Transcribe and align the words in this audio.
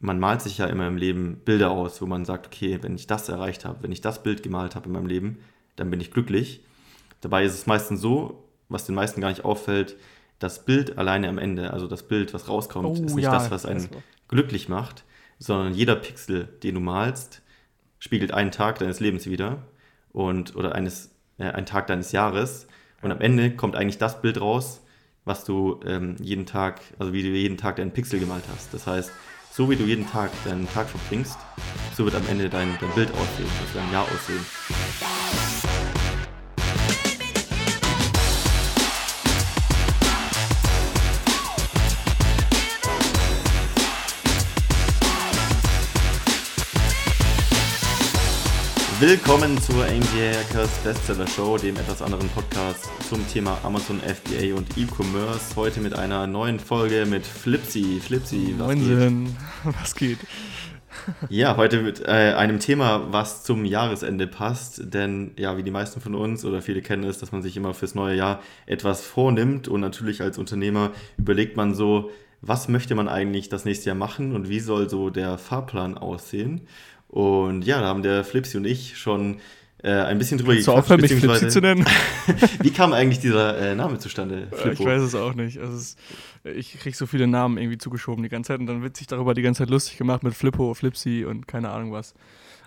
man 0.00 0.18
malt 0.18 0.40
sich 0.40 0.58
ja 0.58 0.66
immer 0.66 0.88
im 0.88 0.96
Leben 0.96 1.40
Bilder 1.44 1.70
aus, 1.70 2.00
wo 2.00 2.06
man 2.06 2.24
sagt, 2.24 2.46
okay, 2.46 2.78
wenn 2.82 2.94
ich 2.94 3.06
das 3.06 3.28
erreicht 3.28 3.64
habe, 3.64 3.82
wenn 3.82 3.92
ich 3.92 4.00
das 4.00 4.22
Bild 4.22 4.42
gemalt 4.42 4.74
habe 4.74 4.86
in 4.86 4.92
meinem 4.92 5.06
Leben, 5.06 5.38
dann 5.76 5.90
bin 5.90 6.00
ich 6.00 6.10
glücklich. 6.10 6.64
Dabei 7.20 7.44
ist 7.44 7.54
es 7.54 7.66
meistens 7.66 8.00
so, 8.00 8.48
was 8.70 8.86
den 8.86 8.94
meisten 8.94 9.20
gar 9.20 9.28
nicht 9.28 9.44
auffällt, 9.44 9.96
das 10.38 10.64
Bild 10.64 10.96
alleine 10.96 11.28
am 11.28 11.36
Ende, 11.36 11.72
also 11.72 11.86
das 11.86 12.08
Bild, 12.08 12.32
was 12.32 12.48
rauskommt, 12.48 12.86
oh, 12.86 13.04
ist 13.04 13.14
nicht 13.14 13.24
ja, 13.24 13.30
das, 13.30 13.50
was 13.50 13.66
einen 13.66 13.88
glücklich 14.26 14.70
macht, 14.70 15.04
sondern 15.38 15.74
jeder 15.74 15.96
Pixel, 15.96 16.48
den 16.62 16.76
du 16.76 16.80
malst, 16.80 17.42
spiegelt 17.98 18.32
einen 18.32 18.50
Tag 18.50 18.78
deines 18.78 19.00
Lebens 19.00 19.26
wieder 19.26 19.66
und 20.12 20.56
oder 20.56 20.74
eines 20.74 21.10
äh, 21.36 21.44
einen 21.44 21.66
Tag 21.66 21.88
deines 21.88 22.12
Jahres 22.12 22.66
und 23.02 23.12
am 23.12 23.20
Ende 23.20 23.50
kommt 23.50 23.76
eigentlich 23.76 23.98
das 23.98 24.22
Bild 24.22 24.40
raus, 24.40 24.80
was 25.26 25.44
du 25.44 25.80
ähm, 25.84 26.16
jeden 26.20 26.46
Tag, 26.46 26.80
also 26.98 27.12
wie 27.12 27.22
du 27.22 27.28
jeden 27.28 27.58
Tag 27.58 27.76
deinen 27.76 27.92
Pixel 27.92 28.18
gemalt 28.18 28.44
hast. 28.50 28.72
Das 28.72 28.86
heißt, 28.86 29.12
so 29.50 29.68
wie 29.68 29.76
du 29.76 29.84
jeden 29.84 30.08
Tag 30.08 30.30
deinen 30.44 30.68
Tag 30.72 30.88
verbringst, 30.88 31.38
so 31.96 32.04
wird 32.04 32.14
am 32.14 32.26
Ende 32.28 32.48
dein, 32.48 32.76
dein 32.80 32.90
Bild 32.94 33.10
aussehen, 33.10 33.48
also 33.60 33.78
dein 33.78 33.92
Jahr 33.92 34.04
aussehen. 34.04 34.44
Willkommen 49.00 49.56
zur 49.62 49.86
MBA 49.86 50.40
Hackers 50.40 50.78
Bestseller 50.84 51.26
Show, 51.26 51.56
dem 51.56 51.74
etwas 51.76 52.02
anderen 52.02 52.28
Podcast 52.28 52.90
zum 53.08 53.26
Thema 53.28 53.58
Amazon 53.62 53.98
FBA 53.98 54.54
und 54.54 54.76
E-Commerce. 54.76 55.56
Heute 55.56 55.80
mit 55.80 55.94
einer 55.94 56.26
neuen 56.26 56.60
Folge 56.60 57.06
mit 57.06 57.26
Flipsy. 57.26 57.98
Flipsy, 57.98 58.54
was 58.58 58.66
Moinsen. 58.66 59.24
geht? 59.24 59.74
Was 59.80 59.94
geht? 59.94 60.18
Ja, 61.30 61.56
heute 61.56 61.80
mit 61.80 62.02
äh, 62.02 62.34
einem 62.36 62.60
Thema, 62.60 63.10
was 63.10 63.42
zum 63.42 63.64
Jahresende 63.64 64.26
passt. 64.26 64.92
Denn 64.92 65.32
ja, 65.38 65.56
wie 65.56 65.62
die 65.62 65.70
meisten 65.70 66.02
von 66.02 66.14
uns 66.14 66.44
oder 66.44 66.60
viele 66.60 66.82
kennen 66.82 67.04
es, 67.04 67.16
dass 67.16 67.32
man 67.32 67.40
sich 67.40 67.56
immer 67.56 67.72
fürs 67.72 67.94
neue 67.94 68.16
Jahr 68.16 68.42
etwas 68.66 69.00
vornimmt. 69.00 69.66
Und 69.66 69.80
natürlich 69.80 70.20
als 70.20 70.36
Unternehmer 70.36 70.90
überlegt 71.16 71.56
man 71.56 71.74
so, 71.74 72.10
was 72.42 72.68
möchte 72.68 72.94
man 72.94 73.08
eigentlich 73.08 73.48
das 73.48 73.64
nächste 73.64 73.86
Jahr 73.86 73.96
machen 73.96 74.34
und 74.34 74.50
wie 74.50 74.60
soll 74.60 74.90
so 74.90 75.08
der 75.08 75.38
Fahrplan 75.38 75.96
aussehen. 75.96 76.66
Und 77.10 77.62
ja, 77.62 77.80
da 77.80 77.88
haben 77.88 78.02
der 78.02 78.22
Flipsy 78.24 78.56
und 78.56 78.64
ich 78.64 78.96
schon 78.96 79.40
äh, 79.82 79.90
ein 79.90 80.18
bisschen 80.18 80.38
drüber 80.38 80.54
gequatscht. 80.54 80.78
aufhören, 80.78 81.00
mich 81.00 81.12
Flipsy 81.12 81.48
zu 81.48 81.60
nennen? 81.60 81.84
wie 82.62 82.70
kam 82.70 82.92
eigentlich 82.92 83.18
dieser 83.18 83.58
äh, 83.58 83.74
Name 83.74 83.98
zustande? 83.98 84.46
Flippo? 84.52 84.82
Ich 84.82 84.88
weiß 84.88 85.02
es 85.02 85.14
auch 85.16 85.34
nicht. 85.34 85.58
Also 85.58 85.74
es, 85.74 85.96
ich 86.44 86.78
kriege 86.78 86.96
so 86.96 87.06
viele 87.06 87.26
Namen 87.26 87.58
irgendwie 87.58 87.78
zugeschoben 87.78 88.22
die 88.22 88.28
ganze 88.28 88.48
Zeit 88.48 88.60
und 88.60 88.66
dann 88.66 88.82
wird 88.82 88.96
sich 88.96 89.08
darüber 89.08 89.34
die 89.34 89.42
ganze 89.42 89.62
Zeit 89.62 89.70
lustig 89.70 89.98
gemacht 89.98 90.22
mit 90.22 90.34
Flippo, 90.34 90.72
Flipsy 90.74 91.24
und 91.24 91.48
keine 91.48 91.70
Ahnung 91.70 91.92
was. 91.92 92.14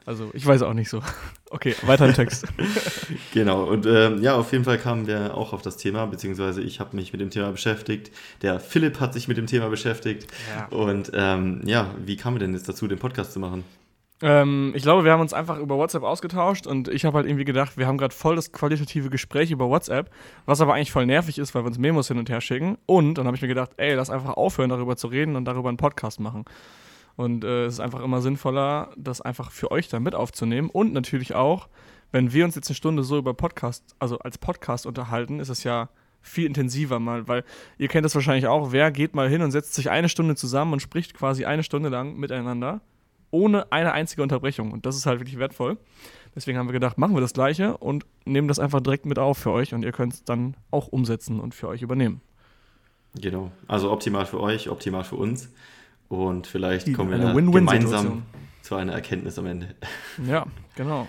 Also 0.05 0.31
ich 0.33 0.45
weiß 0.45 0.63
auch 0.63 0.73
nicht 0.73 0.89
so. 0.89 1.01
Okay, 1.53 1.75
weiter 1.83 2.07
im 2.07 2.15
Text. 2.15 2.47
genau, 3.31 3.65
und 3.65 3.85
ähm, 3.85 4.23
ja, 4.23 4.35
auf 4.35 4.51
jeden 4.53 4.63
Fall 4.63 4.79
kamen 4.79 5.05
wir 5.05 5.37
auch 5.37 5.53
auf 5.53 5.61
das 5.61 5.77
Thema, 5.77 6.07
beziehungsweise 6.07 6.63
ich 6.63 6.79
habe 6.79 6.95
mich 6.95 7.13
mit 7.13 7.21
dem 7.21 7.29
Thema 7.29 7.51
beschäftigt. 7.51 8.09
Der 8.41 8.59
Philipp 8.59 8.99
hat 8.99 9.13
sich 9.13 9.27
mit 9.27 9.37
dem 9.37 9.45
Thema 9.45 9.69
beschäftigt. 9.69 10.25
Ja. 10.49 10.65
Und 10.75 11.11
ähm, 11.13 11.61
ja, 11.65 11.93
wie 12.03 12.17
kamen 12.17 12.37
wir 12.37 12.39
denn 12.39 12.55
jetzt 12.55 12.67
dazu, 12.67 12.87
den 12.87 12.97
Podcast 12.97 13.33
zu 13.33 13.39
machen? 13.39 13.63
Ähm, 14.23 14.71
ich 14.73 14.83
glaube, 14.83 15.03
wir 15.03 15.11
haben 15.11 15.19
uns 15.19 15.33
einfach 15.33 15.59
über 15.59 15.75
WhatsApp 15.75 16.03
ausgetauscht 16.03 16.65
und 16.65 16.87
ich 16.87 17.03
habe 17.03 17.17
halt 17.17 17.27
irgendwie 17.27 17.43
gedacht, 17.43 17.77
wir 17.77 17.87
haben 17.87 17.97
gerade 17.97 18.15
voll 18.15 18.37
das 18.37 18.53
qualitative 18.53 19.09
Gespräch 19.09 19.51
über 19.51 19.67
WhatsApp, 19.67 20.09
was 20.45 20.61
aber 20.61 20.75
eigentlich 20.75 20.93
voll 20.93 21.05
nervig 21.05 21.37
ist, 21.37 21.53
weil 21.53 21.63
wir 21.63 21.67
uns 21.67 21.77
Memos 21.77 22.07
hin 22.07 22.17
und 22.17 22.29
her 22.29 22.39
schicken. 22.39 22.77
Und 22.85 23.17
dann 23.17 23.27
habe 23.27 23.35
ich 23.35 23.41
mir 23.41 23.49
gedacht, 23.49 23.71
ey, 23.75 23.95
lass 23.95 24.09
einfach 24.09 24.35
aufhören, 24.35 24.69
darüber 24.69 24.95
zu 24.95 25.07
reden 25.07 25.35
und 25.35 25.43
darüber 25.43 25.67
einen 25.67 25.77
Podcast 25.77 26.21
machen. 26.21 26.45
Und 27.17 27.43
äh, 27.43 27.65
es 27.65 27.73
ist 27.73 27.79
einfach 27.81 28.01
immer 28.01 28.21
sinnvoller, 28.21 28.91
das 28.95 29.19
einfach 29.19 29.51
für 29.51 29.71
euch 29.71 29.89
dann 29.89 30.03
mit 30.03 30.15
aufzunehmen. 30.15 30.69
Und 30.69 30.93
natürlich 30.93 31.35
auch, 31.35 31.67
wenn 32.13 32.31
wir 32.31 32.45
uns 32.45 32.55
jetzt 32.55 32.69
eine 32.69 32.75
Stunde 32.75 33.03
so 33.03 33.17
über 33.17 33.33
Podcast, 33.33 33.93
also 33.99 34.19
als 34.19 34.37
Podcast 34.37 34.85
unterhalten, 34.85 35.41
ist 35.41 35.49
es 35.49 35.65
ja 35.65 35.89
viel 36.21 36.45
intensiver 36.45 37.01
mal, 37.01 37.27
weil 37.27 37.43
ihr 37.77 37.89
kennt 37.89 38.05
das 38.05 38.15
wahrscheinlich 38.15 38.47
auch, 38.47 38.71
wer 38.71 38.89
geht 38.89 39.15
mal 39.15 39.27
hin 39.27 39.41
und 39.41 39.51
setzt 39.51 39.73
sich 39.73 39.89
eine 39.89 40.07
Stunde 40.07 40.35
zusammen 40.35 40.71
und 40.71 40.79
spricht 40.79 41.13
quasi 41.13 41.43
eine 41.43 41.63
Stunde 41.63 41.89
lang 41.89 42.15
miteinander 42.15 42.79
ohne 43.33 43.71
eine 43.71 43.91
einzige 43.91 44.21
Unterbrechung. 44.21 44.71
Und 44.71 44.85
das 44.85 44.95
ist 44.95 45.05
halt 45.05 45.19
wirklich 45.19 45.39
wertvoll. 45.39 45.77
Deswegen 46.35 46.57
haben 46.57 46.67
wir 46.67 46.73
gedacht, 46.73 46.97
machen 46.97 47.15
wir 47.15 47.21
das 47.21 47.33
Gleiche 47.33 47.77
und 47.77 48.05
nehmen 48.25 48.47
das 48.47 48.59
einfach 48.59 48.79
direkt 48.79 49.05
mit 49.05 49.19
auf 49.19 49.37
für 49.37 49.51
euch 49.51 49.73
und 49.73 49.83
ihr 49.83 49.91
könnt 49.91 50.13
es 50.13 50.23
dann 50.23 50.55
auch 50.71 50.87
umsetzen 50.87 51.39
und 51.39 51.53
für 51.53 51.67
euch 51.67 51.81
übernehmen. 51.81 52.21
Genau. 53.19 53.51
Also 53.67 53.91
optimal 53.91 54.25
für 54.25 54.39
euch, 54.39 54.69
optimal 54.69 55.03
für 55.03 55.15
uns. 55.15 55.49
Und 56.09 56.47
vielleicht 56.47 56.87
Die, 56.87 56.93
kommen 56.93 57.11
wir 57.11 57.19
-win 57.19 57.51
gemeinsam 57.51 58.23
zu 58.61 58.75
einer 58.75 58.93
Erkenntnis 58.93 59.37
am 59.37 59.47
Ende. 59.47 59.75
Ja, 60.27 60.45
genau. 60.75 61.07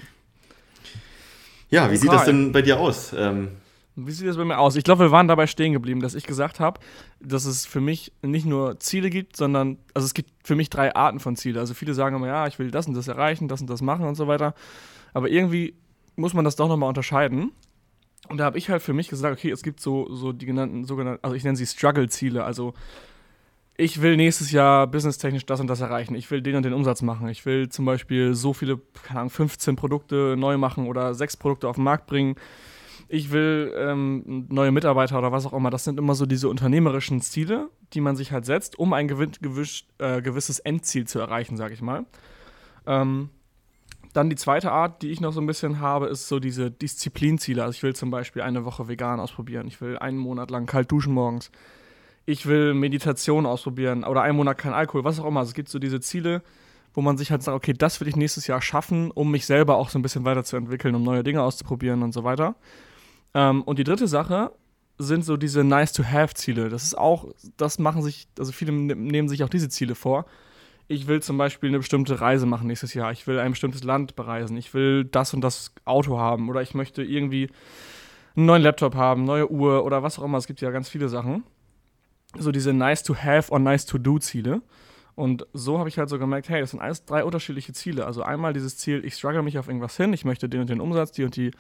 Ja, 1.70 1.84
wie 1.84 1.86
okay. 1.88 1.96
sieht 1.96 2.12
das 2.12 2.24
denn 2.24 2.52
bei 2.52 2.62
dir 2.62 2.78
aus? 2.78 3.12
Ähm, 3.16 3.48
wie 3.96 4.10
sieht 4.10 4.26
das 4.26 4.36
bei 4.36 4.44
mir 4.44 4.58
aus? 4.58 4.74
Ich 4.76 4.84
glaube, 4.84 5.04
wir 5.04 5.10
waren 5.12 5.28
dabei 5.28 5.46
stehen 5.46 5.72
geblieben, 5.72 6.00
dass 6.00 6.14
ich 6.14 6.26
gesagt 6.26 6.58
habe, 6.58 6.80
dass 7.20 7.44
es 7.44 7.64
für 7.64 7.80
mich 7.80 8.12
nicht 8.22 8.44
nur 8.44 8.80
Ziele 8.80 9.08
gibt, 9.08 9.36
sondern, 9.36 9.78
also 9.94 10.04
es 10.04 10.14
gibt 10.14 10.30
für 10.42 10.56
mich 10.56 10.68
drei 10.68 10.94
Arten 10.94 11.20
von 11.20 11.36
Zielen. 11.36 11.58
Also 11.58 11.74
viele 11.74 11.94
sagen 11.94 12.16
immer, 12.16 12.26
ja, 12.26 12.46
ich 12.46 12.58
will 12.58 12.70
das 12.70 12.88
und 12.88 12.94
das 12.94 13.06
erreichen, 13.06 13.46
das 13.46 13.60
und 13.60 13.70
das 13.70 13.82
machen 13.82 14.06
und 14.06 14.16
so 14.16 14.26
weiter. 14.26 14.54
Aber 15.12 15.28
irgendwie 15.30 15.74
muss 16.16 16.34
man 16.34 16.44
das 16.44 16.56
doch 16.56 16.68
nochmal 16.68 16.88
unterscheiden. 16.88 17.52
Und 18.28 18.38
da 18.38 18.44
habe 18.44 18.58
ich 18.58 18.68
halt 18.68 18.82
für 18.82 18.94
mich 18.94 19.08
gesagt, 19.08 19.38
okay, 19.38 19.50
es 19.50 19.62
gibt 19.62 19.80
so, 19.80 20.12
so 20.12 20.32
die 20.32 20.46
genannten, 20.46 20.84
sogenannten, 20.84 21.22
also 21.22 21.36
ich 21.36 21.44
nenne 21.44 21.56
sie 21.56 21.66
Struggle-Ziele. 21.66 22.42
Also 22.42 22.74
ich 23.76 24.02
will 24.02 24.16
nächstes 24.16 24.50
Jahr 24.50 24.88
businesstechnisch 24.88 25.46
das 25.46 25.60
und 25.60 25.68
das 25.68 25.80
erreichen. 25.80 26.16
Ich 26.16 26.30
will 26.30 26.42
den 26.42 26.56
und 26.56 26.64
den 26.64 26.72
Umsatz 26.72 27.02
machen. 27.02 27.28
Ich 27.28 27.46
will 27.46 27.68
zum 27.68 27.84
Beispiel 27.84 28.34
so 28.34 28.54
viele, 28.54 28.80
keine 29.04 29.20
Ahnung, 29.20 29.30
15 29.30 29.76
Produkte 29.76 30.36
neu 30.36 30.56
machen 30.58 30.88
oder 30.88 31.14
sechs 31.14 31.36
Produkte 31.36 31.68
auf 31.68 31.76
den 31.76 31.84
Markt 31.84 32.06
bringen 32.06 32.34
ich 33.08 33.30
will 33.30 33.72
ähm, 33.76 34.46
neue 34.48 34.72
Mitarbeiter 34.72 35.18
oder 35.18 35.32
was 35.32 35.46
auch 35.46 35.52
immer. 35.52 35.70
Das 35.70 35.84
sind 35.84 35.98
immer 35.98 36.14
so 36.14 36.26
diese 36.26 36.48
unternehmerischen 36.48 37.20
Ziele, 37.20 37.70
die 37.92 38.00
man 38.00 38.16
sich 38.16 38.32
halt 38.32 38.44
setzt, 38.46 38.78
um 38.78 38.92
ein 38.92 39.08
gewiss, 39.08 39.84
äh, 39.98 40.22
gewisses 40.22 40.58
Endziel 40.58 41.06
zu 41.06 41.18
erreichen, 41.18 41.56
sage 41.56 41.74
ich 41.74 41.82
mal. 41.82 42.06
Ähm, 42.86 43.30
dann 44.14 44.30
die 44.30 44.36
zweite 44.36 44.70
Art, 44.70 45.02
die 45.02 45.10
ich 45.10 45.20
noch 45.20 45.32
so 45.32 45.40
ein 45.40 45.46
bisschen 45.46 45.80
habe, 45.80 46.06
ist 46.06 46.28
so 46.28 46.38
diese 46.38 46.70
Disziplinziele. 46.70 47.62
Also 47.62 47.76
ich 47.76 47.82
will 47.82 47.96
zum 47.96 48.10
Beispiel 48.10 48.42
eine 48.42 48.64
Woche 48.64 48.86
vegan 48.88 49.18
ausprobieren. 49.18 49.66
Ich 49.66 49.80
will 49.80 49.98
einen 49.98 50.18
Monat 50.18 50.50
lang 50.50 50.66
kalt 50.66 50.90
duschen 50.90 51.12
morgens. 51.12 51.50
Ich 52.24 52.46
will 52.46 52.74
Meditation 52.74 53.44
ausprobieren 53.44 54.04
oder 54.04 54.22
einen 54.22 54.36
Monat 54.36 54.56
kein 54.56 54.72
Alkohol, 54.72 55.04
was 55.04 55.18
auch 55.18 55.26
immer. 55.26 55.40
Also 55.40 55.50
es 55.50 55.54
gibt 55.54 55.68
so 55.68 55.78
diese 55.78 56.00
Ziele, 56.00 56.42
wo 56.94 57.02
man 57.02 57.18
sich 57.18 57.32
halt 57.32 57.42
sagt, 57.42 57.56
okay, 57.56 57.72
das 57.72 58.00
will 58.00 58.08
ich 58.08 58.16
nächstes 58.16 58.46
Jahr 58.46 58.62
schaffen, 58.62 59.10
um 59.10 59.30
mich 59.30 59.46
selber 59.46 59.76
auch 59.76 59.88
so 59.88 59.98
ein 59.98 60.02
bisschen 60.02 60.24
weiterzuentwickeln, 60.24 60.94
um 60.94 61.02
neue 61.02 61.24
Dinge 61.24 61.42
auszuprobieren 61.42 62.02
und 62.04 62.12
so 62.12 62.22
weiter. 62.22 62.54
Ähm, 63.34 63.62
und 63.62 63.78
die 63.78 63.84
dritte 63.84 64.08
Sache 64.08 64.52
sind 64.98 65.24
so 65.24 65.36
diese 65.36 65.64
Nice-to-Have-Ziele. 65.64 66.68
Das 66.68 66.84
ist 66.84 66.96
auch, 66.96 67.26
das 67.56 67.78
machen 67.78 68.02
sich, 68.02 68.28
also 68.38 68.52
viele 68.52 68.72
nehmen 68.72 69.28
sich 69.28 69.42
auch 69.42 69.48
diese 69.48 69.68
Ziele 69.68 69.94
vor. 69.94 70.24
Ich 70.86 71.06
will 71.06 71.22
zum 71.22 71.38
Beispiel 71.38 71.70
eine 71.70 71.78
bestimmte 71.78 72.20
Reise 72.20 72.46
machen 72.46 72.66
nächstes 72.66 72.94
Jahr. 72.94 73.10
Ich 73.10 73.26
will 73.26 73.38
ein 73.38 73.52
bestimmtes 73.52 73.82
Land 73.82 74.16
bereisen. 74.16 74.56
Ich 74.56 74.74
will 74.74 75.04
das 75.04 75.34
und 75.34 75.40
das 75.40 75.74
Auto 75.84 76.18
haben. 76.18 76.48
Oder 76.50 76.62
ich 76.62 76.74
möchte 76.74 77.02
irgendwie 77.02 77.50
einen 78.36 78.46
neuen 78.46 78.62
Laptop 78.62 78.94
haben, 78.94 79.24
neue 79.24 79.50
Uhr 79.50 79.84
oder 79.84 80.02
was 80.02 80.18
auch 80.18 80.24
immer. 80.24 80.38
Es 80.38 80.46
gibt 80.46 80.60
ja 80.60 80.70
ganz 80.70 80.88
viele 80.88 81.08
Sachen. 81.08 81.44
So 82.36 82.52
diese 82.52 82.72
Nice-to-Have 82.72 83.50
or 83.50 83.58
Nice-to-Do-Ziele. 83.60 84.60
Und 85.14 85.46
so 85.52 85.78
habe 85.78 85.88
ich 85.88 85.98
halt 85.98 86.08
so 86.08 86.18
gemerkt, 86.18 86.48
hey, 86.48 86.60
das 86.60 86.72
sind 86.72 86.80
alles 86.80 87.04
drei 87.04 87.24
unterschiedliche 87.24 87.72
Ziele. 87.72 88.04
Also 88.06 88.22
einmal 88.22 88.52
dieses 88.52 88.76
Ziel, 88.76 89.04
ich 89.04 89.14
struggle 89.14 89.42
mich 89.42 89.58
auf 89.58 89.68
irgendwas 89.68 89.96
hin, 89.96 90.12
ich 90.12 90.24
möchte 90.24 90.48
den 90.48 90.62
und 90.62 90.70
den 90.70 90.80
Umsatz, 90.80 91.12
die 91.12 91.24
und 91.24 91.36
die 91.36 91.52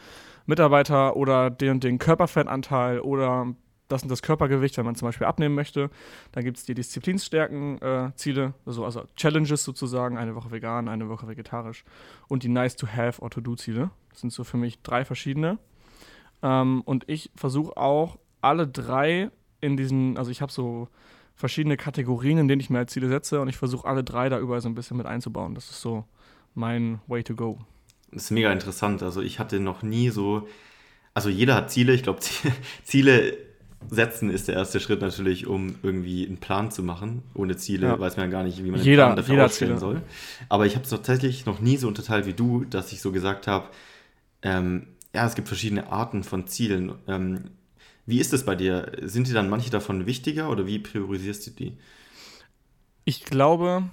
Mitarbeiter 0.46 1.16
oder 1.16 1.50
den 1.50 1.70
und 1.70 1.84
den 1.84 1.98
Körperfettanteil 1.98 3.00
oder 3.00 3.54
das 3.88 4.02
und 4.02 4.08
das 4.08 4.22
Körpergewicht, 4.22 4.76
wenn 4.76 4.84
man 4.84 4.94
zum 4.94 5.06
Beispiel 5.06 5.26
abnehmen 5.26 5.54
möchte. 5.54 5.90
Dann 6.32 6.44
gibt 6.44 6.56
es 6.56 6.64
die 6.64 6.74
Disziplinstärken-Ziele, 6.74 8.42
äh, 8.42 8.52
also, 8.66 8.84
also 8.84 9.04
Challenges 9.16 9.62
sozusagen, 9.62 10.18
eine 10.18 10.34
Woche 10.34 10.50
vegan, 10.50 10.88
eine 10.88 11.08
Woche 11.08 11.28
vegetarisch 11.28 11.84
und 12.28 12.42
die 12.42 12.48
Nice-to-Have 12.48 13.22
or 13.22 13.30
To-Do-Ziele. 13.30 13.90
Das 14.10 14.20
sind 14.20 14.32
so 14.32 14.42
für 14.42 14.56
mich 14.56 14.82
drei 14.82 15.04
verschiedene. 15.04 15.58
Ähm, 16.42 16.82
und 16.84 17.08
ich 17.08 17.30
versuche 17.36 17.76
auch 17.76 18.18
alle 18.40 18.66
drei 18.66 19.30
in 19.60 19.76
diesen, 19.76 20.18
also 20.18 20.30
ich 20.30 20.42
habe 20.42 20.52
so 20.52 20.88
verschiedene 21.34 21.76
Kategorien, 21.76 22.38
in 22.38 22.48
denen 22.48 22.60
ich 22.60 22.70
mir 22.70 22.78
als 22.78 22.92
Ziele 22.92 23.08
setze 23.08 23.40
und 23.40 23.48
ich 23.48 23.56
versuche 23.56 23.86
alle 23.86 24.04
drei 24.04 24.28
da 24.28 24.38
überall 24.38 24.60
so 24.60 24.68
ein 24.68 24.74
bisschen 24.74 24.96
mit 24.96 25.06
einzubauen. 25.06 25.54
Das 25.54 25.70
ist 25.70 25.80
so 25.80 26.04
mein 26.54 27.00
Way 27.06 27.24
to 27.24 27.34
go. 27.34 27.58
Das 28.12 28.24
ist 28.24 28.30
mega 28.30 28.52
interessant. 28.52 29.02
Also 29.02 29.20
ich 29.20 29.38
hatte 29.38 29.58
noch 29.58 29.82
nie 29.82 30.10
so, 30.10 30.46
also 31.12 31.28
jeder 31.28 31.56
hat 31.56 31.70
Ziele. 31.70 31.92
Ich 31.92 32.04
glaube, 32.04 32.20
Ziele 32.84 33.36
setzen 33.90 34.30
ist 34.30 34.48
der 34.48 34.54
erste 34.54 34.80
Schritt 34.80 35.00
natürlich, 35.00 35.46
um 35.46 35.74
irgendwie 35.82 36.26
einen 36.26 36.38
Plan 36.38 36.70
zu 36.70 36.82
machen. 36.82 37.22
Ohne 37.34 37.56
Ziele 37.56 37.88
ja. 37.88 38.00
weiß 38.00 38.16
man 38.16 38.26
ja 38.26 38.32
gar 38.32 38.44
nicht, 38.44 38.58
wie 38.58 38.70
man 38.70 38.80
einen 38.80 38.84
jeder, 38.84 39.06
Plan 39.06 39.16
dafür 39.16 39.44
aufstellen 39.44 39.78
soll. 39.78 40.02
Aber 40.48 40.66
ich 40.66 40.74
habe 40.74 40.84
es 40.84 40.90
tatsächlich 40.90 41.46
noch 41.46 41.60
nie 41.60 41.76
so 41.76 41.88
unterteilt 41.88 42.26
wie 42.26 42.32
du, 42.32 42.64
dass 42.64 42.92
ich 42.92 43.00
so 43.00 43.12
gesagt 43.12 43.46
habe, 43.46 43.68
ähm, 44.42 44.86
ja, 45.14 45.26
es 45.26 45.34
gibt 45.34 45.48
verschiedene 45.48 45.90
Arten 45.90 46.24
von 46.24 46.46
Zielen. 46.46 46.94
Ähm, 47.06 47.50
wie 48.06 48.20
ist 48.20 48.32
es 48.32 48.44
bei 48.44 48.54
dir? 48.54 48.92
Sind 49.02 49.28
dir 49.28 49.34
dann 49.34 49.48
manche 49.48 49.70
davon 49.70 50.06
wichtiger 50.06 50.50
oder 50.50 50.66
wie 50.66 50.78
priorisierst 50.78 51.46
du 51.46 51.50
die? 51.50 51.78
Ich 53.04 53.24
glaube, 53.24 53.84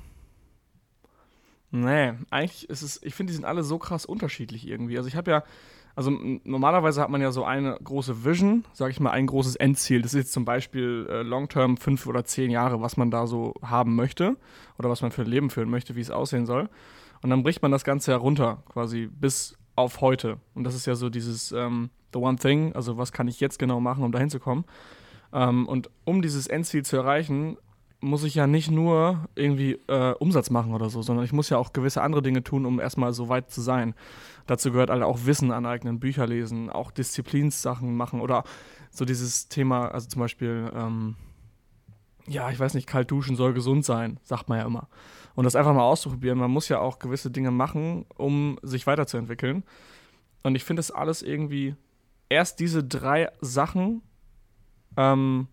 Nee, 1.72 2.13
eigentlich 2.30 2.69
ist 2.69 2.81
es, 2.81 3.02
ich 3.02 3.16
finde, 3.16 3.31
die 3.31 3.36
sind 3.36 3.46
alle 3.46 3.63
so 3.63 3.80
krass 3.80 4.06
unterschiedlich 4.06 4.68
irgendwie. 4.68 4.98
Also 4.98 5.08
ich 5.08 5.16
habe 5.16 5.31
ja, 5.31 5.44
also 5.96 6.12
normalerweise 6.44 7.02
hat 7.02 7.10
man 7.10 7.22
ja 7.22 7.31
so 7.31 7.46
eine 7.46 7.78
große 7.81 8.25
Vision, 8.25 8.66
sage 8.74 8.92
ich 8.92 9.00
mal, 9.00 9.12
ein 9.12 9.28
großes 9.28 9.56
Endziel. 9.56 10.02
Das 10.02 10.13
ist 10.13 10.19
jetzt 10.19 10.34
zum 10.34 10.44
Beispiel 10.44 11.08
äh, 11.10 11.22
Long-Term 11.22 11.78
fünf 11.78 12.06
oder 12.08 12.25
zehn 12.25 12.52
Jahre, 12.52 12.81
was 12.81 12.98
man 12.98 13.10
da 13.10 13.25
so 13.25 13.54
haben 13.62 13.96
möchte 13.96 14.36
oder 14.78 14.90
was 14.90 15.02
man 15.02 15.12
für 15.12 15.22
ein 15.22 15.30
Leben 15.30 15.50
führen 15.50 15.69
möchte, 15.69 15.96
wie 15.96 16.02
es 16.02 16.12
aussehen 16.12 16.46
soll. 16.46 16.69
Und 17.22 17.30
dann 17.30 17.44
bricht 17.44 17.62
man 17.62 17.72
das 17.72 17.86
Ganze 17.86 18.12
herunter, 18.12 18.63
quasi 18.68 19.08
bis 19.08 19.58
auf 19.75 20.01
heute. 20.01 20.38
Und 20.53 20.63
das 20.63 20.75
ist 20.75 20.85
ja 20.85 20.95
so 20.95 21.09
dieses 21.09 21.51
ähm, 21.51 21.89
The 22.13 22.19
One 22.19 22.38
Thing, 22.38 22.73
also 22.73 22.97
was 22.97 23.12
kann 23.12 23.27
ich 23.27 23.39
jetzt 23.39 23.59
genau 23.59 23.79
machen, 23.79 24.03
um 24.03 24.12
dahin 24.12 24.29
zu 24.29 24.39
kommen. 24.39 24.65
Ähm, 25.33 25.68
und 25.68 25.89
um 26.03 26.21
dieses 26.21 26.47
Endziel 26.47 26.83
zu 26.83 26.97
erreichen, 26.97 27.57
muss 28.01 28.23
ich 28.23 28.33
ja 28.33 28.47
nicht 28.47 28.71
nur 28.71 29.29
irgendwie 29.35 29.79
äh, 29.88 30.13
Umsatz 30.13 30.50
machen 30.50 30.73
oder 30.73 30.89
so, 30.89 31.03
sondern 31.03 31.23
ich 31.23 31.33
muss 31.33 31.50
ja 31.50 31.57
auch 31.57 31.71
gewisse 31.71 32.01
andere 32.01 32.23
Dinge 32.23 32.44
tun, 32.44 32.65
um 32.65 32.79
erstmal 32.79 33.13
so 33.13 33.29
weit 33.29 33.51
zu 33.51 33.62
sein. 33.62 33.94
Dazu 34.47 34.71
gehört 34.71 34.89
halt 34.89 35.03
auch 35.03 35.19
Wissen 35.25 35.51
aneignen, 35.51 36.00
Bücher 36.00 36.25
lesen, 36.25 36.69
auch 36.69 36.89
Disziplinssachen 36.91 37.95
machen 37.95 38.19
oder 38.19 38.44
so 38.89 39.06
dieses 39.06 39.47
Thema, 39.47 39.89
also 39.89 40.09
zum 40.09 40.19
Beispiel, 40.19 40.71
ähm, 40.75 41.15
ja, 42.27 42.50
ich 42.50 42.59
weiß 42.59 42.74
nicht, 42.74 42.88
kalt 42.88 43.12
duschen 43.12 43.35
soll 43.35 43.53
gesund 43.53 43.85
sein, 43.85 44.19
sagt 44.24 44.50
man 44.50 44.57
ja 44.57 44.65
immer. 44.65 44.88
Und 45.36 45.45
das 45.45 45.56
einfach 45.56 45.74
mal 45.74 45.83
auszuprobieren. 45.83 46.38
Man 46.38 46.51
muss 46.51 46.69
ja 46.69 46.80
auch 46.80 47.00
gewisse 47.00 47.31
Dinge 47.31 47.51
machen, 47.51 48.06
um 48.18 48.60
sich 48.62 48.88
weiterzuentwickeln. 48.88 49.63
Und 50.44 50.56
ich 50.56 50.63
finde 50.63 50.80
das 50.80 50.92
alles 50.92 51.22
irgendwie, 51.22 51.75
erst 52.30 52.60
diese 52.60 52.83
drei 52.83 53.30
Sachen 53.42 54.01
ähm, 54.98 55.48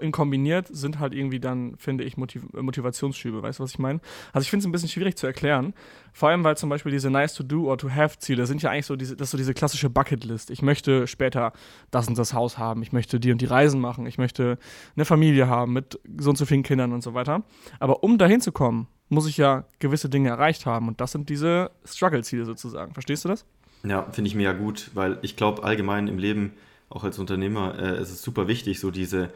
in 0.00 0.12
kombiniert 0.12 0.68
sind 0.70 0.98
halt 0.98 1.14
irgendwie 1.14 1.40
dann, 1.40 1.76
finde 1.76 2.04
ich, 2.04 2.16
Motiv 2.16 2.44
Motivationsschübe. 2.52 3.42
Weißt 3.42 3.58
du, 3.58 3.62
was 3.62 3.70
ich 3.70 3.78
meine? 3.78 4.00
Also 4.32 4.44
ich 4.44 4.50
finde 4.50 4.62
es 4.62 4.66
ein 4.66 4.72
bisschen 4.72 4.88
schwierig 4.88 5.16
zu 5.16 5.26
erklären. 5.26 5.74
Vor 6.12 6.28
allem, 6.28 6.44
weil 6.44 6.56
zum 6.56 6.68
Beispiel 6.68 6.92
diese 6.92 7.10
Nice 7.10 7.34
to 7.34 7.42
Do 7.42 7.70
or 7.70 7.78
to 7.78 7.90
have 7.90 8.18
Ziele 8.18 8.46
sind 8.46 8.62
ja 8.62 8.70
eigentlich 8.70 8.86
so 8.86 8.96
diese, 8.96 9.16
das 9.16 9.30
so 9.30 9.38
diese 9.38 9.54
klassische 9.54 9.90
Bucketlist. 9.90 10.50
Ich 10.50 10.62
möchte 10.62 11.06
später 11.06 11.52
das 11.90 12.08
und 12.08 12.18
das 12.18 12.34
Haus 12.34 12.58
haben, 12.58 12.82
ich 12.82 12.92
möchte 12.92 13.20
die 13.20 13.32
und 13.32 13.40
die 13.40 13.46
Reisen 13.46 13.80
machen, 13.80 14.06
ich 14.06 14.18
möchte 14.18 14.58
eine 14.96 15.04
Familie 15.04 15.48
haben 15.48 15.72
mit 15.72 15.98
so 16.18 16.30
und 16.30 16.36
so 16.36 16.46
vielen 16.46 16.62
Kindern 16.62 16.92
und 16.92 17.02
so 17.02 17.14
weiter. 17.14 17.44
Aber 17.78 18.02
um 18.02 18.18
dahin 18.18 18.40
zu 18.40 18.52
kommen, 18.52 18.88
muss 19.08 19.26
ich 19.26 19.36
ja 19.36 19.64
gewisse 19.78 20.08
Dinge 20.08 20.30
erreicht 20.30 20.66
haben. 20.66 20.88
Und 20.88 21.00
das 21.00 21.12
sind 21.12 21.28
diese 21.28 21.70
Struggle-Ziele 21.84 22.44
sozusagen. 22.44 22.92
Verstehst 22.92 23.24
du 23.24 23.28
das? 23.28 23.44
Ja, 23.84 24.02
finde 24.10 24.28
ich 24.28 24.34
mega 24.34 24.52
gut, 24.52 24.90
weil 24.94 25.18
ich 25.22 25.36
glaube 25.36 25.62
allgemein 25.62 26.08
im 26.08 26.18
Leben, 26.18 26.52
auch 26.88 27.04
als 27.04 27.18
Unternehmer, 27.18 27.78
äh, 27.78 28.00
ist 28.00 28.10
es 28.10 28.22
super 28.22 28.48
wichtig, 28.48 28.80
so 28.80 28.90
diese 28.90 29.30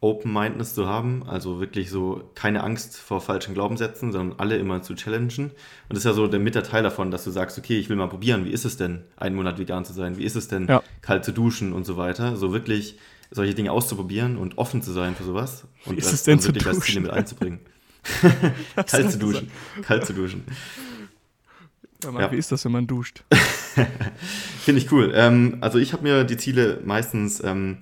Open-Mindedness 0.00 0.74
zu 0.74 0.86
haben, 0.86 1.24
also 1.26 1.58
wirklich 1.58 1.90
so 1.90 2.30
keine 2.36 2.62
Angst 2.62 2.98
vor 2.98 3.20
falschen 3.20 3.54
Glaubenssätzen, 3.54 4.12
sondern 4.12 4.38
alle 4.38 4.56
immer 4.56 4.82
zu 4.82 4.94
challengen. 4.94 5.46
Und 5.46 5.52
das 5.88 5.98
ist 5.98 6.04
ja 6.04 6.12
so 6.12 6.28
der 6.28 6.38
mit 6.38 6.54
der 6.54 6.62
Teil 6.62 6.84
davon, 6.84 7.10
dass 7.10 7.24
du 7.24 7.30
sagst, 7.30 7.58
okay, 7.58 7.78
ich 7.78 7.88
will 7.88 7.96
mal 7.96 8.08
probieren, 8.08 8.44
wie 8.44 8.50
ist 8.50 8.64
es 8.64 8.76
denn, 8.76 9.02
einen 9.16 9.34
Monat 9.34 9.58
vegan 9.58 9.84
zu 9.84 9.92
sein, 9.92 10.16
wie 10.16 10.24
ist 10.24 10.36
es 10.36 10.46
denn, 10.46 10.68
ja. 10.68 10.82
kalt 11.02 11.24
zu 11.24 11.32
duschen 11.32 11.72
und 11.72 11.84
so 11.84 11.96
weiter. 11.96 12.36
So 12.36 12.52
wirklich 12.52 12.96
solche 13.32 13.54
Dinge 13.54 13.72
auszuprobieren 13.72 14.38
und 14.38 14.56
offen 14.56 14.82
zu 14.82 14.92
sein 14.92 15.16
für 15.16 15.24
sowas 15.24 15.64
und 15.84 15.96
wie 15.96 15.98
ist 15.98 16.12
es 16.12 16.22
denn 16.22 16.42
wirklich 16.42 16.62
zu 16.62 16.70
als 16.70 16.80
Ziele 16.80 17.00
mit 17.00 17.10
einzubringen. 17.10 17.60
kalt 18.86 19.10
zu 19.10 19.18
duschen, 19.18 19.50
kalt 19.82 20.06
zu 20.06 20.12
duschen. 20.12 20.44
Ja, 22.02 22.12
Mann, 22.12 22.22
ja. 22.22 22.32
Wie 22.32 22.36
ist 22.36 22.52
das, 22.52 22.64
wenn 22.64 22.72
man 22.72 22.86
duscht? 22.86 23.24
Finde 24.60 24.80
ich 24.80 24.92
cool. 24.92 25.12
Ähm, 25.14 25.58
also 25.60 25.78
ich 25.78 25.92
habe 25.92 26.04
mir 26.04 26.24
die 26.24 26.36
Ziele 26.36 26.80
meistens 26.84 27.42
ähm, 27.42 27.78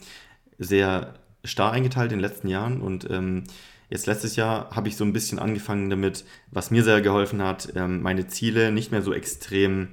sehr 0.59 1.15
starr 1.45 1.73
eingeteilt 1.73 2.13
in 2.13 2.19
den 2.19 2.29
letzten 2.29 2.49
Jahren 2.49 2.81
und 2.81 3.09
ähm, 3.11 3.45
jetzt 3.91 4.07
letztes 4.07 4.37
Jahr 4.37 4.71
habe 4.75 4.89
ich 4.89 4.97
so 4.97 5.05
ein 5.05 5.13
bisschen 5.13 5.39
angefangen 5.39 5.91
damit, 5.91 6.25
was 6.51 6.71
mir 6.71 6.83
sehr 6.83 7.01
geholfen 7.03 7.43
hat, 7.43 7.73
ähm, 7.77 8.03
meine 8.03 8.27
Ziele 8.27 8.73
nicht 8.73 8.91
mehr 8.91 9.03
so 9.03 9.13
extrem 9.13 9.89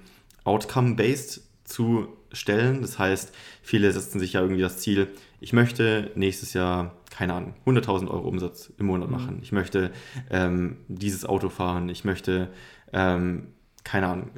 outcome-based 0.45 1.41
zu 1.65 2.07
stellen. 2.31 2.81
Das 2.81 2.99
heißt, 2.99 3.33
viele 3.61 3.91
setzen 3.91 4.19
sich 4.19 4.33
ja 4.33 4.41
irgendwie 4.41 4.61
das 4.61 4.79
Ziel, 4.79 5.09
ich 5.43 5.51
möchte 5.51 6.09
nächstes 6.15 6.53
Jahr, 6.53 6.95
keine 7.11 7.33
Ahnung, 7.33 7.53
100.000 7.65 8.07
Euro 8.09 8.29
Umsatz 8.29 8.71
im 8.77 8.85
Monat 8.85 9.09
mhm. 9.09 9.13
machen. 9.13 9.39
Ich 9.41 9.51
möchte 9.51 9.91
ähm, 10.29 10.77
dieses 10.87 11.25
Auto 11.25 11.49
fahren. 11.49 11.89
Ich 11.89 12.05
möchte, 12.05 12.47
ähm, 12.93 13.47
keine 13.83 14.07
Ahnung, 14.07 14.29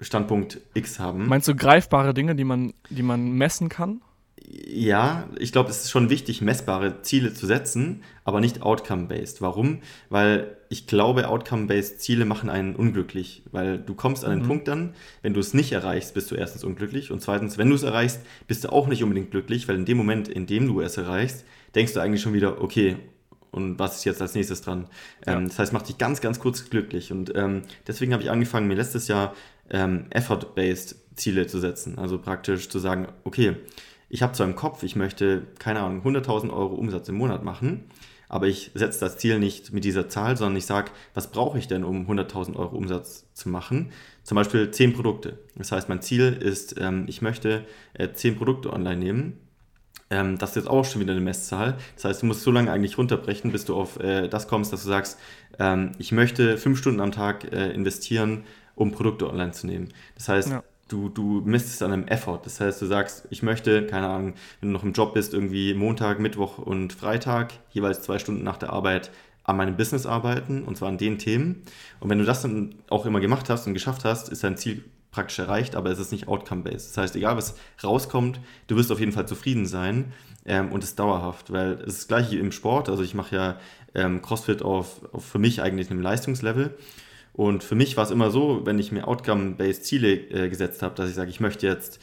Standpunkt 0.00 0.60
X 0.74 1.00
haben. 1.00 1.28
Meinst 1.28 1.48
du 1.48 1.54
greifbare 1.54 2.12
Dinge, 2.12 2.36
die 2.36 2.44
man, 2.44 2.74
die 2.90 3.02
man 3.02 3.32
messen 3.32 3.70
kann? 3.70 4.02
Ja, 4.46 5.28
ich 5.38 5.52
glaube, 5.52 5.70
es 5.70 5.84
ist 5.84 5.90
schon 5.90 6.10
wichtig, 6.10 6.42
messbare 6.42 7.00
Ziele 7.02 7.32
zu 7.32 7.46
setzen, 7.46 8.02
aber 8.24 8.40
nicht 8.40 8.62
outcome-based. 8.62 9.40
Warum? 9.40 9.78
Weil 10.10 10.56
ich 10.68 10.86
glaube, 10.86 11.28
outcome-based 11.28 12.00
Ziele 12.00 12.26
machen 12.26 12.50
einen 12.50 12.76
unglücklich, 12.76 13.42
weil 13.52 13.78
du 13.78 13.94
kommst 13.94 14.24
an 14.24 14.32
den 14.32 14.42
mhm. 14.42 14.46
Punkt 14.46 14.68
dann, 14.68 14.94
wenn 15.22 15.32
du 15.32 15.40
es 15.40 15.54
nicht 15.54 15.72
erreichst, 15.72 16.14
bist 16.14 16.30
du 16.30 16.34
erstens 16.34 16.62
unglücklich 16.62 17.10
und 17.10 17.22
zweitens, 17.22 17.56
wenn 17.56 17.70
du 17.70 17.74
es 17.74 17.84
erreichst, 17.84 18.20
bist 18.46 18.64
du 18.64 18.68
auch 18.68 18.86
nicht 18.86 19.02
unbedingt 19.02 19.30
glücklich, 19.30 19.66
weil 19.66 19.76
in 19.76 19.86
dem 19.86 19.96
Moment, 19.96 20.28
in 20.28 20.46
dem 20.46 20.66
du 20.66 20.80
es 20.80 20.98
erreichst, 20.98 21.44
denkst 21.74 21.94
du 21.94 22.00
eigentlich 22.00 22.22
schon 22.22 22.34
wieder, 22.34 22.60
okay, 22.60 22.96
und 23.50 23.78
was 23.78 23.98
ist 23.98 24.04
jetzt 24.04 24.20
als 24.20 24.34
nächstes 24.34 24.62
dran? 24.62 24.88
Ja. 25.26 25.34
Ähm, 25.34 25.46
das 25.48 25.58
heißt, 25.58 25.72
macht 25.72 25.88
dich 25.88 25.96
ganz, 25.96 26.20
ganz 26.20 26.40
kurz 26.40 26.68
glücklich. 26.68 27.12
Und 27.12 27.32
ähm, 27.36 27.62
deswegen 27.86 28.12
habe 28.12 28.20
ich 28.20 28.30
angefangen, 28.32 28.66
mir 28.66 28.74
letztes 28.74 29.06
Jahr 29.06 29.32
ähm, 29.70 30.06
effort-based 30.10 30.96
Ziele 31.14 31.46
zu 31.46 31.60
setzen. 31.60 31.96
Also 31.96 32.18
praktisch 32.18 32.68
zu 32.68 32.80
sagen, 32.80 33.06
okay, 33.22 33.54
ich 34.08 34.22
habe 34.22 34.32
zwar 34.32 34.46
im 34.46 34.56
Kopf, 34.56 34.82
ich 34.82 34.96
möchte, 34.96 35.42
keine 35.58 35.80
Ahnung, 35.80 36.02
100.000 36.04 36.50
Euro 36.50 36.74
Umsatz 36.74 37.08
im 37.08 37.16
Monat 37.16 37.44
machen, 37.44 37.84
aber 38.28 38.46
ich 38.46 38.70
setze 38.74 39.00
das 39.00 39.18
Ziel 39.18 39.38
nicht 39.38 39.72
mit 39.72 39.84
dieser 39.84 40.08
Zahl, 40.08 40.36
sondern 40.36 40.56
ich 40.56 40.66
sage, 40.66 40.90
was 41.14 41.30
brauche 41.30 41.58
ich 41.58 41.68
denn, 41.68 41.84
um 41.84 42.08
100.000 42.10 42.56
Euro 42.56 42.76
Umsatz 42.76 43.26
zu 43.34 43.48
machen? 43.48 43.92
Zum 44.22 44.36
Beispiel 44.36 44.70
10 44.70 44.94
Produkte. 44.94 45.38
Das 45.56 45.72
heißt, 45.72 45.88
mein 45.88 46.02
Ziel 46.02 46.32
ist, 46.32 46.76
ähm, 46.80 47.04
ich 47.06 47.22
möchte 47.22 47.64
äh, 47.92 48.12
10 48.12 48.36
Produkte 48.36 48.72
online 48.72 48.96
nehmen. 48.96 49.40
Ähm, 50.10 50.38
das 50.38 50.50
ist 50.50 50.56
jetzt 50.56 50.68
auch 50.68 50.84
schon 50.84 51.00
wieder 51.00 51.12
eine 51.12 51.20
Messzahl. 51.20 51.76
Das 51.94 52.06
heißt, 52.06 52.22
du 52.22 52.26
musst 52.26 52.42
so 52.42 52.50
lange 52.50 52.72
eigentlich 52.72 52.98
runterbrechen, 52.98 53.52
bis 53.52 53.66
du 53.66 53.76
auf 53.76 54.00
äh, 54.00 54.28
das 54.28 54.48
kommst, 54.48 54.72
dass 54.72 54.82
du 54.82 54.88
sagst, 54.88 55.18
ähm, 55.58 55.92
ich 55.98 56.10
möchte 56.10 56.58
5 56.58 56.78
Stunden 56.78 57.00
am 57.00 57.12
Tag 57.12 57.52
äh, 57.52 57.70
investieren, 57.72 58.44
um 58.74 58.92
Produkte 58.92 59.28
online 59.28 59.52
zu 59.52 59.66
nehmen. 59.66 59.92
Das 60.16 60.28
heißt, 60.28 60.50
ja 60.50 60.64
du, 60.88 61.08
du 61.08 61.42
misst 61.44 61.68
es 61.68 61.82
an 61.82 61.92
einem 61.92 62.06
Effort. 62.08 62.40
Das 62.44 62.60
heißt, 62.60 62.80
du 62.82 62.86
sagst, 62.86 63.26
ich 63.30 63.42
möchte, 63.42 63.86
keine 63.86 64.08
Ahnung, 64.08 64.34
wenn 64.60 64.68
du 64.68 64.72
noch 64.72 64.84
im 64.84 64.92
Job 64.92 65.14
bist, 65.14 65.34
irgendwie 65.34 65.74
Montag, 65.74 66.20
Mittwoch 66.20 66.58
und 66.58 66.92
Freitag, 66.92 67.52
jeweils 67.70 68.02
zwei 68.02 68.18
Stunden 68.18 68.44
nach 68.44 68.56
der 68.56 68.72
Arbeit 68.72 69.10
an 69.44 69.56
meinem 69.56 69.76
Business 69.76 70.06
arbeiten 70.06 70.64
und 70.64 70.76
zwar 70.76 70.88
an 70.88 70.98
den 70.98 71.18
Themen. 71.18 71.62
Und 72.00 72.08
wenn 72.10 72.18
du 72.18 72.24
das 72.24 72.42
dann 72.42 72.74
auch 72.88 73.06
immer 73.06 73.20
gemacht 73.20 73.50
hast 73.50 73.66
und 73.66 73.74
geschafft 73.74 74.04
hast, 74.04 74.30
ist 74.30 74.42
dein 74.42 74.56
Ziel 74.56 74.84
praktisch 75.10 75.38
erreicht, 75.38 75.76
aber 75.76 75.90
es 75.90 75.98
ist 75.98 76.12
nicht 76.12 76.28
outcome-based. 76.28 76.90
Das 76.90 76.96
heißt, 76.96 77.16
egal 77.16 77.36
was 77.36 77.54
rauskommt, 77.82 78.40
du 78.66 78.76
wirst 78.76 78.90
auf 78.90 79.00
jeden 79.00 79.12
Fall 79.12 79.28
zufrieden 79.28 79.66
sein 79.66 80.12
ähm, 80.44 80.72
und 80.72 80.82
es 80.82 80.90
ist 80.90 80.98
dauerhaft, 80.98 81.52
weil 81.52 81.74
es 81.74 81.94
ist 81.94 81.98
das 81.98 82.08
gleiche 82.08 82.38
im 82.38 82.52
Sport. 82.52 82.88
Also 82.88 83.02
ich 83.02 83.14
mache 83.14 83.36
ja 83.36 83.58
ähm, 83.94 84.22
CrossFit 84.22 84.62
auf, 84.62 85.02
auf 85.12 85.24
für 85.24 85.38
mich 85.38 85.62
eigentlich 85.62 85.90
einem 85.90 86.00
Leistungslevel 86.00 86.76
und 87.34 87.64
für 87.64 87.74
mich 87.74 87.96
war 87.96 88.04
es 88.04 88.12
immer 88.12 88.30
so, 88.30 88.64
wenn 88.64 88.78
ich 88.78 88.92
mir 88.92 89.08
Outcome-based 89.08 89.84
Ziele 89.84 90.14
äh, 90.14 90.48
gesetzt 90.48 90.82
habe, 90.82 90.94
dass 90.94 91.10
ich 91.10 91.16
sage, 91.16 91.30
ich 91.30 91.40
möchte 91.40 91.66
jetzt 91.66 92.00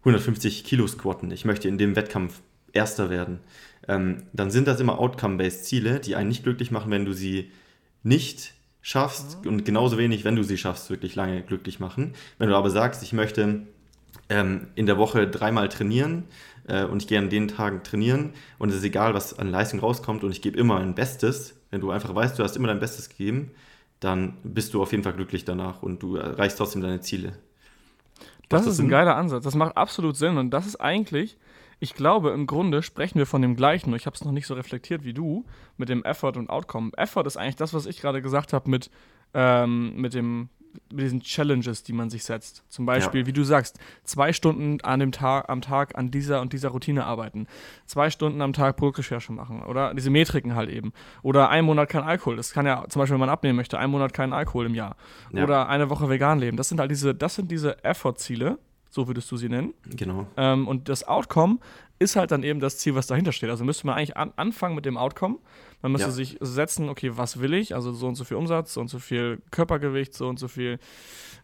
150 0.00 0.64
Kilo 0.64 0.88
squatten, 0.88 1.30
ich 1.30 1.44
möchte 1.44 1.68
in 1.68 1.78
dem 1.78 1.96
Wettkampf 1.96 2.42
Erster 2.72 3.08
werden, 3.08 3.38
ähm, 3.86 4.24
dann 4.32 4.50
sind 4.50 4.66
das 4.66 4.80
immer 4.80 4.98
Outcome-based 4.98 5.66
Ziele, 5.66 6.00
die 6.00 6.16
einen 6.16 6.28
nicht 6.28 6.42
glücklich 6.42 6.72
machen, 6.72 6.90
wenn 6.90 7.04
du 7.04 7.12
sie 7.12 7.52
nicht 8.02 8.54
schaffst 8.80 9.44
mhm. 9.44 9.50
und 9.50 9.64
genauso 9.64 9.98
wenig, 9.98 10.24
wenn 10.24 10.34
du 10.34 10.42
sie 10.42 10.58
schaffst, 10.58 10.90
wirklich 10.90 11.14
lange 11.14 11.42
glücklich 11.42 11.78
machen. 11.78 12.14
Wenn 12.38 12.48
du 12.48 12.56
aber 12.56 12.70
sagst, 12.70 13.04
ich 13.04 13.12
möchte 13.12 13.66
ähm, 14.28 14.66
in 14.74 14.86
der 14.86 14.98
Woche 14.98 15.28
dreimal 15.28 15.68
trainieren 15.68 16.24
äh, 16.66 16.84
und 16.84 17.02
ich 17.02 17.08
gehe 17.08 17.20
an 17.20 17.30
den 17.30 17.46
Tagen 17.46 17.84
trainieren 17.84 18.32
und 18.58 18.70
es 18.70 18.76
ist 18.76 18.84
egal, 18.84 19.14
was 19.14 19.38
an 19.38 19.48
Leistung 19.48 19.78
rauskommt 19.78 20.24
und 20.24 20.32
ich 20.32 20.42
gebe 20.42 20.58
immer 20.58 20.80
ein 20.80 20.96
Bestes, 20.96 21.54
wenn 21.70 21.80
du 21.80 21.92
einfach 21.92 22.12
weißt, 22.12 22.36
du 22.36 22.42
hast 22.42 22.56
immer 22.56 22.68
dein 22.68 22.80
Bestes 22.80 23.08
gegeben, 23.08 23.52
dann 24.02 24.36
bist 24.42 24.74
du 24.74 24.82
auf 24.82 24.90
jeden 24.90 25.04
Fall 25.04 25.12
glücklich 25.12 25.44
danach 25.44 25.82
und 25.82 26.02
du 26.02 26.16
erreichst 26.16 26.58
trotzdem 26.58 26.82
deine 26.82 27.00
Ziele. 27.00 27.38
Das, 28.48 28.64
das 28.64 28.74
ist 28.74 28.80
ein 28.80 28.88
geiler 28.88 29.16
Ansatz. 29.16 29.44
Das 29.44 29.54
macht 29.54 29.76
absolut 29.76 30.16
Sinn. 30.16 30.38
Und 30.38 30.50
das 30.50 30.66
ist 30.66 30.76
eigentlich, 30.76 31.38
ich 31.78 31.94
glaube, 31.94 32.30
im 32.30 32.46
Grunde 32.46 32.82
sprechen 32.82 33.18
wir 33.18 33.26
von 33.26 33.42
dem 33.42 33.54
gleichen. 33.54 33.94
Ich 33.94 34.06
habe 34.06 34.14
es 34.14 34.24
noch 34.24 34.32
nicht 34.32 34.46
so 34.46 34.54
reflektiert 34.54 35.04
wie 35.04 35.14
du 35.14 35.44
mit 35.76 35.88
dem 35.88 36.04
Effort 36.04 36.36
und 36.36 36.50
Outcome. 36.50 36.90
Effort 36.96 37.26
ist 37.26 37.36
eigentlich 37.36 37.56
das, 37.56 37.72
was 37.74 37.86
ich 37.86 38.00
gerade 38.00 38.20
gesagt 38.20 38.52
habe 38.52 38.68
mit, 38.68 38.90
ähm, 39.34 39.94
mit 39.96 40.14
dem 40.14 40.48
mit 40.90 41.04
diesen 41.04 41.20
Challenges, 41.20 41.82
die 41.82 41.92
man 41.92 42.10
sich 42.10 42.24
setzt. 42.24 42.64
Zum 42.68 42.86
Beispiel, 42.86 43.22
ja. 43.22 43.26
wie 43.26 43.32
du 43.32 43.44
sagst, 43.44 43.78
zwei 44.04 44.32
Stunden 44.32 44.80
an 44.82 45.00
dem 45.00 45.12
Tag, 45.12 45.48
am 45.48 45.60
Tag 45.60 45.96
an 45.96 46.10
dieser 46.10 46.40
und 46.40 46.52
dieser 46.52 46.70
Routine 46.70 47.04
arbeiten. 47.04 47.46
Zwei 47.86 48.10
Stunden 48.10 48.40
am 48.40 48.52
Tag 48.52 48.76
Produktrecherche 48.76 49.32
machen. 49.32 49.62
Oder 49.62 49.94
diese 49.94 50.10
Metriken 50.10 50.54
halt 50.54 50.70
eben. 50.70 50.92
Oder 51.22 51.48
ein 51.48 51.64
Monat 51.64 51.88
kein 51.88 52.02
Alkohol. 52.02 52.36
Das 52.36 52.52
kann 52.52 52.66
ja 52.66 52.84
zum 52.88 53.00
Beispiel, 53.00 53.14
wenn 53.14 53.20
man 53.20 53.28
abnehmen 53.28 53.56
möchte, 53.56 53.78
ein 53.78 53.90
Monat 53.90 54.12
keinen 54.12 54.32
Alkohol 54.32 54.66
im 54.66 54.74
Jahr. 54.74 54.96
Ja. 55.32 55.44
Oder 55.44 55.68
eine 55.68 55.90
Woche 55.90 56.08
vegan 56.08 56.38
leben. 56.38 56.56
Das 56.56 56.68
sind 56.68 56.80
halt 56.80 56.90
diese, 56.90 57.14
das 57.14 57.34
sind 57.34 57.50
diese 57.50 57.82
Effort-Ziele, 57.84 58.58
so 58.90 59.08
würdest 59.08 59.30
du 59.30 59.36
sie 59.36 59.48
nennen. 59.48 59.74
Genau. 59.86 60.26
Ähm, 60.36 60.68
und 60.68 60.88
das 60.88 61.06
Outcome 61.06 61.58
ist 61.98 62.16
halt 62.16 62.30
dann 62.30 62.42
eben 62.42 62.60
das 62.60 62.78
Ziel, 62.78 62.94
was 62.94 63.06
dahinter 63.06 63.32
steht. 63.32 63.50
Also 63.50 63.64
müsste 63.64 63.86
man 63.86 63.96
eigentlich 63.96 64.16
an, 64.16 64.32
anfangen 64.36 64.74
mit 64.74 64.84
dem 64.84 64.96
Outcome. 64.96 65.38
Man 65.82 65.92
müsste 65.92 66.08
ja. 66.08 66.12
sich 66.12 66.38
setzen, 66.40 66.88
okay, 66.88 67.10
was 67.14 67.40
will 67.40 67.54
ich? 67.54 67.74
Also 67.74 67.92
so 67.92 68.06
und 68.06 68.14
so 68.14 68.24
viel 68.24 68.36
Umsatz, 68.36 68.74
so 68.74 68.80
und 68.80 68.88
so 68.88 68.98
viel 68.98 69.42
Körpergewicht, 69.50 70.14
so 70.14 70.28
und 70.28 70.38
so 70.38 70.48
viel 70.48 70.78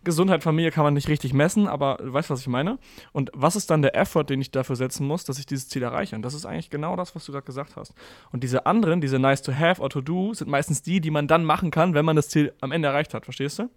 Gesundheit, 0.04 0.44
Familie 0.44 0.70
kann 0.70 0.84
man 0.84 0.94
nicht 0.94 1.08
richtig 1.08 1.32
messen, 1.32 1.66
aber 1.66 1.98
du 2.00 2.12
weißt, 2.12 2.30
was 2.30 2.40
ich 2.40 2.46
meine. 2.46 2.78
Und 3.12 3.30
was 3.34 3.56
ist 3.56 3.68
dann 3.70 3.82
der 3.82 3.96
Effort, 3.96 4.24
den 4.24 4.40
ich 4.40 4.52
dafür 4.52 4.76
setzen 4.76 5.06
muss, 5.06 5.24
dass 5.24 5.38
ich 5.38 5.46
dieses 5.46 5.68
Ziel 5.68 5.82
erreiche? 5.82 6.14
Und 6.14 6.22
das 6.22 6.34
ist 6.34 6.46
eigentlich 6.46 6.70
genau 6.70 6.94
das, 6.94 7.14
was 7.16 7.24
du 7.24 7.32
gerade 7.32 7.44
gesagt 7.44 7.76
hast. 7.76 7.94
Und 8.30 8.44
diese 8.44 8.64
anderen, 8.64 9.00
diese 9.00 9.18
nice 9.18 9.42
to 9.42 9.52
have 9.52 9.82
or 9.82 9.90
to 9.90 10.00
do, 10.00 10.32
sind 10.34 10.48
meistens 10.48 10.82
die, 10.82 11.00
die 11.00 11.10
man 11.10 11.26
dann 11.26 11.44
machen 11.44 11.70
kann, 11.70 11.94
wenn 11.94 12.04
man 12.04 12.14
das 12.14 12.28
Ziel 12.28 12.52
am 12.60 12.70
Ende 12.70 12.88
erreicht 12.88 13.12
hat. 13.12 13.24
Verstehst 13.24 13.58
du? 13.58 13.68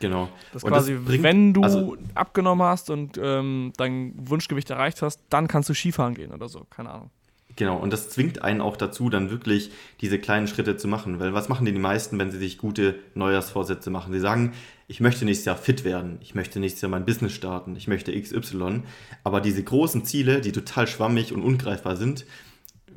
Genau. 0.00 0.28
Das 0.52 0.64
und 0.64 0.70
quasi, 0.70 0.94
das 0.94 1.04
bringt, 1.04 1.22
wenn 1.22 1.54
du 1.54 1.62
also, 1.62 1.96
abgenommen 2.14 2.66
hast 2.66 2.90
und 2.90 3.18
ähm, 3.22 3.72
dein 3.76 4.14
Wunschgewicht 4.16 4.70
erreicht 4.70 5.02
hast, 5.02 5.22
dann 5.30 5.46
kannst 5.46 5.68
du 5.68 5.74
Skifahren 5.74 6.14
gehen 6.14 6.32
oder 6.32 6.48
so. 6.48 6.64
Keine 6.70 6.90
Ahnung. 6.90 7.10
Genau, 7.56 7.76
und 7.76 7.92
das 7.92 8.08
zwingt 8.08 8.42
einen 8.42 8.60
auch 8.60 8.76
dazu, 8.76 9.10
dann 9.10 9.30
wirklich 9.30 9.70
diese 10.00 10.18
kleinen 10.18 10.48
Schritte 10.48 10.76
zu 10.76 10.88
machen. 10.88 11.20
Weil 11.20 11.34
was 11.34 11.48
machen 11.48 11.64
denn 11.64 11.74
die 11.74 11.80
meisten, 11.80 12.18
wenn 12.18 12.32
sie 12.32 12.38
sich 12.38 12.58
gute 12.58 12.96
Neujahrsvorsätze 13.14 13.90
machen? 13.90 14.12
Sie 14.12 14.20
sagen, 14.20 14.52
ich 14.88 15.00
möchte 15.00 15.24
nächstes 15.24 15.46
Jahr 15.46 15.56
fit 15.56 15.84
werden, 15.84 16.18
ich 16.20 16.34
möchte 16.34 16.58
nächstes 16.58 16.82
Jahr 16.82 16.90
mein 16.90 17.04
Business 17.04 17.32
starten, 17.32 17.76
ich 17.76 17.86
möchte 17.86 18.18
XY. 18.20 18.82
Aber 19.22 19.40
diese 19.40 19.62
großen 19.62 20.04
Ziele, 20.04 20.40
die 20.40 20.52
total 20.52 20.88
schwammig 20.88 21.32
und 21.32 21.42
ungreifbar 21.42 21.96
sind, 21.96 22.26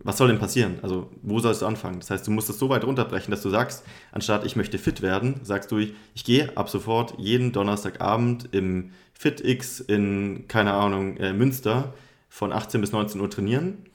was 0.04 0.18
soll 0.18 0.28
denn 0.28 0.40
passieren? 0.40 0.80
Also, 0.82 1.12
wo 1.22 1.40
sollst 1.40 1.62
du 1.62 1.66
anfangen? 1.66 2.00
Das 2.00 2.10
heißt, 2.10 2.26
du 2.26 2.32
musst 2.32 2.50
es 2.50 2.60
so 2.60 2.70
weit 2.70 2.84
runterbrechen, 2.84 3.32
dass 3.32 3.42
du 3.42 3.50
sagst, 3.50 3.84
anstatt 4.12 4.46
ich 4.46 4.56
möchte 4.56 4.78
fit 4.78 5.02
werden, 5.02 5.40
sagst 5.44 5.72
du, 5.72 5.78
ich 5.80 6.24
gehe 6.24 6.56
ab 6.56 6.70
sofort 6.70 7.16
jeden 7.18 7.52
Donnerstagabend 7.52 8.50
im 8.54 8.92
FitX 9.14 9.80
in, 9.80 10.46
keine 10.48 10.74
Ahnung, 10.74 11.18
äh, 11.18 11.34
Münster 11.34 11.94
von 12.30 12.52
18 12.52 12.82
bis 12.82 12.92
19 12.92 13.20
Uhr 13.22 13.30
trainieren 13.30 13.86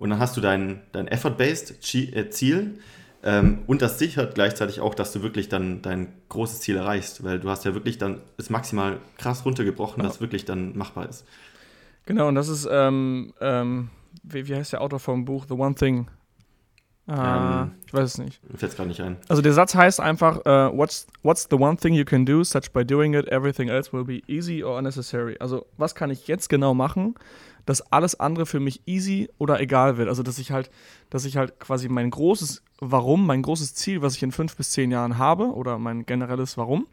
und 0.00 0.08
dann 0.08 0.18
hast 0.18 0.36
du 0.36 0.40
dein, 0.40 0.80
dein 0.92 1.06
Effort-Based 1.06 1.94
äh, 1.94 2.30
Ziel. 2.30 2.78
Ähm, 3.22 3.58
und 3.66 3.82
das 3.82 3.98
sichert 3.98 4.34
gleichzeitig 4.34 4.80
auch, 4.80 4.94
dass 4.94 5.12
du 5.12 5.22
wirklich 5.22 5.50
dann 5.50 5.82
dein 5.82 6.08
großes 6.30 6.60
Ziel 6.60 6.76
erreichst, 6.76 7.22
weil 7.22 7.38
du 7.38 7.50
hast 7.50 7.66
ja 7.66 7.74
wirklich 7.74 7.98
dann 7.98 8.22
es 8.38 8.48
maximal 8.48 8.96
krass 9.18 9.44
runtergebrochen, 9.44 10.02
ja. 10.02 10.06
dass 10.06 10.16
es 10.16 10.20
wirklich 10.22 10.46
dann 10.46 10.76
machbar 10.76 11.06
ist. 11.06 11.26
Genau, 12.06 12.28
und 12.28 12.34
das 12.34 12.48
ist, 12.48 12.66
ähm, 12.70 13.34
ähm, 13.42 13.90
wie, 14.22 14.48
wie, 14.48 14.56
heißt 14.56 14.72
der 14.72 14.80
Autor 14.80 15.00
vom 15.00 15.26
Buch 15.26 15.44
The 15.46 15.54
One 15.54 15.74
Thing? 15.74 16.08
Uh, 17.06 17.66
ich 17.86 17.92
weiß 17.92 18.04
es 18.04 18.18
nicht. 18.18 18.40
Fällt 18.54 18.70
es 18.70 18.76
gerade 18.76 18.88
nicht 18.88 19.00
ein. 19.00 19.16
Also 19.28 19.42
der 19.42 19.52
Satz 19.52 19.74
heißt 19.74 20.00
einfach, 20.00 20.38
uh, 20.46 20.74
what's, 20.74 21.08
what's 21.22 21.46
the 21.50 21.56
one 21.56 21.76
thing 21.76 21.92
you 21.92 22.04
can 22.04 22.24
do, 22.24 22.42
such 22.42 22.72
by 22.72 22.84
doing 22.84 23.14
it, 23.14 23.28
everything 23.28 23.68
else 23.68 23.92
will 23.92 24.04
be 24.04 24.22
easy 24.28 24.62
or 24.62 24.78
unnecessary. 24.78 25.36
Also 25.40 25.66
was 25.76 25.94
kann 25.94 26.10
ich 26.10 26.26
jetzt 26.28 26.48
genau 26.48 26.72
machen, 26.72 27.16
dass 27.66 27.80
alles 27.92 28.18
andere 28.18 28.46
für 28.46 28.60
mich 28.60 28.82
easy 28.86 29.28
oder 29.38 29.60
egal 29.60 29.96
wird. 29.96 30.08
Also 30.08 30.22
dass 30.22 30.38
ich 30.38 30.52
halt, 30.52 30.70
dass 31.10 31.24
ich 31.24 31.36
halt 31.36 31.58
quasi 31.60 31.88
mein 31.88 32.10
großes 32.10 32.62
Warum, 32.80 33.26
mein 33.26 33.42
großes 33.42 33.74
Ziel, 33.74 34.02
was 34.02 34.16
ich 34.16 34.22
in 34.22 34.32
fünf 34.32 34.56
bis 34.56 34.70
zehn 34.70 34.90
Jahren 34.90 35.18
habe, 35.18 35.54
oder 35.54 35.78
mein 35.78 36.06
generelles 36.06 36.56
Warum, 36.56 36.86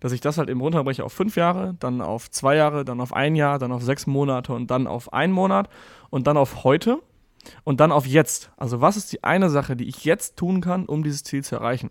dass 0.00 0.12
ich 0.12 0.20
das 0.20 0.38
halt 0.38 0.48
eben 0.48 0.60
runterbreche 0.60 1.04
auf 1.04 1.12
fünf 1.12 1.36
Jahre, 1.36 1.76
dann 1.78 2.00
auf 2.00 2.30
zwei 2.30 2.56
Jahre, 2.56 2.84
dann 2.84 3.00
auf 3.00 3.12
ein 3.12 3.36
Jahr, 3.36 3.58
dann 3.58 3.70
auf 3.70 3.82
sechs 3.82 4.06
Monate 4.06 4.52
und 4.52 4.70
dann 4.70 4.86
auf 4.86 5.12
einen 5.12 5.32
Monat 5.32 5.68
und 6.08 6.26
dann 6.26 6.36
auf 6.36 6.64
heute 6.64 7.00
und 7.64 7.80
dann 7.80 7.92
auf 7.92 8.06
jetzt. 8.06 8.50
Also 8.56 8.80
was 8.80 8.96
ist 8.96 9.12
die 9.12 9.22
eine 9.22 9.50
Sache, 9.50 9.76
die 9.76 9.88
ich 9.88 10.04
jetzt 10.04 10.36
tun 10.36 10.60
kann, 10.60 10.86
um 10.86 11.02
dieses 11.02 11.22
Ziel 11.22 11.44
zu 11.44 11.54
erreichen? 11.54 11.90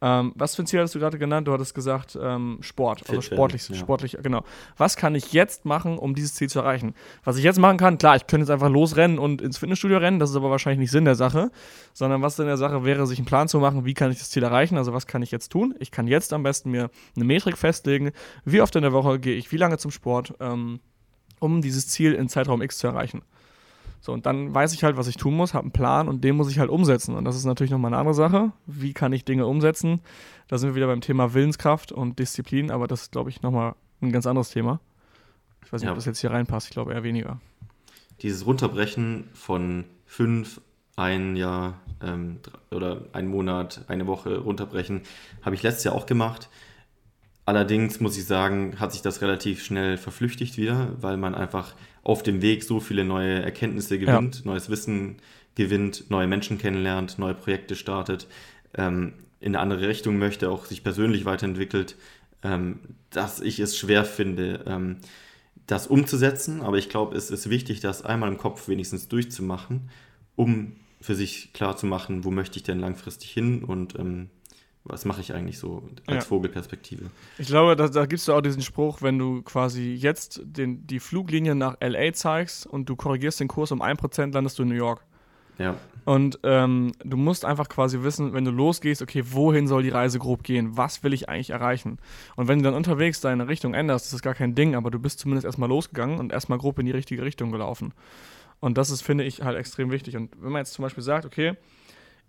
Ähm, 0.00 0.32
was 0.36 0.54
für 0.54 0.62
ein 0.62 0.66
Ziel 0.66 0.78
hattest 0.78 0.94
du 0.94 1.00
gerade 1.00 1.18
genannt? 1.18 1.48
Du 1.48 1.52
hattest 1.52 1.74
gesagt 1.74 2.16
ähm, 2.20 2.58
Sport, 2.60 3.08
also 3.08 3.20
sportlich, 3.20 3.68
ja. 3.68 3.74
sportlich, 3.74 4.16
genau. 4.22 4.44
Was 4.76 4.96
kann 4.96 5.14
ich 5.14 5.32
jetzt 5.32 5.64
machen, 5.64 5.98
um 5.98 6.14
dieses 6.14 6.34
Ziel 6.34 6.48
zu 6.48 6.60
erreichen? 6.60 6.94
Was 7.24 7.36
ich 7.36 7.42
jetzt 7.42 7.58
machen 7.58 7.78
kann, 7.78 7.98
klar, 7.98 8.14
ich 8.14 8.26
könnte 8.28 8.44
jetzt 8.44 8.50
einfach 8.50 8.70
losrennen 8.70 9.18
und 9.18 9.42
ins 9.42 9.58
Fitnessstudio 9.58 9.98
rennen, 9.98 10.20
das 10.20 10.30
ist 10.30 10.36
aber 10.36 10.50
wahrscheinlich 10.50 10.78
nicht 10.78 10.90
Sinn 10.92 11.04
der 11.04 11.16
Sache, 11.16 11.50
sondern 11.92 12.22
was 12.22 12.36
Sinn 12.36 12.46
der 12.46 12.56
Sache 12.56 12.84
wäre, 12.84 13.06
sich 13.08 13.18
einen 13.18 13.26
Plan 13.26 13.48
zu 13.48 13.58
machen, 13.58 13.84
wie 13.84 13.94
kann 13.94 14.12
ich 14.12 14.18
das 14.18 14.30
Ziel 14.30 14.44
erreichen, 14.44 14.78
also 14.78 14.92
was 14.92 15.08
kann 15.08 15.22
ich 15.22 15.32
jetzt 15.32 15.50
tun? 15.50 15.74
Ich 15.80 15.90
kann 15.90 16.06
jetzt 16.06 16.32
am 16.32 16.44
besten 16.44 16.70
mir 16.70 16.90
eine 17.16 17.24
Metrik 17.24 17.58
festlegen, 17.58 18.12
wie 18.44 18.60
oft 18.60 18.76
in 18.76 18.82
der 18.82 18.92
Woche 18.92 19.18
gehe 19.18 19.36
ich, 19.36 19.50
wie 19.50 19.56
lange 19.56 19.78
zum 19.78 19.90
Sport, 19.90 20.34
ähm, 20.38 20.78
um 21.40 21.60
dieses 21.60 21.88
Ziel 21.88 22.14
in 22.14 22.28
Zeitraum 22.28 22.62
X 22.62 22.78
zu 22.78 22.86
erreichen. 22.86 23.22
So, 24.00 24.12
und 24.12 24.26
dann 24.26 24.54
weiß 24.54 24.72
ich 24.74 24.84
halt, 24.84 24.96
was 24.96 25.08
ich 25.08 25.16
tun 25.16 25.34
muss, 25.34 25.54
habe 25.54 25.64
einen 25.64 25.72
Plan 25.72 26.08
und 26.08 26.22
den 26.22 26.36
muss 26.36 26.50
ich 26.50 26.58
halt 26.58 26.70
umsetzen. 26.70 27.14
Und 27.14 27.24
das 27.24 27.36
ist 27.36 27.44
natürlich 27.44 27.70
nochmal 27.70 27.90
eine 27.92 27.98
andere 27.98 28.14
Sache. 28.14 28.52
Wie 28.66 28.92
kann 28.92 29.12
ich 29.12 29.24
Dinge 29.24 29.46
umsetzen? 29.46 30.00
Da 30.46 30.56
sind 30.56 30.70
wir 30.70 30.76
wieder 30.76 30.86
beim 30.86 31.00
Thema 31.00 31.34
Willenskraft 31.34 31.92
und 31.92 32.18
Disziplin, 32.18 32.70
aber 32.70 32.86
das 32.86 33.02
ist, 33.02 33.12
glaube 33.12 33.30
ich, 33.30 33.42
nochmal 33.42 33.74
ein 34.00 34.12
ganz 34.12 34.26
anderes 34.26 34.50
Thema. 34.50 34.80
Ich 35.64 35.72
weiß 35.72 35.80
nicht, 35.80 35.86
ja. 35.86 35.92
ob 35.92 35.98
das 35.98 36.06
jetzt 36.06 36.20
hier 36.20 36.30
reinpasst, 36.30 36.68
ich 36.68 36.72
glaube 36.72 36.92
eher 36.92 37.02
weniger. 37.02 37.40
Dieses 38.22 38.46
Runterbrechen 38.46 39.28
von 39.34 39.84
fünf, 40.06 40.60
ein 40.96 41.36
Jahr 41.36 41.80
ähm, 42.02 42.38
oder 42.70 43.02
ein 43.12 43.28
Monat, 43.28 43.84
eine 43.88 44.06
Woche 44.06 44.38
runterbrechen, 44.38 45.02
habe 45.42 45.54
ich 45.54 45.62
letztes 45.62 45.84
Jahr 45.84 45.94
auch 45.94 46.06
gemacht. 46.06 46.48
Allerdings 47.44 48.00
muss 48.00 48.16
ich 48.18 48.26
sagen, 48.26 48.78
hat 48.78 48.92
sich 48.92 49.02
das 49.02 49.22
relativ 49.22 49.64
schnell 49.64 49.96
verflüchtigt 49.96 50.56
wieder, 50.56 50.90
weil 51.00 51.16
man 51.16 51.34
einfach 51.34 51.74
auf 52.08 52.22
dem 52.22 52.40
Weg 52.40 52.64
so 52.64 52.80
viele 52.80 53.04
neue 53.04 53.42
Erkenntnisse 53.42 53.98
gewinnt, 53.98 54.36
ja. 54.36 54.42
neues 54.46 54.70
Wissen 54.70 55.16
gewinnt, 55.56 56.08
neue 56.08 56.26
Menschen 56.26 56.56
kennenlernt, 56.56 57.18
neue 57.18 57.34
Projekte 57.34 57.76
startet, 57.76 58.26
ähm, 58.74 59.12
in 59.40 59.54
eine 59.54 59.60
andere 59.60 59.88
Richtung 59.88 60.16
möchte, 60.16 60.50
auch 60.50 60.64
sich 60.64 60.82
persönlich 60.82 61.26
weiterentwickelt, 61.26 61.96
ähm, 62.42 62.78
dass 63.10 63.40
ich 63.40 63.60
es 63.60 63.76
schwer 63.76 64.06
finde, 64.06 64.64
ähm, 64.66 64.96
das 65.66 65.86
umzusetzen. 65.86 66.62
Aber 66.62 66.78
ich 66.78 66.88
glaube, 66.88 67.14
es 67.14 67.30
ist 67.30 67.50
wichtig, 67.50 67.80
das 67.80 68.02
einmal 68.02 68.30
im 68.30 68.38
Kopf 68.38 68.68
wenigstens 68.68 69.08
durchzumachen, 69.08 69.90
um 70.34 70.76
für 71.02 71.14
sich 71.14 71.52
klar 71.52 71.76
zu 71.76 71.84
machen, 71.84 72.24
wo 72.24 72.30
möchte 72.30 72.56
ich 72.56 72.62
denn 72.62 72.80
langfristig 72.80 73.30
hin 73.32 73.64
und 73.64 73.98
ähm, 73.98 74.30
was 74.88 75.04
mache 75.04 75.20
ich 75.20 75.34
eigentlich 75.34 75.58
so 75.58 75.82
als 76.06 76.24
ja. 76.24 76.28
Vogelperspektive? 76.28 77.10
Ich 77.38 77.46
glaube, 77.46 77.76
da, 77.76 77.88
da 77.88 78.06
gibst 78.06 78.26
du 78.26 78.32
auch 78.32 78.40
diesen 78.40 78.62
Spruch, 78.62 79.02
wenn 79.02 79.18
du 79.18 79.42
quasi 79.42 79.94
jetzt 79.94 80.40
den, 80.44 80.86
die 80.86 80.98
Fluglinie 80.98 81.54
nach 81.54 81.76
LA 81.80 82.12
zeigst 82.12 82.66
und 82.66 82.88
du 82.88 82.96
korrigierst 82.96 83.40
den 83.40 83.48
Kurs 83.48 83.70
um 83.70 83.82
1%, 83.82 84.32
landest 84.32 84.58
du 84.58 84.62
in 84.62 84.70
New 84.70 84.74
York. 84.74 85.04
Ja. 85.58 85.76
Und 86.04 86.38
ähm, 86.44 86.92
du 87.04 87.16
musst 87.16 87.44
einfach 87.44 87.68
quasi 87.68 88.02
wissen, 88.02 88.32
wenn 88.32 88.44
du 88.44 88.50
losgehst, 88.50 89.02
okay, 89.02 89.22
wohin 89.26 89.66
soll 89.66 89.82
die 89.82 89.90
Reise 89.90 90.18
grob 90.18 90.42
gehen? 90.42 90.76
Was 90.76 91.02
will 91.02 91.12
ich 91.12 91.28
eigentlich 91.28 91.50
erreichen? 91.50 91.98
Und 92.36 92.48
wenn 92.48 92.60
du 92.60 92.64
dann 92.64 92.74
unterwegs 92.74 93.20
deine 93.20 93.48
Richtung 93.48 93.74
änderst, 93.74 94.06
ist 94.06 94.14
das 94.14 94.22
gar 94.22 94.34
kein 94.34 94.54
Ding, 94.54 94.74
aber 94.74 94.90
du 94.90 94.98
bist 94.98 95.18
zumindest 95.18 95.44
erstmal 95.44 95.68
losgegangen 95.68 96.18
und 96.18 96.32
erstmal 96.32 96.58
grob 96.58 96.78
in 96.78 96.86
die 96.86 96.92
richtige 96.92 97.22
Richtung 97.22 97.52
gelaufen. 97.52 97.92
Und 98.60 98.78
das 98.78 98.90
ist, 98.90 99.02
finde 99.02 99.24
ich, 99.24 99.42
halt 99.42 99.58
extrem 99.58 99.90
wichtig. 99.90 100.16
Und 100.16 100.30
wenn 100.40 100.52
man 100.52 100.60
jetzt 100.60 100.72
zum 100.72 100.82
Beispiel 100.84 101.04
sagt, 101.04 101.26
okay, 101.26 101.56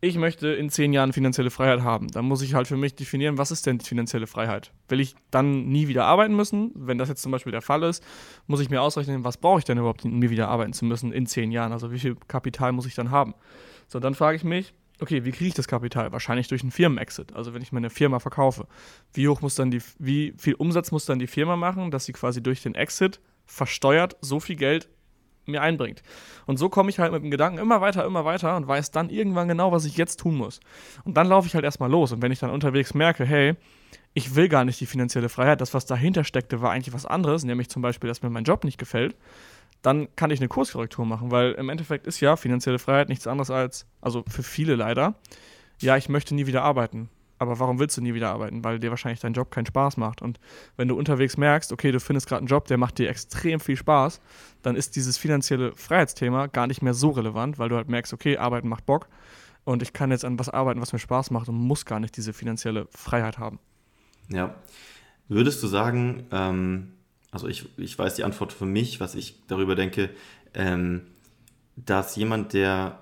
ich 0.02 0.18
möchte 0.18 0.48
in 0.50 0.70
zehn 0.70 0.94
Jahren 0.94 1.12
finanzielle 1.12 1.50
Freiheit 1.50 1.82
haben. 1.82 2.08
Dann 2.08 2.26
muss 2.26 2.42
ich 2.42 2.54
halt 2.54 2.68
für 2.68 2.78
mich 2.78 2.96
definieren, 2.96 3.38
was 3.38 3.52
ist 3.52 3.66
denn 3.66 3.82
finanzielle 3.82 4.28
Freiheit? 4.28 4.72
Will 4.88 5.00
ich 5.00 5.16
dann 5.30 5.68
nie 5.68 5.88
wieder 5.88 6.06
arbeiten 6.06 6.36
müssen? 6.36 6.72
Wenn 6.76 6.98
das 6.98 7.10
jetzt 7.10 7.22
zum 7.22 7.32
Beispiel 7.32 7.52
der 7.52 7.62
Fall 7.62 7.84
ist, 7.84 8.04
muss 8.48 8.62
ich 8.62 8.70
mir 8.70 8.82
ausrechnen, 8.82 9.26
was 9.26 9.38
brauche 9.38 9.60
ich 9.60 9.66
denn 9.66 9.78
überhaupt, 9.78 10.06
um 10.06 10.18
nie 10.18 10.30
wieder 10.30 10.48
arbeiten 10.48 10.74
zu 10.74 10.86
müssen 10.86 11.12
in 11.12 11.26
zehn 11.26 11.52
Jahren? 11.52 11.74
Also 11.74 11.92
wie 11.92 12.00
viel 12.00 12.16
Kapital 12.28 12.72
muss 12.72 12.86
ich 12.86 12.96
dann 12.96 13.12
haben? 13.12 13.34
So, 13.88 14.00
dann 14.00 14.16
frage 14.16 14.38
ich 14.38 14.44
mich, 14.44 14.74
okay, 15.02 15.26
wie 15.26 15.32
kriege 15.32 15.50
ich 15.50 15.54
das 15.54 15.68
Kapital? 15.68 16.12
Wahrscheinlich 16.14 16.48
durch 16.48 16.62
einen 16.62 16.72
Firmenexit. 16.72 17.36
Also 17.36 17.54
wenn 17.54 17.62
ich 17.62 17.72
meine 17.72 17.90
Firma 17.90 18.20
verkaufe. 18.20 18.68
Wie 19.14 19.28
hoch 19.28 19.42
muss 19.42 19.56
dann 19.56 19.72
die, 19.72 19.82
wie 19.98 20.34
viel 20.38 20.54
Umsatz 20.54 20.92
muss 20.92 21.06
dann 21.06 21.20
die 21.20 21.28
Firma 21.28 21.58
machen, 21.58 21.92
dass 21.92 22.06
sie 22.06 22.14
quasi 22.14 22.42
durch 22.42 22.62
den 22.62 22.76
Exit 22.76 23.20
versteuert 23.46 24.16
so 24.22 24.40
viel 24.40 24.56
Geld 24.56 24.90
mir 25.50 25.62
einbringt. 25.62 26.02
Und 26.46 26.58
so 26.58 26.70
komme 26.70 26.90
ich 26.90 27.00
halt 27.00 27.12
mit 27.12 27.24
dem 27.24 27.32
Gedanken 27.32 27.60
immer 27.60 27.82
weiter, 27.82 28.06
immer 28.06 28.26
weiter 28.26 28.56
und 28.56 28.68
weiß 28.68 28.92
dann 28.92 29.10
irgendwann 29.10 29.48
genau, 29.48 29.72
was 29.72 29.86
ich 29.86 29.98
jetzt 29.98 30.20
tun 30.20 30.36
muss. 30.36 30.60
Und 31.04 31.16
dann 31.18 31.28
laufe 31.28 31.48
ich 31.48 31.56
halt 31.56 31.66
erstmal 31.66 31.90
los. 31.90 32.12
Und 32.12 32.22
wenn 32.22 32.32
ich 32.32 32.40
dann 32.40 32.50
unterwegs 32.50 32.94
merke, 32.94 33.26
hey, 33.26 33.56
ich 34.14 34.36
will 34.36 34.50
gar 34.50 34.66
nicht 34.66 34.80
die 34.80 34.86
finanzielle 34.86 35.30
Freiheit, 35.30 35.62
das, 35.62 35.74
was 35.74 35.86
dahinter 35.86 36.24
steckte, 36.24 36.62
war 36.62 36.72
eigentlich 36.72 36.94
was 36.94 37.06
anderes, 37.06 37.44
nämlich 37.44 37.70
zum 37.70 37.82
Beispiel, 37.82 38.08
dass 38.08 38.22
mir 38.22 38.30
mein 38.30 38.44
Job 38.44 38.64
nicht 38.64 38.78
gefällt, 38.78 39.16
dann 39.82 40.14
kann 40.16 40.32
ich 40.32 40.40
eine 40.40 40.50
Kurskorrektur 40.50 41.06
machen, 41.06 41.32
weil 41.32 41.54
im 41.54 41.70
Endeffekt 41.70 42.08
ist 42.08 42.20
ja 42.20 42.36
finanzielle 42.36 42.80
Freiheit 42.80 43.10
nichts 43.10 43.28
anderes 43.28 43.50
als, 43.50 43.86
also 44.02 44.24
für 44.28 44.44
viele 44.44 44.76
leider, 44.76 45.16
ja, 45.80 45.96
ich 45.96 46.10
möchte 46.10 46.36
nie 46.36 46.48
wieder 46.48 46.64
arbeiten 46.64 47.10
aber 47.40 47.58
warum 47.60 47.80
willst 47.80 47.98
du 47.98 48.02
nie 48.02 48.14
wieder 48.14 48.30
arbeiten? 48.30 48.64
Weil 48.64 48.80
dir 48.80 48.90
wahrscheinlich 48.92 49.22
dein 49.22 49.34
Job 49.34 49.50
keinen 49.50 49.66
Spaß 49.66 49.98
macht. 49.98 50.22
Und 50.22 50.40
wenn 50.78 50.88
du 50.88 50.96
unterwegs 50.96 51.38
merkst, 51.38 51.72
okay, 51.72 51.92
du 51.92 52.00
findest 52.00 52.28
gerade 52.28 52.40
einen 52.40 52.48
Job, 52.48 52.68
der 52.68 52.78
macht 52.78 53.00
dir 53.00 53.10
extrem 53.10 53.60
viel 53.60 53.78
Spaß, 53.78 54.20
dann 54.62 54.76
ist 54.76 54.96
dieses 54.96 55.18
finanzielle 55.18 55.72
Freiheitsthema 55.76 56.48
gar 56.48 56.68
nicht 56.68 56.82
mehr 56.82 56.94
so 56.94 57.10
relevant, 57.10 57.58
weil 57.58 57.70
du 57.70 57.78
halt 57.78 57.90
merkst, 57.90 58.14
okay, 58.14 58.38
arbeiten 58.38 58.68
macht 58.68 58.86
Bock 58.86 59.08
und 59.64 59.82
ich 59.82 59.94
kann 59.94 60.12
jetzt 60.12 60.26
an 60.26 60.38
was 60.38 60.50
arbeiten, 60.50 60.82
was 60.82 60.94
mir 60.94 61.00
Spaß 61.00 61.32
macht 61.32 61.48
und 61.48 61.56
muss 61.56 61.86
gar 61.86 62.00
nicht 62.00 62.16
diese 62.18 62.34
finanzielle 62.34 62.88
Freiheit 62.92 63.38
haben. 63.38 63.60
Ja. 64.28 64.56
Würdest 65.28 65.64
du 65.64 65.68
sagen, 65.68 66.26
ähm, 66.32 66.94
also 67.32 67.48
ich, 67.48 67.68
ich 67.78 67.98
weiß 67.98 68.16
die 68.16 68.24
Antwort 68.24 68.52
für 68.52 68.66
mich, 68.66 69.00
was 69.00 69.16
ich 69.16 69.42
darüber 69.48 69.76
denke, 69.76 70.10
ähm, 70.54 71.08
dass 71.76 72.16
jemand, 72.16 72.54
der 72.54 73.00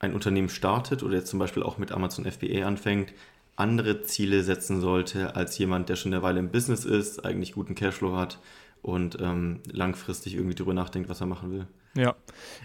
ein 0.00 0.14
Unternehmen 0.14 0.48
startet 0.48 1.02
oder 1.02 1.16
jetzt 1.16 1.28
zum 1.28 1.38
Beispiel 1.38 1.62
auch 1.62 1.78
mit 1.78 1.92
Amazon 1.92 2.30
FBA 2.30 2.66
anfängt, 2.66 3.12
andere 3.58 4.02
Ziele 4.02 4.42
setzen 4.42 4.80
sollte 4.80 5.34
als 5.34 5.58
jemand, 5.58 5.88
der 5.88 5.96
schon 5.96 6.12
eine 6.12 6.22
Weile 6.22 6.38
im 6.38 6.50
Business 6.50 6.84
ist, 6.84 7.24
eigentlich 7.24 7.52
guten 7.52 7.74
Cashflow 7.74 8.16
hat 8.16 8.38
und 8.82 9.18
ähm, 9.20 9.60
langfristig 9.70 10.34
irgendwie 10.34 10.54
darüber 10.54 10.74
nachdenkt, 10.74 11.08
was 11.08 11.20
er 11.20 11.26
machen 11.26 11.50
will. 11.50 11.66
Ja, 11.94 12.14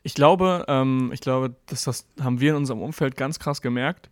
ich 0.04 0.14
glaube, 0.14 0.66
ähm, 0.68 1.10
ich 1.14 1.22
glaube, 1.22 1.56
dass 1.66 1.86
das 1.86 2.08
haben 2.22 2.40
wir 2.40 2.52
in 2.52 2.58
unserem 2.58 2.82
Umfeld 2.82 3.16
ganz 3.18 3.40
krass 3.40 3.62
gemerkt. 3.62 4.10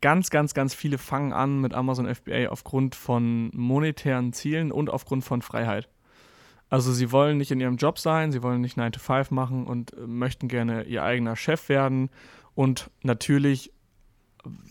Ganz, 0.00 0.30
ganz, 0.30 0.54
ganz 0.54 0.74
viele 0.74 0.98
fangen 0.98 1.32
an 1.32 1.60
mit 1.60 1.74
Amazon 1.74 2.12
FBA 2.12 2.48
aufgrund 2.48 2.94
von 2.94 3.50
monetären 3.54 4.32
Zielen 4.32 4.72
und 4.72 4.90
aufgrund 4.90 5.24
von 5.24 5.42
Freiheit. 5.42 5.88
Also 6.70 6.92
sie 6.92 7.12
wollen 7.12 7.36
nicht 7.36 7.50
in 7.50 7.60
ihrem 7.60 7.76
Job 7.76 7.98
sein, 7.98 8.32
sie 8.32 8.42
wollen 8.42 8.62
nicht 8.62 8.78
9 8.78 8.92
to 8.92 9.00
5 9.00 9.30
machen 9.30 9.66
und 9.66 9.92
äh, 9.92 10.06
möchten 10.06 10.48
gerne 10.48 10.84
ihr 10.84 11.02
eigener 11.02 11.36
Chef 11.36 11.68
werden 11.68 12.08
und 12.54 12.90
natürlich 13.02 13.72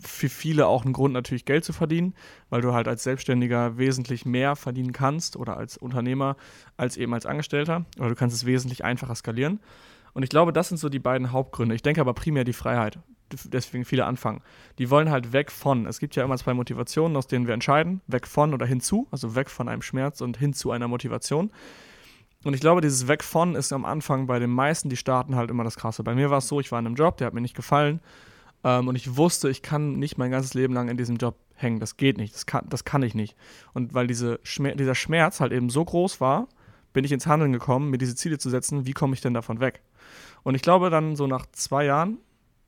für 0.02 0.28
viele 0.28 0.66
auch 0.66 0.84
ein 0.84 0.92
Grund 0.92 1.14
natürlich 1.14 1.44
Geld 1.44 1.64
zu 1.64 1.72
verdienen, 1.72 2.14
weil 2.50 2.60
du 2.60 2.72
halt 2.72 2.88
als 2.88 3.02
Selbstständiger 3.02 3.78
wesentlich 3.78 4.26
mehr 4.26 4.56
verdienen 4.56 4.92
kannst 4.92 5.36
oder 5.36 5.56
als 5.56 5.76
Unternehmer 5.76 6.36
als 6.76 6.96
eben 6.96 7.14
als 7.14 7.26
Angestellter 7.26 7.86
oder 7.98 8.10
du 8.10 8.14
kannst 8.14 8.36
es 8.36 8.46
wesentlich 8.46 8.84
einfacher 8.84 9.14
skalieren. 9.14 9.60
Und 10.12 10.22
ich 10.22 10.28
glaube, 10.28 10.52
das 10.52 10.68
sind 10.68 10.76
so 10.76 10.90
die 10.90 10.98
beiden 10.98 11.32
Hauptgründe. 11.32 11.74
Ich 11.74 11.82
denke 11.82 12.02
aber 12.02 12.12
primär 12.12 12.44
die 12.44 12.52
Freiheit, 12.52 12.98
deswegen 13.44 13.86
viele 13.86 14.04
anfangen. 14.04 14.42
Die 14.78 14.90
wollen 14.90 15.10
halt 15.10 15.32
weg 15.32 15.50
von. 15.50 15.86
Es 15.86 16.00
gibt 16.00 16.16
ja 16.16 16.24
immer 16.24 16.36
zwei 16.36 16.52
Motivationen, 16.52 17.16
aus 17.16 17.26
denen 17.26 17.46
wir 17.46 17.54
entscheiden, 17.54 18.02
weg 18.06 18.26
von 18.26 18.52
oder 18.52 18.66
hinzu, 18.66 19.08
also 19.10 19.34
weg 19.34 19.48
von 19.48 19.68
einem 19.68 19.82
Schmerz 19.82 20.20
und 20.20 20.36
hin 20.36 20.52
zu 20.52 20.70
einer 20.70 20.88
Motivation. 20.88 21.50
Und 22.44 22.52
ich 22.52 22.60
glaube, 22.60 22.82
dieses 22.82 23.08
Weg 23.08 23.24
von 23.24 23.54
ist 23.54 23.72
am 23.72 23.86
Anfang 23.86 24.26
bei 24.26 24.38
den 24.38 24.50
meisten, 24.50 24.90
die 24.90 24.96
starten 24.96 25.36
halt 25.36 25.48
immer 25.48 25.64
das 25.64 25.76
Krasse. 25.76 26.02
Bei 26.02 26.14
mir 26.14 26.28
war 26.28 26.38
es 26.38 26.48
so, 26.48 26.60
ich 26.60 26.72
war 26.72 26.78
in 26.78 26.86
einem 26.86 26.96
Job, 26.96 27.16
der 27.16 27.28
hat 27.28 27.34
mir 27.34 27.40
nicht 27.40 27.56
gefallen 27.56 28.00
ähm, 28.64 28.88
und 28.88 28.96
ich 28.96 29.16
wusste, 29.16 29.50
ich 29.50 29.62
kann 29.62 29.98
nicht 29.98 30.18
mein 30.18 30.30
ganzes 30.30 30.54
Leben 30.54 30.74
lang 30.74 30.88
in 30.88 30.96
diesem 30.96 31.16
Job 31.16 31.36
hängen. 31.54 31.80
Das 31.80 31.96
geht 31.96 32.18
nicht. 32.18 32.34
Das 32.34 32.46
kann, 32.46 32.66
das 32.68 32.84
kann 32.84 33.02
ich 33.02 33.14
nicht. 33.14 33.36
Und 33.72 33.94
weil 33.94 34.06
diese 34.06 34.40
Schmer 34.42 34.74
dieser 34.74 34.94
Schmerz 34.94 35.40
halt 35.40 35.52
eben 35.52 35.70
so 35.70 35.84
groß 35.84 36.20
war, 36.20 36.48
bin 36.92 37.04
ich 37.04 37.12
ins 37.12 37.26
Handeln 37.26 37.52
gekommen, 37.52 37.90
mir 37.90 37.98
diese 37.98 38.14
Ziele 38.14 38.38
zu 38.38 38.50
setzen. 38.50 38.86
Wie 38.86 38.92
komme 38.92 39.14
ich 39.14 39.20
denn 39.20 39.34
davon 39.34 39.60
weg? 39.60 39.82
Und 40.42 40.54
ich 40.54 40.62
glaube, 40.62 40.90
dann 40.90 41.16
so 41.16 41.26
nach 41.26 41.46
zwei 41.52 41.84
Jahren 41.84 42.18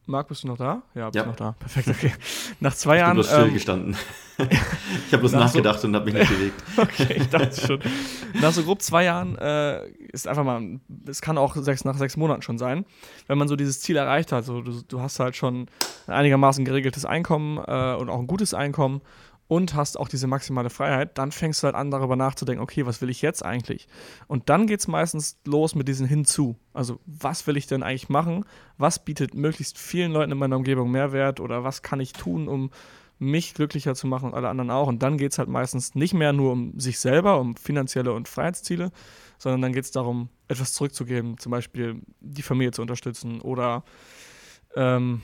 Marc, 0.07 0.29
bist 0.29 0.43
du 0.45 0.49
noch 0.49 0.59
da? 0.59 0.83
Ja, 0.95 1.07
bist 1.07 1.17
ja. 1.17 1.27
noch 1.27 1.37
da. 1.37 1.53
Perfekt, 1.59 1.89
okay. 1.89 2.13
Nach 2.61 2.75
zwei 2.75 2.97
ich 2.97 3.01
Jahren. 3.01 3.17
Ich 3.19 3.27
bin 3.27 3.31
bloß 3.31 3.43
stillgestanden. 3.43 3.97
Ähm, 4.39 4.49
ich 5.07 5.13
habe 5.13 5.21
bloß 5.21 5.33
nachgedacht 5.33 5.81
so, 5.81 5.89
und 5.89 5.95
habe 5.95 6.05
mich 6.07 6.15
nicht 6.15 6.29
bewegt. 6.29 6.63
okay, 6.77 7.15
ich 7.17 7.29
dachte 7.29 7.61
schon. 7.61 7.81
Nach 8.35 8.53
so 8.53 8.63
grob 8.65 8.83
zwei 8.83 9.05
Jahren 9.05 9.39
äh, 9.39 9.87
ist 10.13 10.27
einfach 10.27 10.45
mal, 10.45 10.81
es 11.07 11.21
kann 11.21 11.39
auch 11.39 11.57
sechs, 11.57 11.85
nach 11.85 11.97
sechs 11.97 12.17
Monaten 12.17 12.43
schon 12.43 12.59
sein, 12.59 12.85
wenn 13.29 13.39
man 13.39 13.49
so 13.49 13.57
dieses 13.57 13.81
Ziel 13.81 13.97
erreicht 13.97 14.33
hat. 14.33 14.45
So, 14.45 14.61
du, 14.61 14.83
du 14.83 15.01
hast 15.01 15.21
halt 15.21 15.37
schon 15.37 15.67
ein 16.07 16.13
einigermaßen 16.13 16.65
geregeltes 16.65 17.05
Einkommen 17.05 17.59
äh, 17.59 17.95
und 17.95 18.11
auch 18.11 18.19
ein 18.19 18.27
gutes 18.27 18.55
Einkommen 18.55 19.01
und 19.47 19.75
hast 19.75 19.99
auch 19.99 20.09
diese 20.09 20.27
maximale 20.27 20.71
Freiheit, 20.71 21.19
dann 21.19 21.31
fängst 21.31 21.63
du 21.63 21.67
halt 21.67 21.75
an, 21.75 21.91
darüber 21.91 22.17
nachzudenken, 22.17 22.63
okay, 22.63 22.87
was 22.87 23.01
will 23.01 23.11
ich 23.11 23.23
jetzt 23.23 23.45
eigentlich? 23.45 23.89
Und 24.27 24.49
dann 24.49 24.67
geht 24.67 24.81
es 24.81 24.89
meistens 24.89 25.39
los 25.45 25.75
mit 25.75 25.87
diesen 25.89 26.07
Hinzu. 26.07 26.57
Also, 26.73 26.99
was 27.07 27.47
will 27.47 27.57
ich 27.57 27.67
denn 27.67 27.83
eigentlich 27.83 28.09
machen? 28.09 28.45
Was 28.79 29.05
bietet 29.05 29.35
möglichst 29.35 29.79
vielen 29.79 30.13
Leuten 30.13 30.33
in 30.33 30.39
meiner 30.39 30.57
Umgebung 30.57 30.91
Mehrwert 30.91 31.41
oder 31.41 31.63
was 31.63 31.83
kann 31.83 32.01
ich 32.01 32.13
tun, 32.13 32.49
um 32.49 32.71
mich 33.19 33.55
glücklicher 33.55 33.95
zu 33.95 34.07
machen 34.07 34.31
und 34.31 34.35
alle 34.35 34.49
anderen 34.49 34.71
auch? 34.71 34.89
Und 34.89 35.03
dann 35.03 35.19
geht 35.19 35.33
es 35.33 35.39
halt 35.39 35.49
meistens 35.49 35.95
nicht 35.95 36.15
mehr 36.15 36.33
nur 36.33 36.53
um 36.53 36.79
sich 36.81 36.99
selber, 36.99 37.39
um 37.39 37.55
finanzielle 37.57 38.13
und 38.13 38.29
Freiheitsziele, 38.29 38.93
sondern 39.39 39.61
dann 39.61 39.73
geht 39.73 39.85
es 39.85 39.91
darum, 39.91 40.31
etwas 40.49 40.73
zurückzugeben, 40.73 41.39
zum 41.39 41.51
Beispiel 41.51 42.01
die 42.21 42.43
Familie 42.43 42.73
zu 42.73 42.83
unterstützen 42.83 43.41
oder 43.41 43.85
ähm, 44.75 45.21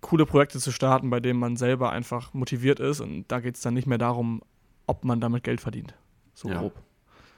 coole 0.00 0.26
Projekte 0.26 0.58
zu 0.58 0.72
starten, 0.72 1.10
bei 1.10 1.20
denen 1.20 1.38
man 1.38 1.56
selber 1.56 1.90
einfach 1.90 2.32
motiviert 2.34 2.80
ist. 2.80 3.00
Und 3.00 3.26
da 3.28 3.40
geht 3.40 3.56
es 3.56 3.62
dann 3.62 3.74
nicht 3.74 3.86
mehr 3.86 3.98
darum, 3.98 4.42
ob 4.86 5.04
man 5.04 5.20
damit 5.20 5.44
Geld 5.44 5.60
verdient. 5.60 5.94
So 6.34 6.48
ja. 6.48 6.58
grob. 6.60 6.74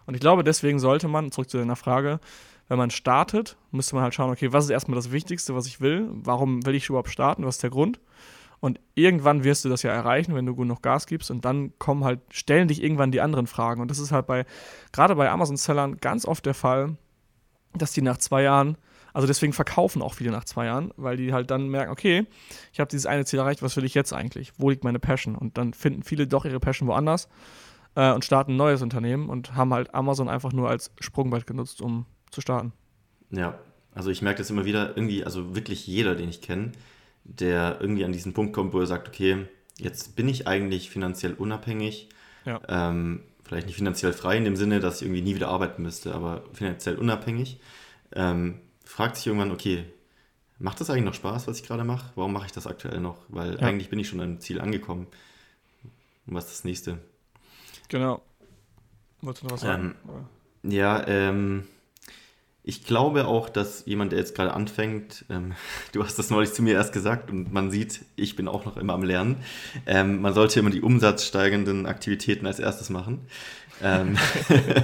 Und 0.07 0.15
ich 0.15 0.21
glaube, 0.21 0.45
deswegen 0.45 0.79
sollte 0.79 1.09
man, 1.09 1.31
zurück 1.31 1.51
zu 1.51 1.59
deiner 1.59 1.77
Frage, 1.77 2.21
wenn 2.69 2.79
man 2.79 2.91
startet, 2.91 3.57
müsste 3.71 3.95
man 3.95 4.05
halt 4.05 4.15
schauen, 4.15 4.31
okay, 4.31 4.53
was 4.53 4.65
ist 4.65 4.71
erstmal 4.71 4.97
das 4.97 5.13
Wichtigste, 5.13 5.55
was 5.55 5.67
ich 5.67 5.81
will? 5.81 6.09
Warum 6.13 6.65
will 6.65 6.75
ich 6.75 6.89
überhaupt 6.89 7.11
starten? 7.11 7.45
Was 7.45 7.57
ist 7.57 7.63
der 7.63 7.71
Grund? 7.71 8.01
Und 8.61 8.81
irgendwann 8.95 9.43
wirst 9.43 9.65
du 9.65 9.69
das 9.69 9.83
ja 9.83 9.91
erreichen, 9.91 10.35
wenn 10.35 10.47
du 10.47 10.55
gut 10.55 10.69
noch 10.69 10.83
Gas 10.83 11.07
gibst. 11.07 11.31
Und 11.31 11.45
dann 11.45 11.77
kommen 11.79 12.05
halt, 12.05 12.21
stellen 12.31 12.69
dich 12.69 12.83
irgendwann 12.83 13.11
die 13.11 13.21
anderen 13.21 13.49
Fragen. 13.49 13.81
Und 13.81 13.91
das 13.91 13.99
ist 13.99 14.13
halt 14.13 14.27
bei, 14.27 14.47
gerade 14.93 15.17
bei 15.17 15.29
Amazon-Sellern 15.29 15.99
ganz 15.99 16.25
oft 16.25 16.47
der 16.47 16.55
Fall, 16.55 16.97
dass 17.75 17.93
die 17.93 18.03
nach 18.03 18.19
zwei 18.19 18.43
Jahren 18.43 18.79
also 19.13 19.27
deswegen 19.27 19.53
verkaufen 19.53 20.03
auch 20.03 20.15
viele 20.15 20.31
nach 20.31 20.45
zwei 20.45 20.67
Jahren, 20.67 20.93
weil 20.97 21.17
die 21.17 21.33
halt 21.33 21.51
dann 21.51 21.69
merken, 21.69 21.93
okay, 21.93 22.27
ich 22.73 22.81
habe 22.81 22.89
dieses 22.89 23.07
eine 23.07 23.25
Ziel 23.25 23.39
erreicht, 23.39 23.63
was 23.63 23.77
will 23.77 23.85
ich 23.85 23.95
jetzt 23.95 24.13
eigentlich? 24.13 24.53
Wo 24.57 24.71
liegt 24.71 24.85
meine 24.85 24.99
Passion? 24.99 25.35
Und 25.35 25.59
dann 25.59 25.75
finden 25.75 26.03
viele 26.03 26.27
doch 26.27 26.45
ihre 26.45 26.61
Passion 26.61 26.89
woanders 26.89 27.29
äh, 27.95 28.13
und 28.13 28.25
starten 28.25 28.53
ein 28.53 28.57
neues 28.57 28.83
Unternehmen 28.83 29.29
und 29.29 29.55
haben 29.55 29.73
halt 29.75 29.95
Amazon 29.95 30.29
einfach 30.29 30.53
nur 30.53 30.69
als 30.69 30.93
Sprungbrett 31.01 31.47
genutzt, 31.47 31.83
um 31.83 32.07
zu 32.31 32.41
starten. 32.41 32.73
Ja, 33.31 33.59
also 33.95 34.11
ich 34.11 34.23
merke 34.23 34.39
das 34.39 34.51
immer 34.51 34.65
wieder, 34.65 34.97
irgendwie, 34.97 35.25
also 35.25 35.55
wirklich 35.55 35.87
jeder, 35.87 36.15
den 36.15 36.29
ich 36.29 36.41
kenne, 36.41 36.73
der 37.25 37.79
irgendwie 37.81 38.05
an 38.05 38.13
diesen 38.13 38.33
Punkt 38.33 38.53
kommt, 38.53 38.73
wo 38.73 38.81
er 38.81 38.87
sagt, 38.87 39.09
okay, 39.09 39.47
jetzt 39.79 40.17
bin 40.17 40.29
ich 40.29 40.47
eigentlich 40.47 40.91
finanziell 40.91 41.35
unabhängig. 41.35 42.09
Ja. 42.45 42.61
Ähm, 42.69 43.23
vielleicht 43.45 43.67
nicht 43.67 43.77
finanziell 43.77 44.13
frei 44.13 44.39
in 44.39 44.45
dem 44.45 44.57
Sinne, 44.57 44.81
dass 44.81 44.97
ich 44.97 45.03
irgendwie 45.07 45.23
nie 45.23 45.35
wieder 45.35 45.49
arbeiten 45.49 45.83
müsste, 45.83 46.15
aber 46.15 46.45
finanziell 46.53 46.97
unabhängig. 46.97 47.61
Ähm, 48.15 48.61
fragt 48.93 49.17
sich 49.17 49.27
irgendwann, 49.27 49.53
okay, 49.53 49.85
macht 50.59 50.79
das 50.79 50.91
eigentlich 50.91 51.05
noch 51.05 51.15
Spaß, 51.15 51.49
was 51.49 51.59
ich 51.59 51.67
gerade 51.67 51.83
mache? 51.83 52.13
Warum 52.15 52.35
mache 52.35 52.45
ich 52.45 52.53
das 52.53 52.67
aktuell 52.67 53.01
noch? 53.01 53.17
Weil 53.29 53.55
ja. 53.55 53.61
eigentlich 53.61 53.89
bin 53.89 53.99
ich 53.99 54.09
schon 54.09 54.21
am 54.21 54.39
Ziel 54.39 54.61
angekommen. 54.61 55.07
Und 56.27 56.35
was 56.35 56.45
ist 56.45 56.59
das 56.59 56.65
nächste? 56.65 56.99
Genau. 57.89 58.21
Wolltest 59.23 59.45
du 59.45 59.47
noch 59.47 59.55
was 59.55 59.61
sagen? 59.63 59.95
Ähm, 60.63 60.71
ja, 60.71 61.07
ähm, 61.07 61.67
ich 62.65 62.85
glaube 62.85 63.27
auch, 63.27 63.49
dass 63.49 63.87
jemand, 63.87 64.13
der 64.13 64.19
jetzt 64.19 64.35
gerade 64.37 64.53
anfängt, 64.53 65.25
ähm, 65.31 65.55
du 65.93 66.05
hast 66.05 66.19
das 66.19 66.29
neulich 66.29 66.53
zu 66.53 66.63
mir 66.63 66.75
erst 66.75 66.93
gesagt 66.93 67.31
und 67.31 67.51
man 67.51 67.71
sieht, 67.71 68.05
ich 68.17 68.37
bin 68.37 68.47
auch 68.47 68.67
noch 68.67 68.77
immer 68.77 68.93
am 68.93 69.05
Lernen, 69.05 69.37
ähm, 69.87 70.21
man 70.21 70.35
sollte 70.35 70.61
immer 70.61 70.71
die 70.71 70.83
umsatzsteigenden 70.83 71.87
Aktivitäten 71.87 72.47
als 72.47 72.59
erstes 72.59 72.91
machen. 72.91 73.27
Ähm, 73.83 74.17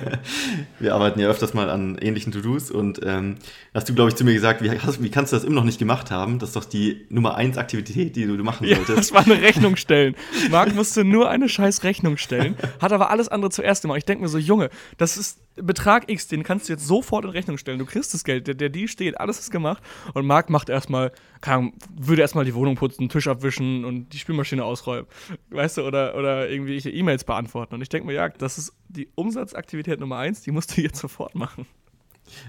wir 0.78 0.94
arbeiten 0.94 1.20
ja 1.20 1.28
öfters 1.28 1.54
mal 1.54 1.70
an 1.70 1.98
ähnlichen 1.98 2.32
To-Dos 2.32 2.70
und 2.70 3.00
ähm, 3.04 3.36
hast 3.74 3.88
du, 3.88 3.94
glaube 3.94 4.10
ich, 4.10 4.16
zu 4.16 4.24
mir 4.24 4.34
gesagt, 4.34 4.62
wie, 4.62 4.70
hast, 4.70 5.02
wie, 5.02 5.10
kannst 5.10 5.32
du 5.32 5.36
das 5.36 5.44
immer 5.44 5.56
noch 5.56 5.64
nicht 5.64 5.78
gemacht 5.78 6.10
haben? 6.10 6.38
Das 6.38 6.50
ist 6.50 6.56
doch 6.56 6.64
die 6.64 7.06
Nummer 7.08 7.36
eins 7.36 7.58
Aktivität, 7.58 8.16
die 8.16 8.26
du, 8.26 8.36
du 8.36 8.44
machen 8.44 8.66
solltest. 8.66 8.88
Ja, 8.88 8.94
das 8.96 9.12
war 9.12 9.24
eine 9.24 9.40
Rechnung 9.40 9.76
stellen. 9.76 10.14
Marc 10.50 10.74
musste 10.74 11.04
nur 11.04 11.28
eine 11.28 11.48
scheiß 11.48 11.84
Rechnung 11.84 12.16
stellen, 12.16 12.56
hat 12.80 12.92
aber 12.92 13.10
alles 13.10 13.28
andere 13.28 13.50
zuerst 13.50 13.82
gemacht. 13.82 13.98
Ich 13.98 14.04
denke 14.04 14.22
mir 14.22 14.28
so, 14.28 14.38
Junge, 14.38 14.70
das 14.96 15.16
ist 15.16 15.38
Betrag 15.56 16.10
X, 16.10 16.28
den 16.28 16.42
kannst 16.42 16.68
du 16.68 16.72
jetzt 16.72 16.86
sofort 16.86 17.24
in 17.24 17.30
Rechnung 17.30 17.58
stellen. 17.58 17.78
Du 17.78 17.84
kriegst 17.84 18.14
das 18.14 18.24
Geld, 18.24 18.46
der, 18.46 18.54
der 18.54 18.68
die 18.68 18.88
steht, 18.88 19.18
alles 19.20 19.38
ist 19.38 19.50
gemacht. 19.50 19.82
Und 20.14 20.26
Marc 20.26 20.50
macht 20.50 20.68
erstmal, 20.68 21.12
würde 21.96 22.22
erstmal 22.22 22.44
die 22.44 22.54
Wohnung 22.54 22.76
putzen, 22.76 23.08
Tisch 23.08 23.28
abwischen 23.28 23.84
und 23.84 24.12
die 24.12 24.18
Spülmaschine 24.18 24.64
ausräumen. 24.64 25.06
Weißt 25.50 25.78
du, 25.78 25.82
oder, 25.82 26.16
oder 26.16 26.48
irgendwelche 26.48 26.90
E-Mails 26.90 27.24
beantworten. 27.24 27.74
Und 27.74 27.82
ich 27.82 27.88
denke 27.88 28.06
mir, 28.06 28.14
ja, 28.14 28.28
das 28.28 28.58
ist 28.58 28.72
die 28.88 29.08
Umsatzaktivität 29.14 30.00
Nummer 30.00 30.18
eins, 30.18 30.42
die 30.42 30.50
musst 30.50 30.76
du 30.76 30.80
jetzt 30.80 30.98
sofort 31.00 31.34
machen. 31.34 31.66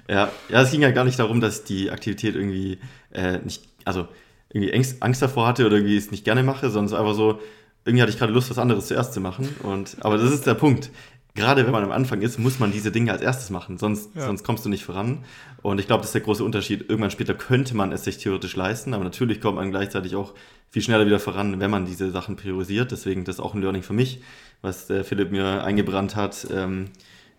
Ja, 0.07 0.31
ja, 0.49 0.61
es 0.61 0.71
ging 0.71 0.81
ja 0.81 0.91
gar 0.91 1.05
nicht 1.05 1.19
darum, 1.19 1.39
dass 1.39 1.63
die 1.63 1.89
Aktivität 1.89 2.35
irgendwie 2.35 2.79
äh, 3.11 3.39
nicht, 3.39 3.63
also 3.85 4.07
irgendwie 4.49 4.73
Angst, 4.73 5.01
Angst 5.01 5.21
davor 5.21 5.47
hatte 5.47 5.65
oder 5.65 5.77
irgendwie 5.77 5.97
es 5.97 6.11
nicht 6.11 6.25
gerne 6.25 6.43
mache, 6.43 6.69
sondern 6.69 6.93
es 6.93 6.99
einfach 6.99 7.13
so, 7.13 7.39
irgendwie 7.85 8.01
hatte 8.01 8.11
ich 8.11 8.17
gerade 8.17 8.33
Lust, 8.33 8.49
was 8.49 8.57
anderes 8.57 8.87
zuerst 8.87 9.13
zu 9.13 9.21
machen. 9.21 9.47
Und, 9.63 9.97
aber 10.01 10.17
das 10.17 10.31
ist 10.31 10.45
der 10.45 10.55
Punkt 10.55 10.91
gerade 11.35 11.65
wenn 11.65 11.71
man 11.71 11.83
am 11.83 11.91
Anfang 11.91 12.21
ist, 12.21 12.39
muss 12.39 12.59
man 12.59 12.71
diese 12.71 12.91
Dinge 12.91 13.11
als 13.11 13.21
erstes 13.21 13.49
machen, 13.49 13.77
sonst, 13.77 14.15
ja. 14.15 14.25
sonst 14.25 14.43
kommst 14.43 14.65
du 14.65 14.69
nicht 14.69 14.83
voran. 14.83 15.23
Und 15.61 15.79
ich 15.79 15.87
glaube, 15.87 16.01
das 16.01 16.09
ist 16.09 16.15
der 16.15 16.21
große 16.21 16.43
Unterschied. 16.43 16.89
Irgendwann 16.89 17.11
später 17.11 17.33
könnte 17.33 17.75
man 17.75 17.91
es 17.91 18.03
sich 18.03 18.17
theoretisch 18.17 18.55
leisten, 18.55 18.93
aber 18.93 19.03
natürlich 19.03 19.41
kommt 19.41 19.55
man 19.55 19.71
gleichzeitig 19.71 20.15
auch 20.15 20.33
viel 20.69 20.81
schneller 20.81 21.05
wieder 21.05 21.19
voran, 21.19 21.59
wenn 21.59 21.71
man 21.71 21.85
diese 21.85 22.11
Sachen 22.11 22.35
priorisiert. 22.35 22.91
Deswegen 22.91 23.25
das 23.25 23.35
ist 23.35 23.41
auch 23.41 23.53
ein 23.53 23.61
Learning 23.61 23.83
für 23.83 23.93
mich, 23.93 24.21
was 24.61 24.87
der 24.87 25.03
Philipp 25.03 25.31
mir 25.31 25.63
eingebrannt 25.63 26.15
hat, 26.15 26.47
ähm, 26.51 26.89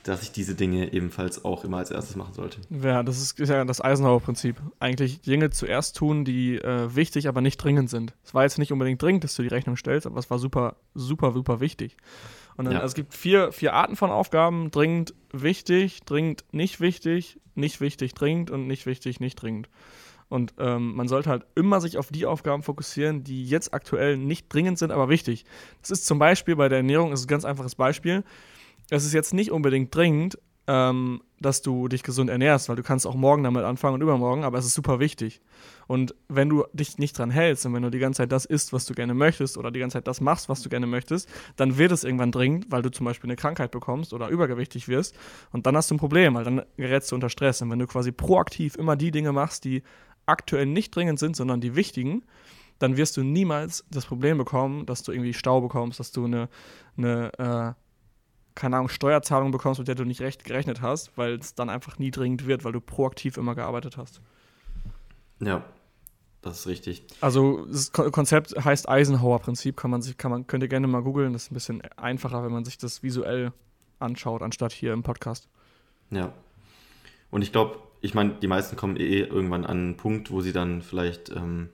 dass 0.03 0.23
ich 0.23 0.33
diese 0.33 0.55
Dinge 0.55 0.93
ebenfalls 0.93 1.45
auch 1.45 1.65
immer 1.65 1.79
als 1.79 1.91
erstes 1.91 2.17
machen 2.17 2.33
sollte. 2.33 2.59
Ja, 2.71 3.03
das 3.03 3.21
ist, 3.21 3.39
ist 3.39 3.51
ja 3.51 3.65
das 3.65 3.83
Eisenhower-Prinzip. 3.83 4.57
Eigentlich 4.79 5.21
Dinge 5.21 5.51
zuerst 5.51 5.97
tun, 5.97 6.25
die 6.25 6.57
äh, 6.57 6.95
wichtig, 6.95 7.29
aber 7.29 7.43
nicht 7.43 7.59
dringend 7.59 7.91
sind. 7.91 8.15
Es 8.25 8.33
war 8.33 8.45
jetzt 8.45 8.59
nicht 8.59 8.73
unbedingt 8.73 9.03
dringend, 9.03 9.25
dass 9.25 9.35
du 9.35 9.43
die 9.43 9.49
Rechnung 9.49 9.77
stellst, 9.77 10.07
aber 10.07 10.19
es 10.19 10.31
war 10.31 10.39
super, 10.39 10.77
super, 10.95 11.33
super 11.33 11.61
wichtig. 11.61 11.97
Und 12.57 12.67
dann, 12.67 12.75
ja. 12.75 12.81
also 12.81 12.93
es 12.93 12.95
gibt 12.95 13.15
vier, 13.15 13.53
vier 13.53 13.75
Arten 13.75 13.97
von 13.97 14.11
Aufgaben: 14.11 14.71
dringend, 14.71 15.15
wichtig, 15.33 16.01
dringend, 16.05 16.45
nicht 16.53 16.81
wichtig, 16.81 17.41
nicht 17.55 17.81
wichtig, 17.81 18.15
dringend 18.15 18.51
und 18.51 18.67
nicht 18.67 18.87
wichtig, 18.87 19.21
nicht 19.21 19.37
dringend. 19.37 19.69
Und 20.29 20.55
ähm, 20.59 20.95
man 20.95 21.09
sollte 21.09 21.29
halt 21.29 21.45
immer 21.57 21.81
sich 21.81 21.99
auf 21.99 22.11
die 22.13 22.25
Aufgaben 22.25 22.63
fokussieren, 22.63 23.25
die 23.25 23.45
jetzt 23.45 23.75
aktuell 23.75 24.17
nicht 24.17 24.47
dringend 24.49 24.79
sind, 24.79 24.93
aber 24.93 25.09
wichtig. 25.09 25.45
Das 25.83 25.91
ist 25.91 26.07
zum 26.07 26.21
Beispiel 26.21 26.55
bei 26.55 26.69
der 26.69 26.79
Ernährung, 26.79 27.11
das 27.11 27.21
ist 27.21 27.27
ein 27.27 27.31
ganz 27.31 27.45
einfaches 27.45 27.75
Beispiel. 27.75 28.23
Es 28.91 29.05
ist 29.05 29.13
jetzt 29.13 29.35
nicht 29.35 29.51
unbedingt 29.51 29.95
dringend, 29.95 30.39
ähm, 30.69 31.21
dass 31.41 31.63
du 31.63 31.89
dich 31.89 32.05
gesund 32.05 32.31
ernährst, 32.31 32.69
weil 32.69 32.77
du 32.77 32.85
kannst 32.85 33.09
auch 33.09 33.17
morgen 33.17 33.43
damit 33.43 33.65
anfangen 33.65 33.95
und 33.95 34.03
übermorgen, 34.03 34.45
aber 34.45 34.59
es 34.59 34.67
ist 34.67 34.75
super 34.75 35.01
wichtig. 35.01 35.41
Und 35.91 36.15
wenn 36.29 36.49
du 36.49 36.67
dich 36.73 36.99
nicht 36.99 37.19
dran 37.19 37.33
hältst 37.33 37.67
und 37.67 37.75
wenn 37.75 37.83
du 37.83 37.91
die 37.91 37.99
ganze 37.99 38.19
Zeit 38.19 38.31
das 38.31 38.45
isst, 38.45 38.73
was 38.73 38.87
du 38.87 38.95
gerne 38.95 39.13
möchtest 39.13 39.59
oder 39.59 39.73
die 39.73 39.81
ganze 39.81 39.95
Zeit 39.95 40.07
das 40.07 40.21
machst, 40.21 40.49
was 40.49 40.63
du 40.63 40.69
gerne 40.69 40.87
möchtest, 40.87 41.29
dann 41.57 41.79
wird 41.79 41.91
es 41.91 42.05
irgendwann 42.05 42.31
dringend, 42.31 42.71
weil 42.71 42.83
du 42.83 42.93
zum 42.93 43.07
Beispiel 43.07 43.29
eine 43.29 43.35
Krankheit 43.35 43.73
bekommst 43.73 44.13
oder 44.13 44.29
übergewichtig 44.29 44.87
wirst 44.87 45.19
und 45.51 45.67
dann 45.67 45.77
hast 45.77 45.91
du 45.91 45.97
ein 45.97 45.99
Problem, 45.99 46.35
weil 46.35 46.45
dann 46.45 46.63
gerätst 46.77 47.11
du 47.11 47.17
unter 47.17 47.29
Stress. 47.29 47.61
Und 47.61 47.73
wenn 47.73 47.81
du 47.81 47.89
quasi 47.89 48.13
proaktiv 48.13 48.77
immer 48.77 48.95
die 48.95 49.11
Dinge 49.11 49.33
machst, 49.33 49.65
die 49.65 49.83
aktuell 50.27 50.65
nicht 50.65 50.95
dringend 50.95 51.19
sind, 51.19 51.35
sondern 51.35 51.61
die 51.61 51.75
wichtigen, 51.75 52.23
dann 52.79 52.97
wirst 52.97 53.17
du 53.17 53.25
niemals 53.25 53.85
das 53.91 54.07
Problem 54.07 54.39
bekommen, 54.39 54.87
dass 54.87 55.03
du 55.03 55.11
irgendwie 55.11 55.35
Stau 55.35 55.61
bekommst, 55.61 55.99
dass 55.99 56.13
du 56.13 56.25
eine, 56.25 56.49
eine 56.97 57.33
äh, 57.37 57.73
keine 58.55 58.77
Ahnung, 58.77 58.91
Steuerzahlung 58.91 59.51
bekommst, 59.51 59.81
mit 59.81 59.89
der 59.89 59.97
du 59.97 60.05
nicht 60.05 60.21
recht 60.21 60.45
gerechnet 60.45 60.83
hast, 60.83 61.19
weil 61.19 61.33
es 61.41 61.57
dann 61.57 61.69
einfach 61.69 61.99
nie 61.99 62.13
dringend 62.13 62.47
wird, 62.47 62.63
weil 62.63 62.71
du 62.71 62.81
proaktiv 62.81 63.37
immer 63.37 63.57
gearbeitet 63.57 63.97
hast. 63.97 64.21
Ja, 65.41 65.65
das 66.43 66.61
ist 66.61 66.67
richtig. 66.67 67.05
Also 67.21 67.67
das 67.67 67.93
Konzept 67.93 68.55
heißt 68.65 68.89
Eisenhower-Prinzip, 68.89 69.77
kann 69.77 69.91
man 69.91 70.01
sich, 70.01 70.17
kann 70.17 70.31
man, 70.31 70.47
könnt 70.47 70.63
ihr 70.63 70.69
gerne 70.69 70.87
mal 70.87 71.03
googeln. 71.03 71.33
Das 71.33 71.45
ist 71.45 71.51
ein 71.51 71.55
bisschen 71.55 71.83
einfacher, 71.97 72.43
wenn 72.43 72.53
man 72.53 72.65
sich 72.65 72.79
das 72.79 73.03
visuell 73.03 73.53
anschaut, 73.99 74.43
anstatt 74.43 74.73
hier 74.73 74.93
im 74.93 75.03
Podcast. 75.03 75.49
Ja. 76.11 76.33
Und 77.31 77.43
ich 77.43 77.53
glaube, 77.53 77.79
ich 78.01 78.15
meine, 78.15 78.35
die 78.41 78.47
meisten 78.47 78.77
kommen 78.77 78.97
eh 78.97 79.21
irgendwann 79.21 79.65
an 79.67 79.79
einen 79.79 79.97
Punkt, 79.97 80.31
wo 80.31 80.41
sie 80.41 80.53
dann 80.53 80.81
vielleicht 80.81 81.29
ähm, 81.31 81.69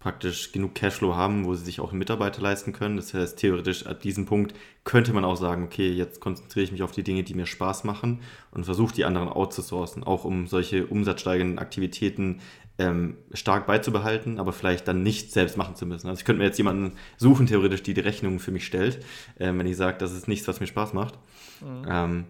praktisch 0.00 0.50
genug 0.50 0.74
Cashflow 0.74 1.14
haben, 1.14 1.44
wo 1.44 1.54
sie 1.54 1.64
sich 1.64 1.78
auch 1.78 1.92
Mitarbeiter 1.92 2.40
leisten 2.40 2.72
können. 2.72 2.96
Das 2.96 3.12
heißt, 3.12 3.38
theoretisch 3.38 3.86
ab 3.86 4.00
diesem 4.00 4.24
Punkt 4.24 4.54
könnte 4.82 5.12
man 5.12 5.26
auch 5.26 5.36
sagen, 5.36 5.62
okay, 5.62 5.90
jetzt 5.90 6.20
konzentriere 6.20 6.64
ich 6.64 6.72
mich 6.72 6.82
auf 6.82 6.90
die 6.90 7.02
Dinge, 7.02 7.22
die 7.22 7.34
mir 7.34 7.46
Spaß 7.46 7.84
machen 7.84 8.20
und 8.50 8.64
versuche 8.64 8.94
die 8.94 9.04
anderen 9.04 9.28
outzusourcen, 9.28 10.02
auch 10.02 10.24
um 10.24 10.46
solche 10.46 10.86
umsatzsteigenden 10.86 11.58
Aktivitäten 11.58 12.40
ähm, 12.78 13.18
stark 13.34 13.66
beizubehalten, 13.66 14.38
aber 14.38 14.54
vielleicht 14.54 14.88
dann 14.88 15.02
nicht 15.02 15.32
selbst 15.32 15.58
machen 15.58 15.76
zu 15.76 15.84
müssen. 15.84 16.08
Also 16.08 16.18
ich 16.18 16.24
könnte 16.24 16.38
mir 16.38 16.46
jetzt 16.46 16.56
jemanden 16.56 16.96
suchen, 17.18 17.46
theoretisch, 17.46 17.82
die 17.82 17.92
die 17.92 18.00
Rechnung 18.00 18.38
für 18.38 18.52
mich 18.52 18.64
stellt, 18.64 19.04
ähm, 19.38 19.58
wenn 19.58 19.66
ich 19.66 19.76
sage, 19.76 19.98
das 19.98 20.12
ist 20.12 20.28
nichts, 20.28 20.48
was 20.48 20.60
mir 20.60 20.66
Spaß 20.66 20.94
macht. 20.94 21.18
Mhm. 21.60 21.86
Ähm, 21.86 22.24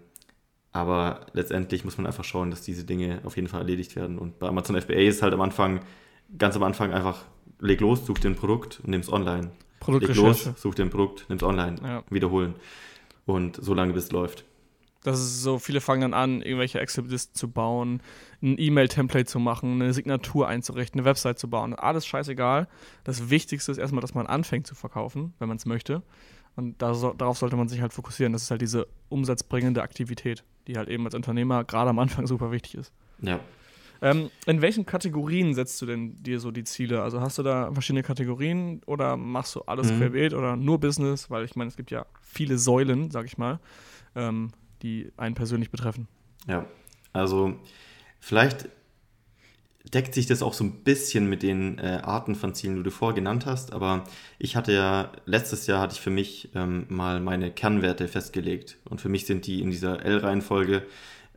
aber 0.73 1.27
letztendlich 1.35 1.85
muss 1.85 1.99
man 1.99 2.07
einfach 2.07 2.25
schauen, 2.25 2.51
dass 2.51 2.63
diese 2.63 2.85
Dinge 2.85 3.21
auf 3.25 3.37
jeden 3.37 3.47
Fall 3.47 3.61
erledigt 3.61 3.95
werden. 3.95 4.19
Und 4.19 4.41
bei 4.41 4.49
Amazon 4.49 4.81
FBA 4.81 4.95
ist 4.95 5.23
halt 5.23 5.35
am 5.35 5.41
Anfang, 5.41 5.81
ganz 6.39 6.57
am 6.57 6.63
Anfang 6.63 6.93
einfach 6.93 7.25
leg 7.61 7.81
los, 7.81 8.07
such 8.07 8.19
dir 8.19 8.29
ein 8.29 8.37
Produkt 8.37 8.81
und 8.81 8.91
nimm 8.91 9.01
es 9.01 9.13
online. 9.13 9.51
Leg 9.87 10.15
los, 10.15 10.51
such 10.57 10.75
dir 10.75 10.85
ein 10.85 10.91
Produkt, 10.91 11.27
nimm 11.29 11.37
es 11.37 11.43
online. 11.43 11.77
Ja. 11.83 12.03
Wiederholen. 12.11 12.55
Und 13.27 13.57
so 13.57 13.75
lange, 13.75 13.93
bis 13.93 14.05
es 14.05 14.13
läuft. 14.13 14.45
Das 15.03 15.19
ist 15.19 15.43
so, 15.43 15.59
viele 15.59 15.81
fangen 15.81 16.03
dann 16.03 16.15
an, 16.15 16.43
irgendwelche 16.43 16.79
Excel-Listen 16.79 17.35
zu 17.35 17.51
bauen, 17.51 18.03
ein 18.43 18.57
E-Mail-Template 18.59 19.25
zu 19.25 19.39
machen, 19.39 19.81
eine 19.81 19.95
Signatur 19.95 20.47
einzurichten, 20.47 21.01
eine 21.01 21.07
Website 21.07 21.39
zu 21.39 21.49
bauen. 21.49 21.75
Alles 21.75 22.07
scheißegal. 22.07 22.69
Das 23.05 23.31
Wichtigste 23.31 23.73
ist 23.73 23.79
erstmal, 23.79 24.03
dass 24.03 24.13
man 24.13 24.27
anfängt 24.27 24.67
zu 24.67 24.75
verkaufen, 24.75 25.33
wenn 25.39 25.49
man 25.49 25.57
es 25.57 25.65
möchte. 25.65 26.03
Und 26.55 26.83
da 26.83 26.93
so, 26.93 27.15
darauf 27.15 27.39
sollte 27.39 27.57
man 27.57 27.69
sich 27.69 27.81
halt 27.81 27.95
fokussieren. 27.95 28.35
Das 28.35 28.43
ist 28.43 28.51
halt 28.51 28.61
diese 28.61 28.89
umsatzbringende 29.09 29.81
Aktivität, 29.81 30.45
die 30.67 30.77
halt 30.77 30.91
eben 30.91 31.07
als 31.07 31.15
Unternehmer 31.15 31.65
gerade 31.65 31.91
am 31.91 31.99
Anfang 31.99 32.27
super 32.27 32.53
wichtig 32.53 32.75
ist. 32.75 32.93
Ja, 33.23 33.41
ähm, 34.03 34.31
in 34.47 34.63
welchen 34.63 34.87
Kategorien 34.87 35.55
setzt 35.55 35.81
du 35.83 35.87
denn 35.87 36.17
dir 36.23 36.41
so 36.41 36.51
die 36.51 36.65
Ziele? 36.65 37.03
Also 37.03 37.21
hast 37.21 37.39
du 37.39 37.43
da 37.43 37.73
verschiedene 37.73 38.03
Kategorien 38.03 38.81
oder 38.87 39.17
machst 39.17 39.55
du 39.55 39.61
alles 39.63 39.93
mhm. 39.93 39.99
querbeet 39.99 40.35
oder 40.35 40.57
nur 40.57 40.81
Business? 40.81 41.31
Weil 41.31 41.45
ich 41.45 41.57
meine, 41.57 41.69
es 41.69 41.77
gibt 41.77 41.91
ja 41.91 42.07
viele 42.23 42.59
Säulen, 42.59 43.11
sag 43.11 43.27
ich 43.27 43.37
mal, 43.37 43.61
ähm, 44.15 44.53
die 44.83 45.13
einen 45.17 45.35
persönlich 45.35 45.71
betreffen. 45.71 46.09
Ja, 46.47 46.67
also 47.13 47.55
vielleicht 48.21 48.69
deckt 49.93 50.15
sich 50.15 50.27
das 50.27 50.43
auch 50.43 50.53
so 50.53 50.65
ein 50.65 50.85
bisschen 50.85 51.29
mit 51.29 51.43
den 51.43 51.79
äh, 51.79 52.01
Arten 52.03 52.35
von 52.35 52.55
Zielen, 52.55 52.77
die 52.77 52.83
du 52.83 52.91
vorher 52.91 53.15
genannt 53.15 53.47
hast, 53.47 53.73
aber 53.73 54.05
ich 54.39 54.57
hatte 54.57 54.73
ja, 54.73 55.11
letztes 55.25 55.67
Jahr 55.67 55.81
hatte 55.81 55.95
ich 55.95 56.01
für 56.01 56.11
mich 56.11 56.51
ähm, 56.55 56.87
mal 56.89 57.21
meine 57.21 57.51
Kernwerte 57.51 58.07
festgelegt 58.07 58.79
und 58.85 59.01
für 59.01 59.09
mich 59.09 59.27
sind 59.27 59.47
die 59.47 59.63
in 59.63 59.71
dieser 59.71 60.05
L-Reihenfolge 60.05 60.83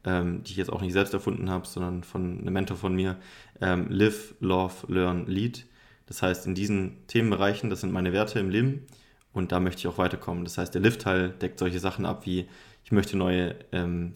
ähm, 0.05 0.43
die 0.43 0.51
ich 0.51 0.57
jetzt 0.57 0.71
auch 0.71 0.81
nicht 0.81 0.93
selbst 0.93 1.13
erfunden 1.13 1.49
habe, 1.49 1.67
sondern 1.67 2.03
von 2.03 2.39
einem 2.39 2.53
Mentor 2.53 2.77
von 2.77 2.95
mir, 2.95 3.17
ähm, 3.61 3.87
Live, 3.89 4.35
Love, 4.39 4.73
Learn, 4.87 5.27
Lead. 5.27 5.65
Das 6.05 6.21
heißt, 6.21 6.47
in 6.47 6.55
diesen 6.55 7.07
Themenbereichen, 7.07 7.69
das 7.69 7.81
sind 7.81 7.91
meine 7.91 8.13
Werte 8.13 8.39
im 8.39 8.49
Leben 8.49 8.85
und 9.31 9.51
da 9.51 9.59
möchte 9.59 9.79
ich 9.79 9.87
auch 9.87 9.97
weiterkommen. 9.97 10.43
Das 10.43 10.57
heißt, 10.57 10.73
der 10.73 10.81
Live-Teil 10.81 11.29
deckt 11.29 11.59
solche 11.59 11.79
Sachen 11.79 12.05
ab 12.05 12.25
wie, 12.25 12.47
ich 12.83 12.91
möchte 12.91 13.17
neue 13.17 13.55
ähm, 13.71 14.13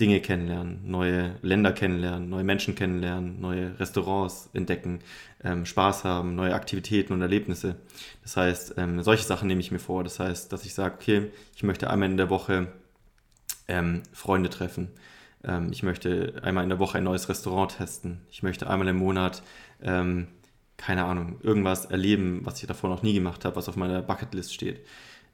Dinge 0.00 0.20
kennenlernen, 0.20 0.80
neue 0.84 1.36
Länder 1.40 1.72
kennenlernen, 1.72 2.28
neue 2.28 2.44
Menschen 2.44 2.74
kennenlernen, 2.74 3.40
neue 3.40 3.78
Restaurants 3.80 4.50
entdecken, 4.52 4.98
ähm, 5.42 5.64
Spaß 5.64 6.04
haben, 6.04 6.34
neue 6.34 6.54
Aktivitäten 6.54 7.14
und 7.14 7.22
Erlebnisse. 7.22 7.76
Das 8.22 8.36
heißt, 8.36 8.74
ähm, 8.76 9.02
solche 9.02 9.24
Sachen 9.24 9.48
nehme 9.48 9.60
ich 9.60 9.70
mir 9.70 9.78
vor. 9.78 10.04
Das 10.04 10.20
heißt, 10.20 10.52
dass 10.52 10.66
ich 10.66 10.74
sage, 10.74 10.96
okay, 10.96 11.30
ich 11.54 11.62
möchte 11.62 11.88
einmal 11.88 12.10
in 12.10 12.18
der 12.18 12.28
Woche 12.28 12.68
ähm, 13.68 14.02
Freunde 14.12 14.50
treffen. 14.50 14.90
Ähm, 15.44 15.68
ich 15.72 15.82
möchte 15.82 16.34
einmal 16.42 16.64
in 16.64 16.70
der 16.70 16.78
Woche 16.78 16.98
ein 16.98 17.04
neues 17.04 17.28
Restaurant 17.28 17.76
testen. 17.76 18.20
Ich 18.30 18.42
möchte 18.42 18.68
einmal 18.68 18.88
im 18.88 18.96
Monat, 18.96 19.42
ähm, 19.82 20.28
keine 20.76 21.04
Ahnung, 21.04 21.40
irgendwas 21.42 21.86
erleben, 21.86 22.40
was 22.44 22.60
ich 22.60 22.66
davor 22.66 22.90
noch 22.90 23.02
nie 23.02 23.14
gemacht 23.14 23.44
habe, 23.44 23.56
was 23.56 23.68
auf 23.68 23.76
meiner 23.76 24.02
Bucketlist 24.02 24.52
steht. 24.52 24.80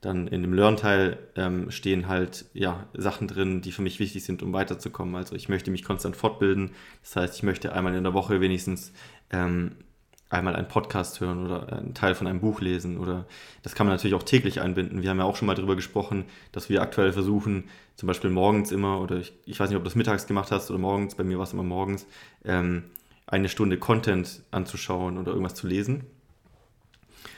Dann 0.00 0.26
in 0.26 0.42
dem 0.42 0.52
Learn-Teil 0.52 1.16
ähm, 1.36 1.70
stehen 1.70 2.08
halt 2.08 2.46
ja, 2.54 2.86
Sachen 2.92 3.28
drin, 3.28 3.62
die 3.62 3.70
für 3.70 3.82
mich 3.82 4.00
wichtig 4.00 4.24
sind, 4.24 4.42
um 4.42 4.52
weiterzukommen. 4.52 5.14
Also 5.14 5.36
ich 5.36 5.48
möchte 5.48 5.70
mich 5.70 5.84
konstant 5.84 6.16
fortbilden. 6.16 6.72
Das 7.02 7.16
heißt, 7.16 7.36
ich 7.36 7.42
möchte 7.44 7.72
einmal 7.72 7.94
in 7.94 8.02
der 8.02 8.12
Woche 8.12 8.40
wenigstens 8.40 8.92
ähm, 9.30 9.76
einmal 10.32 10.56
einen 10.56 10.68
Podcast 10.68 11.20
hören 11.20 11.44
oder 11.44 11.72
einen 11.72 11.94
Teil 11.94 12.14
von 12.14 12.26
einem 12.26 12.40
Buch 12.40 12.60
lesen 12.60 12.98
oder 12.98 13.26
das 13.62 13.74
kann 13.74 13.86
man 13.86 13.94
natürlich 13.94 14.14
auch 14.14 14.22
täglich 14.22 14.60
einbinden. 14.60 15.02
Wir 15.02 15.10
haben 15.10 15.18
ja 15.18 15.24
auch 15.24 15.36
schon 15.36 15.46
mal 15.46 15.54
darüber 15.54 15.76
gesprochen, 15.76 16.24
dass 16.52 16.68
wir 16.68 16.80
aktuell 16.80 17.12
versuchen, 17.12 17.64
zum 17.96 18.06
Beispiel 18.06 18.30
morgens 18.30 18.72
immer 18.72 19.00
oder 19.00 19.16
ich, 19.16 19.34
ich 19.44 19.60
weiß 19.60 19.68
nicht, 19.68 19.76
ob 19.76 19.82
du 19.82 19.88
das 19.88 19.94
mittags 19.94 20.26
gemacht 20.26 20.50
hast 20.50 20.70
oder 20.70 20.78
morgens, 20.78 21.14
bei 21.14 21.24
mir 21.24 21.36
war 21.36 21.44
es 21.44 21.52
immer 21.52 21.62
morgens, 21.62 22.06
ähm, 22.44 22.84
eine 23.26 23.48
Stunde 23.48 23.78
Content 23.78 24.42
anzuschauen 24.50 25.18
oder 25.18 25.32
irgendwas 25.32 25.54
zu 25.54 25.66
lesen. 25.66 26.06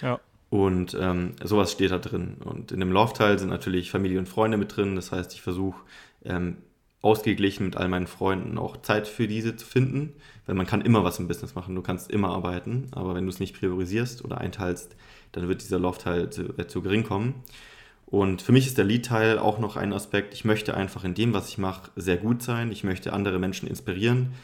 Ja. 0.01 0.21
Und 0.51 0.97
ähm, 1.01 1.33
sowas 1.43 1.73
steht 1.73 1.91
da 1.91 1.99
drin. 1.99 2.37
Und 2.45 2.71
in 2.71 2.79
dem 2.79 2.93
Laufteil 2.93 3.41
sind 3.41 3.49
natürlich 3.49 3.91
Familie 3.91 4.21
und 4.21 4.29
Freunde 4.29 4.57
mit 4.57 4.77
drin. 4.77 4.95
Das 4.95 5.11
heißt, 5.11 5.35
ich 5.35 5.43
versuche 5.43 5.81
ähm, 6.25 6.59
ausgeglichen 7.05 7.67
mit 7.67 7.77
all 7.77 7.89
meinen 7.89 8.07
Freunden 8.07 8.59
auch 8.59 8.79
Zeit 8.79 9.07
für 9.07 9.29
diese 9.29 9.57
zu 9.57 9.67
finden, 9.67 10.15
weil 10.47 10.55
man 10.55 10.67
kann 10.67 10.81
immer 10.81 11.05
was 11.05 11.19
im 11.19 11.29
Business 11.29 11.55
machen, 11.55 11.75
du 11.75 11.83
kannst 11.83 12.11
immer 12.11 12.31
arbeiten, 12.31 12.89
aber 12.93 13.15
wenn 13.15 13.25
du 13.25 13.31
es 13.31 13.41
nicht 13.41 13.59
priorisierst 13.59 14.25
oder 14.25 14.39
einteilst, 14.39 14.97
dann 15.33 15.49
wird 15.49 15.63
dieser 15.63 15.79
Laufteil 15.79 16.31
zu, 16.31 16.57
äh, 16.59 16.67
zu 16.67 16.81
gering 16.83 17.05
kommen. 17.05 17.35
Und 18.07 18.43
für 18.43 18.53
mich 18.53 18.67
ist 18.67 18.79
der 18.79 18.85
Lead-Teil 18.85 19.39
auch 19.39 19.59
noch 19.59 19.77
ein 19.77 19.93
Aspekt. 19.93 20.35
Ich 20.35 20.45
möchte 20.45 20.75
einfach 20.75 21.05
in 21.05 21.15
dem, 21.15 21.35
was 21.35 21.49
ich 21.49 21.59
mache, 21.59 21.91
sehr 21.97 22.17
gut 22.17 22.43
sein. 22.43 22.71
Ich 22.71 22.85
möchte 22.85 23.13
andere 23.13 23.39
Menschen 23.39 23.67
inspirieren. 23.69 24.35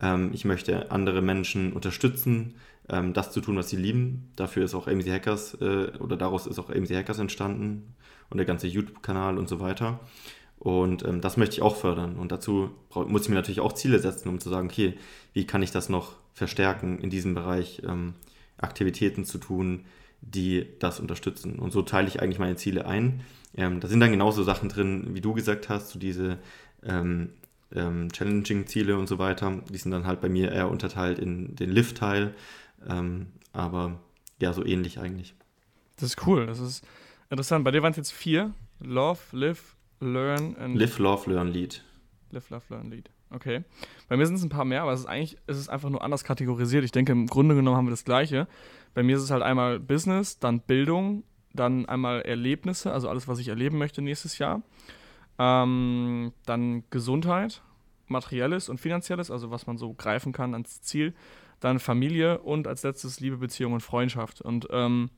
Ähm, 0.00 0.30
ich 0.32 0.44
möchte 0.44 0.90
andere 0.90 1.22
Menschen 1.22 1.72
unterstützen, 1.72 2.54
ähm, 2.88 3.12
das 3.12 3.30
zu 3.30 3.40
tun, 3.40 3.56
was 3.56 3.70
sie 3.70 3.76
lieben. 3.76 4.30
Dafür 4.36 4.64
ist 4.64 4.74
auch 4.74 4.88
AMC 4.88 5.08
Hackers 5.08 5.54
äh, 5.60 5.92
oder 5.98 6.16
daraus 6.16 6.46
ist 6.46 6.58
auch 6.58 6.70
AMC 6.70 6.90
Hackers 6.90 7.18
entstanden 7.18 7.94
und 8.30 8.38
der 8.38 8.46
ganze 8.46 8.66
YouTube-Kanal 8.66 9.38
und 9.38 9.48
so 9.48 9.60
weiter. 9.60 10.00
Und 10.60 11.04
ähm, 11.06 11.22
das 11.22 11.38
möchte 11.38 11.54
ich 11.56 11.62
auch 11.62 11.76
fördern. 11.76 12.16
Und 12.16 12.32
dazu 12.32 12.70
muss 12.94 13.22
ich 13.22 13.28
mir 13.30 13.34
natürlich 13.34 13.60
auch 13.60 13.72
Ziele 13.72 13.98
setzen, 13.98 14.28
um 14.28 14.38
zu 14.38 14.50
sagen, 14.50 14.68
okay, 14.68 14.94
wie 15.32 15.46
kann 15.46 15.62
ich 15.62 15.70
das 15.70 15.88
noch 15.88 16.12
verstärken, 16.34 16.98
in 16.98 17.08
diesem 17.08 17.34
Bereich 17.34 17.82
ähm, 17.86 18.14
Aktivitäten 18.58 19.24
zu 19.24 19.38
tun, 19.38 19.86
die 20.20 20.66
das 20.78 21.00
unterstützen. 21.00 21.58
Und 21.58 21.72
so 21.72 21.80
teile 21.80 22.08
ich 22.08 22.20
eigentlich 22.20 22.38
meine 22.38 22.56
Ziele 22.56 22.86
ein. 22.86 23.22
Ähm, 23.56 23.80
da 23.80 23.88
sind 23.88 24.00
dann 24.00 24.10
genauso 24.10 24.42
Sachen 24.42 24.68
drin, 24.68 25.14
wie 25.14 25.22
du 25.22 25.32
gesagt 25.32 25.70
hast, 25.70 25.90
so 25.90 25.98
diese 25.98 26.38
ähm, 26.84 27.30
ähm, 27.74 28.12
Challenging-Ziele 28.12 28.98
und 28.98 29.06
so 29.06 29.18
weiter. 29.18 29.62
Die 29.70 29.78
sind 29.78 29.92
dann 29.92 30.06
halt 30.06 30.20
bei 30.20 30.28
mir 30.28 30.52
eher 30.52 30.70
unterteilt 30.70 31.18
in 31.18 31.56
den 31.56 31.70
Lift-Teil. 31.70 32.34
Ähm, 32.86 33.28
aber 33.54 33.98
ja, 34.40 34.52
so 34.52 34.62
ähnlich 34.62 35.00
eigentlich. 35.00 35.34
Das 35.96 36.04
ist 36.04 36.26
cool. 36.26 36.46
Das 36.46 36.60
ist 36.60 36.84
interessant. 37.30 37.64
Bei 37.64 37.70
dir 37.70 37.82
waren 37.82 37.92
es 37.92 37.96
jetzt 37.96 38.12
vier. 38.12 38.52
Love, 38.80 39.20
Live, 39.32 39.76
Learn 40.00 40.56
and. 40.56 40.76
Live, 40.76 40.98
Love, 40.98 41.30
Learn, 41.30 41.48
Lead. 41.48 41.82
Live, 42.30 42.50
Love, 42.50 42.64
Learn, 42.68 42.90
Lead. 42.90 43.10
Okay. 43.30 43.62
Bei 44.08 44.16
mir 44.16 44.26
sind 44.26 44.36
es 44.36 44.42
ein 44.42 44.48
paar 44.48 44.64
mehr, 44.64 44.82
aber 44.82 44.92
es 44.92 45.00
ist 45.00 45.06
eigentlich, 45.06 45.38
es 45.46 45.58
ist 45.58 45.68
einfach 45.68 45.88
nur 45.88 46.02
anders 46.02 46.24
kategorisiert. 46.24 46.84
Ich 46.84 46.92
denke, 46.92 47.12
im 47.12 47.26
Grunde 47.26 47.54
genommen 47.54 47.76
haben 47.76 47.86
wir 47.86 47.92
das 47.92 48.04
Gleiche. 48.04 48.48
Bei 48.92 49.02
mir 49.02 49.16
ist 49.16 49.22
es 49.22 49.30
halt 49.30 49.42
einmal 49.42 49.78
Business, 49.78 50.38
dann 50.38 50.60
Bildung, 50.60 51.22
dann 51.52 51.86
einmal 51.86 52.22
Erlebnisse, 52.22 52.92
also 52.92 53.08
alles, 53.08 53.28
was 53.28 53.38
ich 53.38 53.48
erleben 53.48 53.78
möchte 53.78 54.02
nächstes 54.02 54.38
Jahr. 54.38 54.62
Ähm, 55.38 56.32
dann 56.44 56.84
Gesundheit, 56.90 57.62
materielles 58.08 58.68
und 58.68 58.78
finanzielles, 58.78 59.30
also 59.30 59.50
was 59.50 59.66
man 59.66 59.78
so 59.78 59.94
greifen 59.94 60.32
kann 60.32 60.52
ans 60.54 60.82
Ziel. 60.82 61.14
Dann 61.60 61.78
Familie 61.78 62.40
und 62.40 62.66
als 62.66 62.82
letztes 62.82 63.20
Liebe, 63.20 63.36
Beziehung 63.36 63.74
und 63.74 63.80
Freundschaft. 63.80 64.40
Und 64.40 64.66
ähm, 64.70 65.10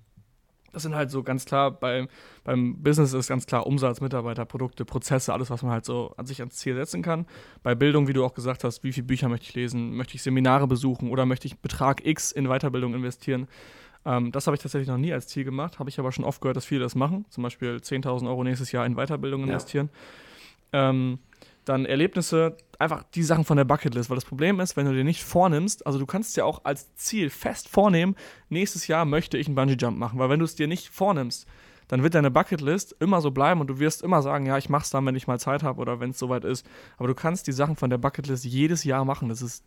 Das 0.73 0.83
sind 0.83 0.95
halt 0.95 1.11
so 1.11 1.23
ganz 1.23 1.45
klar, 1.45 1.71
bei, 1.71 2.09
beim 2.45 2.83
Business 2.83 3.13
ist 3.13 3.29
ganz 3.29 3.47
klar 3.47 3.67
Umsatz, 3.67 4.01
Mitarbeiter, 4.01 4.45
Produkte, 4.45 4.85
Prozesse, 4.85 5.33
alles, 5.33 5.51
was 5.51 5.63
man 5.63 5.73
halt 5.73 5.85
so 5.85 6.15
an 6.17 6.27
sich 6.27 6.41
ans 6.41 6.57
Ziel 6.57 6.75
setzen 6.75 7.03
kann. 7.03 7.27
Bei 7.63 7.75
Bildung, 7.75 8.09
wie 8.09 8.13
du 8.13 8.25
auch 8.25 8.35
gesagt 8.35 8.65
hast, 8.65 8.83
wie 8.83 8.93
viele 8.93 9.07
Bücher 9.07 9.29
möchte 9.29 9.47
ich 9.47 9.55
lesen, 9.55 9.95
möchte 9.95 10.15
ich 10.15 10.23
Seminare 10.23 10.67
besuchen 10.67 11.11
oder 11.11 11.27
möchte 11.27 11.47
ich 11.47 11.59
Betrag 11.59 12.07
X 12.07 12.33
in 12.33 12.47
Weiterbildung 12.47 12.95
investieren. 12.95 13.49
Ähm, 14.05 14.33
das 14.33 14.47
habe 14.47 14.57
ich 14.57 14.63
tatsächlich 14.63 14.89
noch 14.89 14.99
nie 14.99 15.13
als 15.13 15.29
Ziel 15.29 15.45
gemacht, 15.45 15.79
habe 15.79 15.91
ich 15.91 15.99
aber 15.99 16.13
schon 16.13 16.25
oft 16.25 16.41
gehört, 16.41 16.57
dass 16.57 16.65
viele 16.65 16.81
das 16.81 16.95
machen. 16.95 17.25
Zum 17.31 17.43
Beispiel 17.43 17.77
10.000 17.77 18.27
Euro 18.29 18.43
nächstes 18.43 18.73
Jahr 18.73 18.87
in 18.87 18.97
Weiterbildung 18.97 19.45
investieren. 19.45 19.91
Ja. 20.73 20.91
Ähm, 20.91 21.19
dann 21.65 21.87
Erlebnisse, 21.87 22.57
einfach 22.79 23.05
die 23.15 23.23
Sachen 23.23 23.45
von 23.45 23.57
der 23.57 23.65
Bucketlist, 23.65 24.11
weil 24.11 24.17
das 24.17 24.25
Problem 24.25 24.61
ist, 24.61 24.77
wenn 24.77 24.87
du 24.87 24.93
dir 24.93 25.05
nicht 25.05 25.23
vornimmst, 25.23 25.87
also 25.87 25.99
du 25.99 26.07
kannst 26.07 26.37
ja 26.37 26.45
auch 26.45 26.65
als 26.65 26.95
Ziel 26.97 27.31
fest 27.31 27.69
vornehmen, 27.69 28.17
nächstes 28.49 28.87
Jahr 28.89 29.05
möchte 29.05 29.39
ich 29.39 29.47
einen 29.47 29.55
Bungee 29.55 29.77
Jump 29.79 29.99
machen, 29.99 30.19
weil 30.19 30.29
wenn 30.29 30.41
du 30.41 30.45
es 30.45 30.57
dir 30.57 30.67
nicht 30.67 30.89
vornimmst, 30.89 31.47
dann 31.89 32.03
wird 32.03 32.15
deine 32.15 32.31
Bucketlist 32.31 32.97
immer 33.01 33.21
so 33.21 33.31
bleiben 33.31 33.61
und 33.61 33.67
du 33.69 33.79
wirst 33.79 34.03
immer 34.03 34.23
sagen, 34.23 34.47
ja, 34.47 34.57
ich 34.57 34.69
mach's 34.69 34.91
dann, 34.91 35.05
wenn 35.05 35.15
ich 35.15 35.27
mal 35.27 35.39
Zeit 35.39 35.63
habe 35.63 35.81
oder 35.81 36.01
wenn 36.01 36.11
es 36.11 36.19
soweit 36.19 36.45
ist. 36.45 36.67
Aber 36.97 37.09
du 37.09 37.15
kannst 37.15 37.47
die 37.47 37.53
Sachen 37.53 37.77
von 37.77 37.91
der 37.91 37.99
Bucketlist 37.99 38.45
jedes 38.45 38.85
Jahr 38.85 39.05
machen. 39.05 39.29
Das 39.29 39.43
ist 39.43 39.63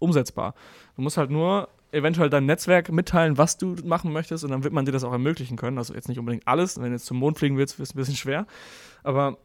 umsetzbar. 0.00 0.54
Du 0.96 1.02
musst 1.02 1.16
halt 1.16 1.30
nur 1.30 1.68
eventuell 1.92 2.30
dein 2.30 2.46
Netzwerk 2.46 2.90
mitteilen, 2.90 3.38
was 3.38 3.56
du 3.56 3.76
machen 3.84 4.12
möchtest 4.12 4.42
und 4.44 4.50
dann 4.50 4.64
wird 4.64 4.72
man 4.72 4.84
dir 4.84 4.92
das 4.92 5.04
auch 5.04 5.12
ermöglichen 5.12 5.56
können. 5.56 5.78
Also 5.78 5.94
jetzt 5.94 6.08
nicht 6.08 6.18
unbedingt 6.18 6.48
alles. 6.48 6.76
Wenn 6.76 6.86
du 6.86 6.92
jetzt 6.92 7.06
zum 7.06 7.18
Mond 7.18 7.38
fliegen 7.38 7.56
willst, 7.56 7.74
ist 7.74 7.80
es 7.80 7.94
ein 7.94 7.98
bisschen 7.98 8.16
schwer. 8.16 8.46
Aber 9.02 9.38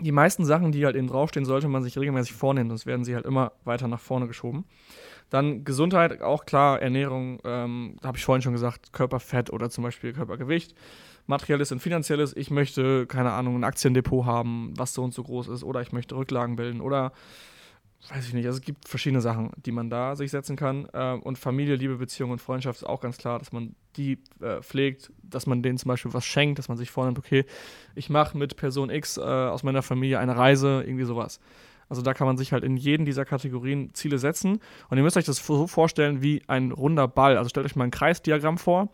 die 0.00 0.12
meisten 0.12 0.44
Sachen, 0.44 0.72
die 0.72 0.84
halt 0.84 0.96
eben 0.96 1.08
draufstehen, 1.08 1.46
sollte 1.46 1.68
man 1.68 1.82
sich 1.82 1.98
regelmäßig 1.98 2.32
vornehmen, 2.32 2.68
sonst 2.70 2.86
werden 2.86 3.04
sie 3.04 3.14
halt 3.14 3.26
immer 3.26 3.52
weiter 3.64 3.88
nach 3.88 4.00
vorne 4.00 4.26
geschoben. 4.26 4.64
Dann 5.30 5.64
Gesundheit, 5.64 6.22
auch 6.22 6.46
klar, 6.46 6.80
Ernährung, 6.80 7.40
ähm, 7.44 7.96
habe 8.02 8.16
ich 8.16 8.24
vorhin 8.24 8.42
schon 8.42 8.52
gesagt, 8.52 8.92
Körperfett 8.92 9.50
oder 9.50 9.68
zum 9.70 9.84
Beispiel 9.84 10.12
Körpergewicht. 10.12 10.74
Materielles 11.26 11.72
und 11.72 11.80
finanzielles, 11.80 12.34
ich 12.34 12.50
möchte, 12.50 13.06
keine 13.06 13.32
Ahnung, 13.32 13.56
ein 13.56 13.64
Aktiendepot 13.64 14.24
haben, 14.24 14.72
was 14.76 14.94
so 14.94 15.04
und 15.04 15.12
so 15.12 15.22
groß 15.22 15.48
ist, 15.48 15.62
oder 15.62 15.82
ich 15.82 15.92
möchte 15.92 16.16
Rücklagen 16.16 16.56
bilden, 16.56 16.80
oder 16.80 17.12
weiß 18.10 18.28
ich 18.28 18.34
nicht, 18.34 18.46
also 18.46 18.58
es 18.58 18.64
gibt 18.64 18.88
verschiedene 18.88 19.20
Sachen, 19.20 19.50
die 19.56 19.72
man 19.72 19.90
da 19.90 20.16
sich 20.16 20.30
setzen 20.30 20.56
kann. 20.56 20.88
Äh, 20.92 21.14
und 21.14 21.36
Familie, 21.36 21.74
Liebe, 21.74 21.96
Beziehung 21.96 22.30
und 22.30 22.40
Freundschaft 22.40 22.80
ist 22.80 22.86
auch 22.86 23.00
ganz 23.00 23.18
klar, 23.18 23.38
dass 23.38 23.52
man 23.52 23.74
die 23.96 24.18
äh, 24.40 24.62
pflegt, 24.62 25.12
dass 25.22 25.46
man 25.46 25.62
denen 25.62 25.78
zum 25.78 25.88
Beispiel 25.88 26.14
was 26.14 26.24
schenkt, 26.24 26.58
dass 26.58 26.68
man 26.68 26.78
sich 26.78 26.90
vornimmt, 26.90 27.18
okay, 27.18 27.44
ich 27.94 28.08
mache 28.08 28.38
mit 28.38 28.56
Person 28.56 28.90
X 28.90 29.16
äh, 29.16 29.20
aus 29.20 29.62
meiner 29.62 29.82
Familie 29.82 30.20
eine 30.20 30.36
Reise, 30.36 30.82
irgendwie 30.86 31.04
sowas. 31.04 31.40
Also 31.88 32.02
da 32.02 32.14
kann 32.14 32.26
man 32.26 32.36
sich 32.36 32.52
halt 32.52 32.64
in 32.64 32.76
jeden 32.76 33.04
dieser 33.04 33.24
Kategorien 33.24 33.94
Ziele 33.94 34.18
setzen. 34.18 34.60
Und 34.90 34.96
ihr 34.98 35.02
müsst 35.02 35.16
euch 35.16 35.24
das 35.24 35.44
so 35.44 35.66
vorstellen 35.66 36.22
wie 36.22 36.42
ein 36.46 36.70
runder 36.70 37.08
Ball. 37.08 37.36
Also 37.36 37.48
stellt 37.48 37.66
euch 37.66 37.76
mal 37.76 37.84
ein 37.84 37.90
Kreisdiagramm 37.90 38.58
vor 38.58 38.90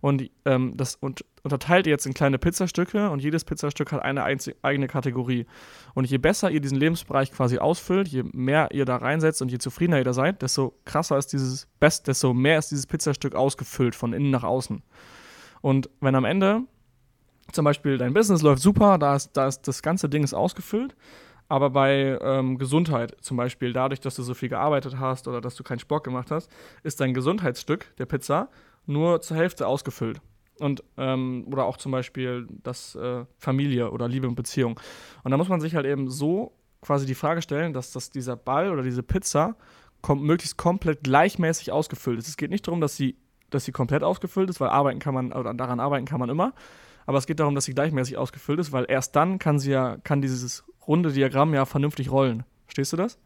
und 0.00 0.30
ähm, 0.44 0.76
das 0.76 0.94
und, 0.94 1.24
unterteilt 1.42 1.86
ihr 1.86 1.90
jetzt 1.90 2.06
in 2.06 2.14
kleine 2.14 2.38
Pizzastücke 2.38 3.10
und 3.10 3.22
jedes 3.22 3.44
Pizzastück 3.44 3.92
hat 3.92 4.02
eine 4.02 4.24
eigene 4.24 4.88
Kategorie. 4.88 5.46
Und 5.94 6.04
je 6.04 6.18
besser 6.18 6.50
ihr 6.50 6.60
diesen 6.60 6.78
Lebensbereich 6.78 7.32
quasi 7.32 7.58
ausfüllt, 7.58 8.08
je 8.08 8.24
mehr 8.32 8.68
ihr 8.72 8.84
da 8.84 8.96
reinsetzt 8.96 9.42
und 9.42 9.50
je 9.50 9.58
zufriedener 9.58 9.98
ihr 9.98 10.04
da 10.04 10.12
seid, 10.12 10.42
desto 10.42 10.74
krasser 10.84 11.18
ist 11.18 11.32
dieses 11.32 11.66
Best, 11.78 12.08
desto 12.08 12.34
mehr 12.34 12.58
ist 12.58 12.70
dieses 12.70 12.86
Pizzastück 12.86 13.34
ausgefüllt 13.34 13.94
von 13.94 14.12
innen 14.12 14.30
nach 14.30 14.44
außen. 14.44 14.82
Und 15.60 15.90
wenn 16.00 16.14
am 16.14 16.24
Ende 16.24 16.62
zum 17.52 17.64
Beispiel 17.64 17.98
dein 17.98 18.14
Business 18.14 18.42
läuft 18.42 18.62
super, 18.62 18.98
da 18.98 19.16
ist, 19.16 19.32
da 19.32 19.48
ist 19.48 19.62
das 19.62 19.82
ganze 19.82 20.08
Ding 20.08 20.22
ist 20.22 20.34
ausgefüllt, 20.34 20.94
aber 21.48 21.70
bei 21.70 22.16
ähm, 22.22 22.58
Gesundheit 22.58 23.16
zum 23.20 23.36
Beispiel, 23.36 23.72
dadurch, 23.72 24.00
dass 24.00 24.14
du 24.14 24.22
so 24.22 24.34
viel 24.34 24.48
gearbeitet 24.48 24.98
hast 25.00 25.26
oder 25.26 25.40
dass 25.40 25.56
du 25.56 25.64
keinen 25.64 25.80
Sport 25.80 26.04
gemacht 26.04 26.30
hast, 26.30 26.48
ist 26.84 27.00
dein 27.00 27.12
Gesundheitsstück 27.12 27.94
der 27.98 28.06
Pizza 28.06 28.50
nur 28.90 29.20
zur 29.20 29.36
Hälfte 29.36 29.66
ausgefüllt. 29.66 30.20
Und, 30.58 30.84
ähm, 30.98 31.46
oder 31.50 31.64
auch 31.64 31.78
zum 31.78 31.90
Beispiel 31.92 32.46
das 32.62 32.94
äh, 32.94 33.24
Familie 33.38 33.90
oder 33.90 34.08
Liebe 34.08 34.28
und 34.28 34.34
Beziehung. 34.34 34.78
Und 35.24 35.30
da 35.30 35.38
muss 35.38 35.48
man 35.48 35.60
sich 35.60 35.74
halt 35.74 35.86
eben 35.86 36.10
so 36.10 36.52
quasi 36.82 37.06
die 37.06 37.14
Frage 37.14 37.40
stellen, 37.40 37.72
dass 37.72 37.92
das, 37.92 38.10
dieser 38.10 38.36
Ball 38.36 38.70
oder 38.70 38.82
diese 38.82 39.02
Pizza 39.02 39.56
kom 40.02 40.22
möglichst 40.22 40.56
komplett 40.58 41.02
gleichmäßig 41.02 41.72
ausgefüllt 41.72 42.18
ist. 42.18 42.28
Es 42.28 42.36
geht 42.36 42.50
nicht 42.50 42.66
darum, 42.66 42.80
dass 42.80 42.96
sie, 42.96 43.16
dass 43.48 43.64
sie 43.64 43.72
komplett 43.72 44.02
ausgefüllt 44.02 44.50
ist, 44.50 44.60
weil 44.60 44.68
arbeiten 44.68 44.98
kann 44.98 45.14
man, 45.14 45.32
oder 45.32 45.54
daran 45.54 45.80
arbeiten 45.80 46.06
kann 46.06 46.20
man 46.20 46.28
immer. 46.28 46.54
Aber 47.06 47.18
es 47.18 47.26
geht 47.26 47.40
darum, 47.40 47.54
dass 47.54 47.64
sie 47.64 47.74
gleichmäßig 47.74 48.18
ausgefüllt 48.18 48.60
ist, 48.60 48.72
weil 48.72 48.86
erst 48.88 49.16
dann 49.16 49.38
kann 49.38 49.58
sie 49.58 49.72
ja, 49.72 49.96
kann 50.04 50.20
dieses 50.20 50.64
runde 50.86 51.12
Diagramm 51.12 51.54
ja 51.54 51.64
vernünftig 51.64 52.10
rollen. 52.10 52.44
Verstehst 52.66 52.92
du 52.92 52.96
das? 52.96 53.18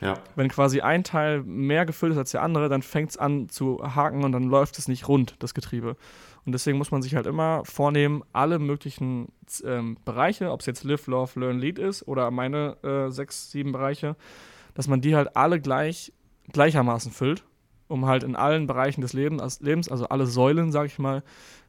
Ja. 0.00 0.14
Wenn 0.34 0.48
quasi 0.48 0.80
ein 0.80 1.04
Teil 1.04 1.42
mehr 1.42 1.86
gefüllt 1.86 2.12
ist 2.12 2.18
als 2.18 2.30
der 2.32 2.42
andere, 2.42 2.68
dann 2.68 2.82
fängt 2.82 3.10
es 3.10 3.16
an 3.16 3.48
zu 3.48 3.80
haken 3.82 4.24
und 4.24 4.32
dann 4.32 4.44
läuft 4.44 4.78
es 4.78 4.88
nicht 4.88 5.08
rund, 5.08 5.36
das 5.38 5.54
Getriebe. 5.54 5.96
Und 6.44 6.52
deswegen 6.52 6.78
muss 6.78 6.90
man 6.90 7.00
sich 7.00 7.14
halt 7.14 7.26
immer 7.26 7.64
vornehmen, 7.64 8.22
alle 8.32 8.58
möglichen 8.58 9.28
ähm, 9.64 9.96
Bereiche, 10.04 10.50
ob 10.50 10.60
es 10.60 10.66
jetzt 10.66 10.84
Live, 10.84 11.06
Love, 11.06 11.40
Learn, 11.40 11.58
Lead 11.58 11.78
ist 11.78 12.06
oder 12.06 12.30
meine 12.30 12.76
äh, 12.82 13.10
sechs, 13.10 13.50
sieben 13.50 13.72
Bereiche, 13.72 14.16
dass 14.74 14.88
man 14.88 15.00
die 15.00 15.16
halt 15.16 15.36
alle 15.36 15.60
gleich, 15.60 16.12
gleichermaßen 16.52 17.12
füllt, 17.12 17.44
um 17.88 18.06
halt 18.06 18.24
in 18.24 18.36
allen 18.36 18.66
Bereichen 18.66 19.00
des 19.00 19.12
Lebens, 19.12 19.88
also 19.88 20.08
alle 20.08 20.26
Säulen, 20.26 20.72
sag 20.72 20.86
ich 20.86 20.98
mal, 20.98 21.22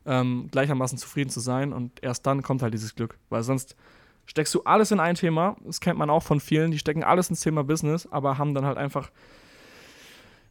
ähm, 0.06 0.50
gleichermaßen 0.52 0.98
zufrieden 0.98 1.30
zu 1.30 1.40
sein. 1.40 1.72
Und 1.72 2.04
erst 2.04 2.26
dann 2.26 2.42
kommt 2.42 2.62
halt 2.62 2.74
dieses 2.74 2.96
Glück. 2.96 3.18
Weil 3.30 3.44
sonst 3.44 3.76
steckst 4.26 4.54
du 4.54 4.64
alles 4.64 4.92
in 4.92 5.00
ein 5.00 5.16
Thema. 5.16 5.56
Das 5.64 5.80
kennt 5.80 5.98
man 5.98 6.10
auch 6.10 6.24
von 6.24 6.40
vielen, 6.40 6.72
die 6.72 6.80
stecken 6.80 7.04
alles 7.04 7.30
ins 7.30 7.42
Thema 7.42 7.64
Business, 7.64 8.08
aber 8.12 8.38
haben 8.38 8.54
dann 8.54 8.66
halt 8.66 8.78
einfach, 8.78 9.10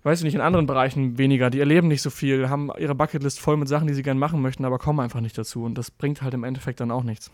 weiß 0.02 0.20
ich 0.20 0.24
nicht, 0.24 0.34
in 0.34 0.40
anderen 0.40 0.66
Bereichen 0.66 1.18
weniger. 1.18 1.50
Die 1.50 1.60
erleben 1.60 1.88
nicht 1.88 2.02
so 2.02 2.10
viel, 2.10 2.48
haben 2.48 2.70
ihre 2.78 2.94
Bucketlist 2.94 3.40
voll 3.40 3.56
mit 3.56 3.68
Sachen, 3.68 3.86
die 3.86 3.94
sie 3.94 4.02
gerne 4.02 4.20
machen 4.20 4.40
möchten, 4.40 4.64
aber 4.64 4.78
kommen 4.78 5.00
einfach 5.00 5.20
nicht 5.20 5.36
dazu. 5.36 5.64
Und 5.64 5.76
das 5.76 5.90
bringt 5.90 6.22
halt 6.22 6.34
im 6.34 6.44
Endeffekt 6.44 6.80
dann 6.80 6.90
auch 6.90 7.04
nichts. 7.04 7.30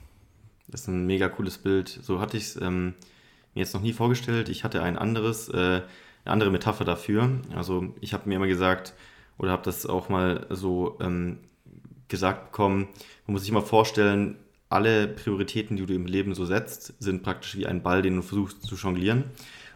Das 0.68 0.83
ist 0.83 0.88
ein 0.88 1.07
mega 1.07 1.29
cooles 1.29 1.59
Bild. 1.59 1.88
So 1.88 2.20
hatte 2.20 2.37
ich 2.37 2.44
es 2.44 2.61
ähm, 2.61 2.94
mir 3.55 3.61
jetzt 3.61 3.74
noch 3.74 3.83
nie 3.83 3.92
vorgestellt. 3.92 4.48
Ich 4.48 4.64
hatte 4.64 4.83
ein 4.83 4.96
anderes, 4.96 5.48
äh, 5.48 5.83
eine 6.24 6.33
andere 6.33 6.50
Metapher 6.50 6.85
dafür. 6.85 7.40
Also 7.55 7.94
ich 8.00 8.12
habe 8.12 8.29
mir 8.29 8.37
immer 8.37 8.46
gesagt, 8.46 8.94
oder 9.38 9.53
habe 9.53 9.62
das 9.64 9.87
auch 9.87 10.09
mal 10.09 10.46
so 10.50 10.98
ähm, 11.00 11.38
gesagt 12.09 12.53
bekommen, 12.53 12.88
man 13.26 13.33
muss 13.33 13.42
sich 13.42 13.50
immer 13.50 13.62
vorstellen, 13.62 14.37
alle 14.70 15.09
Prioritäten, 15.09 15.76
die 15.76 15.85
du 15.85 15.94
im 15.94 16.06
Leben 16.06 16.35
so 16.35 16.46
setzt, 16.46 16.94
sind 17.00 17.22
praktisch 17.22 17.56
wie 17.56 17.66
ein 17.66 17.83
Ball, 17.83 18.02
den 18.02 18.16
du 18.16 18.22
versuchst 18.22 18.62
zu 18.62 18.76
jonglieren. 18.76 19.24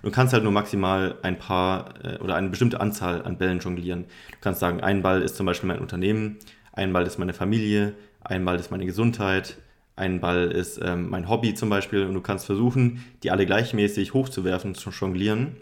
Du 0.03 0.11
kannst 0.11 0.33
halt 0.33 0.45
nur 0.45 0.53
maximal 0.53 1.17
ein 1.23 1.39
paar 1.39 1.95
äh, 2.05 2.19
oder 2.19 2.37
eine 2.37 2.49
bestimmte 2.49 2.81
Anzahl 2.81 3.23
an 3.23 3.37
Bällen 3.37 3.59
jonglieren. 3.59 4.05
Du 4.31 4.39
kannst 4.41 4.61
sagen, 4.61 4.81
ein 4.81 5.03
Ball 5.03 5.23
ist 5.23 5.37
zum 5.37 5.47
Beispiel 5.47 5.69
mein 5.69 5.81
Unternehmen, 5.81 6.39
ein 6.73 6.93
Ball 6.93 7.07
ist 7.07 7.19
meine 7.19 7.35
Familie, 7.35 7.95
ein 8.21 8.45
Ball 8.45 8.59
ist 8.59 8.71
meine 8.71 8.87
Gesundheit, 8.87 9.57
ein 9.97 10.21
Ball 10.21 10.51
ist 10.51 10.81
ähm, 10.83 11.11
mein 11.11 11.29
Hobby 11.29 11.55
zum 11.55 11.71
Beispiel 11.71 12.07
und 12.07 12.15
du 12.15 12.21
kannst 12.21 12.47
versuchen, 12.47 13.05
die 13.23 13.31
alle 13.31 13.47
gleichmäßig 13.47 14.15
hochzuwerfen, 14.15 14.75
zu 14.75 14.91
jonglieren. 14.91 15.57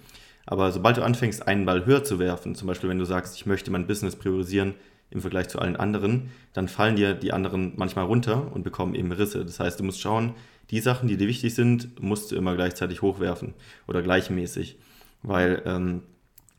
Aber 0.45 0.73
sobald 0.73 0.97
du 0.97 1.03
anfängst, 1.03 1.47
einen 1.47 1.65
Ball 1.65 1.87
höher 1.87 2.05
zu 2.05 2.19
werfen, 2.19 2.55
zum 2.55 2.67
Beispiel 2.67 2.91
wenn 2.91 2.99
du 2.99 3.05
sagst, 3.05 3.37
ich 3.37 3.47
möchte 3.47 3.71
mein 3.71 3.87
Business 3.87 4.17
priorisieren, 4.17 4.75
im 5.13 5.21
Vergleich 5.21 5.49
zu 5.49 5.59
allen 5.59 5.77
anderen, 5.77 6.31
dann 6.53 6.69
fallen 6.69 6.97
dir 6.97 7.15
die 7.15 7.33
anderen 7.33 7.73
manchmal 7.77 8.07
runter 8.07 8.53
und 8.53 8.63
bekommen 8.63 8.95
eben 8.95 9.13
Risse. 9.13 9.45
Das 9.45 9.61
heißt, 9.61 9.81
du 9.81 9.85
musst 9.85 10.01
schauen, 10.01 10.35
die 10.71 10.81
Sachen, 10.81 11.09
die 11.09 11.17
dir 11.17 11.29
wichtig 11.29 11.55
sind, 11.55 12.01
musst 12.01 12.33
du 12.33 12.37
immer 12.37 12.55
gleichzeitig 12.55 13.03
hochwerfen 13.03 13.55
oder 13.87 14.03
gleichmäßig. 14.03 14.79
Weil 15.23 15.63
ähm, 15.67 16.03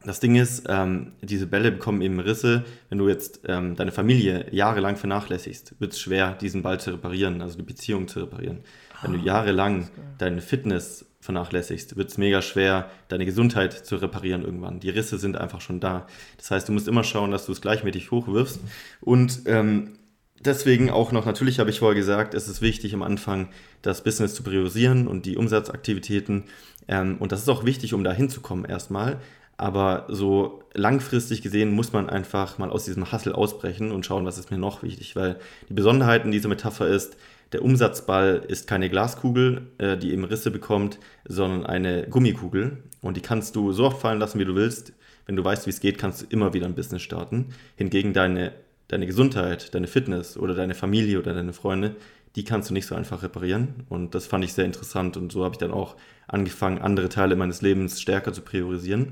das 0.05 0.19
Ding 0.19 0.35
ist, 0.35 0.65
ähm, 0.67 1.13
diese 1.21 1.47
Bälle 1.47 1.71
bekommen 1.71 2.01
eben 2.01 2.19
Risse. 2.19 2.63
Wenn 2.89 2.97
du 2.97 3.07
jetzt 3.07 3.41
ähm, 3.47 3.75
deine 3.75 3.91
Familie 3.91 4.47
jahrelang 4.51 4.97
vernachlässigst, 4.97 5.79
wird 5.79 5.93
es 5.93 5.99
schwer, 5.99 6.33
diesen 6.33 6.61
Ball 6.61 6.79
zu 6.79 6.91
reparieren, 6.91 7.41
also 7.41 7.57
die 7.57 7.63
Beziehung 7.63 8.07
zu 8.07 8.19
reparieren. 8.19 8.59
Wenn 9.01 9.13
du 9.13 9.19
ah, 9.19 9.23
jahrelang 9.23 9.89
deine 10.17 10.41
Fitness 10.41 11.05
vernachlässigst, 11.23 11.95
wird 11.95 12.09
es 12.09 12.17
mega 12.17 12.41
schwer, 12.41 12.89
deine 13.07 13.25
Gesundheit 13.25 13.73
zu 13.73 13.95
reparieren 13.95 14.43
irgendwann. 14.43 14.81
Die 14.81 14.89
Risse 14.89 15.17
sind 15.17 15.37
einfach 15.37 15.61
schon 15.61 15.79
da. 15.79 16.05
Das 16.37 16.51
heißt, 16.51 16.67
du 16.67 16.73
musst 16.73 16.87
immer 16.87 17.05
schauen, 17.05 17.31
dass 17.31 17.45
du 17.45 17.53
es 17.53 17.61
gleichmäßig 17.61 18.11
hochwirfst. 18.11 18.59
Und 18.99 19.43
ähm, 19.45 19.93
deswegen 20.39 20.89
auch 20.89 21.13
noch, 21.13 21.25
natürlich 21.25 21.59
habe 21.59 21.69
ich 21.69 21.79
vorher 21.79 21.95
gesagt, 21.95 22.33
es 22.33 22.49
ist 22.49 22.61
wichtig 22.61 22.93
am 22.93 23.03
Anfang, 23.03 23.47
das 23.81 24.03
Business 24.03 24.35
zu 24.35 24.43
priorisieren 24.43 25.07
und 25.07 25.25
die 25.25 25.37
Umsatzaktivitäten. 25.37 26.43
Ähm, 26.89 27.15
und 27.19 27.31
das 27.31 27.41
ist 27.41 27.49
auch 27.49 27.63
wichtig, 27.63 27.93
um 27.93 28.03
da 28.03 28.11
hinzukommen 28.11 28.65
erstmal. 28.65 29.19
Aber 29.55 30.07
so 30.09 30.63
langfristig 30.73 31.41
gesehen 31.41 31.71
muss 31.71 31.93
man 31.93 32.09
einfach 32.09 32.57
mal 32.57 32.69
aus 32.69 32.83
diesem 32.83 33.13
Hassel 33.13 33.31
ausbrechen 33.31 33.93
und 33.93 34.05
schauen, 34.05 34.25
was 34.25 34.37
ist 34.37 34.51
mir 34.51 34.57
noch 34.57 34.83
wichtig. 34.83 35.15
Weil 35.15 35.39
die 35.69 35.73
Besonderheit 35.73 36.25
in 36.25 36.31
dieser 36.31 36.49
Metapher 36.49 36.87
ist, 36.87 37.15
der 37.53 37.63
Umsatzball 37.63 38.43
ist 38.47 38.67
keine 38.67 38.89
Glaskugel, 38.89 39.67
äh, 39.77 39.95
die 39.95 40.11
eben 40.11 40.25
Risse 40.25 40.51
bekommt, 40.51 40.99
sondern 41.25 41.65
eine 41.65 42.07
Gummikugel. 42.09 42.83
Und 43.01 43.15
die 43.15 43.21
kannst 43.21 43.55
du 43.55 43.71
so 43.71 43.85
oft 43.85 44.01
fallen 44.01 44.19
lassen, 44.19 44.39
wie 44.39 44.45
du 44.45 44.55
willst. 44.55 44.93
Wenn 45.25 45.35
du 45.35 45.43
weißt, 45.43 45.67
wie 45.67 45.69
es 45.69 45.79
geht, 45.79 45.97
kannst 45.97 46.21
du 46.21 46.25
immer 46.29 46.53
wieder 46.53 46.65
ein 46.65 46.75
Business 46.75 47.03
starten. 47.03 47.53
Hingegen 47.75 48.13
deine, 48.13 48.53
deine 48.87 49.05
Gesundheit, 49.05 49.73
deine 49.73 49.87
Fitness 49.87 50.35
oder 50.35 50.55
deine 50.55 50.73
Familie 50.73 51.19
oder 51.19 51.33
deine 51.33 51.53
Freunde, 51.53 51.95
die 52.35 52.43
kannst 52.43 52.69
du 52.69 52.73
nicht 52.73 52.87
so 52.87 52.95
einfach 52.95 53.21
reparieren. 53.21 53.85
Und 53.87 54.15
das 54.15 54.25
fand 54.25 54.43
ich 54.43 54.53
sehr 54.53 54.65
interessant. 54.65 55.15
Und 55.15 55.31
so 55.31 55.43
habe 55.43 55.53
ich 55.53 55.59
dann 55.59 55.71
auch 55.71 55.95
angefangen, 56.27 56.79
andere 56.79 57.09
Teile 57.09 57.35
meines 57.35 57.61
Lebens 57.61 58.01
stärker 58.01 58.33
zu 58.33 58.41
priorisieren. 58.41 59.09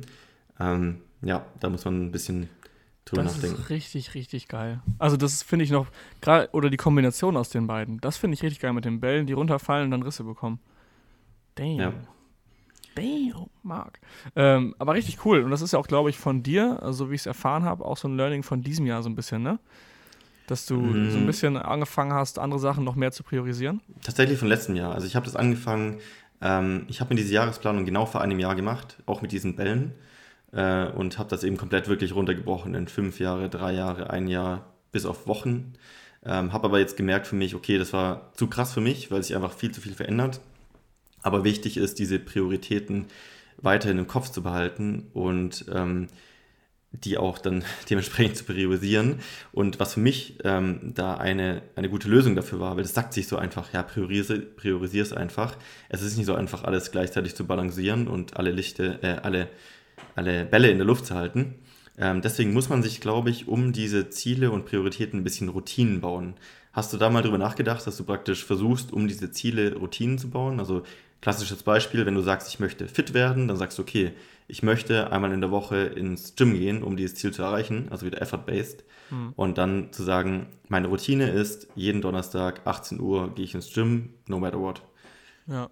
Ähm, 0.60 1.01
ja, 1.21 1.45
da 1.60 1.69
muss 1.69 1.86
man 1.86 2.01
ein 2.01 2.12
bisschen 2.12 2.49
drüber 3.05 3.23
das 3.23 3.35
nachdenken. 3.35 3.61
ist 3.61 3.69
richtig, 3.69 4.13
richtig 4.13 4.47
geil. 4.47 4.81
Also 4.99 5.17
das 5.17 5.43
finde 5.43 5.65
ich 5.65 5.71
noch, 5.71 5.87
gerade, 6.21 6.49
oder 6.53 6.69
die 6.69 6.77
Kombination 6.77 7.35
aus 7.37 7.49
den 7.49 7.67
beiden, 7.67 7.99
das 7.99 8.17
finde 8.17 8.35
ich 8.35 8.43
richtig 8.43 8.59
geil 8.61 8.73
mit 8.73 8.85
den 8.85 8.99
Bällen, 8.99 9.25
die 9.27 9.33
runterfallen 9.33 9.85
und 9.85 9.91
dann 9.91 10.03
Risse 10.03 10.23
bekommen. 10.23 10.59
Damn. 11.55 11.79
Ja. 11.79 11.93
Damn, 12.95 13.47
Marc. 13.63 13.99
Ähm, 14.35 14.75
aber 14.77 14.93
richtig 14.93 15.25
cool. 15.25 15.43
Und 15.43 15.51
das 15.51 15.61
ist 15.61 15.71
ja 15.71 15.79
auch, 15.79 15.87
glaube 15.87 16.09
ich, 16.09 16.17
von 16.17 16.43
dir, 16.43 16.81
also 16.83 17.09
wie 17.09 17.15
ich 17.15 17.21
es 17.21 17.25
erfahren 17.25 17.63
habe, 17.63 17.85
auch 17.85 17.95
so 17.97 18.07
ein 18.07 18.17
Learning 18.17 18.43
von 18.43 18.61
diesem 18.61 18.85
Jahr 18.85 19.01
so 19.01 19.09
ein 19.09 19.15
bisschen, 19.15 19.41
ne? 19.43 19.59
Dass 20.47 20.65
du 20.65 20.75
Mhm. 20.77 21.09
so 21.11 21.17
ein 21.17 21.25
bisschen 21.25 21.55
angefangen 21.55 22.11
hast, 22.11 22.37
andere 22.37 22.59
Sachen 22.59 22.83
noch 22.83 22.95
mehr 22.95 23.13
zu 23.13 23.23
priorisieren. 23.23 23.81
Tatsächlich 24.03 24.37
von 24.39 24.49
letztem 24.49 24.75
Jahr. 24.75 24.93
Also 24.93 25.07
ich 25.07 25.15
habe 25.15 25.25
das 25.25 25.37
angefangen, 25.37 25.99
ähm, 26.41 26.85
ich 26.89 26.99
habe 26.99 27.13
mir 27.13 27.21
diese 27.21 27.33
Jahresplanung 27.33 27.85
genau 27.85 28.05
vor 28.05 28.19
einem 28.21 28.39
Jahr 28.39 28.55
gemacht, 28.55 28.97
auch 29.05 29.21
mit 29.21 29.31
diesen 29.31 29.55
Bällen. 29.55 29.93
Äh, 30.53 30.87
und 30.87 31.17
habe 31.17 31.29
das 31.29 31.43
eben 31.43 31.57
komplett 31.57 31.87
wirklich 31.87 32.13
runtergebrochen 32.15 32.75
in 32.75 32.87
fünf 32.87 33.19
Jahre, 33.19 33.49
drei 33.49 33.73
Jahre, 33.73 34.09
ein 34.09 34.27
Jahr, 34.27 34.73
bis 34.91 35.05
auf 35.05 35.27
Wochen. 35.27 35.73
Ähm, 36.23 36.53
habe 36.53 36.65
aber 36.65 36.79
jetzt 36.79 36.97
gemerkt 36.97 37.27
für 37.27 37.35
mich, 37.35 37.55
okay, 37.55 37.77
das 37.77 37.93
war 37.93 38.31
zu 38.35 38.47
krass 38.47 38.73
für 38.73 38.81
mich, 38.81 39.11
weil 39.11 39.23
sich 39.23 39.35
einfach 39.35 39.53
viel 39.53 39.71
zu 39.71 39.81
viel 39.81 39.93
verändert. 39.93 40.41
Aber 41.23 41.43
wichtig 41.43 41.77
ist, 41.77 41.99
diese 41.99 42.19
Prioritäten 42.19 43.05
weiterhin 43.57 43.97
im 43.97 44.07
Kopf 44.07 44.29
zu 44.29 44.43
behalten 44.43 45.07
und 45.13 45.65
ähm, 45.73 46.07
die 46.91 47.17
auch 47.17 47.37
dann 47.37 47.63
dementsprechend 47.89 48.37
zu 48.37 48.43
priorisieren. 48.43 49.19
Und 49.51 49.79
was 49.79 49.93
für 49.95 49.99
mich 49.99 50.37
ähm, 50.43 50.93
da 50.93 51.15
eine, 51.15 51.61
eine 51.75 51.89
gute 51.89 52.09
Lösung 52.09 52.35
dafür 52.35 52.59
war, 52.59 52.75
weil 52.75 52.83
das 52.83 52.93
sagt 52.93 53.13
sich 53.13 53.27
so 53.27 53.37
einfach, 53.37 53.71
ja, 53.73 53.83
priorisier, 53.83 54.41
priorisier 54.55 55.03
es 55.03 55.13
einfach. 55.13 55.57
Es 55.89 56.01
ist 56.01 56.17
nicht 56.17 56.25
so 56.25 56.35
einfach, 56.35 56.63
alles 56.63 56.91
gleichzeitig 56.91 57.35
zu 57.35 57.45
balancieren 57.45 58.07
und 58.07 58.37
alle 58.37 58.51
Lichte, 58.51 58.99
äh, 59.01 59.21
alle, 59.23 59.47
alle 60.15 60.45
Bälle 60.45 60.69
in 60.69 60.77
der 60.77 60.87
Luft 60.87 61.05
zu 61.05 61.15
halten. 61.15 61.55
Ähm, 61.97 62.21
deswegen 62.21 62.53
muss 62.53 62.69
man 62.69 62.83
sich, 62.83 63.01
glaube 63.01 63.29
ich, 63.29 63.47
um 63.47 63.73
diese 63.73 64.09
Ziele 64.09 64.51
und 64.51 64.65
Prioritäten 64.65 65.19
ein 65.19 65.23
bisschen 65.23 65.49
Routinen 65.49 66.01
bauen. 66.01 66.35
Hast 66.73 66.93
du 66.93 66.97
da 66.97 67.09
mal 67.09 67.21
drüber 67.21 67.37
nachgedacht, 67.37 67.85
dass 67.85 67.97
du 67.97 68.03
praktisch 68.03 68.45
versuchst, 68.45 68.93
um 68.93 69.07
diese 69.07 69.31
Ziele 69.31 69.75
Routinen 69.75 70.17
zu 70.17 70.29
bauen? 70.29 70.59
Also 70.59 70.83
klassisches 71.19 71.63
Beispiel, 71.63 72.05
wenn 72.05 72.15
du 72.15 72.21
sagst, 72.21 72.47
ich 72.47 72.59
möchte 72.59 72.87
fit 72.87 73.13
werden, 73.13 73.47
dann 73.47 73.57
sagst 73.57 73.77
du, 73.77 73.81
okay, 73.81 74.13
ich 74.47 74.63
möchte 74.63 75.11
einmal 75.11 75.31
in 75.33 75.41
der 75.41 75.51
Woche 75.51 75.77
ins 75.77 76.35
Gym 76.35 76.53
gehen, 76.53 76.83
um 76.83 76.97
dieses 76.97 77.15
Ziel 77.15 77.31
zu 77.31 77.43
erreichen, 77.43 77.87
also 77.89 78.05
wieder 78.05 78.21
effort-based. 78.21 78.83
Und 79.35 79.57
dann 79.57 79.91
zu 79.91 80.03
sagen, 80.03 80.47
meine 80.69 80.87
Routine 80.87 81.29
ist, 81.29 81.67
jeden 81.75 82.01
Donnerstag, 82.01 82.61
18 82.65 83.01
Uhr, 83.01 83.35
gehe 83.35 83.43
ich 83.43 83.53
ins 83.53 83.73
Gym, 83.73 84.13
no 84.27 84.39
matter 84.39 84.59
what. 84.59 84.81
Ja. 85.47 85.69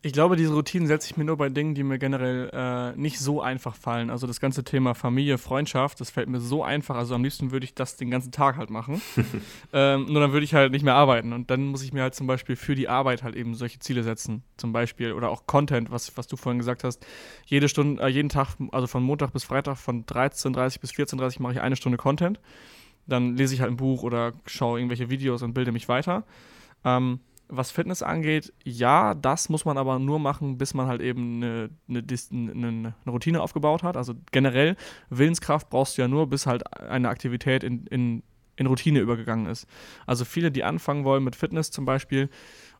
Ich 0.00 0.12
glaube, 0.12 0.36
diese 0.36 0.54
Routinen 0.54 0.88
setze 0.88 1.10
ich 1.10 1.16
mir 1.16 1.24
nur 1.24 1.36
bei 1.36 1.48
Dingen, 1.48 1.74
die 1.74 1.82
mir 1.82 1.98
generell 1.98 2.50
äh, 2.52 2.98
nicht 2.98 3.18
so 3.18 3.42
einfach 3.42 3.74
fallen. 3.74 4.10
Also 4.10 4.26
das 4.26 4.40
ganze 4.40 4.64
Thema 4.64 4.94
Familie, 4.94 5.38
Freundschaft, 5.38 6.00
das 6.00 6.10
fällt 6.10 6.28
mir 6.28 6.40
so 6.40 6.64
einfach. 6.64 6.96
Also 6.96 7.14
am 7.14 7.22
liebsten 7.22 7.50
würde 7.50 7.64
ich 7.64 7.74
das 7.74 7.96
den 7.96 8.10
ganzen 8.10 8.32
Tag 8.32 8.56
halt 8.56 8.70
machen. 8.70 9.02
ähm, 9.72 10.06
nur 10.06 10.20
dann 10.20 10.32
würde 10.32 10.44
ich 10.44 10.54
halt 10.54 10.72
nicht 10.72 10.84
mehr 10.84 10.94
arbeiten. 10.94 11.32
Und 11.32 11.50
dann 11.50 11.66
muss 11.66 11.82
ich 11.82 11.92
mir 11.92 12.02
halt 12.02 12.14
zum 12.14 12.26
Beispiel 12.26 12.56
für 12.56 12.74
die 12.74 12.88
Arbeit 12.88 13.22
halt 13.22 13.36
eben 13.36 13.54
solche 13.54 13.78
Ziele 13.80 14.02
setzen. 14.02 14.42
Zum 14.56 14.72
Beispiel. 14.72 15.12
Oder 15.12 15.28
auch 15.30 15.46
Content, 15.46 15.90
was, 15.90 16.16
was 16.16 16.26
du 16.26 16.36
vorhin 16.36 16.58
gesagt 16.58 16.84
hast. 16.84 17.04
Jede 17.46 17.68
Stunde, 17.68 18.02
äh, 18.02 18.08
jeden 18.08 18.30
Tag, 18.30 18.56
also 18.72 18.86
von 18.86 19.02
Montag 19.02 19.32
bis 19.32 19.44
Freitag, 19.44 19.76
von 19.76 20.04
13.30 20.06 20.80
bis 20.80 20.92
14.30 20.92 21.42
mache 21.42 21.52
ich 21.52 21.60
eine 21.60 21.76
Stunde 21.76 21.98
Content. 21.98 22.40
Dann 23.06 23.36
lese 23.36 23.54
ich 23.54 23.60
halt 23.60 23.70
ein 23.70 23.76
Buch 23.76 24.02
oder 24.02 24.32
schaue 24.46 24.78
irgendwelche 24.78 25.10
Videos 25.10 25.42
und 25.42 25.54
bilde 25.54 25.72
mich 25.72 25.88
weiter. 25.88 26.24
Ähm, 26.84 27.20
was 27.54 27.70
Fitness 27.70 28.02
angeht, 28.02 28.52
ja, 28.64 29.14
das 29.14 29.50
muss 29.50 29.64
man 29.66 29.76
aber 29.76 29.98
nur 29.98 30.18
machen, 30.18 30.56
bis 30.56 30.72
man 30.72 30.86
halt 30.86 31.02
eben 31.02 31.42
eine, 31.42 31.70
eine, 31.88 32.02
eine 32.32 32.94
Routine 33.06 33.42
aufgebaut 33.42 33.82
hat. 33.82 33.96
Also 33.96 34.14
generell, 34.30 34.76
Willenskraft 35.10 35.68
brauchst 35.68 35.96
du 35.96 36.02
ja 36.02 36.08
nur, 36.08 36.28
bis 36.28 36.46
halt 36.46 36.62
eine 36.80 37.10
Aktivität 37.10 37.62
in, 37.62 37.86
in, 37.88 38.22
in 38.56 38.66
Routine 38.66 39.00
übergegangen 39.00 39.46
ist. 39.46 39.66
Also 40.06 40.24
viele, 40.24 40.50
die 40.50 40.64
anfangen 40.64 41.04
wollen 41.04 41.24
mit 41.24 41.36
Fitness 41.36 41.70
zum 41.70 41.84
Beispiel 41.84 42.30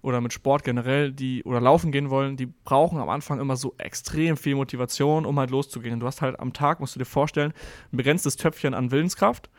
oder 0.00 0.20
mit 0.22 0.32
Sport 0.32 0.64
generell, 0.64 1.12
die 1.12 1.44
oder 1.44 1.60
laufen 1.60 1.92
gehen 1.92 2.08
wollen, 2.08 2.36
die 2.36 2.46
brauchen 2.46 2.98
am 2.98 3.10
Anfang 3.10 3.40
immer 3.40 3.56
so 3.56 3.74
extrem 3.76 4.38
viel 4.38 4.54
Motivation, 4.54 5.26
um 5.26 5.38
halt 5.38 5.50
loszugehen. 5.50 6.00
Du 6.00 6.06
hast 6.06 6.22
halt 6.22 6.40
am 6.40 6.54
Tag, 6.54 6.80
musst 6.80 6.94
du 6.94 6.98
dir 6.98 7.04
vorstellen, 7.04 7.52
ein 7.92 7.98
begrenztes 7.98 8.36
Töpfchen 8.36 8.72
an 8.72 8.90
Willenskraft. 8.90 9.50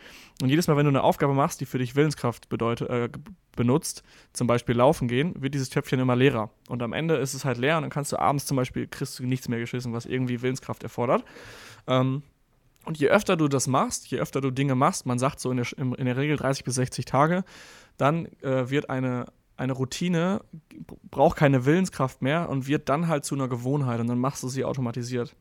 Und 0.42 0.50
jedes 0.50 0.68
Mal, 0.68 0.78
wenn 0.78 0.86
du 0.86 0.90
eine 0.90 1.04
Aufgabe 1.04 1.34
machst, 1.34 1.62
die 1.62 1.66
für 1.66 1.78
dich 1.78 1.96
Willenskraft 1.96 2.50
bedeutet, 2.50 2.90
äh, 2.90 3.10
benutzt, 3.56 4.04
zum 4.34 4.48
Beispiel 4.48 4.76
laufen 4.76 5.08
gehen, 5.08 5.34
wird 5.42 5.54
dieses 5.54 5.70
Töpfchen 5.70 6.00
immer 6.00 6.16
leerer. 6.16 6.50
Und 6.68 6.82
am 6.82 6.94
Ende 6.94 7.16
ist 7.16 7.34
es 7.34 7.46
halt 7.46 7.58
leer 7.58 7.78
und 7.78 7.84
dann 7.84 7.92
kannst 7.92 8.12
du 8.12 8.18
abends 8.18 8.46
zum 8.46 8.58
Beispiel, 8.58 8.88
kriegst 8.88 9.20
du 9.20 9.26
nichts 9.26 9.48
mehr 9.48 9.60
geschissen, 9.60 9.94
was 9.94 10.06
irgendwie 10.06 10.42
Willenskraft 10.42 10.84
erfordert. 10.84 11.24
Ähm, 11.88 12.24
und 12.86 13.00
je 13.00 13.08
öfter 13.08 13.38
du 13.38 13.48
das 13.48 13.68
machst, 13.68 14.08
je 14.08 14.20
öfter 14.20 14.42
du 14.42 14.52
Dinge 14.52 14.76
machst, 14.76 15.06
man 15.06 15.20
sagt 15.20 15.40
so 15.40 15.52
in 15.52 15.58
der, 15.58 15.68
in 15.78 16.06
der 16.06 16.18
Regel 16.18 16.36
30 16.36 16.66
bis 16.66 16.76
60 16.76 17.06
Tage, 17.06 17.44
dann 17.98 18.26
äh, 18.42 18.70
wird 18.70 18.90
eine, 18.90 19.26
eine 19.56 19.74
Routine, 19.74 20.42
braucht 21.12 21.38
keine 21.38 21.66
Willenskraft 21.66 22.22
mehr 22.22 22.50
und 22.50 22.68
wird 22.68 22.90
dann 22.90 23.08
halt 23.08 23.24
zu 23.24 23.36
einer 23.36 23.48
Gewohnheit 23.48 24.00
und 24.00 24.08
dann 24.08 24.18
machst 24.20 24.42
du 24.44 24.48
sie 24.48 24.66
automatisiert. 24.66 25.36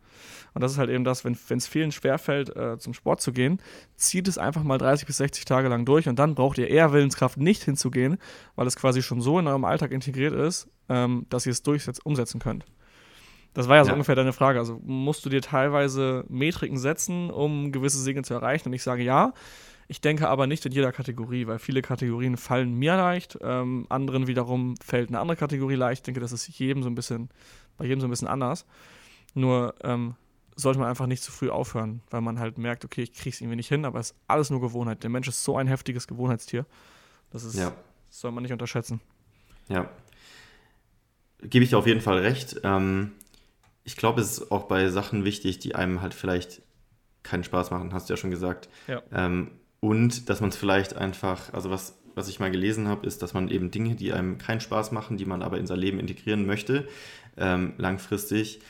Und 0.55 0.61
das 0.61 0.72
ist 0.72 0.79
halt 0.79 0.90
eben 0.90 1.05
das, 1.05 1.25
wenn 1.25 1.37
es 1.57 1.66
vielen 1.66 1.92
schwerfällt, 1.92 2.55
äh, 2.55 2.79
zum 2.79 2.92
Sport 2.92 3.20
zu 3.22 3.33
gehen, 3.33 3.61
zieht 3.96 4.29
es 4.29 4.37
einfach 4.37 4.62
mal 4.64 4.77
30 4.79 5.07
bis 5.07 5.16
60 5.16 5.44
Tage 5.46 5.68
lang 5.68 5.85
durch 5.87 6.09
und 6.09 6.18
dann 6.18 6.35
braucht 6.35 6.59
ihr 6.59 6.68
eher 6.68 6.92
Willenskraft, 6.92 7.38
nicht 7.38 7.62
hinzugehen, 7.64 8.18
weil 8.55 8.66
es 8.66 8.77
quasi 8.77 9.03
schon 9.03 9.20
so 9.22 9.38
in 9.38 9.46
eurem 9.46 9.64
Alltag 9.64 9.92
integriert 9.92 10.35
ist, 10.35 10.68
ähm, 10.90 11.27
dass 11.31 11.46
ihr 11.46 11.53
es 11.53 11.62
durchsetz 11.62 11.98
umsetzen 11.98 12.38
könnt. 12.38 12.66
Das 13.55 13.68
war 13.68 13.77
ja 13.77 13.85
so 13.85 13.88
Ja. 13.88 13.94
ungefähr 13.94 14.14
deine 14.14 14.33
Frage. 14.33 14.59
Also 14.59 14.81
musst 14.85 15.25
du 15.25 15.29
dir 15.31 15.42
teilweise 15.42 16.25
Metriken 16.29 16.79
setzen, 16.79 17.31
um 17.31 17.70
gewisse 17.72 18.03
Dinge 18.05 18.22
zu 18.22 18.33
erreichen? 18.35 18.68
Und 18.68 18.72
ich 18.75 18.83
sage 18.83 19.03
ja. 19.03 19.33
Ich 19.92 20.00
denke 20.00 20.26
aber 20.26 20.46
nicht 20.46 20.64
in 20.64 20.72
jeder 20.72 20.90
Kategorie, 20.90 21.46
weil 21.46 21.59
viele 21.59 21.83
Kategorien 21.83 22.38
fallen 22.38 22.72
mir 22.72 22.96
leicht, 22.96 23.37
ähm, 23.42 23.85
anderen 23.90 24.26
wiederum 24.26 24.74
fällt 24.83 25.11
eine 25.11 25.20
andere 25.20 25.37
Kategorie 25.37 25.74
leicht. 25.74 25.98
Ich 26.00 26.02
denke, 26.05 26.20
das 26.20 26.33
ist 26.33 26.48
jedem 26.48 26.83
so 26.83 26.88
ein 26.88 26.94
bisschen, 26.94 27.28
bei 27.76 27.85
jedem 27.85 28.00
so 28.00 28.07
ein 28.07 28.11
bisschen 28.11 28.26
anders. 28.26 28.64
Nur 29.35 29.74
ähm, 29.85 30.14
sollte 30.57 30.78
man 30.78 30.88
einfach 30.88 31.05
nicht 31.07 31.22
zu 31.22 31.31
früh 31.31 31.50
aufhören, 31.50 32.00
weil 32.09 32.22
man 32.22 32.38
halt 32.38 32.57
merkt, 32.57 32.87
okay, 32.87 33.02
ich 33.02 33.12
krieg's 33.12 33.42
irgendwie 33.42 33.57
nicht 33.57 33.68
hin, 33.68 33.85
aber 33.85 34.00
es 34.00 34.12
ist 34.12 34.16
alles 34.28 34.48
nur 34.48 34.62
Gewohnheit. 34.62 35.02
Der 35.02 35.11
Mensch 35.11 35.28
ist 35.28 35.44
so 35.44 35.59
ein 35.59 35.66
heftiges 35.66 36.09
Gewohnheitstier. 36.09 36.64
Das 37.31 37.44
ist, 37.44 37.57
Ja. 37.59 37.74
das 38.09 38.20
soll 38.20 38.33
man 38.33 38.44
nicht 38.44 38.52
unterschätzen. 38.52 39.02
Ja. 39.68 39.90
Gebe 41.42 41.64
ich 41.64 41.68
dir 41.68 41.76
auf 41.76 41.87
jeden 41.87 42.00
Fall 42.00 42.16
recht. 42.20 42.59
Ähm, 42.64 43.12
ich 43.85 43.98
glaube, 43.98 44.22
es 44.22 44.38
ist 44.38 44.50
auch 44.52 44.62
bei 44.62 44.88
Sachen 44.88 45.26
wichtig, 45.26 45.59
die 45.59 45.74
einem 45.74 46.00
halt 46.00 46.14
vielleicht 46.14 46.62
keinen 47.22 47.44
Spaß 47.44 47.70
machen, 47.70 47.92
hast 47.92 48.09
du 48.09 48.14
ja 48.14 48.16
schon 48.16 48.31
gesagt. 48.31 48.70
Ja. 48.87 49.02
Ähm, 49.12 49.50
und 49.82 50.28
dass 50.28 50.40
man 50.40 50.50
es 50.50 50.56
vielleicht 50.56 50.96
einfach, 50.96 51.52
also 51.52 51.68
was, 51.68 51.98
was 52.14 52.28
ich 52.28 52.38
mal 52.38 52.52
gelesen 52.52 52.86
habe, 52.86 53.04
ist, 53.04 53.20
dass 53.20 53.34
man 53.34 53.48
eben 53.48 53.72
Dinge, 53.72 53.96
die 53.96 54.12
einem 54.12 54.38
keinen 54.38 54.60
Spaß 54.60 54.92
machen, 54.92 55.16
die 55.16 55.24
man 55.24 55.42
aber 55.42 55.58
in 55.58 55.66
sein 55.66 55.80
Leben 55.80 55.98
integrieren 55.98 56.46
möchte, 56.46 56.86
ähm, 57.36 57.74
langfristig, 57.78 58.60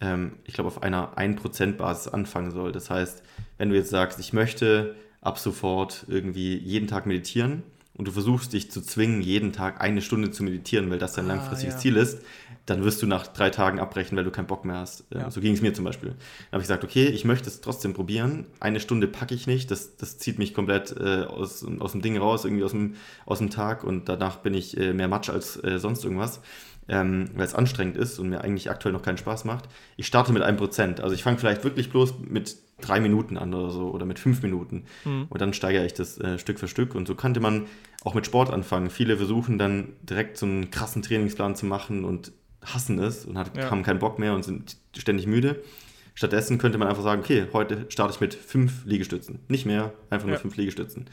ähm, 0.00 0.38
ich 0.44 0.54
glaube, 0.54 0.68
auf 0.68 0.82
einer 0.82 1.18
1%-Basis 1.18 2.08
anfangen 2.08 2.52
soll. 2.52 2.72
Das 2.72 2.88
heißt, 2.88 3.22
wenn 3.58 3.68
du 3.68 3.76
jetzt 3.76 3.90
sagst, 3.90 4.18
ich 4.18 4.32
möchte 4.32 4.96
ab 5.20 5.38
sofort 5.38 6.06
irgendwie 6.08 6.56
jeden 6.56 6.88
Tag 6.88 7.04
meditieren 7.04 7.64
und 7.94 8.08
du 8.08 8.12
versuchst 8.12 8.52
dich 8.52 8.70
zu 8.70 8.80
zwingen, 8.80 9.20
jeden 9.22 9.52
Tag 9.52 9.80
eine 9.80 10.00
Stunde 10.02 10.30
zu 10.30 10.42
meditieren, 10.44 10.90
weil 10.90 10.98
das 10.98 11.12
dein 11.12 11.26
Ah, 11.26 11.34
langfristiges 11.34 11.74
ja. 11.74 11.80
Ziel 11.80 11.96
ist, 11.96 12.18
dann 12.66 12.84
wirst 12.84 13.02
du 13.02 13.06
nach 13.06 13.26
drei 13.26 13.50
Tagen 13.50 13.80
abbrechen, 13.80 14.16
weil 14.16 14.24
du 14.24 14.30
keinen 14.30 14.46
Bock 14.46 14.64
mehr 14.64 14.76
hast. 14.76 15.04
Äh, 15.12 15.18
Ja. 15.18 15.30
So 15.30 15.40
ging 15.40 15.52
es 15.52 15.60
mir 15.62 15.74
zum 15.74 15.84
Beispiel. 15.84 16.10
Dann 16.10 16.18
habe 16.52 16.62
ich 16.62 16.68
gesagt, 16.68 16.84
okay, 16.84 17.06
ich 17.06 17.24
möchte 17.24 17.48
es 17.48 17.60
trotzdem 17.60 17.92
probieren. 17.92 18.46
Eine 18.60 18.78
Stunde 18.80 19.08
packe 19.08 19.34
ich 19.34 19.46
nicht, 19.46 19.70
das, 19.70 19.96
das 19.96 20.18
zieht 20.18 20.38
mich 20.38 20.54
komplett 20.54 20.94
äh, 20.98 21.24
aus, 21.24 21.64
aus 21.80 21.92
dem 21.92 22.02
Ding 22.02 22.16
raus, 22.16 22.44
irgendwie 22.44 22.64
aus 22.64 22.70
dem, 22.72 22.94
aus 23.26 23.38
dem 23.38 23.50
Tag 23.50 23.84
und 23.84 24.08
danach 24.08 24.36
bin 24.36 24.54
ich 24.54 24.76
äh, 24.78 24.92
mehr 24.92 25.08
Matsch 25.08 25.28
als 25.28 25.62
äh, 25.62 25.78
sonst 25.78 26.04
irgendwas, 26.04 26.40
ähm, 26.88 27.30
weil 27.34 27.44
es 27.44 27.54
anstrengend 27.54 27.96
ist 27.96 28.18
und 28.18 28.28
mir 28.30 28.40
eigentlich 28.42 28.70
aktuell 28.70 28.92
noch 28.92 29.02
keinen 29.02 29.18
Spaß 29.18 29.44
macht. 29.44 29.68
Ich 29.96 30.06
starte 30.06 30.32
mit 30.32 30.42
einem 30.42 30.56
Prozent. 30.56 31.00
Also 31.00 31.14
ich 31.14 31.22
fange 31.22 31.38
vielleicht 31.38 31.64
wirklich 31.64 31.90
bloß 31.90 32.14
mit 32.28 32.56
drei 32.86 33.00
Minuten 33.00 33.36
an 33.38 33.52
oder 33.54 33.70
so 33.70 33.90
oder 33.90 34.04
mit 34.06 34.18
fünf 34.18 34.42
Minuten 34.42 34.84
Mhm. 35.04 35.26
und 35.28 35.40
dann 35.40 35.52
steigere 35.54 35.86
ich 35.86 35.94
das 35.94 36.18
äh, 36.18 36.38
Stück 36.38 36.58
für 36.58 36.68
Stück 36.68 36.94
und 36.94 37.06
so 37.08 37.14
könnte 37.14 37.40
man 37.40 37.66
auch 38.04 38.14
mit 38.14 38.26
Sport 38.26 38.50
anfangen. 38.50 38.90
Viele 38.90 39.16
versuchen 39.16 39.58
dann 39.58 39.94
direkt 40.02 40.36
so 40.36 40.46
einen 40.46 40.70
krassen 40.70 41.02
Trainingsplan 41.02 41.54
zu 41.56 41.66
machen 41.66 42.04
und 42.04 42.32
hassen 42.64 42.98
es 42.98 43.24
und 43.24 43.38
hat, 43.38 43.56
Ja. 43.56 43.70
haben 43.70 43.82
keinen 43.82 43.98
Bock 43.98 44.18
mehr 44.18 44.34
und 44.34 44.44
sind 44.44 44.76
ständig 44.96 45.26
müde. 45.26 45.62
Stattdessen 46.14 46.58
könnte 46.58 46.76
man 46.78 46.88
einfach 46.88 47.02
sagen, 47.02 47.22
okay, 47.22 47.46
heute 47.52 47.86
starte 47.88 48.12
ich 48.14 48.20
mit 48.20 48.34
fünf 48.34 48.84
Liegestützen. 48.84 49.38
Nicht 49.48 49.64
mehr, 49.66 49.92
einfach 50.10 50.26
nur 50.26 50.36
Ja. 50.36 50.40
fünf 50.40 50.56
Liegestützen. 50.56 51.06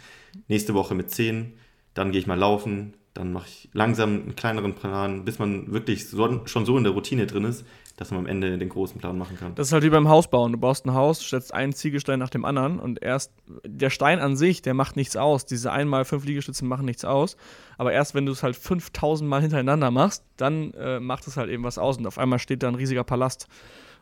Nächste 0.47 0.73
Woche 0.73 0.93
mit 0.93 1.09
zehn, 1.09 1.53
dann 1.93 2.11
gehe 2.11 2.19
ich 2.19 2.27
mal 2.27 2.37
laufen, 2.37 2.93
dann 3.13 3.31
mache 3.33 3.47
ich 3.47 3.69
langsam 3.73 4.09
einen 4.21 4.35
kleineren 4.35 4.75
Plan, 4.75 5.25
bis 5.25 5.39
man 5.39 5.71
wirklich 5.71 6.07
so, 6.07 6.45
schon 6.45 6.65
so 6.65 6.77
in 6.77 6.83
der 6.83 6.93
Routine 6.93 7.25
drin 7.27 7.45
ist, 7.45 7.65
dass 7.99 8.11
man 8.11 8.21
am 8.21 8.25
Ende 8.27 8.57
den 8.57 8.69
großen 8.69 8.97
Plan 8.97 9.17
machen 9.17 9.37
kann. 9.37 9.55
Das 9.55 9.67
ist 9.67 9.73
halt 9.73 9.83
wie 9.83 9.89
beim 9.89 10.07
Hausbauen. 10.07 10.53
Du 10.53 10.57
baust 10.57 10.85
ein 10.85 10.93
Haus, 10.93 11.21
stellst 11.21 11.53
einen 11.53 11.73
Ziegelstein 11.73 12.17
nach 12.17 12.29
dem 12.29 12.45
anderen 12.45 12.79
und 12.79 13.01
erst 13.03 13.33
der 13.65 13.89
Stein 13.89 14.19
an 14.19 14.37
sich, 14.37 14.61
der 14.61 14.73
macht 14.73 14.95
nichts 14.95 15.17
aus. 15.17 15.45
Diese 15.45 15.73
einmal 15.73 16.05
fünf 16.05 16.23
Liegestützen 16.23 16.65
machen 16.65 16.85
nichts 16.85 17.03
aus. 17.03 17.35
Aber 17.77 17.91
erst 17.91 18.15
wenn 18.15 18.25
du 18.25 18.31
es 18.31 18.41
halt 18.41 18.55
5000 18.55 19.29
Mal 19.29 19.41
hintereinander 19.41 19.91
machst, 19.91 20.23
dann 20.37 20.73
äh, 20.75 21.01
macht 21.01 21.27
es 21.27 21.35
halt 21.35 21.49
eben 21.49 21.63
was 21.63 21.77
aus 21.77 21.97
und 21.97 22.07
auf 22.07 22.17
einmal 22.17 22.39
steht 22.39 22.63
da 22.63 22.69
ein 22.69 22.75
riesiger 22.75 23.03
Palast. 23.03 23.47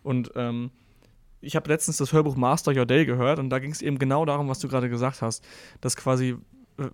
Und 0.03 0.31
ähm, 0.35 0.69
ich 1.41 1.55
habe 1.55 1.67
letztens 1.67 1.97
das 1.97 2.13
Hörbuch 2.13 2.35
Master 2.35 2.75
Your 2.75 2.85
Day 2.85 3.03
gehört 3.03 3.39
und 3.39 3.49
da 3.49 3.57
ging 3.57 3.71
es 3.71 3.81
eben 3.81 3.97
genau 3.97 4.25
darum, 4.25 4.47
was 4.47 4.59
du 4.59 4.67
gerade 4.67 4.89
gesagt 4.89 5.23
hast, 5.23 5.43
dass 5.81 5.95
quasi 5.95 6.37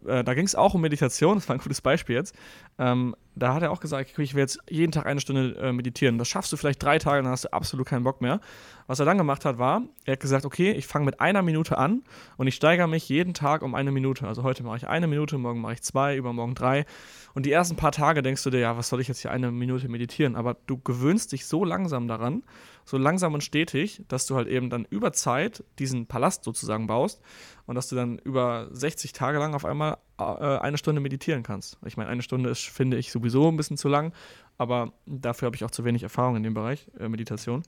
äh, 0.06 0.24
da 0.24 0.34
ging 0.34 0.46
es 0.46 0.56
auch 0.56 0.74
um 0.74 0.82
Meditation, 0.82 1.36
das 1.36 1.48
war 1.50 1.56
ein 1.56 1.62
gutes 1.62 1.82
Beispiel 1.82 2.16
jetzt. 2.16 2.36
Ähm, 2.80 3.16
da 3.36 3.54
hat 3.54 3.64
er 3.64 3.72
auch 3.72 3.80
gesagt, 3.80 4.18
ich 4.18 4.36
will 4.36 4.42
jetzt 4.42 4.60
jeden 4.70 4.92
Tag 4.92 5.06
eine 5.06 5.20
Stunde 5.20 5.56
äh, 5.60 5.72
meditieren. 5.72 6.18
Das 6.18 6.28
schaffst 6.28 6.52
du 6.52 6.58
vielleicht 6.58 6.82
drei 6.82 7.00
Tage, 7.00 7.24
dann 7.24 7.32
hast 7.32 7.46
du 7.46 7.54
absolut 7.54 7.88
keinen 7.88 8.04
Bock 8.04 8.22
mehr. 8.22 8.40
Was 8.88 9.00
er 9.00 9.06
dann 9.06 9.18
gemacht 9.18 9.46
hat, 9.46 9.58
war, 9.58 9.84
er 10.06 10.14
hat 10.14 10.20
gesagt, 10.20 10.46
okay, 10.46 10.72
ich 10.72 10.88
fange 10.88 11.06
mit 11.06 11.20
einer 11.20 11.42
Minute 11.42 11.78
an 11.78 12.04
und 12.38 12.48
ich 12.48 12.56
steigere 12.56 12.88
mich 12.88 13.10
jeden 13.10 13.34
Tag 13.34 13.62
um 13.62 13.76
eine 13.76 13.92
Minute. 13.92 14.28
Also 14.28 14.44
heute 14.44 14.64
mache 14.64 14.78
ich 14.78 14.88
eine 14.88 15.08
Minute, 15.08 15.38
morgen 15.38 15.62
mache 15.62 15.74
ich 15.74 15.82
zwei, 15.82 16.16
übermorgen 16.16 16.56
drei. 16.56 16.86
Und 17.34 17.46
die 17.46 17.52
ersten 17.52 17.76
paar 17.76 17.92
Tage 17.92 18.22
denkst 18.22 18.44
du 18.44 18.50
dir, 18.50 18.60
ja, 18.60 18.78
was 18.78 18.90
soll 18.90 19.02
ich 19.02 19.08
jetzt 19.08 19.22
hier 19.22 19.32
eine 19.32 19.52
Minute 19.52 19.90
meditieren? 19.90 20.36
Aber 20.36 20.56
du 20.68 20.78
gewöhnst 20.78 21.32
dich 21.32 21.46
so 21.48 21.66
langsam 21.66 22.08
daran, 22.08 22.44
so 22.86 22.98
langsam 22.98 23.34
und 23.34 23.44
stetig, 23.44 24.04
dass 24.08 24.26
du 24.26 24.36
halt 24.36 24.48
eben 24.48 24.70
dann 24.70 24.86
über 24.90 25.14
Zeit 25.14 25.64
diesen 25.80 26.08
Palast 26.08 26.44
sozusagen 26.44 26.88
baust 26.88 27.22
und 27.66 27.76
dass 27.76 27.88
du 27.88 27.96
dann 27.96 28.20
über 28.20 28.68
60 28.72 29.14
Tage 29.14 29.40
lang 29.40 29.54
auf 29.54 29.66
einmal 29.66 29.98
äh, 30.20 30.24
eine 30.24 30.78
Stunde 30.78 31.02
meditieren 31.02 31.44
kannst. 31.44 31.78
Ich 31.86 31.98
meine, 31.98 32.10
eine 32.10 32.22
Stunde 32.22 32.50
ist, 32.50 32.66
finde 32.66 32.98
ich, 32.98 33.12
sowieso 33.12 33.50
ein 33.50 33.58
bisschen 33.58 33.78
zu 33.78 33.88
lang, 33.88 34.14
aber 34.58 34.94
dafür 35.06 35.48
habe 35.48 35.56
ich 35.56 35.64
auch 35.64 35.72
zu 35.72 35.86
wenig 35.86 36.04
Erfahrung 36.04 36.36
in 36.36 36.44
dem 36.44 36.54
Bereich 36.54 36.88
äh, 37.00 37.08
Meditation. 37.08 37.64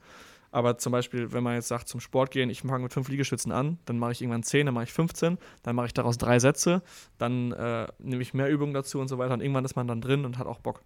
Aber 0.52 0.78
zum 0.78 0.94
Beispiel, 0.94 1.34
wenn 1.34 1.44
man 1.44 1.56
jetzt 1.56 1.68
sagt, 1.68 1.90
zum 1.90 2.00
Sport 2.00 2.32
gehen, 2.32 2.50
ich 2.50 2.62
fange 2.62 2.84
mit 2.84 2.94
fünf 2.94 3.10
Liegestützen 3.10 3.52
an, 3.52 3.78
dann 3.84 4.00
mache 4.00 4.14
ich 4.14 4.22
irgendwann 4.22 4.44
zehn, 4.44 4.66
dann 4.66 4.74
mache 4.74 4.86
ich 4.86 4.94
15, 4.94 5.38
dann 5.64 5.76
mache 5.76 5.88
ich 5.88 5.94
daraus 5.94 6.18
drei 6.18 6.40
Sätze, 6.40 6.82
dann 7.18 7.52
äh, 7.52 7.88
nehme 8.00 8.22
ich 8.22 8.34
mehr 8.34 8.50
Übungen 8.50 8.74
dazu 8.74 9.02
und 9.02 9.10
so 9.10 9.18
weiter. 9.18 9.34
Und 9.34 9.42
irgendwann 9.42 9.66
ist 9.66 9.76
man 9.76 9.86
dann 9.86 10.00
drin 10.00 10.24
und 10.24 10.38
hat 10.38 10.48
auch 10.48 10.60
Bock. 10.60 10.82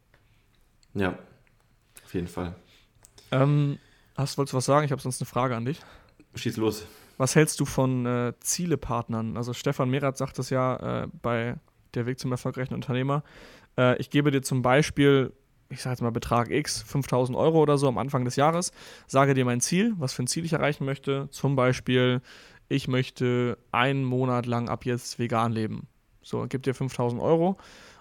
Ja, 0.95 1.19
auf 2.03 2.13
jeden 2.15 2.25
Fall. 2.25 2.55
Ähm, 3.31 3.77
hast, 4.19 4.37
wolltest 4.37 4.53
du 4.53 4.57
was 4.57 4.65
sagen? 4.65 4.85
Ich 4.85 4.91
habe 4.91 5.01
sonst 5.01 5.21
eine 5.21 5.25
Frage 5.27 5.55
an 5.55 5.65
dich. 5.65 5.79
Schieß 6.35 6.57
los. 6.57 6.85
Was 7.17 7.35
hältst 7.35 7.59
du 7.59 7.65
von 7.65 8.05
äh, 8.05 8.33
Zielepartnern? 8.39 9.35
Also 9.35 9.53
Stefan 9.53 9.89
Merath 9.89 10.17
sagt 10.17 10.39
das 10.39 10.49
ja 10.49 11.03
äh, 11.03 11.07
bei 11.21 11.55
Der 11.95 12.05
Weg 12.05 12.19
zum 12.19 12.31
erfolgreichen 12.31 12.73
Unternehmer. 12.73 13.23
Äh, 13.77 13.97
ich 13.97 14.09
gebe 14.09 14.31
dir 14.31 14.41
zum 14.41 14.61
Beispiel, 14.61 15.33
ich 15.69 15.81
sage 15.81 15.93
jetzt 15.93 16.01
mal 16.01 16.11
Betrag 16.11 16.49
X, 16.49 16.81
5000 16.83 17.37
Euro 17.37 17.59
oder 17.59 17.77
so 17.77 17.87
am 17.87 17.97
Anfang 17.97 18.25
des 18.25 18.35
Jahres, 18.35 18.71
sage 19.07 19.33
dir 19.33 19.45
mein 19.45 19.59
Ziel, 19.59 19.93
was 19.97 20.13
für 20.13 20.23
ein 20.23 20.27
Ziel 20.27 20.45
ich 20.45 20.53
erreichen 20.53 20.85
möchte. 20.85 21.27
Zum 21.31 21.55
Beispiel, 21.55 22.21
ich 22.69 22.87
möchte 22.87 23.57
einen 23.71 24.03
Monat 24.03 24.45
lang 24.45 24.69
ab 24.69 24.85
jetzt 24.85 25.19
vegan 25.19 25.51
leben. 25.51 25.87
So, 26.21 26.45
gib 26.47 26.63
dir 26.63 26.75
5000 26.75 27.21
Euro 27.21 27.57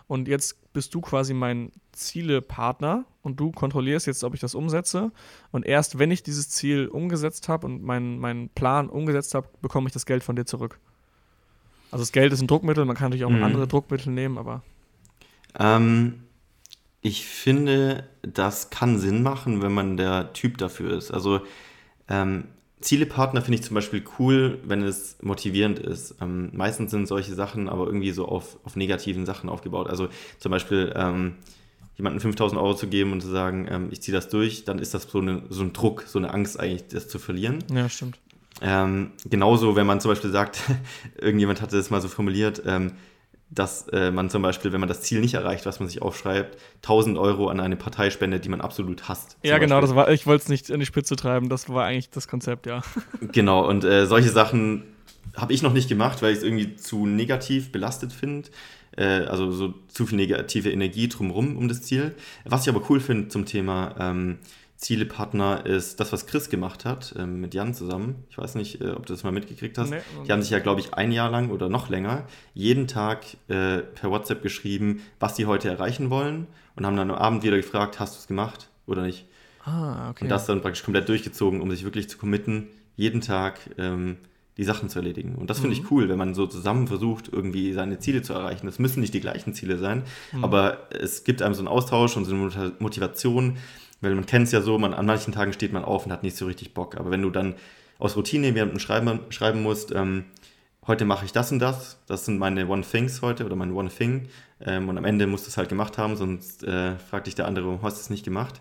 und 0.07 0.29
jetzt 0.29 0.57
bist 0.79 0.95
du 0.95 1.01
quasi 1.01 1.35
mein 1.35 1.73
Zielepartner 1.91 3.05
und 3.23 3.41
du 3.41 3.51
kontrollierst 3.51 4.07
jetzt, 4.07 4.23
ob 4.23 4.35
ich 4.35 4.41
das 4.41 4.55
umsetze. 4.55 5.11
Und 5.51 5.67
erst 5.67 5.99
wenn 5.99 6.13
ich 6.13 6.23
dieses 6.23 6.51
Ziel 6.51 6.87
umgesetzt 6.87 7.49
habe 7.49 7.67
und 7.67 7.83
meinen 7.83 8.21
mein 8.21 8.49
Plan 8.51 8.89
umgesetzt 8.89 9.35
habe, 9.35 9.49
bekomme 9.61 9.89
ich 9.89 9.93
das 9.93 10.07
Geld 10.07 10.23
von 10.23 10.37
dir 10.37 10.45
zurück. 10.45 10.79
Also 11.91 12.05
das 12.05 12.13
Geld 12.13 12.33
ist 12.33 12.41
ein 12.41 12.47
Druckmittel, 12.47 12.85
man 12.85 12.95
kann 12.95 13.07
natürlich 13.07 13.25
auch 13.25 13.31
mhm. 13.31 13.43
andere 13.43 13.67
Druckmittel 13.67 14.13
nehmen, 14.13 14.39
aber. 14.39 14.63
Ähm, 15.59 16.23
ich 17.01 17.27
finde, 17.27 18.09
das 18.23 18.71
kann 18.71 19.01
Sinn 19.01 19.25
machen, 19.25 19.63
wenn 19.63 19.73
man 19.73 19.97
der 19.97 20.33
Typ 20.33 20.59
dafür 20.59 20.97
ist. 20.97 21.11
Also 21.11 21.41
ähm, 22.09 22.45
Zielepartner 22.81 23.43
finde 23.43 23.59
ich 23.59 23.65
zum 23.65 23.75
Beispiel 23.75 24.05
cool, 24.19 24.59
wenn 24.65 24.83
es 24.83 25.17
motivierend 25.21 25.79
ist. 25.79 26.15
Ähm, 26.21 26.51
meistens 26.53 26.91
sind 26.91 27.09
solche 27.09 27.35
Sachen 27.35 27.69
aber 27.69 27.87
irgendwie 27.87 28.13
so 28.13 28.27
auf, 28.27 28.59
auf 28.65 28.77
negativen 28.77 29.27
Sachen 29.27 29.49
aufgebaut. 29.51 29.89
Also 29.89 30.09
zum 30.39 30.53
Beispiel 30.53 30.93
ähm, 30.95 31.35
jemandem 31.97 32.21
5000 32.21 32.61
Euro 32.61 32.75
zu 32.75 32.87
geben 32.87 33.13
und 33.13 33.21
zu 33.21 33.29
sagen, 33.29 33.67
ähm, 33.69 33.89
ich 33.91 34.01
ziehe 34.01 34.15
das 34.15 34.29
durch, 34.29 34.65
dann 34.65 34.79
ist 34.79 34.95
das 34.95 35.05
so, 35.05 35.19
eine, 35.19 35.43
so 35.49 35.63
ein 35.63 35.73
Druck, 35.73 36.05
so 36.07 36.19
eine 36.19 36.33
Angst 36.33 36.59
eigentlich, 36.59 36.87
das 36.89 37.09
zu 37.09 37.19
verlieren. 37.19 37.65
Ja, 37.73 37.89
stimmt. 37.89 38.19
Ähm, 38.61 39.13
genauso, 39.29 39.77
wenn 39.77 39.87
man 39.87 40.01
zum 40.01 40.13
Beispiel 40.13 40.31
sagt, 40.31 40.61
irgendjemand 41.21 41.61
hatte 41.61 41.77
das 41.77 41.91
mal 41.91 42.01
so 42.01 42.09
formuliert, 42.09 42.63
ähm, 42.67 42.93
dass 43.51 43.89
äh, 43.89 44.11
man 44.11 44.29
zum 44.29 44.43
Beispiel, 44.43 44.73
wenn 44.73 44.81
man 44.81 44.89
das 44.89 45.01
Ziel 45.01 45.21
nicht 45.21 45.35
erreicht, 45.35 45.65
was 45.65 45.81
man 45.81 45.89
sich 45.89 46.03
aufschreibt, 46.03 46.59
1000 46.77 47.17
Euro 47.17 47.49
an 47.49 47.61
eine 47.61 47.77
Partei 47.77 48.11
spendet, 48.11 48.45
die 48.45 48.49
man 48.49 48.61
absolut 48.61 49.09
hasst. 49.09 49.39
Ja, 49.43 49.59
genau, 49.59 49.81
das 49.81 49.95
war, 49.95 50.11
ich 50.11 50.27
wollte 50.27 50.43
es 50.43 50.49
nicht 50.49 50.71
in 50.71 50.81
die 50.81 50.87
Spitze 50.87 51.17
treiben, 51.17 51.49
das 51.49 51.69
war 51.69 51.85
eigentlich 51.85 52.11
das 52.11 52.29
Konzept, 52.29 52.67
ja. 52.67 52.83
Genau, 53.33 53.67
und 53.67 53.85
äh, 53.85 54.07
solche 54.07 54.29
Sachen 54.29 54.85
habe 55.37 55.53
ich 55.53 55.63
noch 55.63 55.73
nicht 55.73 55.89
gemacht, 55.89 56.21
weil 56.23 56.33
ich 56.33 56.39
es 56.39 56.45
irgendwie 56.45 56.77
zu 56.77 57.07
negativ 57.07 57.73
belastet 57.73 58.13
finde. 58.13 58.49
Äh, 58.97 59.05
also 59.05 59.51
so 59.51 59.75
zu 59.89 60.07
viel 60.07 60.17
negative 60.17 60.71
Energie 60.71 61.09
drumherum 61.09 61.57
um 61.57 61.69
das 61.69 61.83
Ziel. 61.83 62.15
Was 62.45 62.63
ich 62.63 62.69
aber 62.69 62.83
cool 62.91 63.01
finde 63.01 63.29
zum 63.29 63.47
Thema 63.47 63.95
ähm, 63.99 64.39
Zielepartner 64.79 65.67
ist 65.67 65.99
das, 65.99 66.13
was 66.13 66.27
Chris 66.27 66.51
gemacht 66.51 66.85
hat 66.85 67.13
ähm, 67.19 67.41
mit 67.41 67.53
Jan 67.53 67.75
zusammen. 67.75 68.25
Ich 68.31 68.39
weiß 68.39 68.55
nicht, 68.55 68.81
äh, 68.81 68.91
ob 68.91 69.07
du 69.07 69.13
das 69.13 69.25
mal 69.25 69.33
mitgekriegt 69.33 69.77
hast. 69.77 69.91
Nee, 69.91 69.99
die 70.25 70.31
haben 70.31 70.41
sich 70.41 70.53
ja, 70.53 70.61
glaube 70.61 70.81
ich, 70.81 70.95
ein 70.95 71.11
Jahr 71.11 71.31
lang 71.31 71.51
oder 71.51 71.69
noch 71.69 71.89
länger 71.89 72.27
jeden 72.55 72.87
Tag 72.87 73.25
äh, 73.49 73.79
per 73.79 74.11
WhatsApp 74.11 74.41
geschrieben, 74.41 75.03
was 75.19 75.35
sie 75.35 75.47
heute 75.47 75.69
erreichen 75.69 76.11
wollen 76.11 76.47
und 76.77 76.87
haben 76.87 76.97
dann 76.97 77.11
am 77.11 77.17
Abend 77.17 77.43
wieder 77.43 77.57
gefragt, 77.57 77.99
hast 77.99 78.15
du 78.15 78.21
es 78.21 78.27
gemacht 78.29 78.69
oder 78.87 79.03
nicht? 79.03 79.27
Ah, 79.65 80.11
okay. 80.11 80.25
Und 80.25 80.31
das 80.31 80.47
dann 80.47 80.63
praktisch 80.63 80.85
komplett 80.85 81.09
durchgezogen, 81.09 81.61
um 81.61 81.71
sich 81.73 81.83
wirklich 81.83 82.09
zu 82.09 82.17
committen, 82.17 82.69
jeden 82.95 83.21
Tag 83.21 83.59
ähm, 83.79 84.19
die 84.57 84.65
Sachen 84.65 84.89
zu 84.89 85.01
erledigen. 85.01 85.35
Und 85.35 85.51
das 85.51 85.59
finde 85.59 85.77
mhm. 85.77 85.83
ich 85.83 85.91
cool, 85.91 86.09
wenn 86.09 86.19
man 86.19 86.35
so 86.35 86.47
zusammen 86.47 86.87
versucht, 86.87 87.29
irgendwie 87.33 87.73
seine 87.73 87.99
Ziele 87.99 88.23
zu 88.23 88.33
erreichen. 88.33 88.67
Das 88.67 88.79
müssen 88.79 89.01
nicht 89.01 89.13
die 89.13 89.21
gleichen 89.21 89.55
Ziele 89.55 89.77
sein, 89.77 90.05
mhm. 90.33 90.45
aber 90.45 90.89
es 90.91 91.25
gibt 91.25 91.43
einem 91.43 91.55
so 91.55 91.61
einen 91.61 91.69
Austausch 91.69 92.17
und 92.17 92.27
so 92.27 92.35
eine 92.35 92.73
Motivation, 92.79 93.57
weil 94.01 94.15
man 94.15 94.27
kennt 94.27 94.47
es 94.47 94.53
ja 94.53 94.61
so, 94.61 94.79
man, 94.79 94.95
an 94.95 95.07
manchen 95.07 95.33
Tagen 95.33 95.53
steht 95.53 95.73
man 95.73 95.85
auf 95.85 96.07
und 96.07 96.13
hat 96.13 96.23
nicht 96.23 96.37
so 96.37 96.47
richtig 96.47 96.75
Bock. 96.75 96.97
Aber 96.97 97.11
wenn 97.11 97.23
du 97.23 97.31
dann 97.31 97.55
aus 97.99 98.17
Routine 98.17 98.47
jemandem 98.49 98.79
schreiben, 98.79 99.21
schreiben 99.31 99.63
musst, 99.63 99.93
ähm, 99.93 100.25
heute 100.87 101.05
mache 101.05 101.25
ich 101.25 101.33
das 101.33 101.53
und 101.53 101.59
das, 101.59 101.99
das 102.07 102.25
sind 102.25 102.39
meine 102.39 102.67
One 102.69 102.83
Things 102.83 103.23
heute 103.23 103.45
oder 103.45 103.57
mein 103.57 103.73
One 103.73 103.91
Thing 103.91 104.29
ähm, 104.61 104.89
und 104.89 104.99
am 104.99 105.05
Ende 105.05 105.27
musst 105.27 105.47
du 105.47 105.51
es 105.51 105.57
halt 105.57 105.69
gemacht 105.69 105.99
haben, 105.99 106.17
sonst 106.17 106.65
äh, 106.65 106.97
fragt 106.97 107.27
dich 107.27 107.35
der 107.35 107.47
andere, 107.47 107.67
warum 107.67 107.83
hast 107.83 107.97
du 107.97 108.01
es 108.01 108.11
nicht 108.11 108.25
gemacht, 108.25 108.61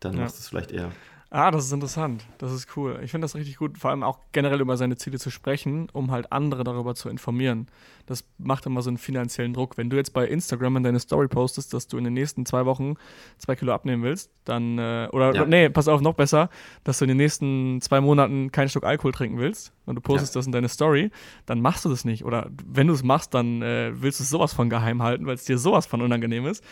dann 0.00 0.14
ja. 0.14 0.20
machst 0.20 0.36
du 0.36 0.40
es 0.40 0.48
vielleicht 0.48 0.72
eher. 0.72 0.92
Ah, 1.36 1.50
das 1.50 1.66
ist 1.66 1.72
interessant. 1.72 2.24
Das 2.38 2.50
ist 2.50 2.78
cool. 2.78 2.98
Ich 3.02 3.10
finde 3.10 3.26
das 3.26 3.34
richtig 3.34 3.58
gut, 3.58 3.76
vor 3.76 3.90
allem 3.90 4.02
auch 4.02 4.20
generell 4.32 4.58
über 4.62 4.78
seine 4.78 4.96
Ziele 4.96 5.18
zu 5.18 5.28
sprechen, 5.28 5.88
um 5.92 6.10
halt 6.10 6.32
andere 6.32 6.64
darüber 6.64 6.94
zu 6.94 7.10
informieren. 7.10 7.66
Das 8.06 8.24
macht 8.38 8.64
immer 8.64 8.80
so 8.80 8.88
einen 8.88 8.96
finanziellen 8.96 9.52
Druck. 9.52 9.76
Wenn 9.76 9.90
du 9.90 9.98
jetzt 9.98 10.14
bei 10.14 10.26
Instagram 10.26 10.78
in 10.78 10.82
deine 10.84 10.98
Story 10.98 11.28
postest, 11.28 11.74
dass 11.74 11.88
du 11.88 11.98
in 11.98 12.04
den 12.04 12.14
nächsten 12.14 12.46
zwei 12.46 12.64
Wochen 12.64 12.94
zwei 13.36 13.54
Kilo 13.54 13.74
abnehmen 13.74 14.02
willst, 14.02 14.30
dann, 14.46 14.78
äh, 14.78 15.10
oder, 15.12 15.34
ja. 15.34 15.44
nee, 15.44 15.68
pass 15.68 15.88
auf, 15.88 16.00
noch 16.00 16.14
besser, 16.14 16.48
dass 16.84 17.00
du 17.00 17.04
in 17.04 17.08
den 17.08 17.18
nächsten 17.18 17.82
zwei 17.82 18.00
Monaten 18.00 18.50
keinen 18.50 18.70
Stück 18.70 18.84
Alkohol 18.84 19.12
trinken 19.12 19.36
willst 19.36 19.74
und 19.84 19.96
du 19.96 20.00
postest 20.00 20.34
ja. 20.34 20.38
das 20.38 20.46
in 20.46 20.52
deine 20.52 20.70
Story, 20.70 21.10
dann 21.44 21.60
machst 21.60 21.84
du 21.84 21.90
das 21.90 22.06
nicht. 22.06 22.24
Oder 22.24 22.48
wenn 22.64 22.86
du 22.86 22.94
es 22.94 23.02
machst, 23.02 23.34
dann 23.34 23.60
äh, 23.60 23.92
willst 23.92 24.20
du 24.20 24.22
es 24.22 24.30
sowas 24.30 24.54
von 24.54 24.70
geheim 24.70 25.02
halten, 25.02 25.26
weil 25.26 25.34
es 25.34 25.44
dir 25.44 25.58
sowas 25.58 25.84
von 25.84 26.00
unangenehm 26.00 26.46
ist. 26.46 26.64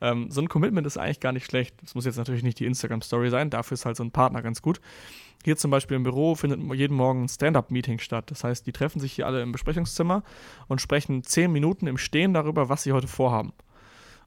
Ähm, 0.00 0.30
so 0.30 0.40
ein 0.40 0.48
Commitment 0.48 0.86
ist 0.86 0.96
eigentlich 0.96 1.20
gar 1.20 1.32
nicht 1.32 1.46
schlecht. 1.46 1.74
Das 1.82 1.94
muss 1.94 2.04
jetzt 2.04 2.16
natürlich 2.16 2.42
nicht 2.42 2.58
die 2.58 2.66
Instagram-Story 2.66 3.30
sein, 3.30 3.50
dafür 3.50 3.74
ist 3.74 3.84
halt 3.84 3.96
so 3.96 4.04
ein 4.04 4.10
Partner 4.10 4.42
ganz 4.42 4.62
gut. 4.62 4.80
Hier 5.44 5.56
zum 5.56 5.70
Beispiel 5.70 5.96
im 5.96 6.02
Büro 6.02 6.34
findet 6.34 6.60
jeden 6.74 6.96
Morgen 6.96 7.24
ein 7.24 7.28
Stand-up-Meeting 7.28 8.00
statt. 8.00 8.30
Das 8.30 8.42
heißt, 8.42 8.66
die 8.66 8.72
treffen 8.72 9.00
sich 9.00 9.12
hier 9.12 9.26
alle 9.26 9.42
im 9.42 9.52
Besprechungszimmer 9.52 10.24
und 10.66 10.80
sprechen 10.80 11.22
zehn 11.22 11.52
Minuten 11.52 11.86
im 11.86 11.96
Stehen 11.96 12.34
darüber, 12.34 12.68
was 12.68 12.82
sie 12.82 12.92
heute 12.92 13.08
vorhaben. 13.08 13.52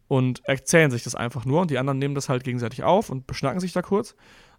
Und 0.07 0.43
erzählen 0.45 0.91
sich 0.91 1.03
das 1.03 1.15
einfach 1.15 1.45
nur 1.45 1.61
und 1.61 1.71
die 1.71 1.77
anderen 1.77 1.99
nehmen 1.99 2.15
das 2.15 2.29
halt 2.29 2.43
gegenseitig 2.43 2.83
auf 2.83 3.09
und 3.09 3.27
beschnacken 3.27 3.59
sich 3.59 3.73
da 3.73 3.81
kurz. 3.81 4.15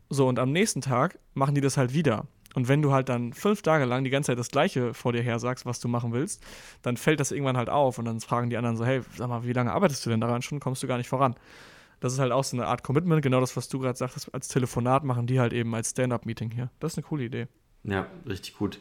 So, 0.08 0.28
und 0.28 0.38
am 0.38 0.52
nächsten 0.52 0.82
Tag 0.82 1.18
machen 1.34 1.54
die 1.54 1.60
das 1.60 1.76
halt 1.76 1.94
wieder. 1.94 2.26
Und 2.54 2.68
wenn 2.68 2.82
du 2.82 2.92
halt 2.92 3.08
dann 3.08 3.32
fünf 3.32 3.62
Tage 3.62 3.84
lang 3.84 4.04
die 4.04 4.10
ganze 4.10 4.28
Zeit 4.28 4.38
das 4.38 4.50
Gleiche 4.50 4.94
vor 4.94 5.12
dir 5.12 5.22
her 5.22 5.38
sagst, 5.38 5.64
was 5.66 5.80
du 5.80 5.88
machen 5.88 6.12
willst, 6.12 6.44
dann 6.82 6.96
fällt 6.96 7.20
das 7.20 7.32
irgendwann 7.32 7.56
halt 7.56 7.70
auf 7.70 7.98
und 7.98 8.04
dann 8.04 8.20
fragen 8.20 8.50
die 8.50 8.56
anderen 8.56 8.76
so, 8.76 8.84
hey, 8.84 9.00
sag 9.16 9.28
mal, 9.28 9.44
wie 9.44 9.52
lange 9.52 9.72
arbeitest 9.72 10.04
du 10.04 10.10
denn 10.10 10.20
daran 10.20 10.42
schon? 10.42 10.60
Kommst 10.60 10.82
du 10.82 10.86
gar 10.86 10.98
nicht 10.98 11.08
voran? 11.08 11.34
Das 12.00 12.12
ist 12.12 12.18
halt 12.18 12.32
auch 12.32 12.44
so 12.44 12.56
eine 12.56 12.66
Art 12.66 12.82
Commitment, 12.82 13.22
genau 13.22 13.40
das, 13.40 13.56
was 13.56 13.68
du 13.68 13.78
gerade 13.78 13.96
sagtest, 13.96 14.34
als 14.34 14.48
Telefonat 14.48 15.04
machen 15.04 15.26
die 15.26 15.38
halt 15.38 15.52
eben 15.52 15.74
als 15.74 15.90
Stand-up-Meeting 15.90 16.50
hier. 16.50 16.68
Das 16.80 16.92
ist 16.92 16.98
eine 16.98 17.06
coole 17.06 17.24
Idee. 17.24 17.46
Ja, 17.84 18.06
richtig 18.26 18.56
gut. 18.56 18.80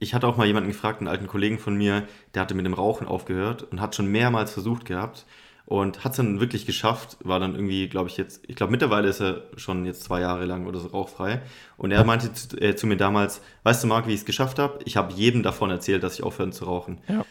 Ich 0.00 0.14
hatte 0.14 0.26
auch 0.26 0.36
mal 0.36 0.46
jemanden 0.46 0.68
gefragt, 0.68 1.00
einen 1.00 1.08
alten 1.08 1.26
Kollegen 1.26 1.58
von 1.58 1.76
mir, 1.76 2.06
der 2.34 2.42
hatte 2.42 2.54
mit 2.54 2.66
dem 2.66 2.74
Rauchen 2.74 3.06
aufgehört 3.06 3.62
und 3.64 3.80
hat 3.80 3.94
schon 3.94 4.06
mehrmals 4.06 4.52
versucht 4.52 4.84
gehabt, 4.84 5.24
und 5.68 6.02
hat 6.02 6.12
es 6.12 6.16
dann 6.16 6.40
wirklich 6.40 6.64
geschafft, 6.64 7.18
war 7.22 7.40
dann 7.40 7.54
irgendwie, 7.54 7.90
glaube 7.90 8.08
ich, 8.08 8.16
jetzt, 8.16 8.40
ich 8.48 8.56
glaube, 8.56 8.70
mittlerweile 8.70 9.06
ist 9.06 9.20
er 9.20 9.42
schon 9.58 9.84
jetzt 9.84 10.02
zwei 10.02 10.22
Jahre 10.22 10.46
lang 10.46 10.66
oder 10.66 10.80
so 10.80 10.88
rauchfrei. 10.88 11.42
Und 11.76 11.90
er 11.90 12.04
meinte 12.04 12.32
zu, 12.32 12.56
äh, 12.58 12.74
zu 12.74 12.86
mir 12.86 12.96
damals, 12.96 13.42
weißt 13.64 13.84
du, 13.84 13.86
Marc, 13.86 14.06
wie 14.06 14.14
ich 14.14 14.20
es 14.20 14.24
geschafft 14.24 14.58
habe? 14.58 14.78
Ich 14.86 14.96
habe 14.96 15.12
jedem 15.12 15.42
davon 15.42 15.70
erzählt, 15.70 16.02
dass 16.02 16.14
ich 16.14 16.22
aufhören 16.22 16.52
zu 16.52 16.64
rauchen. 16.64 17.02
Ja, 17.06 17.22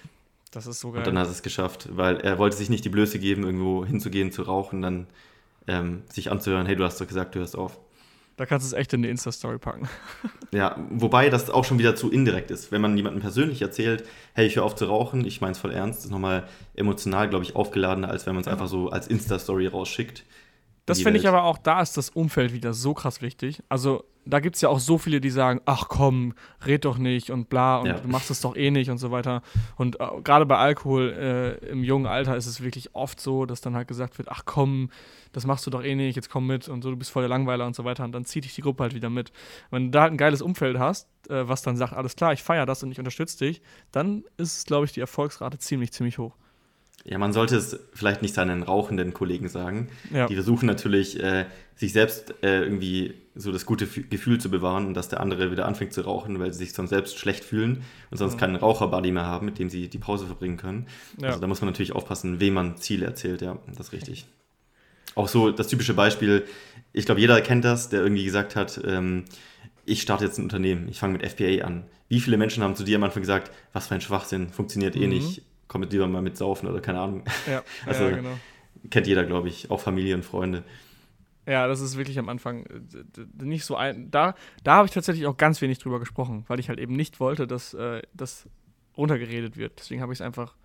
das 0.51 0.67
ist 0.67 0.81
so 0.81 0.91
geil. 0.91 0.99
Und 0.99 1.07
dann 1.07 1.17
hat 1.17 1.27
es 1.27 1.41
geschafft, 1.41 1.89
weil 1.97 2.17
er 2.17 2.37
wollte 2.37 2.55
sich 2.55 2.69
nicht 2.69 2.85
die 2.85 2.89
Blöße 2.89 3.17
geben, 3.17 3.43
irgendwo 3.43 3.83
hinzugehen, 3.83 4.31
zu 4.31 4.43
rauchen, 4.43 4.83
dann 4.83 5.07
ähm, 5.65 6.03
sich 6.07 6.29
anzuhören, 6.29 6.67
hey, 6.67 6.75
du 6.75 6.83
hast 6.83 7.01
doch 7.01 7.07
gesagt, 7.07 7.33
du 7.33 7.39
hörst 7.39 7.57
auf. 7.57 7.79
Da 8.37 8.45
kannst 8.45 8.71
du 8.71 8.75
es 8.75 8.79
echt 8.79 8.93
in 8.93 9.01
die 9.01 9.09
Insta-Story 9.09 9.57
packen. 9.57 9.89
Ja, 10.53 10.77
wobei 10.91 11.29
das 11.29 11.49
auch 11.49 11.65
schon 11.65 11.77
wieder 11.77 11.97
zu 11.97 12.09
indirekt 12.09 12.51
ist. 12.51 12.71
Wenn 12.71 12.79
man 12.79 12.95
jemandem 12.95 13.21
persönlich 13.21 13.61
erzählt, 13.61 14.05
hey, 14.33 14.47
ich 14.47 14.55
höre 14.55 14.63
auf 14.63 14.75
zu 14.75 14.85
rauchen, 14.85 15.25
ich 15.25 15.41
meine 15.41 15.51
es 15.51 15.57
voll 15.57 15.73
ernst, 15.73 16.05
ist 16.05 16.11
nochmal 16.11 16.47
emotional, 16.73 17.27
glaube 17.27 17.43
ich, 17.43 17.57
aufgeladener, 17.57 18.07
als 18.09 18.25
wenn 18.25 18.33
man 18.33 18.43
es 18.43 18.47
einfach 18.47 18.67
so 18.67 18.89
als 18.89 19.07
Insta-Story 19.07 19.67
rausschickt. 19.67 20.23
Das 20.87 21.01
finde 21.01 21.19
ich 21.19 21.27
aber 21.27 21.43
auch, 21.43 21.57
da 21.57 21.81
ist 21.81 21.97
das 21.97 22.09
Umfeld 22.09 22.53
wieder 22.53 22.73
so 22.73 22.93
krass 22.93 23.21
wichtig. 23.21 23.61
Also 23.67 24.05
da 24.25 24.39
gibt 24.39 24.55
es 24.55 24.61
ja 24.61 24.69
auch 24.69 24.79
so 24.79 24.97
viele, 24.97 25.19
die 25.19 25.29
sagen, 25.29 25.61
ach 25.65 25.89
komm, 25.89 26.33
red 26.65 26.85
doch 26.85 26.97
nicht 26.97 27.29
und 27.29 27.49
bla 27.49 27.77
und 27.77 27.87
ja. 27.87 27.99
du 27.99 28.07
machst 28.07 28.31
es 28.31 28.41
doch 28.41 28.55
eh 28.55 28.71
nicht 28.71 28.89
und 28.89 28.97
so 28.97 29.11
weiter. 29.11 29.41
Und 29.75 29.99
äh, 29.99 30.05
gerade 30.23 30.45
bei 30.45 30.57
Alkohol 30.57 31.11
äh, 31.11 31.69
im 31.69 31.83
jungen 31.83 32.05
Alter 32.05 32.37
ist 32.37 32.45
es 32.45 32.61
wirklich 32.61 32.95
oft 32.95 33.19
so, 33.19 33.45
dass 33.45 33.59
dann 33.59 33.75
halt 33.75 33.87
gesagt 33.89 34.17
wird, 34.17 34.29
ach 34.29 34.43
komm, 34.45 34.89
das 35.33 35.45
machst 35.45 35.65
du 35.65 35.71
doch 35.71 35.83
eh 35.83 35.93
nicht, 35.93 36.15
jetzt 36.15 36.29
komm 36.29 36.47
mit 36.47 36.69
und 36.69 36.81
so, 36.81 36.89
du 36.89 36.95
bist 36.95 37.11
voll 37.11 37.23
der 37.23 37.29
Langweiler 37.29 37.65
und 37.65 37.75
so 37.75 37.83
weiter. 37.83 38.05
Und 38.05 38.13
dann 38.13 38.23
zieht 38.23 38.45
dich 38.45 38.55
die 38.55 38.61
Gruppe 38.61 38.83
halt 38.83 38.95
wieder 38.95 39.09
mit. 39.09 39.31
Wenn 39.71 39.85
du 39.85 39.91
da 39.91 40.03
halt 40.03 40.13
ein 40.13 40.17
geiles 40.17 40.41
Umfeld 40.41 40.79
hast, 40.79 41.09
äh, 41.29 41.47
was 41.47 41.61
dann 41.63 41.75
sagt, 41.75 41.93
alles 41.93 42.15
klar, 42.15 42.31
ich 42.31 42.43
feiere 42.43 42.65
das 42.65 42.83
und 42.83 42.91
ich 42.91 42.99
unterstütze 42.99 43.37
dich, 43.39 43.61
dann 43.91 44.23
ist, 44.37 44.67
glaube 44.67 44.85
ich, 44.85 44.93
die 44.93 45.01
Erfolgsrate 45.01 45.57
ziemlich, 45.57 45.91
ziemlich 45.91 46.17
hoch. 46.17 46.35
Ja, 47.09 47.17
man 47.17 47.31
sollte 47.31 47.55
es 47.55 47.79
vielleicht 47.93 48.21
nicht 48.21 48.35
seinen 48.35 48.63
rauchenden 48.63 49.13
Kollegen 49.13 49.47
sagen. 49.47 49.87
Ja. 50.13 50.27
Die 50.27 50.35
versuchen 50.35 50.65
natürlich, 50.65 51.23
äh, 51.23 51.45
sich 51.75 51.93
selbst 51.93 52.33
äh, 52.43 52.63
irgendwie 52.63 53.13
so 53.33 53.51
das 53.53 53.65
gute 53.65 53.87
Gefühl 53.87 54.41
zu 54.41 54.49
bewahren 54.49 54.85
und 54.87 54.93
dass 54.93 55.07
der 55.07 55.21
andere 55.21 55.49
wieder 55.49 55.65
anfängt 55.67 55.93
zu 55.93 56.01
rauchen, 56.01 56.37
weil 56.39 56.51
sie 56.51 56.59
sich 56.65 56.73
sonst 56.73 56.89
selbst 56.89 57.17
schlecht 57.17 57.45
fühlen 57.45 57.83
und 58.11 58.17
sonst 58.17 58.33
mhm. 58.33 58.39
keinen 58.39 58.55
Raucherbuddy 58.57 59.11
mehr 59.11 59.25
haben, 59.25 59.45
mit 59.45 59.57
dem 59.57 59.69
sie 59.69 59.87
die 59.87 59.99
Pause 59.99 60.25
verbringen 60.25 60.57
können. 60.57 60.87
Ja. 61.21 61.29
Also 61.29 61.39
da 61.39 61.47
muss 61.47 61.61
man 61.61 61.69
natürlich 61.69 61.93
aufpassen, 61.93 62.41
wem 62.41 62.55
man 62.55 62.75
Ziele 62.77 63.05
erzählt, 63.05 63.41
ja, 63.41 63.57
das 63.67 63.87
ist 63.87 63.93
richtig. 63.93 64.25
Auch 65.15 65.29
so 65.29 65.51
das 65.51 65.67
typische 65.67 65.93
Beispiel, 65.93 66.45
ich 66.91 67.05
glaube, 67.05 67.21
jeder 67.21 67.39
kennt 67.39 67.63
das, 67.63 67.87
der 67.87 68.01
irgendwie 68.01 68.25
gesagt 68.25 68.55
hat, 68.57 68.81
ähm, 68.85 69.23
ich 69.85 70.01
starte 70.01 70.25
jetzt 70.25 70.39
ein 70.39 70.43
Unternehmen, 70.43 70.89
ich 70.89 70.99
fange 70.99 71.13
mit 71.13 71.25
FBA 71.25 71.63
an. 71.63 71.85
Wie 72.09 72.19
viele 72.19 72.37
Menschen 72.37 72.63
haben 72.63 72.75
zu 72.75 72.83
dir 72.83 72.97
am 72.97 73.03
Anfang 73.03 73.21
gesagt, 73.21 73.51
was 73.71 73.87
für 73.87 73.95
ein 73.95 74.01
Schwachsinn, 74.01 74.49
funktioniert 74.49 74.95
eh 74.95 75.07
mhm. 75.07 75.13
nicht, 75.13 75.41
komm 75.67 75.81
mit 75.81 75.91
lieber 75.91 76.07
mal 76.07 76.21
mit 76.21 76.37
saufen 76.37 76.67
oder 76.67 76.81
keine 76.81 76.99
Ahnung. 76.99 77.23
Ja, 77.49 77.63
also 77.85 78.05
ja, 78.05 78.15
genau. 78.15 78.37
kennt 78.89 79.07
jeder, 79.07 79.25
glaube 79.25 79.47
ich, 79.47 79.69
auch 79.71 79.79
Familie 79.79 80.15
und 80.15 80.23
Freunde. 80.23 80.63
Ja, 81.45 81.67
das 81.67 81.79
ist 81.79 81.97
wirklich 81.97 82.19
am 82.19 82.27
Anfang 82.27 82.65
äh, 82.65 83.43
nicht 83.43 83.63
so 83.63 83.75
ein. 83.75 84.11
Da, 84.11 84.35
da 84.63 84.75
habe 84.75 84.87
ich 84.87 84.93
tatsächlich 84.93 85.27
auch 85.27 85.37
ganz 85.37 85.61
wenig 85.61 85.79
drüber 85.79 85.99
gesprochen, 85.99 86.43
weil 86.47 86.59
ich 86.59 86.69
halt 86.69 86.79
eben 86.79 86.95
nicht 86.95 87.19
wollte, 87.19 87.47
dass 87.47 87.73
äh, 87.73 88.01
das 88.13 88.49
runtergeredet 88.97 89.55
wird. 89.55 89.79
Deswegen 89.79 90.01
habe 90.01 90.11
ich 90.11 90.19
es 90.19 90.25
einfach 90.25 90.55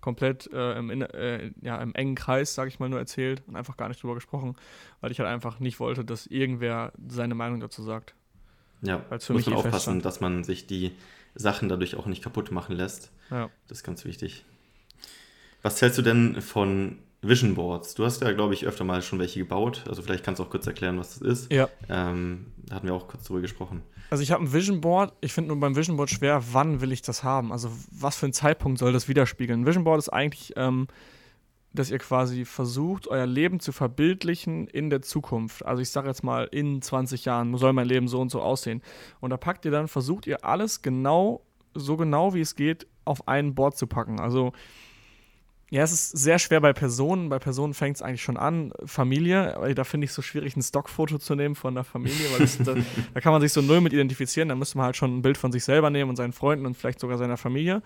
komplett 0.00 0.52
äh, 0.52 0.76
im, 0.78 0.90
äh, 0.90 1.52
ja, 1.62 1.80
im 1.80 1.94
engen 1.94 2.16
Kreis, 2.16 2.54
sage 2.54 2.68
ich 2.68 2.80
mal, 2.80 2.88
nur 2.88 2.98
erzählt 2.98 3.42
und 3.46 3.54
einfach 3.54 3.76
gar 3.76 3.88
nicht 3.88 4.02
drüber 4.02 4.14
gesprochen, 4.14 4.56
weil 5.00 5.12
ich 5.12 5.20
halt 5.20 5.28
einfach 5.28 5.60
nicht 5.60 5.78
wollte, 5.78 6.04
dass 6.04 6.26
irgendwer 6.26 6.92
seine 7.08 7.36
Meinung 7.36 7.60
dazu 7.60 7.82
sagt. 7.82 8.14
Ja, 8.82 9.04
Weil's 9.08 9.26
für 9.26 9.32
muss 9.32 9.46
mich 9.46 9.54
man 9.54 9.64
aufpassen, 9.64 10.02
dass 10.02 10.20
man 10.20 10.42
sich 10.42 10.66
die 10.66 10.96
Sachen 11.36 11.68
dadurch 11.68 11.94
auch 11.94 12.06
nicht 12.06 12.22
kaputt 12.22 12.50
machen 12.50 12.74
lässt. 12.74 13.12
Ja. 13.30 13.48
Das 13.68 13.78
ist 13.78 13.84
ganz 13.84 14.04
wichtig. 14.04 14.44
Was 15.62 15.80
hältst 15.80 15.98
du 15.98 16.02
denn 16.02 16.42
von 16.42 16.98
Vision 17.22 17.54
Boards? 17.54 17.94
Du 17.94 18.04
hast 18.04 18.20
ja, 18.20 18.32
glaube 18.32 18.52
ich, 18.52 18.66
öfter 18.66 18.82
mal 18.82 19.00
schon 19.00 19.20
welche 19.20 19.38
gebaut. 19.38 19.84
Also 19.88 20.02
vielleicht 20.02 20.24
kannst 20.24 20.40
du 20.40 20.44
auch 20.44 20.50
kurz 20.50 20.66
erklären, 20.66 20.98
was 20.98 21.18
das 21.18 21.22
ist. 21.22 21.52
Ja. 21.52 21.68
Ähm, 21.88 22.46
da 22.66 22.76
hatten 22.76 22.88
wir 22.88 22.94
auch 22.94 23.06
kurz 23.06 23.24
drüber 23.24 23.40
gesprochen. 23.40 23.82
Also 24.10 24.22
ich 24.22 24.32
habe 24.32 24.42
ein 24.42 24.52
Vision 24.52 24.80
Board. 24.80 25.12
Ich 25.20 25.32
finde 25.32 25.48
nur 25.48 25.60
beim 25.60 25.76
Vision 25.76 25.96
Board 25.96 26.10
schwer, 26.10 26.42
wann 26.52 26.80
will 26.80 26.90
ich 26.90 27.00
das 27.00 27.22
haben? 27.22 27.52
Also 27.52 27.70
was 27.92 28.16
für 28.16 28.26
einen 28.26 28.32
Zeitpunkt 28.32 28.78
soll 28.78 28.92
das 28.92 29.08
widerspiegeln? 29.08 29.60
Ein 29.60 29.66
Vision 29.66 29.84
Board 29.84 29.98
ist 29.98 30.08
eigentlich, 30.08 30.52
ähm, 30.56 30.88
dass 31.72 31.90
ihr 31.90 31.98
quasi 31.98 32.44
versucht, 32.44 33.06
euer 33.06 33.26
Leben 33.26 33.60
zu 33.60 33.70
verbildlichen 33.70 34.66
in 34.66 34.90
der 34.90 35.00
Zukunft. 35.00 35.64
Also 35.64 35.80
ich 35.80 35.90
sage 35.90 36.08
jetzt 36.08 36.24
mal, 36.24 36.48
in 36.50 36.82
20 36.82 37.24
Jahren 37.24 37.56
soll 37.56 37.72
mein 37.72 37.86
Leben 37.86 38.08
so 38.08 38.20
und 38.20 38.30
so 38.30 38.42
aussehen. 38.42 38.82
Und 39.20 39.30
da 39.30 39.36
packt 39.36 39.64
ihr 39.64 39.70
dann, 39.70 39.86
versucht 39.86 40.26
ihr 40.26 40.44
alles 40.44 40.82
genau, 40.82 41.42
so 41.72 41.96
genau 41.96 42.34
wie 42.34 42.40
es 42.40 42.56
geht, 42.56 42.88
auf 43.04 43.28
ein 43.28 43.54
Board 43.54 43.76
zu 43.78 43.86
packen. 43.86 44.20
Also 44.20 44.52
ja, 45.72 45.82
es 45.82 45.90
ist 45.90 46.10
sehr 46.10 46.38
schwer 46.38 46.60
bei 46.60 46.74
Personen. 46.74 47.30
Bei 47.30 47.38
Personen 47.38 47.72
fängt 47.72 47.96
es 47.96 48.02
eigentlich 48.02 48.22
schon 48.22 48.36
an. 48.36 48.74
Familie, 48.84 49.56
da 49.74 49.84
finde 49.84 50.04
ich 50.04 50.10
es 50.10 50.14
so 50.14 50.20
schwierig, 50.20 50.54
ein 50.54 50.60
Stockfoto 50.60 51.16
zu 51.16 51.34
nehmen 51.34 51.54
von 51.54 51.74
der 51.74 51.82
Familie, 51.82 52.30
weil 52.30 52.40
das, 52.40 52.58
da, 52.58 52.74
da, 53.14 53.20
kann 53.22 53.32
man 53.32 53.40
sich 53.40 53.54
so 53.54 53.62
null 53.62 53.80
mit 53.80 53.94
identifizieren. 53.94 54.50
Da 54.50 54.54
müsste 54.54 54.76
man 54.76 54.84
halt 54.84 54.96
schon 54.96 55.16
ein 55.16 55.22
Bild 55.22 55.38
von 55.38 55.50
sich 55.50 55.64
selber 55.64 55.88
nehmen 55.88 56.10
und 56.10 56.16
seinen 56.16 56.34
Freunden 56.34 56.66
und 56.66 56.76
vielleicht 56.76 57.00
sogar 57.00 57.16
seiner 57.16 57.38
Familie. 57.38 57.80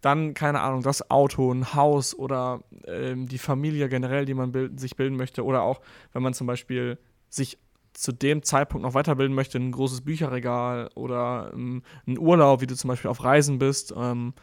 Dann, 0.00 0.34
keine 0.34 0.60
Ahnung, 0.60 0.82
das 0.82 1.08
Auto, 1.08 1.52
ein 1.52 1.72
Haus 1.72 2.18
oder 2.18 2.64
ähm, 2.88 3.28
die 3.28 3.38
Familie 3.38 3.88
generell, 3.88 4.24
die 4.24 4.34
man 4.34 4.50
bild 4.50 4.80
sich 4.80 4.96
bilden 4.96 5.16
möchte. 5.16 5.44
Oder 5.44 5.62
auch, 5.62 5.82
wenn 6.12 6.24
man 6.24 6.34
zum 6.34 6.48
Beispiel 6.48 6.98
sich 7.28 7.58
zu 7.92 8.10
dem 8.10 8.42
Zeitpunkt 8.42 8.84
noch 8.84 8.94
weiterbilden 8.94 9.36
möchte, 9.36 9.56
ein 9.56 9.70
großes 9.70 10.00
Bücherregal 10.00 10.90
oder 10.96 11.52
ähm, 11.54 11.84
ein 12.08 12.18
Urlaub, 12.18 12.60
wie 12.60 12.66
du 12.66 12.74
zum 12.74 12.88
Beispiel 12.88 13.08
auf 13.08 13.22
Reisen 13.22 13.60
bist. 13.60 13.94
Ähm, 13.96 14.34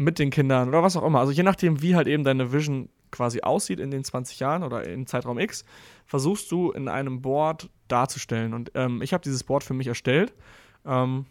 mit 0.00 0.18
den 0.18 0.30
Kindern 0.30 0.68
oder 0.68 0.82
was 0.82 0.96
auch 0.96 1.02
immer. 1.02 1.20
Also 1.20 1.30
je 1.30 1.42
nachdem, 1.42 1.82
wie 1.82 1.94
halt 1.94 2.06
eben 2.06 2.24
deine 2.24 2.52
Vision 2.52 2.88
quasi 3.10 3.42
aussieht 3.42 3.78
in 3.80 3.90
den 3.90 4.02
20 4.02 4.40
Jahren 4.40 4.62
oder 4.62 4.86
im 4.86 5.06
Zeitraum 5.06 5.38
X, 5.38 5.64
versuchst 6.06 6.50
du 6.50 6.70
in 6.70 6.88
einem 6.88 7.20
Board 7.20 7.68
darzustellen. 7.86 8.54
Und 8.54 8.72
ähm, 8.74 9.02
ich 9.02 9.12
habe 9.12 9.22
dieses 9.22 9.44
Board 9.44 9.62
für 9.62 9.74
mich 9.74 9.88
erstellt. 9.88 10.32
Ähm, 10.86 11.26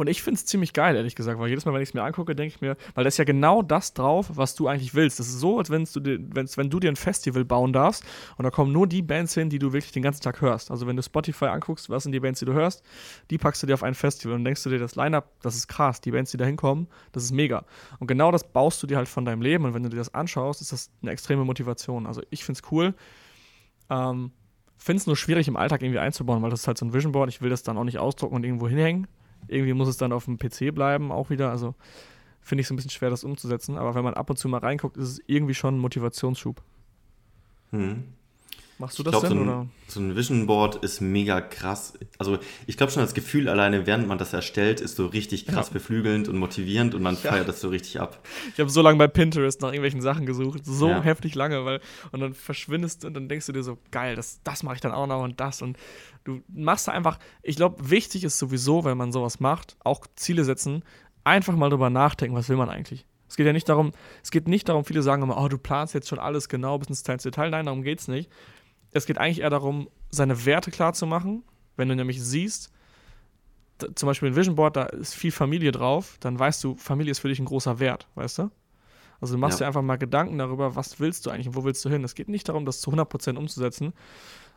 und 0.00 0.06
ich 0.06 0.22
finde 0.22 0.36
es 0.36 0.46
ziemlich 0.46 0.72
geil, 0.72 0.96
ehrlich 0.96 1.14
gesagt, 1.14 1.38
weil 1.38 1.50
jedes 1.50 1.66
Mal, 1.66 1.74
wenn 1.74 1.82
ich 1.82 1.90
es 1.90 1.94
mir 1.94 2.02
angucke, 2.02 2.34
denke 2.34 2.54
ich 2.54 2.60
mir, 2.62 2.76
weil 2.94 3.04
da 3.04 3.08
ist 3.08 3.18
ja 3.18 3.24
genau 3.24 3.60
das 3.60 3.92
drauf, 3.92 4.30
was 4.32 4.54
du 4.54 4.66
eigentlich 4.66 4.94
willst. 4.94 5.20
Das 5.20 5.28
ist 5.28 5.40
so, 5.40 5.58
als 5.58 5.68
wenn 5.68 5.84
du, 5.84 6.00
dir, 6.00 6.18
wenn 6.20 6.70
du 6.70 6.80
dir 6.80 6.90
ein 6.90 6.96
Festival 6.96 7.44
bauen 7.44 7.74
darfst 7.74 8.02
und 8.38 8.44
da 8.44 8.50
kommen 8.50 8.72
nur 8.72 8.86
die 8.86 9.02
Bands 9.02 9.34
hin, 9.34 9.50
die 9.50 9.58
du 9.58 9.74
wirklich 9.74 9.92
den 9.92 10.02
ganzen 10.02 10.22
Tag 10.22 10.40
hörst. 10.40 10.70
Also 10.70 10.86
wenn 10.86 10.96
du 10.96 11.02
Spotify 11.02 11.46
anguckst, 11.46 11.90
was 11.90 12.04
sind 12.04 12.12
die 12.12 12.20
Bands, 12.20 12.40
die 12.40 12.46
du 12.46 12.54
hörst, 12.54 12.82
die 13.28 13.36
packst 13.36 13.62
du 13.62 13.66
dir 13.66 13.74
auf 13.74 13.82
ein 13.82 13.94
Festival 13.94 14.36
und 14.36 14.44
denkst 14.44 14.62
du 14.62 14.70
dir, 14.70 14.78
das 14.78 14.96
Line-Up, 14.96 15.30
das 15.42 15.54
ist 15.54 15.68
krass, 15.68 16.00
die 16.00 16.12
Bands, 16.12 16.30
die 16.30 16.38
da 16.38 16.46
hinkommen, 16.46 16.88
das 17.12 17.22
ist 17.22 17.32
mega. 17.32 17.66
Und 17.98 18.06
genau 18.06 18.32
das 18.32 18.50
baust 18.50 18.82
du 18.82 18.86
dir 18.86 18.96
halt 18.96 19.08
von 19.08 19.26
deinem 19.26 19.42
Leben 19.42 19.66
und 19.66 19.74
wenn 19.74 19.82
du 19.82 19.90
dir 19.90 19.98
das 19.98 20.14
anschaust, 20.14 20.62
ist 20.62 20.72
das 20.72 20.90
eine 21.02 21.10
extreme 21.10 21.44
Motivation. 21.44 22.06
Also 22.06 22.22
ich 22.30 22.42
finde 22.42 22.60
es 22.64 22.72
cool. 22.72 22.94
Ähm, 23.90 24.32
finde 24.78 25.00
es 25.00 25.06
nur 25.06 25.16
schwierig 25.16 25.46
im 25.46 25.56
Alltag 25.56 25.82
irgendwie 25.82 25.98
einzubauen, 25.98 26.42
weil 26.42 26.48
das 26.48 26.60
ist 26.60 26.66
halt 26.66 26.78
so 26.78 26.86
ein 26.86 26.94
Vision 26.94 27.12
Board. 27.12 27.28
Ich 27.28 27.42
will 27.42 27.50
das 27.50 27.62
dann 27.62 27.76
auch 27.76 27.84
nicht 27.84 27.98
ausdrucken 27.98 28.34
und 28.34 28.44
irgendwo 28.44 28.66
hinhängen. 28.66 29.06
Irgendwie 29.50 29.74
muss 29.74 29.88
es 29.88 29.96
dann 29.96 30.12
auf 30.12 30.24
dem 30.24 30.38
PC 30.38 30.74
bleiben, 30.74 31.12
auch 31.12 31.30
wieder. 31.30 31.50
Also 31.50 31.74
finde 32.40 32.60
ich 32.60 32.66
es 32.66 32.70
ein 32.70 32.76
bisschen 32.76 32.90
schwer, 32.90 33.10
das 33.10 33.24
umzusetzen. 33.24 33.76
Aber 33.76 33.94
wenn 33.94 34.04
man 34.04 34.14
ab 34.14 34.30
und 34.30 34.36
zu 34.36 34.48
mal 34.48 34.58
reinguckt, 34.58 34.96
ist 34.96 35.08
es 35.08 35.20
irgendwie 35.26 35.54
schon 35.54 35.76
ein 35.76 35.80
Motivationsschub. 35.80 36.62
Hm. 37.70 38.04
Machst 38.80 38.98
du 38.98 39.02
das 39.02 39.10
glaub, 39.10 39.22
denn? 39.24 39.32
So 39.32 39.36
ein, 39.36 39.48
oder? 39.48 39.66
so 39.88 40.00
ein 40.00 40.16
Vision 40.16 40.46
Board 40.46 40.76
ist 40.76 41.02
mega 41.02 41.42
krass. 41.42 41.92
Also 42.16 42.38
ich 42.66 42.78
glaube 42.78 42.90
schon, 42.90 43.02
das 43.02 43.12
Gefühl 43.12 43.50
alleine, 43.50 43.86
während 43.86 44.08
man 44.08 44.16
das 44.16 44.32
erstellt, 44.32 44.80
ist 44.80 44.96
so 44.96 45.04
richtig 45.04 45.44
krass 45.44 45.66
ja. 45.66 45.74
beflügelnd 45.74 46.28
und 46.28 46.38
motivierend 46.38 46.94
und 46.94 47.02
man 47.02 47.16
ja. 47.16 47.30
feiert 47.30 47.46
das 47.46 47.60
so 47.60 47.68
richtig 47.68 48.00
ab. 48.00 48.26
Ich 48.54 48.58
habe 48.58 48.70
so 48.70 48.80
lange 48.80 48.96
bei 48.96 49.06
Pinterest 49.06 49.60
nach 49.60 49.68
irgendwelchen 49.68 50.00
Sachen 50.00 50.24
gesucht, 50.24 50.64
so 50.64 50.88
ja. 50.88 51.02
heftig 51.02 51.34
lange, 51.34 51.62
weil 51.66 51.82
und 52.10 52.20
dann 52.20 52.32
verschwindest 52.32 53.04
du 53.04 53.08
und 53.08 53.14
dann 53.14 53.28
denkst 53.28 53.44
du 53.44 53.52
dir 53.52 53.62
so, 53.62 53.76
geil, 53.90 54.16
das, 54.16 54.40
das 54.44 54.62
mache 54.62 54.76
ich 54.76 54.80
dann 54.80 54.92
auch 54.92 55.06
noch 55.06 55.22
und 55.22 55.38
das 55.40 55.60
und 55.60 55.76
du 56.24 56.40
machst 56.48 56.88
da 56.88 56.92
einfach, 56.92 57.18
ich 57.42 57.56
glaube, 57.56 57.90
wichtig 57.90 58.24
ist 58.24 58.38
sowieso, 58.38 58.86
wenn 58.86 58.96
man 58.96 59.12
sowas 59.12 59.40
macht, 59.40 59.76
auch 59.84 60.06
Ziele 60.16 60.44
setzen, 60.44 60.84
einfach 61.22 61.54
mal 61.54 61.68
drüber 61.68 61.90
nachdenken, 61.90 62.34
was 62.34 62.48
will 62.48 62.56
man 62.56 62.70
eigentlich. 62.70 63.04
Es 63.28 63.36
geht 63.36 63.46
ja 63.46 63.52
nicht 63.52 63.68
darum, 63.68 63.92
es 64.22 64.30
geht 64.30 64.48
nicht 64.48 64.70
darum, 64.70 64.86
viele 64.86 65.02
sagen 65.02 65.22
immer, 65.22 65.38
oh, 65.38 65.48
du 65.48 65.58
planst 65.58 65.92
jetzt 65.92 66.08
schon 66.08 66.18
alles 66.18 66.48
genau 66.48 66.78
bis 66.78 66.88
ins 66.88 67.04
kleinste 67.04 67.30
Detail. 67.30 67.50
Nein, 67.50 67.66
darum 67.66 67.82
geht 67.82 68.00
es 68.00 68.08
nicht 68.08 68.30
es 68.92 69.06
geht 69.06 69.18
eigentlich 69.18 69.40
eher 69.40 69.50
darum, 69.50 69.88
seine 70.10 70.44
Werte 70.44 70.70
klar 70.70 70.92
zu 70.92 71.06
machen. 71.06 71.44
Wenn 71.76 71.88
du 71.88 71.96
nämlich 71.96 72.22
siehst, 72.22 72.70
zum 73.94 74.06
Beispiel 74.06 74.30
ein 74.30 74.36
Vision 74.36 74.56
Board, 74.56 74.76
da 74.76 74.84
ist 74.84 75.14
viel 75.14 75.32
Familie 75.32 75.72
drauf, 75.72 76.16
dann 76.20 76.38
weißt 76.38 76.62
du, 76.64 76.76
Familie 76.76 77.12
ist 77.12 77.20
für 77.20 77.28
dich 77.28 77.38
ein 77.38 77.46
großer 77.46 77.78
Wert, 77.78 78.08
weißt 78.14 78.38
du? 78.38 78.50
Also 79.20 79.34
du 79.34 79.38
machst 79.38 79.60
ja. 79.60 79.64
dir 79.64 79.68
einfach 79.68 79.82
mal 79.82 79.96
Gedanken 79.96 80.38
darüber, 80.38 80.76
was 80.76 80.98
willst 80.98 81.26
du 81.26 81.30
eigentlich 81.30 81.48
und 81.48 81.54
wo 81.54 81.64
willst 81.64 81.84
du 81.84 81.90
hin. 81.90 82.04
Es 82.04 82.14
geht 82.14 82.28
nicht 82.28 82.48
darum, 82.48 82.64
das 82.64 82.80
zu 82.80 82.90
100% 82.90 83.36
umzusetzen, 83.36 83.92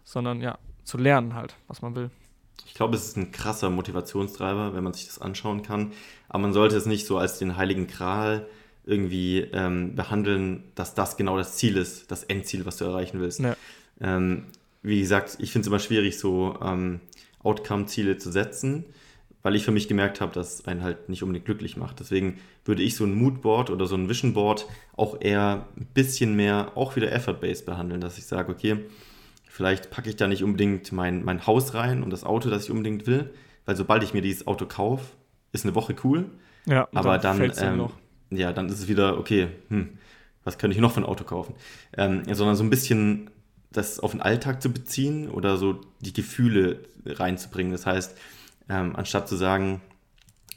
sondern 0.03 0.41
ja, 0.41 0.57
zu 0.84 0.97
lernen 0.97 1.36
halt, 1.36 1.55
was 1.67 1.81
man 1.81 1.95
will. 1.95 2.09
Ich 2.65 2.73
glaube, 2.73 2.95
es 2.95 3.05
ist 3.05 3.17
ein 3.17 3.31
krasser 3.31 3.69
Motivationstreiber, 3.69 4.73
wenn 4.73 4.84
man 4.84 4.93
sich 4.93 5.07
das 5.07 5.19
anschauen 5.19 5.63
kann. 5.63 5.91
Aber 6.29 6.39
man 6.39 6.53
sollte 6.53 6.77
es 6.77 6.86
nicht 6.86 7.05
so 7.05 7.17
als 7.17 7.39
den 7.39 7.57
heiligen 7.57 7.88
Gral 7.88 8.47
irgendwie 8.86 9.39
ähm, 9.39 9.95
behandeln, 9.95 10.63
dass 10.75 10.93
das 10.93 11.17
genau 11.17 11.38
das 11.38 11.55
Ziel 11.55 11.77
ist, 11.77 12.11
das 12.11 12.23
Endziel, 12.23 12.65
was 12.65 12.77
du 12.77 12.86
erreichen 12.86 13.19
willst. 13.19 13.39
Ja. 13.39 13.55
Ähm, 14.04 14.43
wie 14.82 14.99
gesagt, 14.99 15.38
ich 15.39 15.51
finde 15.51 15.64
es 15.64 15.68
immer 15.68 15.80
schwierig, 15.80 16.20
so 16.20 16.58
ähm, 16.62 16.99
Outcome-Ziele 17.41 18.18
zu 18.18 18.32
setzen, 18.32 18.86
weil 19.41 19.56
ich 19.56 19.64
für 19.66 19.72
mich 19.72 19.88
gemerkt 19.88 20.22
habe, 20.22 20.34
dass 20.34 20.66
einen 20.68 20.84
halt 20.84 21.10
nicht 21.10 21.24
unbedingt 21.24 21.45
glücklich 21.45 21.78
macht. 21.78 21.99
Deswegen 21.99 22.39
würde 22.66 22.84
ich 22.84 22.95
so 22.95 23.06
ein 23.06 23.16
Moodboard 23.16 23.70
oder 23.70 23.86
so 23.86 23.95
ein 23.95 24.10
Visionboard 24.10 24.68
auch 24.95 25.20
eher 25.20 25.68
ein 25.78 25.88
bisschen 25.93 26.36
mehr 26.36 26.74
auch 26.76 26.95
wieder 26.95 27.12
Effort-based 27.12 27.66
behandeln, 27.66 28.01
dass 28.01 28.18
ich 28.18 28.26
sage, 28.26 28.51
okay, 28.51 28.78
vielleicht 29.47 29.89
packe 29.89 30.10
ich 30.10 30.16
da 30.16 30.28
nicht 30.28 30.43
unbedingt 30.43 30.91
mein, 30.91 31.24
mein 31.24 31.45
Haus 31.45 31.74
rein 31.74 32.04
und 32.04 32.10
das 32.10 32.24
Auto, 32.24 32.49
das 32.49 32.66
ich 32.66 32.72
unbedingt 32.72 33.08
will, 33.08 33.34
weil 33.66 33.76
sobald 33.76 34.04
ich 34.04 34.14
mir 34.14 34.22
dieses 34.22 34.47
Auto 34.47 34.66
kaufe, 34.66 35.06
ist 35.51 35.66
eine 35.66 35.76
Woche 35.76 35.95
cool. 36.04 36.26
Ja, 36.66 36.88
aber 36.93 37.18
dann, 37.18 37.51
dann 37.51 37.80
ähm, 37.80 37.89
ja, 38.38 38.54
dann 38.54 38.68
ist 38.68 38.80
es 38.80 38.88
wieder, 38.88 39.18
okay, 39.18 39.47
hm, 39.70 39.89
was 40.43 40.58
könnte 40.58 40.76
ich 40.76 40.82
noch 40.82 40.93
für 40.93 41.01
ein 41.01 41.06
Auto 41.06 41.24
kaufen? 41.24 41.56
Ähm, 41.97 42.24
sondern 42.34 42.56
so 42.56 42.64
ein 42.64 42.70
bisschen 42.70 43.30
das 43.74 43.99
auf 43.99 44.11
den 44.11 44.21
Alltag 44.21 44.61
zu 44.61 44.71
beziehen 44.71 45.30
oder 45.30 45.57
so 45.57 45.82
die 45.99 46.13
Gefühle 46.13 46.80
reinzubringen. 47.05 47.71
Das 47.71 47.86
heißt, 47.86 48.17
ähm, 48.69 48.95
anstatt 48.95 49.28
zu 49.28 49.36
sagen, 49.36 49.82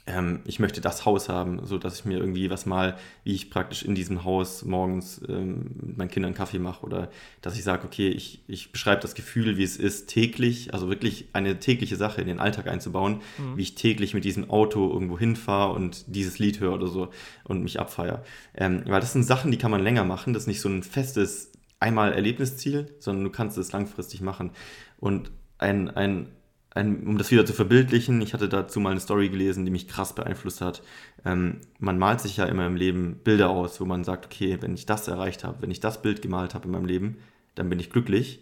ähm, 0.07 0.39
ich 0.45 0.59
möchte 0.59 0.79
das 0.79 1.05
Haus 1.05 1.27
haben, 1.27 1.65
so 1.65 1.77
dass 1.77 1.99
ich 1.99 2.05
mir 2.05 2.17
irgendwie 2.17 2.49
was 2.49 2.65
mal, 2.65 2.97
wie 3.25 3.33
ich 3.33 3.49
praktisch 3.49 3.83
in 3.83 3.93
diesem 3.93 4.23
Haus 4.23 4.63
morgens 4.63 5.21
ähm, 5.27 5.71
mit 5.81 5.97
meinen 5.97 6.09
Kindern 6.09 6.33
Kaffee 6.33 6.59
mache 6.59 6.85
oder 6.85 7.09
dass 7.41 7.57
ich 7.57 7.63
sage, 7.63 7.85
okay, 7.85 8.07
ich, 8.07 8.41
ich 8.47 8.71
beschreibe 8.71 9.01
das 9.01 9.15
Gefühl, 9.15 9.57
wie 9.57 9.63
es 9.63 9.75
ist, 9.75 10.07
täglich, 10.07 10.73
also 10.73 10.87
wirklich 10.89 11.27
eine 11.33 11.59
tägliche 11.59 11.97
Sache 11.97 12.21
in 12.21 12.27
den 12.27 12.39
Alltag 12.39 12.67
einzubauen, 12.67 13.21
mhm. 13.37 13.57
wie 13.57 13.63
ich 13.63 13.75
täglich 13.75 14.13
mit 14.13 14.23
diesem 14.23 14.49
Auto 14.49 14.89
irgendwo 14.89 15.19
hinfahre 15.19 15.73
und 15.73 16.05
dieses 16.07 16.39
Lied 16.39 16.61
höre 16.61 16.73
oder 16.73 16.87
so 16.87 17.09
und 17.43 17.61
mich 17.61 17.79
abfeiere. 17.79 18.23
Ähm, 18.55 18.83
weil 18.85 19.01
das 19.01 19.11
sind 19.11 19.23
Sachen, 19.23 19.51
die 19.51 19.57
kann 19.57 19.71
man 19.71 19.83
länger 19.83 20.05
machen, 20.05 20.33
das 20.33 20.43
ist 20.43 20.47
nicht 20.47 20.61
so 20.61 20.69
ein 20.69 20.83
festes 20.83 21.51
einmal 21.79 22.13
Erlebnisziel, 22.13 22.93
sondern 22.99 23.23
du 23.23 23.29
kannst 23.29 23.57
es 23.57 23.71
langfristig 23.71 24.21
machen. 24.21 24.51
Und 24.99 25.31
ein, 25.59 25.89
ein 25.89 26.31
ein, 26.77 27.05
um 27.05 27.17
das 27.17 27.31
wieder 27.31 27.45
zu 27.45 27.53
verbildlichen, 27.53 28.21
ich 28.21 28.33
hatte 28.33 28.47
dazu 28.47 28.79
mal 28.79 28.91
eine 28.91 28.99
Story 28.99 29.29
gelesen, 29.29 29.65
die 29.65 29.71
mich 29.71 29.87
krass 29.87 30.13
beeinflusst 30.13 30.61
hat. 30.61 30.81
Ähm, 31.25 31.61
man 31.79 31.97
malt 31.97 32.21
sich 32.21 32.37
ja 32.37 32.45
immer 32.45 32.65
im 32.67 32.75
Leben 32.75 33.19
Bilder 33.23 33.49
aus, 33.49 33.81
wo 33.81 33.85
man 33.85 34.03
sagt, 34.03 34.25
okay, 34.25 34.57
wenn 34.61 34.75
ich 34.75 34.85
das 34.85 35.07
erreicht 35.07 35.43
habe, 35.43 35.61
wenn 35.61 35.71
ich 35.71 35.79
das 35.79 36.01
Bild 36.01 36.21
gemalt 36.21 36.53
habe 36.53 36.65
in 36.65 36.71
meinem 36.71 36.85
Leben, 36.85 37.17
dann 37.55 37.69
bin 37.69 37.79
ich 37.79 37.89
glücklich. 37.89 38.39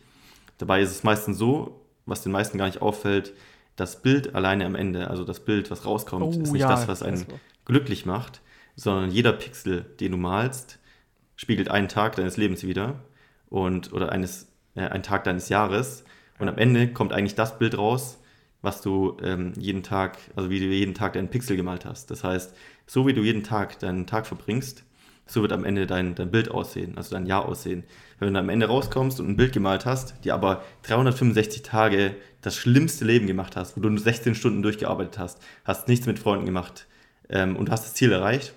Dabei 0.58 0.82
ist 0.82 0.92
es 0.92 1.04
meistens 1.04 1.38
so, 1.38 1.82
was 2.06 2.22
den 2.22 2.32
meisten 2.32 2.58
gar 2.58 2.66
nicht 2.66 2.82
auffällt, 2.82 3.34
das 3.76 4.02
Bild 4.02 4.36
alleine 4.36 4.66
am 4.66 4.76
Ende, 4.76 5.10
also 5.10 5.24
das 5.24 5.40
Bild, 5.40 5.72
was 5.72 5.86
rauskommt, 5.86 6.36
oh, 6.36 6.42
ist 6.42 6.52
nicht 6.52 6.62
ja, 6.62 6.70
das, 6.70 6.88
was 6.88 7.04
einen 7.04 7.26
glücklich 7.66 8.06
macht, 8.06 8.42
sondern 8.76 9.12
jeder 9.12 9.34
Pixel, 9.34 9.86
den 10.00 10.12
du 10.12 10.18
malst, 10.18 10.80
spiegelt 11.36 11.70
einen 11.70 11.90
Tag 11.90 12.16
deines 12.16 12.38
Lebens 12.38 12.64
wieder 12.64 13.00
und 13.50 13.94
oder 13.94 14.12
eines, 14.12 14.52
äh, 14.76 14.82
einen 14.82 15.04
Tag 15.04 15.24
deines 15.24 15.50
Jahres. 15.50 16.04
Und 16.40 16.50
am 16.50 16.58
Ende 16.58 16.92
kommt 16.92 17.14
eigentlich 17.14 17.36
das 17.36 17.58
Bild 17.58 17.78
raus, 17.78 18.20
was 18.62 18.82
du 18.82 19.18
ähm, 19.22 19.54
jeden 19.58 19.84
Tag, 19.84 20.18
also 20.36 20.50
wie 20.50 20.60
du 20.60 20.66
jeden 20.66 20.94
Tag 20.94 21.14
deinen 21.14 21.30
Pixel 21.30 21.56
gemalt 21.56 21.86
hast. 21.86 22.12
Das 22.12 22.24
heißt, 22.24 22.56
so 22.88 23.08
wie 23.08 23.14
du 23.14 23.22
jeden 23.22 23.44
Tag 23.44 23.80
deinen 23.80 24.08
Tag 24.08 24.28
verbringst, 24.28 24.84
so 25.28 25.42
wird 25.42 25.54
am 25.54 25.66
Ende 25.66 25.88
dein, 25.88 26.16
dein 26.16 26.30
Bild 26.30 26.52
aussehen, 26.52 26.98
also 26.98 27.16
dein 27.16 27.26
Jahr 27.26 27.46
aussehen. 27.46 27.84
Wenn 28.20 28.34
du 28.34 28.40
am 28.40 28.50
Ende 28.50 28.68
rauskommst 28.68 29.20
und 29.20 29.30
ein 29.30 29.38
Bild 29.38 29.54
gemalt 29.54 29.86
hast, 29.86 30.16
die 30.24 30.32
aber 30.32 30.64
365 30.84 31.64
Tage 31.64 32.16
das 32.42 32.56
schlimmste 32.56 33.06
Leben 33.06 33.28
gemacht 33.28 33.56
hast, 33.56 33.76
wo 33.76 33.82
du 33.82 33.90
nur 33.90 34.00
16 34.00 34.36
Stunden 34.36 34.62
durchgearbeitet 34.62 35.18
hast, 35.18 35.40
hast 35.64 35.88
nichts 35.88 36.06
mit 36.06 36.20
Freunden 36.20 36.46
gemacht 36.46 36.86
ähm, 37.30 37.56
und 37.56 37.72
hast 37.72 37.86
das 37.86 37.94
Ziel 37.96 38.12
erreicht, 38.12 38.54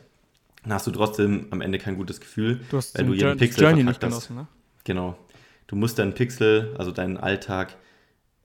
dann 0.63 0.75
hast 0.75 0.87
du 0.87 0.91
trotzdem 0.91 1.47
am 1.51 1.61
Ende 1.61 1.79
kein 1.79 1.97
gutes 1.97 2.21
Gefühl, 2.21 2.61
du 2.71 2.77
hast 2.77 2.99
weil 2.99 3.07
du 3.07 3.15
jeden 3.15 3.39
Pixel 3.39 3.63
Journey 3.63 3.85
nicht 3.85 4.01
genossen, 4.01 4.37
ne? 4.37 4.47
Genau. 4.89 5.19
Du 5.67 5.77
musst 5.77 5.99
deinen 5.99 6.15
Pixel, 6.15 6.75
also 6.79 6.93
deinen 6.93 7.19
Alltag 7.19 7.77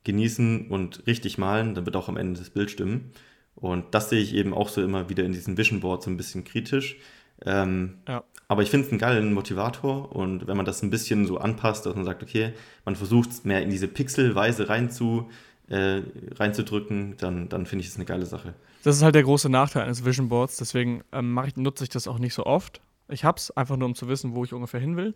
genießen 0.03 0.67
und 0.67 1.07
richtig 1.07 1.37
malen, 1.37 1.73
dann 1.73 1.85
wird 1.85 1.95
auch 1.95 2.09
am 2.09 2.17
Ende 2.17 2.37
das 2.37 2.49
Bild 2.49 2.69
stimmen. 2.69 3.13
Und 3.55 3.95
das 3.95 4.09
sehe 4.09 4.21
ich 4.21 4.35
eben 4.35 4.53
auch 4.53 4.67
so 4.67 4.83
immer 4.83 5.07
wieder 5.07 5.23
in 5.23 5.31
diesem 5.31 5.57
Vision 5.57 5.79
Board 5.79 6.03
so 6.03 6.09
ein 6.09 6.17
bisschen 6.17 6.43
kritisch. 6.43 6.97
Ähm, 7.45 7.99
ja. 8.09 8.25
Aber 8.49 8.61
ich 8.61 8.69
finde 8.69 8.87
es 8.87 8.91
einen 8.91 8.99
geilen 8.99 9.33
Motivator 9.33 10.13
und 10.13 10.45
wenn 10.45 10.57
man 10.57 10.65
das 10.65 10.83
ein 10.83 10.89
bisschen 10.89 11.25
so 11.25 11.37
anpasst, 11.37 11.85
dass 11.85 11.95
man 11.95 12.03
sagt, 12.03 12.21
okay, 12.21 12.51
man 12.83 12.97
versucht 12.97 13.29
es 13.29 13.45
mehr 13.45 13.61
in 13.61 13.69
diese 13.69 13.87
Pixelweise 13.87 14.67
rein 14.67 14.91
zu, 14.91 15.29
äh, 15.69 16.01
reinzudrücken, 16.35 17.15
dann, 17.19 17.47
dann 17.47 17.65
finde 17.65 17.83
ich 17.83 17.89
es 17.89 17.95
eine 17.95 18.03
geile 18.03 18.25
Sache. 18.25 18.53
Das 18.83 18.97
ist 18.97 19.01
halt 19.01 19.15
der 19.15 19.23
große 19.23 19.47
Nachteil 19.47 19.83
eines 19.83 20.03
Vision 20.03 20.27
Boards, 20.27 20.57
deswegen 20.57 21.05
ähm, 21.13 21.39
ich, 21.47 21.55
nutze 21.55 21.85
ich 21.85 21.89
das 21.89 22.05
auch 22.05 22.19
nicht 22.19 22.33
so 22.33 22.45
oft. 22.45 22.81
Ich 23.07 23.23
habe 23.23 23.37
es 23.37 23.51
einfach 23.51 23.77
nur, 23.77 23.87
um 23.87 23.95
zu 23.95 24.07
wissen, 24.09 24.35
wo 24.35 24.43
ich 24.43 24.53
ungefähr 24.53 24.79
hin 24.79 24.97
will. 24.97 25.13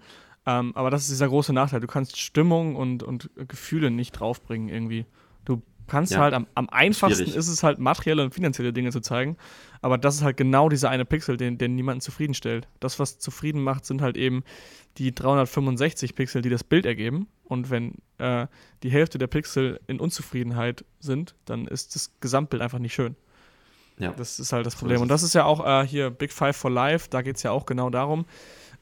Ähm, 0.48 0.72
aber 0.76 0.90
das 0.90 1.02
ist 1.02 1.12
dieser 1.12 1.28
große 1.28 1.52
Nachteil. 1.52 1.82
Du 1.82 1.88
kannst 1.88 2.18
Stimmung 2.18 2.78
und, 2.78 3.04
und 3.04 3.30
Gefühle 3.36 3.92
nicht 3.92 4.14
draufbringen 4.14 4.70
irgendwie. 4.70 5.06
Du 5.44 5.62
kannst 5.88 6.14
ja. 6.14 6.20
halt 6.20 6.34
am, 6.34 6.48
am 6.56 6.70
einfachsten 6.70 7.26
Schwierig. 7.26 7.36
ist 7.36 7.50
es 7.50 7.64
halt 7.64 7.80
materielle 7.80 8.24
und 8.24 8.34
finanzielle 8.34 8.72
Dinge 8.72 8.92
zu 8.92 9.02
zeigen. 9.02 9.36
Aber 9.82 9.98
das 9.98 10.16
ist 10.16 10.24
halt 10.24 10.38
genau 10.38 10.70
dieser 10.70 10.90
eine 10.90 11.04
Pixel, 11.04 11.36
den, 11.36 11.58
den 11.58 11.76
niemanden 11.76 12.00
zufriedenstellt. 12.00 12.70
Das, 12.80 12.98
was 12.98 13.20
zufrieden 13.20 13.62
macht, 13.62 13.86
sind 13.86 14.02
halt 14.02 14.16
eben 14.16 14.44
die 14.98 15.14
365 15.14 16.16
Pixel, 16.16 16.42
die 16.42 16.50
das 16.50 16.64
Bild 16.64 16.86
ergeben. 16.86 17.28
Und 17.44 17.70
wenn 17.70 17.96
äh, 18.18 18.48
die 18.84 18.90
Hälfte 18.90 19.18
der 19.18 19.28
Pixel 19.28 19.82
in 19.88 20.00
Unzufriedenheit 20.00 20.86
sind, 21.02 21.36
dann 21.44 21.68
ist 21.68 21.94
das 21.96 22.14
Gesamtbild 22.22 22.62
einfach 22.62 22.80
nicht 22.80 22.94
schön. 22.94 23.18
Ja. 24.00 24.14
Das 24.16 24.40
ist 24.40 24.54
halt 24.54 24.66
das 24.66 24.76
Problem. 24.76 25.02
Und 25.02 25.10
das 25.10 25.24
ist 25.24 25.34
ja 25.34 25.44
auch 25.44 25.66
äh, 25.66 25.86
hier 25.86 26.10
Big 26.10 26.32
Five 26.32 26.56
for 26.56 26.72
Life, 26.72 27.08
da 27.10 27.22
geht 27.22 27.36
es 27.36 27.44
ja 27.44 27.52
auch 27.52 27.66
genau 27.66 27.90
darum, 27.90 28.26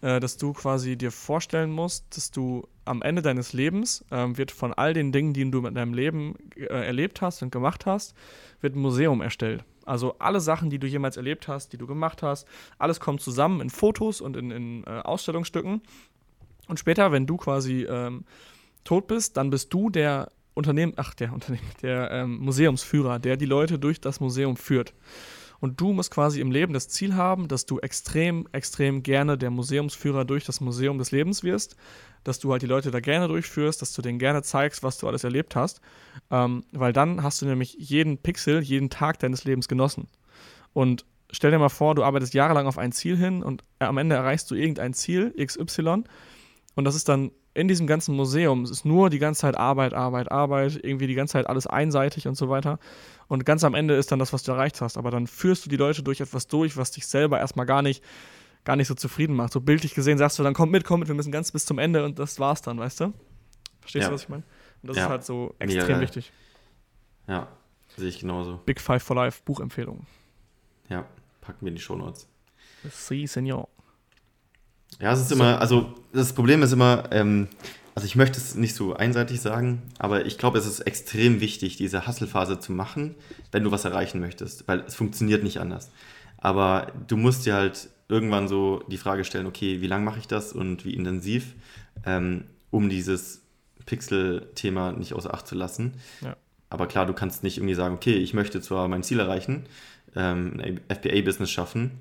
äh, 0.05 0.19
dass 0.19 0.37
du 0.37 0.53
quasi 0.53 0.97
dir 0.97 1.11
vorstellen 1.11 1.71
musst, 1.71 2.15
dass 2.15 2.29
du 2.29 2.67
am 2.85 3.01
Ende 3.01 3.23
deines 3.23 3.53
Lebens 3.53 4.05
ähm, 4.11 4.37
wird 4.37 4.51
von 4.51 4.71
all 4.71 4.93
den 4.93 5.11
Dingen, 5.11 5.33
die 5.33 5.49
du 5.49 5.65
in 5.65 5.73
deinem 5.73 5.95
Leben 5.95 6.35
äh, 6.55 6.65
erlebt 6.65 7.23
hast 7.23 7.41
und 7.41 7.51
gemacht 7.51 7.87
hast, 7.87 8.13
wird 8.61 8.75
ein 8.75 8.81
Museum 8.81 9.21
erstellt. 9.21 9.63
Also 9.83 10.15
alle 10.19 10.41
Sachen, 10.41 10.69
die 10.69 10.77
du 10.77 10.85
jemals 10.85 11.17
erlebt 11.17 11.47
hast, 11.47 11.73
die 11.73 11.77
du 11.77 11.87
gemacht 11.87 12.21
hast, 12.21 12.47
alles 12.77 12.99
kommt 12.99 13.19
zusammen 13.21 13.61
in 13.61 13.71
Fotos 13.71 14.21
und 14.21 14.37
in, 14.37 14.51
in 14.51 14.83
äh, 14.83 14.99
Ausstellungsstücken. 14.99 15.81
Und 16.67 16.79
später, 16.79 17.11
wenn 17.11 17.25
du 17.25 17.37
quasi 17.37 17.87
ähm, 17.89 18.25
tot 18.83 19.07
bist, 19.07 19.37
dann 19.37 19.49
bist 19.49 19.73
du 19.73 19.89
der 19.89 20.31
Unternehmen, 20.53 20.93
ach, 20.97 21.15
der 21.15 21.33
Unternehmen, 21.33 21.65
der 21.81 22.11
ähm, 22.11 22.37
Museumsführer, 22.41 23.17
der 23.17 23.37
die 23.37 23.45
Leute 23.45 23.79
durch 23.79 24.01
das 24.01 24.19
Museum 24.19 24.55
führt. 24.55 24.93
Und 25.65 25.81
du 25.81 25.93
musst 25.93 26.11
quasi 26.11 26.41
im 26.41 26.51
Leben 26.51 26.73
das 26.73 26.89
Ziel 26.89 27.15
haben, 27.15 27.47
dass 27.47 27.65
du 27.65 27.79
extrem, 27.79 28.47
extrem 28.51 29.01
gerne 29.01 29.35
der 29.35 29.49
Museumsführer 29.49 30.23
durch 30.23 30.45
das 30.45 30.61
Museum 30.61 30.99
des 30.99 31.09
Lebens 31.09 31.43
wirst, 31.43 31.75
dass 32.23 32.37
du 32.37 32.51
halt 32.51 32.61
die 32.61 32.67
Leute 32.67 32.91
da 32.91 32.99
gerne 32.99 33.27
durchführst, 33.27 33.81
dass 33.81 33.91
du 33.91 34.03
denen 34.03 34.19
gerne 34.19 34.43
zeigst, 34.43 34.83
was 34.83 34.99
du 34.99 35.07
alles 35.07 35.23
erlebt 35.23 35.55
hast, 35.55 35.81
ähm, 36.29 36.65
weil 36.71 36.93
dann 36.93 37.23
hast 37.23 37.41
du 37.41 37.47
nämlich 37.47 37.75
jeden 37.79 38.19
Pixel, 38.19 38.61
jeden 38.61 38.91
Tag 38.91 39.17
deines 39.17 39.43
Lebens 39.43 39.67
genossen. 39.67 40.07
Und 40.73 41.03
stell 41.31 41.49
dir 41.49 41.57
mal 41.57 41.69
vor, 41.69 41.95
du 41.95 42.03
arbeitest 42.03 42.35
jahrelang 42.35 42.67
auf 42.67 42.77
ein 42.77 42.91
Ziel 42.91 43.17
hin 43.17 43.41
und 43.41 43.63
am 43.79 43.97
Ende 43.97 44.13
erreichst 44.13 44.51
du 44.51 44.53
irgendein 44.53 44.93
Ziel, 44.93 45.33
XY, 45.43 46.03
und 46.75 46.85
das 46.85 46.93
ist 46.93 47.09
dann 47.09 47.31
in 47.55 47.69
diesem 47.69 47.87
ganzen 47.87 48.15
Museum, 48.15 48.63
es 48.63 48.69
ist 48.69 48.85
nur 48.85 49.09
die 49.09 49.17
ganze 49.17 49.41
Zeit 49.41 49.55
Arbeit, 49.55 49.93
Arbeit, 49.93 50.29
Arbeit, 50.29 50.77
irgendwie 50.83 51.07
die 51.07 51.15
ganze 51.15 51.33
Zeit 51.33 51.47
alles 51.47 51.65
einseitig 51.65 52.27
und 52.27 52.35
so 52.35 52.49
weiter. 52.49 52.79
Und 53.27 53.45
ganz 53.45 53.63
am 53.63 53.73
Ende 53.73 53.95
ist 53.95 54.11
dann 54.11 54.19
das, 54.19 54.33
was 54.33 54.43
du 54.43 54.51
erreicht 54.51 54.81
hast. 54.81 54.97
Aber 54.97 55.09
dann 55.09 55.25
führst 55.25 55.65
du 55.65 55.69
die 55.69 55.77
Leute 55.77 56.03
durch 56.03 56.19
etwas 56.19 56.47
durch, 56.47 56.75
was 56.75 56.91
dich 56.91 57.07
selber 57.07 57.39
erstmal 57.39 57.65
gar 57.65 57.81
nicht, 57.81 58.03
gar 58.65 58.75
nicht 58.75 58.87
so 58.87 58.93
zufrieden 58.93 59.35
macht. 59.35 59.53
So 59.53 59.61
bildlich 59.61 59.95
gesehen 59.95 60.17
sagst 60.17 60.37
du, 60.37 60.43
dann 60.43 60.53
komm 60.53 60.69
mit, 60.69 60.83
komm 60.83 60.99
mit, 60.99 61.07
wir 61.07 61.15
müssen 61.15 61.31
ganz 61.31 61.51
bis 61.51 61.65
zum 61.65 61.79
Ende 61.79 62.03
und 62.03 62.19
das 62.19 62.39
war's 62.39 62.61
dann, 62.61 62.77
weißt 62.77 62.99
du? 62.99 63.13
Verstehst 63.79 64.03
ja. 64.03 64.09
du, 64.09 64.15
was 64.15 64.23
ich 64.23 64.29
meine? 64.29 64.43
Und 64.83 64.89
das 64.89 64.97
ja. 64.97 65.03
ist 65.03 65.09
halt 65.09 65.23
so 65.23 65.55
extrem 65.57 65.95
ja, 65.95 66.01
wichtig. 66.01 66.33
Ja, 67.27 67.47
sehe 67.95 68.09
ich 68.09 68.19
genauso. 68.19 68.57
Big 68.65 68.81
Five 68.81 69.01
for 69.01 69.15
Life, 69.15 69.41
Buchempfehlung. 69.45 70.05
Ja, 70.89 71.05
packen 71.39 71.61
wir 71.61 71.69
in 71.69 71.75
die 71.75 71.81
Shownotes. 71.81 72.27
Si, 72.91 73.25
Senor. 73.25 73.69
Ja, 74.99 75.11
es 75.11 75.21
ist 75.21 75.29
so. 75.29 75.35
immer, 75.35 75.59
also 75.59 75.93
das 76.13 76.33
Problem 76.33 76.63
ist 76.63 76.71
immer, 76.71 77.09
ähm, 77.11 77.47
also 77.95 78.05
ich 78.05 78.15
möchte 78.15 78.37
es 78.37 78.55
nicht 78.55 78.75
so 78.75 78.93
einseitig 78.95 79.41
sagen, 79.41 79.81
aber 79.99 80.25
ich 80.25 80.37
glaube, 80.37 80.57
es 80.57 80.65
ist 80.65 80.81
extrem 80.81 81.39
wichtig, 81.39 81.77
diese 81.77 82.07
Hustle-Phase 82.07 82.59
zu 82.59 82.71
machen, 82.71 83.15
wenn 83.51 83.63
du 83.63 83.71
was 83.71 83.85
erreichen 83.85 84.19
möchtest, 84.19 84.67
weil 84.67 84.81
es 84.81 84.95
funktioniert 84.95 85.43
nicht 85.43 85.59
anders. 85.59 85.91
Aber 86.37 86.91
du 87.07 87.17
musst 87.17 87.45
dir 87.45 87.55
halt 87.55 87.89
irgendwann 88.07 88.47
so 88.47 88.83
die 88.89 88.97
Frage 88.97 89.23
stellen, 89.23 89.47
okay, 89.47 89.81
wie 89.81 89.87
lange 89.87 90.05
mache 90.05 90.19
ich 90.19 90.27
das 90.27 90.53
und 90.53 90.85
wie 90.85 90.93
intensiv, 90.93 91.55
ähm, 92.05 92.45
um 92.69 92.89
dieses 92.89 93.41
Pixel-Thema 93.85 94.91
nicht 94.91 95.13
außer 95.13 95.33
Acht 95.33 95.47
zu 95.47 95.55
lassen. 95.55 95.93
Ja. 96.21 96.35
Aber 96.69 96.87
klar, 96.87 97.05
du 97.05 97.13
kannst 97.13 97.43
nicht 97.43 97.57
irgendwie 97.57 97.75
sagen, 97.75 97.95
okay, 97.95 98.15
ich 98.15 98.33
möchte 98.33 98.61
zwar 98.61 98.87
mein 98.87 99.03
Ziel 99.03 99.19
erreichen, 99.19 99.65
ähm, 100.15 100.59
ein 100.61 100.81
FBA-Business 100.89 101.49
schaffen, 101.49 101.91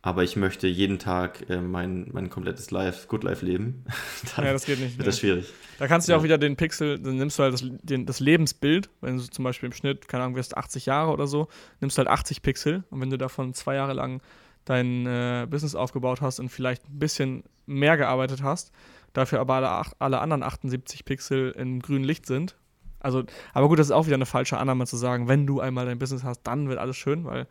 aber 0.00 0.22
ich 0.22 0.36
möchte 0.36 0.66
jeden 0.66 0.98
Tag 0.98 1.48
äh, 1.50 1.60
mein, 1.60 2.08
mein 2.12 2.30
komplettes 2.30 2.70
Life, 2.70 3.08
Good 3.08 3.24
Life 3.24 3.44
leben, 3.44 3.84
dann 4.36 4.44
ja, 4.44 4.52
das 4.52 4.64
geht 4.64 4.80
nicht. 4.80 4.96
wird 4.98 5.08
das 5.08 5.18
schwierig. 5.18 5.52
Da 5.78 5.86
kannst 5.86 6.08
du 6.08 6.12
ja 6.12 6.18
auch 6.18 6.22
wieder 6.22 6.38
den 6.38 6.56
Pixel, 6.56 6.98
dann 6.98 7.16
nimmst 7.16 7.38
du 7.38 7.42
halt 7.42 7.54
das, 7.54 7.64
den, 7.64 8.06
das 8.06 8.20
Lebensbild, 8.20 8.90
wenn 9.00 9.16
du 9.16 9.24
zum 9.24 9.44
Beispiel 9.44 9.68
im 9.68 9.72
Schnitt, 9.72 10.08
keine 10.08 10.24
Ahnung, 10.24 10.36
wirst 10.36 10.56
80 10.56 10.86
Jahre 10.86 11.10
oder 11.10 11.26
so, 11.26 11.48
nimmst 11.80 11.96
du 11.96 12.00
halt 12.00 12.08
80 12.08 12.42
Pixel 12.42 12.84
und 12.90 13.00
wenn 13.00 13.10
du 13.10 13.18
davon 13.18 13.54
zwei 13.54 13.74
Jahre 13.74 13.92
lang 13.92 14.20
dein 14.64 15.06
äh, 15.06 15.46
Business 15.48 15.74
aufgebaut 15.74 16.20
hast 16.20 16.40
und 16.40 16.48
vielleicht 16.48 16.88
ein 16.88 16.98
bisschen 16.98 17.44
mehr 17.66 17.96
gearbeitet 17.96 18.42
hast, 18.42 18.72
dafür 19.12 19.40
aber 19.40 19.54
alle, 19.54 19.92
alle 19.98 20.20
anderen 20.20 20.42
78 20.42 21.04
Pixel 21.04 21.50
in 21.52 21.80
grünem 21.80 22.04
Licht 22.04 22.26
sind, 22.26 22.56
also, 23.00 23.22
aber 23.54 23.68
gut, 23.68 23.78
das 23.78 23.88
ist 23.88 23.92
auch 23.92 24.06
wieder 24.06 24.16
eine 24.16 24.26
falsche 24.26 24.58
Annahme 24.58 24.86
zu 24.86 24.96
sagen, 24.96 25.28
wenn 25.28 25.46
du 25.46 25.60
einmal 25.60 25.86
dein 25.86 25.98
Business 25.98 26.24
hast, 26.24 26.42
dann 26.42 26.68
wird 26.68 26.78
alles 26.78 26.96
schön, 26.96 27.24
weil 27.24 27.46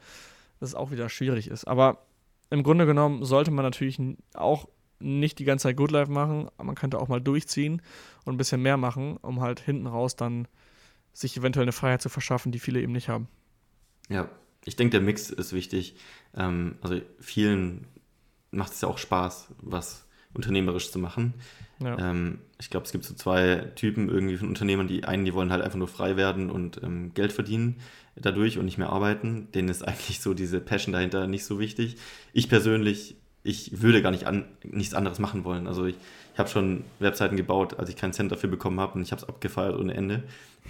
das 0.60 0.76
auch 0.76 0.91
wieder 0.91 1.10
schwierig 1.10 1.48
ist. 1.48 1.66
Aber 1.66 2.00
im 2.50 2.64
Grunde 2.64 2.86
genommen 2.86 3.24
sollte 3.26 3.52
man 3.52 3.64
natürlich 3.64 4.00
auch 4.34 4.68
nicht 5.00 5.39
die 5.39 5.45
ganze 5.45 5.64
Zeit 5.64 5.78
Good 5.78 5.91
Life 5.91 6.12
machen, 6.12 6.50
man 6.62 6.76
könnte 6.76 7.00
auch 7.00 7.08
mal 7.08 7.22
durchziehen 7.22 7.82
und 8.26 8.36
ein 8.36 8.38
bisschen 8.38 8.62
mehr 8.62 8.78
machen, 8.78 9.18
um 9.18 9.41
halt 9.41 9.60
hinten 9.60 9.88
raus 9.88 10.16
dann 10.16 10.48
sich 11.14 11.38
eventuell 11.38 11.64
eine 11.64 11.72
Freiheit 11.72 12.02
zu 12.02 12.10
verschaffen, 12.10 12.52
die 12.52 12.60
viele 12.60 12.82
eben 12.82 12.93
nicht 12.93 13.10
haben. 13.10 13.28
Ja, 14.10 14.30
ich 14.66 14.76
denke, 14.76 14.91
der 14.91 15.02
Mix 15.02 15.30
ist 15.30 15.54
wichtig. 15.54 15.95
Ähm, 16.36 16.78
also 16.82 17.02
vielen 17.20 17.88
macht 18.52 18.74
es 18.74 18.82
ja 18.82 18.88
auch 18.88 18.98
Spaß, 18.98 19.48
was, 19.62 20.06
unternehmerisch 20.34 20.91
zu 20.91 21.00
machen. 21.00 21.34
Ja. 21.80 21.97
Ähm, 21.97 22.39
ich 22.59 22.69
glaube, 22.69 22.86
es 22.86 22.91
gibt 22.91 23.03
so 23.05 23.13
zwei 23.13 23.71
Typen 23.75 24.09
irgendwie 24.09 24.38
von 24.38 24.47
Unternehmern. 24.47 24.88
Die 24.88 25.03
einen, 25.03 25.25
die 25.25 25.34
wollen 25.34 25.51
halt 25.51 25.61
einfach 25.61 25.78
nur 25.78 25.88
frei 25.88 26.17
werden 26.17 26.49
und 26.49 26.82
ähm, 26.84 27.13
Geld 27.13 27.32
verdienen 27.32 27.75
dadurch 28.15 28.57
und 28.57 28.65
nicht 28.65 28.78
mehr 28.78 28.89
arbeiten. 28.89 29.49
Denen 29.53 29.69
ist 29.69 29.82
eigentlich 29.88 30.21
so 30.21 30.34
diese 30.34 30.59
Passion 30.59 30.93
dahinter 30.93 31.28
nicht 31.28 31.45
so 31.45 31.59
wichtig. 31.59 31.97
Ich 32.34 32.49
persönlich, 32.49 33.15
ich 33.43 33.82
würde 33.82 34.01
gar 34.01 34.11
nicht 34.11 34.25
an, 34.25 34.45
nichts 34.63 34.93
anderes 34.95 35.19
machen 35.19 35.43
wollen. 35.43 35.67
Also 35.67 35.86
ich, 35.86 35.95
ich 36.34 36.39
habe 36.39 36.49
schon 36.49 36.84
Webseiten 36.99 37.36
gebaut, 37.38 37.78
als 37.80 37.89
ich 37.89 37.95
keinen 37.95 38.13
Cent 38.13 38.32
dafür 38.32 38.49
bekommen 38.49 38.80
habe 38.80 38.93
und 38.95 39.01
ich 39.01 39.11
habe 39.11 39.21
es 39.21 39.28
abgefeiert 39.28 39.75
ohne 39.78 39.93
Ende. 39.93 40.23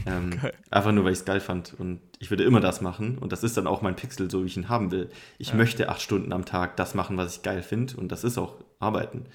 Ähm, 0.05 0.31
einfach 0.69 0.91
nur, 0.91 1.05
weil 1.05 1.13
ich 1.13 1.19
es 1.19 1.25
geil 1.25 1.39
fand. 1.39 1.73
Und 1.77 2.01
ich 2.19 2.29
würde 2.29 2.43
immer 2.43 2.59
das 2.59 2.81
machen. 2.81 3.17
Und 3.17 3.31
das 3.31 3.43
ist 3.43 3.55
dann 3.55 3.65
auch 3.67 3.81
mein 3.81 3.95
Pixel, 3.95 4.29
so 4.29 4.43
wie 4.43 4.47
ich 4.47 4.57
ihn 4.57 4.67
haben 4.69 4.91
will. 4.91 5.09
Ich 5.37 5.49
Ja. 5.49 5.55
möchte 5.55 5.87
acht 5.89 6.01
Stunden 6.01 6.33
am 6.33 6.43
Tag 6.45 6.75
das 6.75 6.95
machen, 6.95 7.15
was 7.15 7.37
ich 7.37 7.43
geil 7.43 7.63
finde. 7.63 7.95
Und 7.95 8.11
das 8.11 8.23
ist 8.25 8.37
auch 8.37 8.55
Arbeiten. 8.79 9.25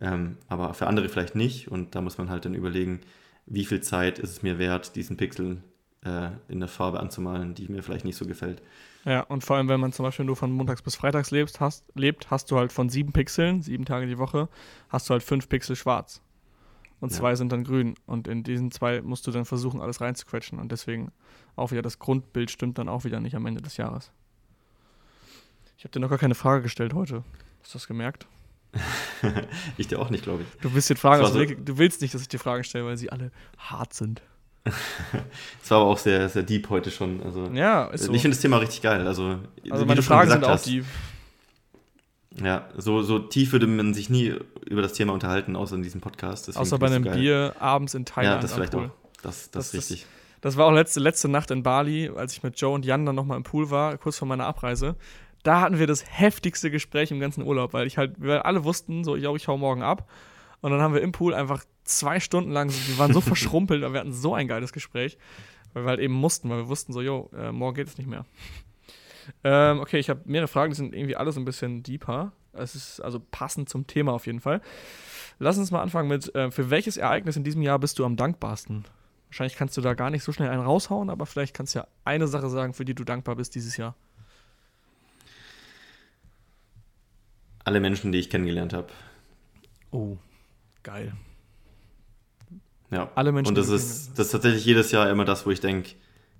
Ähm, 0.00 0.36
aber 0.48 0.74
für 0.74 0.86
andere 0.86 1.08
vielleicht 1.08 1.34
nicht. 1.34 1.68
Und 1.68 1.94
da 1.94 2.00
muss 2.00 2.18
man 2.18 2.28
halt 2.28 2.44
dann 2.44 2.54
überlegen, 2.54 3.00
wie 3.46 3.64
viel 3.64 3.80
Zeit 3.80 4.18
ist 4.18 4.30
es 4.30 4.42
mir 4.42 4.58
wert, 4.58 4.96
diesen 4.96 5.16
Pixel 5.16 5.62
äh, 6.04 6.30
in 6.48 6.60
der 6.60 6.68
Farbe 6.68 7.00
anzumalen, 7.00 7.54
die 7.54 7.68
mir 7.68 7.82
vielleicht 7.82 8.04
nicht 8.04 8.16
so 8.16 8.26
gefällt. 8.26 8.62
Ja, 9.04 9.20
und 9.20 9.44
vor 9.44 9.56
allem, 9.56 9.68
wenn 9.68 9.80
man 9.80 9.92
zum 9.92 10.04
Beispiel 10.04 10.24
nur 10.24 10.36
von 10.36 10.50
montags 10.50 10.82
bis 10.82 10.96
freitags 10.96 11.30
lebst, 11.30 11.60
hast, 11.60 11.84
lebt, 11.94 12.30
hast 12.30 12.50
du 12.50 12.58
halt 12.58 12.72
von 12.72 12.88
sieben 12.88 13.12
Pixeln, 13.12 13.62
sieben 13.62 13.84
Tage 13.84 14.06
die 14.06 14.18
Woche, 14.18 14.48
hast 14.88 15.08
du 15.08 15.12
halt 15.12 15.22
fünf 15.22 15.48
Pixel 15.48 15.76
schwarz. 15.76 16.20
Und 17.00 17.12
Ja. 17.12 17.18
zwei 17.18 17.34
sind 17.36 17.52
dann 17.52 17.62
grün. 17.62 17.94
Und 18.06 18.26
in 18.26 18.42
diesen 18.42 18.70
zwei 18.70 19.02
musst 19.02 19.26
du 19.26 19.30
dann 19.30 19.44
versuchen, 19.44 19.80
alles 19.80 20.00
reinzuquetschen. 20.00 20.58
Und 20.58 20.72
deswegen 20.72 21.12
auch 21.54 21.70
wieder 21.70 21.82
das 21.82 21.98
Grundbild 21.98 22.50
stimmt 22.50 22.78
dann 22.78 22.88
auch 22.88 23.04
wieder 23.04 23.20
nicht 23.20 23.36
am 23.36 23.46
Ende 23.46 23.62
des 23.62 23.76
Jahres. 23.76 24.12
Ich 25.78 25.84
habe 25.84 25.92
dir 25.92 26.00
noch 26.00 26.08
gar 26.08 26.18
keine 26.18 26.34
Frage 26.34 26.62
gestellt 26.62 26.94
heute. 26.94 27.22
Hast 27.62 27.74
du 27.74 27.78
das 27.78 27.86
gemerkt? 27.86 28.26
ich 29.76 29.88
dir 29.88 29.98
auch 29.98 30.10
nicht, 30.10 30.24
glaube 30.24 30.42
ich. 30.42 30.60
Du 30.60 30.72
willst 30.74 30.90
dir 30.90 30.96
Fragen 30.96 31.22
Das 31.22 31.34
Weg- 31.34 31.64
Du 31.64 31.78
willst 31.78 32.00
nicht, 32.02 32.14
dass 32.14 32.22
ich 32.22 32.28
dir 32.28 32.38
Fragen 32.38 32.64
stelle, 32.64 32.84
weil 32.84 32.96
sie 32.96 33.10
alle 33.10 33.30
hart 33.58 33.94
sind. 33.94 34.22
Es 35.62 35.70
war 35.70 35.80
aber 35.80 35.90
auch 35.90 35.98
sehr, 35.98 36.28
sehr 36.28 36.42
deep 36.42 36.70
heute 36.70 36.90
schon. 36.90 37.22
Also, 37.22 37.46
Ja, 37.52 37.86
ist 37.86 38.04
so. 38.04 38.12
Ich 38.12 38.22
finde 38.22 38.36
das 38.36 38.42
Thema 38.42 38.58
richtig 38.58 38.82
geil. 38.82 39.06
Also, 39.06 39.38
also 39.70 39.84
meine 39.86 40.02
Fragen 40.02 40.30
sind 40.30 40.44
auch 40.44 40.60
die. 40.60 40.84
Ja, 42.42 42.68
so, 42.76 43.02
so 43.02 43.18
tief 43.18 43.52
würde 43.52 43.66
man 43.66 43.94
sich 43.94 44.10
nie 44.10 44.34
über 44.68 44.82
das 44.82 44.92
Thema 44.92 45.12
unterhalten, 45.14 45.56
außer 45.56 45.74
in 45.74 45.82
diesem 45.82 46.00
Podcast. 46.00 46.48
Deswegen 46.48 46.62
Außer 46.62 46.78
bei 46.78 46.86
einem. 46.86 47.04
Bier 47.04 47.54
abends 47.58 47.94
in 47.94 48.04
Thailand. 48.04 48.36
Ja, 48.36 48.40
das 48.42 48.52
vielleicht 48.52 48.72
Pool. 48.72 48.86
auch. 48.86 48.90
Das, 49.22 49.50
das, 49.50 49.70
Das 49.70 49.74
richtig. 49.74 50.06
Das 50.42 50.56
war 50.56 50.66
auch 50.66 50.72
letzte, 50.72 51.00
letzte 51.00 51.28
Nacht 51.28 51.50
in 51.50 51.62
Bali, 51.62 52.10
als 52.14 52.34
ich 52.34 52.42
mit 52.42 52.60
Joe 52.60 52.74
und 52.74 52.84
Jan 52.84 53.06
dann 53.06 53.14
nochmal 53.16 53.38
im 53.38 53.42
Pool 53.42 53.70
war, 53.70 53.96
kurz 53.96 54.18
vor 54.18 54.28
meiner 54.28 54.44
Abreise. 54.44 54.94
Da 55.46 55.60
hatten 55.60 55.78
wir 55.78 55.86
das 55.86 56.04
heftigste 56.10 56.72
Gespräch 56.72 57.12
im 57.12 57.20
ganzen 57.20 57.44
Urlaub, 57.44 57.72
weil 57.72 57.86
ich 57.86 57.98
halt, 57.98 58.20
wir 58.20 58.46
alle 58.46 58.64
wussten, 58.64 59.04
so, 59.04 59.14
yo, 59.14 59.36
ich 59.36 59.46
hau 59.46 59.56
morgen 59.56 59.80
ab. 59.80 60.10
Und 60.60 60.72
dann 60.72 60.80
haben 60.80 60.92
wir 60.92 61.02
im 61.02 61.12
Pool 61.12 61.34
einfach 61.34 61.64
zwei 61.84 62.18
Stunden 62.18 62.50
lang, 62.50 62.68
wir 62.68 62.98
waren 62.98 63.12
so 63.12 63.20
verschrumpelt, 63.22 63.84
aber 63.84 63.94
wir 63.94 64.00
hatten 64.00 64.12
so 64.12 64.34
ein 64.34 64.48
geiles 64.48 64.72
Gespräch, 64.72 65.18
weil 65.72 65.84
wir 65.84 65.90
halt 65.90 66.00
eben 66.00 66.14
mussten, 66.14 66.50
weil 66.50 66.58
wir 66.58 66.68
wussten 66.68 66.92
so, 66.92 67.00
yo, 67.00 67.30
äh, 67.32 67.52
morgen 67.52 67.76
geht 67.76 67.86
es 67.86 67.96
nicht 67.96 68.08
mehr. 68.08 68.24
Ähm, 69.44 69.78
okay, 69.78 69.98
ich 69.98 70.10
habe 70.10 70.22
mehrere 70.24 70.48
Fragen, 70.48 70.72
die 70.72 70.76
sind 70.76 70.92
irgendwie 70.92 71.14
alle 71.14 71.30
so 71.30 71.38
ein 71.38 71.44
bisschen 71.44 71.84
deeper. 71.84 72.32
Es 72.52 72.74
ist 72.74 72.98
also 72.98 73.20
passend 73.30 73.68
zum 73.68 73.86
Thema 73.86 74.14
auf 74.14 74.26
jeden 74.26 74.40
Fall. 74.40 74.60
Lass 75.38 75.58
uns 75.58 75.70
mal 75.70 75.80
anfangen 75.80 76.08
mit, 76.08 76.34
äh, 76.34 76.50
für 76.50 76.70
welches 76.70 76.96
Ereignis 76.96 77.36
in 77.36 77.44
diesem 77.44 77.62
Jahr 77.62 77.78
bist 77.78 78.00
du 78.00 78.04
am 78.04 78.16
dankbarsten? 78.16 78.84
Wahrscheinlich 79.28 79.56
kannst 79.56 79.76
du 79.76 79.80
da 79.80 79.94
gar 79.94 80.10
nicht 80.10 80.24
so 80.24 80.32
schnell 80.32 80.48
einen 80.48 80.62
raushauen, 80.62 81.08
aber 81.08 81.24
vielleicht 81.24 81.54
kannst 81.54 81.76
du 81.76 81.80
ja 81.80 81.86
eine 82.04 82.26
Sache 82.26 82.48
sagen, 82.48 82.72
für 82.72 82.84
die 82.84 82.96
du 82.96 83.04
dankbar 83.04 83.36
bist 83.36 83.54
dieses 83.54 83.76
Jahr. 83.76 83.94
Alle 87.66 87.80
Menschen, 87.80 88.12
die 88.12 88.18
ich 88.20 88.30
kennengelernt 88.30 88.72
habe. 88.72 88.86
Oh, 89.90 90.16
geil. 90.84 91.12
Ja. 92.92 93.10
Alle 93.16 93.32
Menschen, 93.32 93.48
Und 93.48 93.58
das 93.58 93.70
ist, 93.70 94.16
das 94.16 94.26
ist 94.26 94.32
tatsächlich 94.32 94.64
jedes 94.64 94.92
Jahr 94.92 95.10
immer 95.10 95.24
das, 95.24 95.46
wo 95.46 95.50
ich 95.50 95.58
denke, 95.58 95.90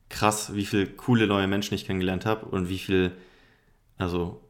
krass, 0.09 0.55
wie 0.55 0.65
viele 0.65 0.87
coole 0.87 1.27
neue 1.27 1.49
Menschen 1.49 1.75
ich 1.75 1.85
kennengelernt 1.85 2.27
habe 2.27 2.47
und 2.47 2.69
wie 2.69 2.79
viel, 2.79 3.11
also 3.99 4.41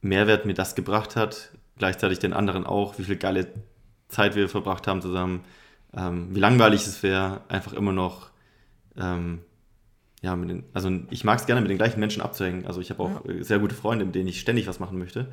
Mehrwert 0.00 0.46
mir 0.46 0.54
das 0.54 0.76
gebracht 0.76 1.16
hat, 1.16 1.50
gleichzeitig 1.76 2.20
den 2.20 2.34
anderen 2.34 2.66
auch, 2.66 3.00
wie 3.00 3.04
viel 3.04 3.16
geile 3.16 3.48
Zeit 4.06 4.36
wir 4.36 4.48
verbracht 4.48 4.86
haben 4.86 5.02
zusammen, 5.02 5.44
ähm, 5.92 6.28
wie 6.36 6.40
langweilig 6.40 6.86
es 6.86 7.02
wäre, 7.02 7.40
einfach 7.48 7.72
immer 7.72 7.92
noch, 7.92 8.30
ähm, 8.96 9.40
ja, 10.22 10.36
mit 10.36 10.50
den, 10.50 10.64
also 10.72 10.88
ich 11.10 11.24
mag 11.24 11.40
es 11.40 11.46
gerne 11.46 11.60
mit 11.60 11.70
den 11.70 11.78
gleichen 11.78 11.98
Menschen 11.98 12.22
abzuhängen. 12.22 12.64
Also 12.64 12.80
ich 12.80 12.90
habe 12.90 13.02
auch 13.02 13.24
äh, 13.26 13.42
sehr 13.42 13.58
gute 13.58 13.74
Freunde, 13.74 14.04
mit 14.04 14.14
denen 14.14 14.28
ich 14.28 14.38
ständig 14.38 14.68
was 14.68 14.78
machen 14.78 14.96
möchte. 14.96 15.32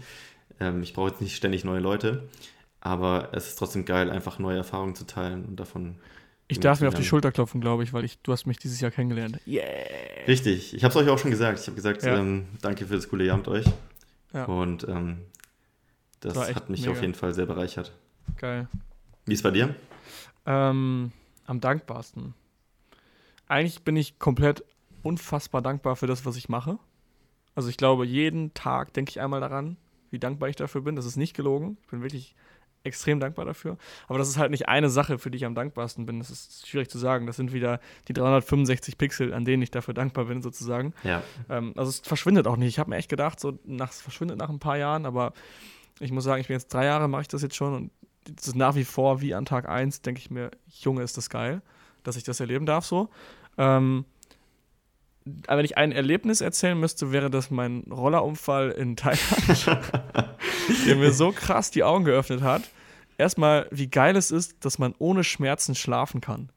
Ähm, 0.59 0.81
ich 0.83 0.93
brauche 0.93 1.09
jetzt 1.09 1.21
nicht 1.21 1.35
ständig 1.35 1.63
neue 1.63 1.79
Leute, 1.79 2.27
aber 2.81 3.29
es 3.33 3.47
ist 3.47 3.55
trotzdem 3.55 3.85
geil, 3.85 4.09
einfach 4.09 4.39
neue 4.39 4.57
Erfahrungen 4.57 4.95
zu 4.95 5.05
teilen 5.05 5.45
und 5.45 5.59
davon 5.59 5.95
Ich 6.47 6.59
darf 6.59 6.81
mir 6.81 6.87
auf 6.87 6.93
die. 6.95 7.03
Schulter 7.03 7.31
klopfen, 7.31 7.61
glaube 7.61 7.83
ich, 7.83 7.93
weil 7.93 8.03
ich, 8.05 8.19
du 8.21 8.31
hast 8.31 8.45
mich 8.45 8.57
dieses 8.57 8.79
Jahr 8.81 8.91
kennengelernt. 8.91 9.39
Yeah. 9.47 9.65
Richtig, 10.27 10.73
ich 10.73 10.83
habe 10.83 10.91
es 10.91 10.95
euch 10.95 11.09
auch 11.09 11.17
schon 11.19 11.31
gesagt. 11.31 11.59
Ich 11.59 11.67
habe 11.67 11.75
gesagt, 11.75 12.03
Ja. 12.03 12.17
ähm, 12.17 12.47
danke 12.61 12.85
für 12.85 12.95
das 12.95 13.09
coole 13.09 13.25
Jahr 13.25 13.37
mit 13.37 13.47
euch. 13.47 13.65
Ja. 14.33 14.45
Und 14.45 14.87
ähm, 14.87 15.19
das 16.19 16.37
echt 16.37 16.55
hat 16.55 16.69
mich 16.69 16.81
mega. 16.81 16.91
auf 16.91 17.01
jeden 17.01 17.15
Fall 17.15 17.33
sehr 17.33 17.45
bereichert. 17.45 17.91
Geil. 18.37 18.67
Wie 19.25 19.33
ist 19.33 19.43
bei 19.43 19.51
dir? 19.51 19.75
Ähm, 20.45 21.11
am 21.45 21.59
dankbarsten. 21.61 22.33
Eigentlich 23.47 23.81
bin 23.83 23.95
ich 23.95 24.19
komplett 24.19 24.63
unfassbar 25.01 25.61
dankbar 25.61 25.95
für 25.95 26.07
das, 26.07 26.25
was 26.25 26.35
ich 26.35 26.49
mache. 26.49 26.77
Also 27.55 27.69
ich 27.69 27.77
glaube, 27.77 28.05
jeden 28.05 28.53
Tag 28.53 28.93
denke 28.93 29.09
ich 29.09 29.19
einmal 29.21 29.39
daran, 29.41 29.77
wie 30.11 30.19
dankbar 30.19 30.49
ich 30.49 30.55
dafür 30.55 30.81
bin. 30.81 30.95
Das 30.95 31.05
ist 31.05 31.15
nicht 31.17 31.35
gelogen. 31.35 31.77
Ich 31.81 31.87
bin 31.87 32.01
wirklich 32.01 32.35
extrem 32.83 33.19
dankbar 33.19 33.45
dafür. 33.45 33.77
Aber 34.07 34.17
das 34.17 34.29
ist 34.29 34.37
halt 34.37 34.51
nicht 34.51 34.69
eine 34.69 34.89
Sache, 34.89 35.17
für 35.17 35.29
die 35.29 35.37
ich 35.37 35.45
am 35.45 35.55
dankbarsten 35.55 36.05
bin. 36.05 36.19
Das 36.19 36.29
ist 36.29 36.67
schwierig 36.67 36.89
zu 36.89 36.97
sagen. 36.97 37.27
Das 37.27 37.35
sind 37.35 37.51
wieder 37.51 37.79
die 38.07 38.13
365 38.13 38.97
Pixel, 38.97 39.33
an 39.33 39.45
denen 39.45 39.61
ich 39.61 39.71
dafür 39.71 39.93
dankbar 39.93 40.25
bin, 40.25 40.41
sozusagen. 40.41 40.93
Ja, 41.03 41.21
Ähm, 41.49 41.73
also 41.75 41.89
es 41.89 41.99
verschwindet 41.99 42.47
auch 42.47 42.55
nicht. 42.55 42.69
Ich 42.69 42.79
habe 42.79 42.89
mir 42.89 42.97
echt 42.97 43.09
gedacht, 43.09 43.39
so 43.39 43.59
nach, 43.65 43.91
es 43.91 44.01
verschwindet 44.01 44.37
nach 44.37 44.49
ein 44.49 44.59
paar 44.59 44.77
Jahren, 44.77 45.05
aber 45.05 45.33
ich 45.99 46.11
muss 46.11 46.23
sagen, 46.23 46.39
ich 46.39 46.47
bin 46.47 46.55
jetzt 46.55 46.73
drei 46.73 46.85
Jahre, 46.85 47.07
mache 47.09 47.23
ich 47.23 47.27
das 47.27 47.41
jetzt 47.41 47.55
schon 47.55 47.73
und 47.73 47.91
das 48.35 48.47
ist 48.47 48.55
nach 48.55 48.75
wie 48.75 48.85
vor 48.85 49.21
wie 49.21 49.33
an 49.33 49.45
Tag 49.45 49.67
1, 49.67 50.01
denke 50.01 50.19
ich 50.19 50.29
mir, 50.29 50.51
Junge, 50.67 51.01
ist 51.01 51.17
das 51.17 51.29
geil, 51.29 51.61
dass 52.03 52.15
ich 52.15 52.23
das 52.23 52.39
erleben 52.39 52.65
darf 52.65 52.85
so. 52.85 53.09
Ähm, 53.57 54.05
aber 55.47 55.59
wenn 55.59 55.65
ich 55.65 55.77
ein 55.77 55.91
Erlebnis 55.91 56.41
erzählen 56.41 56.79
müsste, 56.79 57.11
wäre 57.11 57.29
das 57.29 57.51
mein 57.51 57.83
Rollerunfall 57.89 58.71
in 58.71 58.95
Thailand, 58.95 59.67
der 60.85 60.95
mir 60.95 61.11
so 61.11 61.31
krass 61.31 61.71
die 61.71 61.83
Augen 61.83 62.05
geöffnet 62.05 62.41
hat. 62.41 62.63
Erstmal, 63.17 63.67
wie 63.71 63.87
geil 63.87 64.15
es 64.15 64.31
ist, 64.31 64.63
dass 64.63 64.79
man 64.79 64.95
ohne 64.97 65.23
Schmerzen 65.23 65.75
schlafen 65.75 66.21
kann. 66.21 66.49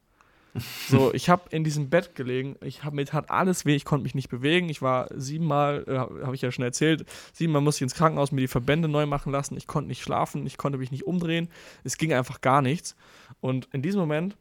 So, 0.89 1.12
ich 1.14 1.29
habe 1.29 1.45
in 1.51 1.64
diesem 1.64 1.91
Bett 1.91 2.14
gelegen, 2.14 2.57
ich 2.61 2.85
hab, 2.85 2.93
mir 2.95 3.07
tat 3.07 3.31
alles 3.31 3.64
weh, 3.64 3.75
ich 3.75 3.85
konnte 3.85 4.05
mich 4.05 4.14
nicht 4.14 4.29
bewegen. 4.29 4.68
Ich 4.68 4.83
war 4.83 5.09
siebenmal, 5.14 5.85
äh, 5.87 5.97
habe 6.25 6.35
ich 6.35 6.43
ja 6.43 6.53
schon 6.53 6.64
erzählt, 6.64 7.05
siebenmal 7.33 7.62
musste 7.62 7.79
ich 7.79 7.83
ins 7.83 7.95
Krankenhaus 7.95 8.33
mir 8.33 8.41
die 8.41 8.49
Verbände 8.49 8.89
neu 8.89 9.07
machen 9.07 9.33
lassen. 9.33 9.57
Ich 9.57 9.66
konnte 9.66 9.89
nicht 9.89 10.03
schlafen, 10.03 10.47
ich 10.47 10.57
konnte 10.57 10.79
mich 10.79 10.91
nicht 10.91 11.07
umdrehen. 11.07 11.49
Es 11.85 11.97
ging 11.97 12.12
einfach 12.12 12.41
gar 12.41 12.62
nichts. 12.62 12.97
Und 13.41 13.68
in 13.73 13.83
diesem 13.83 14.01
Moment 14.01 14.37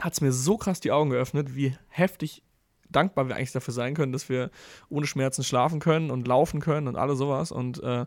hat 0.00 0.12
es 0.12 0.20
mir 0.20 0.32
so 0.32 0.56
krass 0.56 0.80
die 0.80 0.92
Augen 0.92 1.10
geöffnet, 1.10 1.54
wie 1.54 1.76
heftig 1.88 2.42
dankbar 2.92 3.28
wir 3.28 3.36
eigentlich 3.36 3.52
dafür 3.52 3.74
sein 3.74 3.94
können, 3.94 4.12
dass 4.12 4.28
wir 4.28 4.50
ohne 4.88 5.06
Schmerzen 5.06 5.44
schlafen 5.44 5.80
können 5.80 6.10
und 6.10 6.26
laufen 6.26 6.60
können 6.60 6.88
und 6.88 6.96
alles 6.96 7.18
sowas. 7.18 7.52
Und 7.52 7.82
äh, 7.82 8.06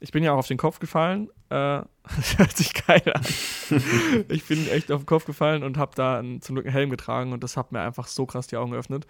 ich 0.00 0.12
bin 0.12 0.22
ja 0.22 0.32
auch 0.32 0.38
auf 0.38 0.48
den 0.48 0.58
Kopf 0.58 0.78
gefallen. 0.80 1.28
Äh, 1.48 1.82
das 2.16 2.38
hört 2.38 2.56
sich 2.56 2.74
geil 2.74 3.02
an. 3.12 3.22
ich 4.28 4.44
bin 4.46 4.68
echt 4.68 4.92
auf 4.92 5.02
den 5.02 5.06
Kopf 5.06 5.24
gefallen 5.24 5.62
und 5.62 5.78
habe 5.78 5.92
da 5.94 6.18
einen, 6.18 6.40
zum 6.42 6.56
Glück 6.56 6.66
einen 6.66 6.74
Helm 6.74 6.90
getragen 6.90 7.32
und 7.32 7.42
das 7.42 7.56
hat 7.56 7.72
mir 7.72 7.80
einfach 7.80 8.06
so 8.06 8.26
krass 8.26 8.46
die 8.46 8.56
Augen 8.56 8.72
geöffnet, 8.72 9.06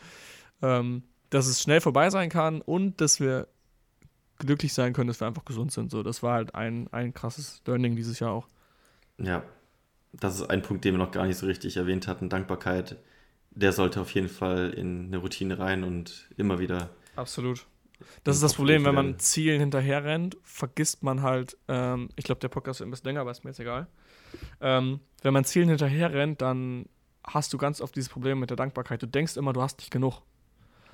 ähm, 0.62 1.02
dass 1.30 1.46
es 1.46 1.60
schnell 1.60 1.80
vorbei 1.80 2.10
sein 2.10 2.28
kann 2.28 2.60
und 2.60 3.00
dass 3.00 3.18
wir 3.18 3.48
glücklich 4.38 4.72
sein 4.72 4.92
können, 4.92 5.08
dass 5.08 5.20
wir 5.20 5.26
einfach 5.26 5.44
gesund 5.44 5.72
sind. 5.72 5.90
So, 5.90 6.02
das 6.02 6.22
war 6.22 6.34
halt 6.34 6.54
ein, 6.54 6.88
ein 6.92 7.14
krasses 7.14 7.62
Learning 7.66 7.96
dieses 7.96 8.20
Jahr 8.20 8.32
auch. 8.32 8.48
ja. 9.18 9.42
Das 10.20 10.36
ist 10.36 10.48
ein 10.48 10.62
Punkt, 10.62 10.84
den 10.84 10.94
wir 10.94 10.98
noch 10.98 11.10
gar 11.10 11.26
nicht 11.26 11.38
so 11.38 11.46
richtig 11.46 11.76
erwähnt 11.76 12.06
hatten. 12.06 12.28
Dankbarkeit, 12.28 12.98
der 13.54 13.72
sollte 13.72 14.00
auf 14.00 14.10
jeden 14.12 14.28
Fall 14.28 14.70
in 14.70 15.06
eine 15.06 15.18
Routine 15.18 15.58
rein 15.58 15.84
und 15.84 16.28
immer 16.36 16.58
wieder. 16.58 16.90
Absolut. 17.16 17.66
Das 18.24 18.36
ist 18.36 18.42
das 18.42 18.54
Problem, 18.54 18.84
wenn 18.84 18.94
man. 18.94 19.18
Zielen 19.18 19.60
hinterher 19.60 20.04
rennt, 20.04 20.36
vergisst 20.42 21.02
man 21.02 21.22
halt, 21.22 21.56
ähm, 21.68 22.08
ich 22.16 22.24
glaube, 22.24 22.40
der 22.40 22.48
Podcast 22.48 22.80
wird 22.80 22.88
ein 22.88 22.90
bisschen 22.90 23.06
länger, 23.06 23.20
aber 23.20 23.30
ist 23.30 23.44
mir 23.44 23.50
jetzt 23.50 23.60
egal. 23.60 23.86
Ähm, 24.60 25.00
wenn 25.22 25.32
man 25.32 25.44
Zielen 25.44 25.68
hinterher 25.68 26.12
rennt, 26.12 26.42
dann 26.42 26.86
hast 27.24 27.52
du 27.52 27.58
ganz 27.58 27.80
oft 27.80 27.94
dieses 27.94 28.08
Problem 28.08 28.40
mit 28.40 28.50
der 28.50 28.56
Dankbarkeit. 28.56 29.00
Du 29.02 29.06
denkst 29.06 29.36
immer, 29.36 29.52
du 29.52 29.62
hast 29.62 29.78
nicht 29.78 29.90
genug. 29.90 30.22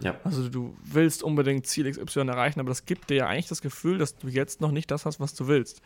Ja, 0.03 0.19
Also 0.25 0.49
du 0.49 0.77
willst 0.83 1.23
unbedingt 1.23 1.67
Ziel 1.67 1.91
XY 1.91 2.21
erreichen, 2.21 2.61
aber 2.61 2.71
das 2.71 2.87
gibt 2.87 3.11
dir 3.11 3.17
ja 3.17 3.27
eigentlich 3.27 3.49
das 3.49 3.61
Gefühl, 3.61 3.99
dass 3.99 4.17
du 4.17 4.29
jetzt 4.29 4.61
noch 4.61 4.71
nicht 4.71 4.91
das 4.91 5.05
hast, 5.05 5.21
was 5.21 5.35
du 5.35 5.47
willst. 5.47 5.83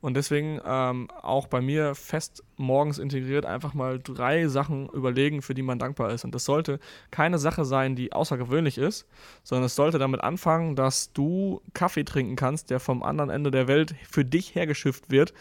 Und 0.00 0.14
deswegen 0.14 0.60
ähm, 0.64 1.08
auch 1.22 1.46
bei 1.46 1.60
mir 1.60 1.94
fest 1.94 2.44
morgens 2.56 2.98
integriert 2.98 3.46
einfach 3.46 3.74
mal 3.74 3.98
drei 3.98 4.46
Sachen 4.46 4.88
überlegen, 4.90 5.42
für 5.42 5.54
die 5.54 5.62
man 5.62 5.78
dankbar 5.78 6.12
ist. 6.12 6.24
Und 6.24 6.34
das 6.34 6.44
sollte 6.44 6.78
keine 7.10 7.38
Sache 7.38 7.64
sein, 7.64 7.96
die 7.96 8.12
außergewöhnlich 8.12 8.78
ist, 8.78 9.06
sondern 9.42 9.64
es 9.64 9.74
sollte 9.74 9.98
damit 9.98 10.20
anfangen, 10.20 10.76
dass 10.76 11.12
du 11.12 11.62
Kaffee 11.72 12.04
trinken 12.04 12.36
kannst, 12.36 12.70
der 12.70 12.80
vom 12.80 13.02
anderen 13.02 13.30
Ende 13.30 13.50
der 13.50 13.68
Welt 13.68 13.94
für 14.08 14.24
dich 14.24 14.54
hergeschifft 14.54 15.10
wird 15.10 15.32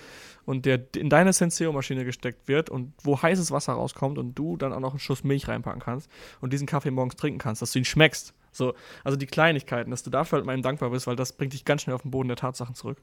und 0.45 0.65
der 0.65 0.79
in 0.95 1.09
deine 1.09 1.33
Senseo-Maschine 1.33 2.05
gesteckt 2.05 2.47
wird 2.47 2.69
und 2.69 2.93
wo 3.03 3.21
heißes 3.21 3.51
Wasser 3.51 3.73
rauskommt 3.73 4.17
und 4.17 4.35
du 4.35 4.57
dann 4.57 4.73
auch 4.73 4.79
noch 4.79 4.91
einen 4.91 4.99
Schuss 4.99 5.23
Milch 5.23 5.47
reinpacken 5.47 5.81
kannst 5.81 6.09
und 6.39 6.53
diesen 6.53 6.67
Kaffee 6.67 6.91
morgens 6.91 7.15
trinken 7.15 7.39
kannst, 7.39 7.61
dass 7.61 7.71
du 7.71 7.79
ihn 7.79 7.85
schmeckst. 7.85 8.33
So, 8.51 8.73
also 9.03 9.17
die 9.17 9.25
Kleinigkeiten, 9.25 9.91
dass 9.91 10.03
du 10.03 10.09
dafür 10.09 10.37
halt 10.37 10.45
mal 10.45 10.59
dankbar 10.61 10.91
bist, 10.91 11.07
weil 11.07 11.17
das 11.17 11.33
bringt 11.33 11.53
dich 11.53 11.65
ganz 11.65 11.81
schnell 11.81 11.95
auf 11.95 12.03
den 12.03 12.11
Boden 12.11 12.29
der 12.29 12.37
Tatsachen 12.37 12.73
zurück 12.73 12.97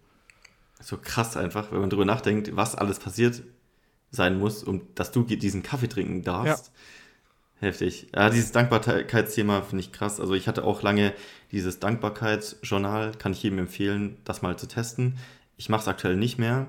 so 0.80 0.96
krass 0.96 1.36
einfach, 1.36 1.72
wenn 1.72 1.80
man 1.80 1.90
drüber 1.90 2.04
nachdenkt, 2.04 2.54
was 2.56 2.74
alles 2.74 2.98
passiert 2.98 3.42
sein 4.10 4.38
muss, 4.38 4.62
um 4.62 4.82
dass 4.94 5.12
du 5.12 5.22
diesen 5.22 5.62
Kaffee 5.62 5.88
trinken 5.88 6.22
darfst. 6.22 6.66
Ja. 6.66 6.72
Heftig. 7.68 8.08
Ja, 8.14 8.28
dieses 8.28 8.50
Dankbarkeitsthema 8.50 9.62
finde 9.62 9.84
ich 9.84 9.92
krass. 9.92 10.18
Also 10.18 10.34
ich 10.34 10.48
hatte 10.48 10.64
auch 10.64 10.82
lange 10.82 11.14
dieses 11.52 11.78
Dankbarkeitsjournal, 11.78 13.12
kann 13.12 13.32
ich 13.32 13.42
jedem 13.42 13.60
empfehlen, 13.60 14.16
das 14.24 14.42
mal 14.42 14.58
zu 14.58 14.66
testen. 14.66 15.16
Ich 15.56 15.68
mache 15.68 15.82
es 15.82 15.88
aktuell 15.88 16.16
nicht 16.16 16.38
mehr, 16.38 16.66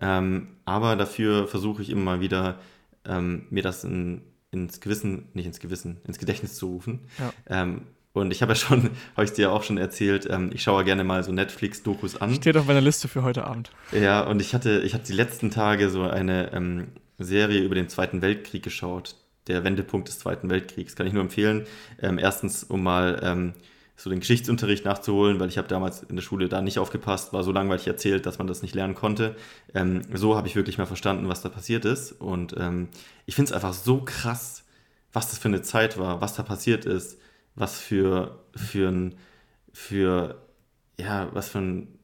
ähm, 0.00 0.56
aber 0.64 0.94
dafür 0.94 1.48
versuche 1.48 1.82
ich 1.82 1.90
immer 1.90 2.02
mal 2.02 2.20
wieder, 2.20 2.60
ähm, 3.04 3.46
mir 3.50 3.64
das 3.64 3.82
in, 3.82 4.22
ins 4.52 4.80
Gewissen, 4.80 5.28
nicht 5.34 5.46
ins 5.46 5.58
Gewissen, 5.58 6.00
ins 6.06 6.18
Gedächtnis 6.18 6.54
zu 6.54 6.66
rufen. 6.68 7.00
Ja. 7.18 7.32
Ähm, 7.48 7.82
und 8.12 8.32
ich 8.32 8.42
habe 8.42 8.52
ja 8.52 8.56
schon, 8.56 8.90
habe 9.16 9.24
ich 9.24 9.32
dir 9.32 9.42
ja 9.42 9.50
auch 9.50 9.62
schon 9.62 9.78
erzählt, 9.78 10.26
ähm, 10.28 10.50
ich 10.52 10.62
schaue 10.62 10.84
gerne 10.84 11.04
mal 11.04 11.22
so 11.22 11.32
Netflix-Dokus 11.32 12.20
an. 12.20 12.34
Steht 12.34 12.56
auf 12.56 12.66
meiner 12.66 12.80
Liste 12.80 13.08
für 13.08 13.22
heute 13.22 13.44
Abend. 13.44 13.70
Ja, 13.92 14.22
und 14.22 14.40
ich 14.40 14.54
hatte, 14.54 14.80
ich 14.80 14.94
hatte 14.94 15.04
die 15.04 15.12
letzten 15.12 15.50
Tage 15.50 15.90
so 15.90 16.02
eine 16.02 16.52
ähm, 16.52 16.88
Serie 17.18 17.60
über 17.60 17.74
den 17.74 17.88
Zweiten 17.88 18.22
Weltkrieg 18.22 18.62
geschaut. 18.62 19.16
Der 19.46 19.64
Wendepunkt 19.64 20.08
des 20.08 20.18
Zweiten 20.18 20.50
Weltkriegs. 20.50 20.96
Kann 20.96 21.06
ich 21.06 21.12
nur 21.12 21.22
empfehlen. 21.22 21.66
Ähm, 22.00 22.18
erstens, 22.18 22.64
um 22.64 22.82
mal 22.82 23.20
ähm, 23.22 23.54
so 23.96 24.10
den 24.10 24.20
Geschichtsunterricht 24.20 24.84
nachzuholen, 24.84 25.38
weil 25.38 25.48
ich 25.48 25.58
habe 25.58 25.68
damals 25.68 26.02
in 26.02 26.16
der 26.16 26.22
Schule 26.22 26.48
da 26.48 26.62
nicht 26.62 26.78
aufgepasst, 26.78 27.32
war 27.32 27.42
so 27.42 27.52
langweilig 27.52 27.86
erzählt, 27.86 28.26
dass 28.26 28.38
man 28.38 28.46
das 28.46 28.62
nicht 28.62 28.74
lernen 28.74 28.94
konnte. 28.94 29.36
Ähm, 29.74 30.02
so 30.14 30.36
habe 30.36 30.48
ich 30.48 30.56
wirklich 30.56 30.78
mal 30.78 30.86
verstanden, 30.86 31.28
was 31.28 31.42
da 31.42 31.48
passiert 31.48 31.84
ist. 31.84 32.12
Und 32.12 32.54
ähm, 32.58 32.88
ich 33.26 33.34
finde 33.36 33.50
es 33.50 33.52
einfach 33.52 33.72
so 33.72 34.02
krass, 34.02 34.64
was 35.12 35.30
das 35.30 35.38
für 35.38 35.48
eine 35.48 35.62
Zeit 35.62 35.98
war, 35.98 36.20
was 36.20 36.34
da 36.34 36.42
passiert 36.42 36.84
ist 36.84 37.18
was 37.60 37.78
für, 37.78 38.40
für 38.56 38.88
ein, 38.88 39.14
für, 39.72 40.40
ja, 40.98 41.28
was 41.32 41.50
für 41.50 41.58
ein 41.58 41.98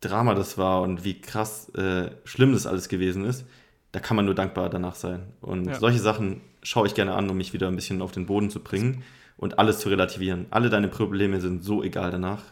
Drama 0.00 0.34
das 0.34 0.56
war 0.56 0.82
und 0.82 1.04
wie 1.04 1.20
krass 1.20 1.68
äh, 1.74 2.10
schlimm 2.24 2.52
das 2.52 2.66
alles 2.66 2.88
gewesen 2.88 3.24
ist, 3.24 3.44
da 3.92 4.00
kann 4.00 4.16
man 4.16 4.24
nur 4.24 4.34
dankbar 4.34 4.70
danach 4.70 4.94
sein. 4.94 5.32
Und 5.40 5.66
ja. 5.66 5.74
solche 5.78 5.98
Sachen 5.98 6.40
schaue 6.62 6.86
ich 6.86 6.94
gerne 6.94 7.14
an, 7.14 7.28
um 7.28 7.36
mich 7.36 7.52
wieder 7.52 7.68
ein 7.68 7.76
bisschen 7.76 8.00
auf 8.00 8.12
den 8.12 8.26
Boden 8.26 8.48
zu 8.48 8.60
bringen 8.60 9.02
und 9.36 9.58
alles 9.58 9.80
zu 9.80 9.88
relativieren. 9.88 10.46
Alle 10.50 10.70
deine 10.70 10.88
Probleme 10.88 11.40
sind 11.40 11.62
so 11.62 11.82
egal 11.82 12.10
danach. 12.10 12.42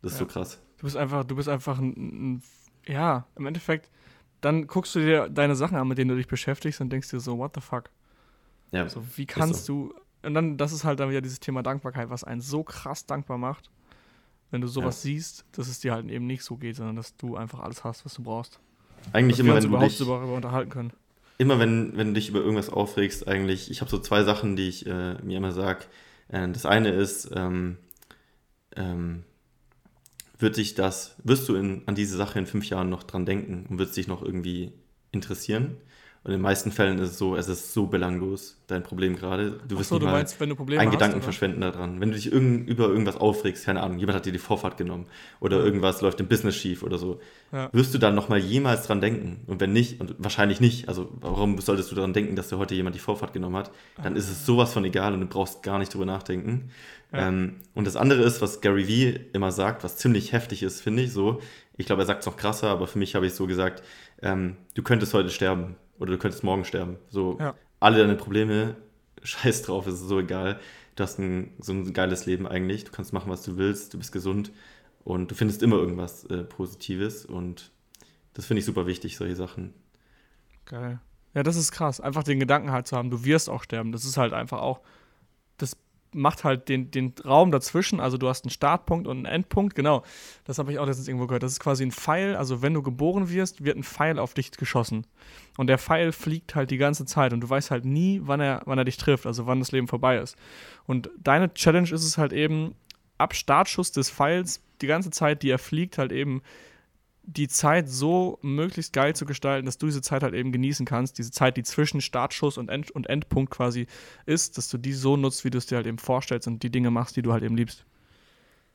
Das 0.00 0.12
ist 0.12 0.20
ja. 0.20 0.26
so 0.26 0.32
krass. 0.32 0.60
Du 0.78 0.84
bist 0.84 0.96
einfach, 0.96 1.24
du 1.24 1.36
bist 1.36 1.48
einfach 1.48 1.78
ein, 1.78 1.92
ein, 2.36 2.42
ja, 2.86 3.26
im 3.36 3.46
Endeffekt, 3.46 3.90
dann 4.40 4.66
guckst 4.66 4.94
du 4.94 5.00
dir 5.00 5.28
deine 5.28 5.56
Sachen 5.56 5.76
an, 5.76 5.88
mit 5.88 5.98
denen 5.98 6.10
du 6.10 6.16
dich 6.16 6.26
beschäftigst 6.26 6.80
und 6.80 6.90
denkst 6.90 7.10
dir 7.10 7.20
so, 7.20 7.38
what 7.38 7.52
the 7.54 7.60
fuck? 7.60 7.90
Ja. 8.72 8.88
So, 8.88 9.04
wie 9.16 9.26
kannst 9.26 9.66
so. 9.66 9.88
du 9.88 9.94
und 10.22 10.34
dann, 10.34 10.56
das 10.56 10.72
ist 10.72 10.84
halt 10.84 11.00
dann 11.00 11.10
wieder 11.10 11.20
dieses 11.20 11.40
Thema 11.40 11.62
Dankbarkeit, 11.62 12.10
was 12.10 12.24
einen 12.24 12.40
so 12.40 12.62
krass 12.62 13.06
dankbar 13.06 13.38
macht, 13.38 13.70
wenn 14.50 14.60
du 14.60 14.68
sowas 14.68 15.02
ja. 15.02 15.10
siehst, 15.10 15.44
dass 15.52 15.68
es 15.68 15.80
dir 15.80 15.92
halt 15.92 16.08
eben 16.08 16.26
nicht 16.26 16.44
so 16.44 16.56
geht, 16.56 16.76
sondern 16.76 16.96
dass 16.96 17.16
du 17.16 17.36
einfach 17.36 17.60
alles 17.60 17.84
hast, 17.84 18.04
was 18.04 18.14
du 18.14 18.22
brauchst. 18.22 18.60
Eigentlich 19.12 19.38
dass 19.38 19.46
immer, 19.46 19.54
wenn 19.56 19.70
du 19.70 19.78
dich 19.78 19.98
darüber 19.98 20.34
unterhalten 20.34 20.70
können. 20.70 20.92
Immer 21.38 21.58
wenn, 21.58 21.96
wenn 21.96 22.08
du 22.08 22.12
dich 22.14 22.28
über 22.28 22.40
irgendwas 22.40 22.68
aufregst, 22.68 23.26
eigentlich, 23.26 23.70
ich 23.70 23.80
habe 23.80 23.90
so 23.90 23.98
zwei 23.98 24.22
Sachen, 24.22 24.54
die 24.54 24.68
ich 24.68 24.86
äh, 24.86 25.14
mir 25.22 25.38
immer 25.38 25.52
sage. 25.52 25.86
Äh, 26.28 26.48
das 26.50 26.66
eine 26.66 26.90
ist, 26.90 27.30
ähm, 27.34 27.78
ähm, 28.76 29.24
wird 30.38 30.56
dich 30.56 30.74
das, 30.74 31.16
wirst 31.24 31.48
du 31.48 31.56
in, 31.56 31.82
an 31.86 31.94
diese 31.94 32.16
Sache 32.16 32.38
in 32.38 32.46
fünf 32.46 32.68
Jahren 32.68 32.90
noch 32.90 33.02
dran 33.02 33.26
denken 33.26 33.66
und 33.68 33.78
wird 33.78 33.88
es 33.88 33.94
dich 33.94 34.06
noch 34.06 34.22
irgendwie 34.22 34.72
interessieren? 35.10 35.76
Und 36.24 36.30
in 36.30 36.38
den 36.38 36.42
meisten 36.42 36.70
Fällen 36.70 37.00
ist 37.00 37.10
es 37.10 37.18
so, 37.18 37.34
es 37.34 37.48
ist 37.48 37.72
so 37.72 37.86
belanglos, 37.86 38.56
dein 38.68 38.84
Problem 38.84 39.16
gerade. 39.16 39.58
Du 39.66 39.76
wirst 39.76 39.88
so, 39.88 39.96
nicht 39.96 40.02
du 40.02 40.06
mal 40.06 40.12
meinst, 40.12 40.38
wenn 40.38 40.50
du 40.50 40.54
Probleme 40.54 40.80
einen 40.80 40.90
hast, 40.92 40.96
Gedanken 40.96 41.16
oder? 41.16 41.24
verschwenden 41.24 41.60
daran. 41.62 42.00
Wenn 42.00 42.10
du 42.10 42.14
dich 42.14 42.30
irgend, 42.30 42.68
über 42.68 42.88
irgendwas 42.88 43.16
aufregst, 43.16 43.64
keine 43.64 43.82
Ahnung, 43.82 43.98
jemand 43.98 44.16
hat 44.16 44.26
dir 44.26 44.30
die 44.30 44.38
Vorfahrt 44.38 44.76
genommen 44.76 45.06
oder 45.40 45.58
irgendwas 45.64 46.00
läuft 46.00 46.20
im 46.20 46.28
Business 46.28 46.54
schief 46.54 46.84
oder 46.84 46.96
so, 46.96 47.18
ja. 47.50 47.70
wirst 47.72 47.92
du 47.92 47.98
dann 47.98 48.14
nochmal 48.14 48.38
jemals 48.38 48.86
dran 48.86 49.00
denken? 49.00 49.40
Und 49.48 49.60
wenn 49.60 49.72
nicht, 49.72 50.00
und 50.00 50.14
wahrscheinlich 50.18 50.60
nicht, 50.60 50.88
also 50.88 51.08
warum 51.20 51.58
solltest 51.58 51.90
du 51.90 51.96
daran 51.96 52.12
denken, 52.12 52.36
dass 52.36 52.48
dir 52.48 52.58
heute 52.58 52.76
jemand 52.76 52.94
die 52.94 53.00
Vorfahrt 53.00 53.32
genommen 53.32 53.56
hat, 53.56 53.72
dann 54.00 54.14
ist 54.14 54.30
es 54.30 54.46
sowas 54.46 54.72
von 54.72 54.84
egal 54.84 55.14
und 55.14 55.20
du 55.22 55.26
brauchst 55.26 55.64
gar 55.64 55.80
nicht 55.80 55.92
drüber 55.92 56.06
nachdenken. 56.06 56.70
Ja. 57.12 57.28
Ähm, 57.28 57.56
und 57.74 57.84
das 57.84 57.96
andere 57.96 58.22
ist, 58.22 58.40
was 58.40 58.60
Gary 58.60 58.86
Vee 58.86 59.18
immer 59.32 59.50
sagt, 59.50 59.82
was 59.82 59.96
ziemlich 59.96 60.32
heftig 60.32 60.62
ist, 60.62 60.82
finde 60.82 61.02
ich 61.02 61.12
so. 61.12 61.40
Ich 61.76 61.86
glaube, 61.86 62.02
er 62.02 62.06
sagt 62.06 62.20
es 62.20 62.26
noch 62.26 62.36
krasser, 62.36 62.68
aber 62.68 62.86
für 62.86 63.00
mich 63.00 63.16
habe 63.16 63.26
ich 63.26 63.34
so 63.34 63.48
gesagt, 63.48 63.82
ähm, 64.22 64.56
du 64.74 64.82
könntest 64.82 65.14
heute 65.14 65.30
sterben 65.30 65.74
oder 66.02 66.12
du 66.12 66.18
könntest 66.18 66.42
morgen 66.42 66.64
sterben. 66.64 66.96
So, 67.08 67.38
ja. 67.38 67.54
alle 67.78 67.98
deine 67.98 68.16
Probleme, 68.16 68.76
scheiß 69.22 69.62
drauf, 69.62 69.86
ist 69.86 70.00
so 70.00 70.18
egal. 70.18 70.58
Du 70.96 71.04
hast 71.04 71.18
ein, 71.20 71.54
so 71.60 71.72
ein 71.72 71.92
geiles 71.92 72.26
Leben 72.26 72.46
eigentlich. 72.46 72.84
Du 72.84 72.90
kannst 72.90 73.12
machen, 73.12 73.30
was 73.30 73.42
du 73.42 73.56
willst, 73.56 73.94
du 73.94 73.98
bist 73.98 74.12
gesund 74.12 74.50
und 75.04 75.30
du 75.30 75.36
findest 75.36 75.62
immer 75.62 75.76
irgendwas 75.76 76.24
äh, 76.24 76.42
Positives 76.42 77.24
und 77.24 77.70
das 78.34 78.46
finde 78.46 78.58
ich 78.58 78.64
super 78.66 78.86
wichtig, 78.86 79.16
solche 79.16 79.36
Sachen. 79.36 79.74
Geil. 80.66 80.98
Ja, 81.34 81.44
das 81.44 81.56
ist 81.56 81.70
krass. 81.70 82.00
Einfach 82.00 82.24
den 82.24 82.40
Gedanken 82.40 82.72
halt 82.72 82.88
zu 82.88 82.96
haben, 82.96 83.10
du 83.10 83.24
wirst 83.24 83.48
auch 83.48 83.62
sterben. 83.62 83.92
Das 83.92 84.04
ist 84.04 84.16
halt 84.16 84.32
einfach 84.32 84.60
auch 84.60 84.80
macht 86.14 86.44
halt 86.44 86.68
den, 86.68 86.90
den 86.90 87.14
Raum 87.24 87.50
dazwischen, 87.50 88.00
also 88.00 88.18
du 88.18 88.28
hast 88.28 88.44
einen 88.44 88.50
Startpunkt 88.50 89.06
und 89.06 89.18
einen 89.18 89.26
Endpunkt, 89.26 89.74
genau. 89.74 90.02
Das 90.44 90.58
habe 90.58 90.72
ich 90.72 90.78
auch 90.78 90.86
letztens 90.86 91.08
irgendwo 91.08 91.26
gehört. 91.26 91.42
Das 91.42 91.52
ist 91.52 91.60
quasi 91.60 91.84
ein 91.84 91.92
Pfeil, 91.92 92.36
also 92.36 92.62
wenn 92.62 92.74
du 92.74 92.82
geboren 92.82 93.30
wirst, 93.30 93.64
wird 93.64 93.76
ein 93.76 93.84
Pfeil 93.84 94.18
auf 94.18 94.34
dich 94.34 94.50
geschossen. 94.50 95.06
Und 95.56 95.66
der 95.66 95.78
Pfeil 95.78 96.12
fliegt 96.12 96.54
halt 96.54 96.70
die 96.70 96.78
ganze 96.78 97.04
Zeit 97.04 97.32
und 97.32 97.40
du 97.40 97.50
weißt 97.50 97.70
halt 97.70 97.84
nie, 97.84 98.20
wann 98.24 98.40
er, 98.40 98.62
wann 98.66 98.78
er 98.78 98.84
dich 98.84 98.96
trifft, 98.96 99.26
also 99.26 99.46
wann 99.46 99.58
das 99.58 99.72
Leben 99.72 99.88
vorbei 99.88 100.18
ist. 100.18 100.36
Und 100.86 101.10
deine 101.18 101.52
Challenge 101.54 101.90
ist 101.90 102.04
es 102.04 102.18
halt 102.18 102.32
eben, 102.32 102.74
ab 103.18 103.34
Startschuss 103.34 103.92
des 103.92 104.10
Pfeils, 104.10 104.62
die 104.80 104.86
ganze 104.86 105.10
Zeit, 105.10 105.42
die 105.42 105.50
er 105.50 105.58
fliegt, 105.58 105.96
halt 105.98 106.12
eben 106.12 106.42
die 107.24 107.48
Zeit 107.48 107.88
so 107.88 108.38
möglichst 108.42 108.92
geil 108.92 109.14
zu 109.14 109.26
gestalten, 109.26 109.66
dass 109.66 109.78
du 109.78 109.86
diese 109.86 110.02
Zeit 110.02 110.22
halt 110.22 110.34
eben 110.34 110.52
genießen 110.52 110.84
kannst. 110.84 111.18
Diese 111.18 111.30
Zeit, 111.30 111.56
die 111.56 111.62
zwischen 111.62 112.00
Startschuss 112.00 112.58
und, 112.58 112.68
End 112.68 112.90
und 112.90 113.08
Endpunkt 113.08 113.52
quasi 113.52 113.86
ist, 114.26 114.58
dass 114.58 114.68
du 114.68 114.78
die 114.78 114.92
so 114.92 115.16
nutzt, 115.16 115.44
wie 115.44 115.50
du 115.50 115.58
es 115.58 115.66
dir 115.66 115.76
halt 115.76 115.86
eben 115.86 115.98
vorstellst 115.98 116.48
und 116.48 116.62
die 116.62 116.70
Dinge 116.70 116.90
machst, 116.90 117.16
die 117.16 117.22
du 117.22 117.32
halt 117.32 117.44
eben 117.44 117.56
liebst. 117.56 117.84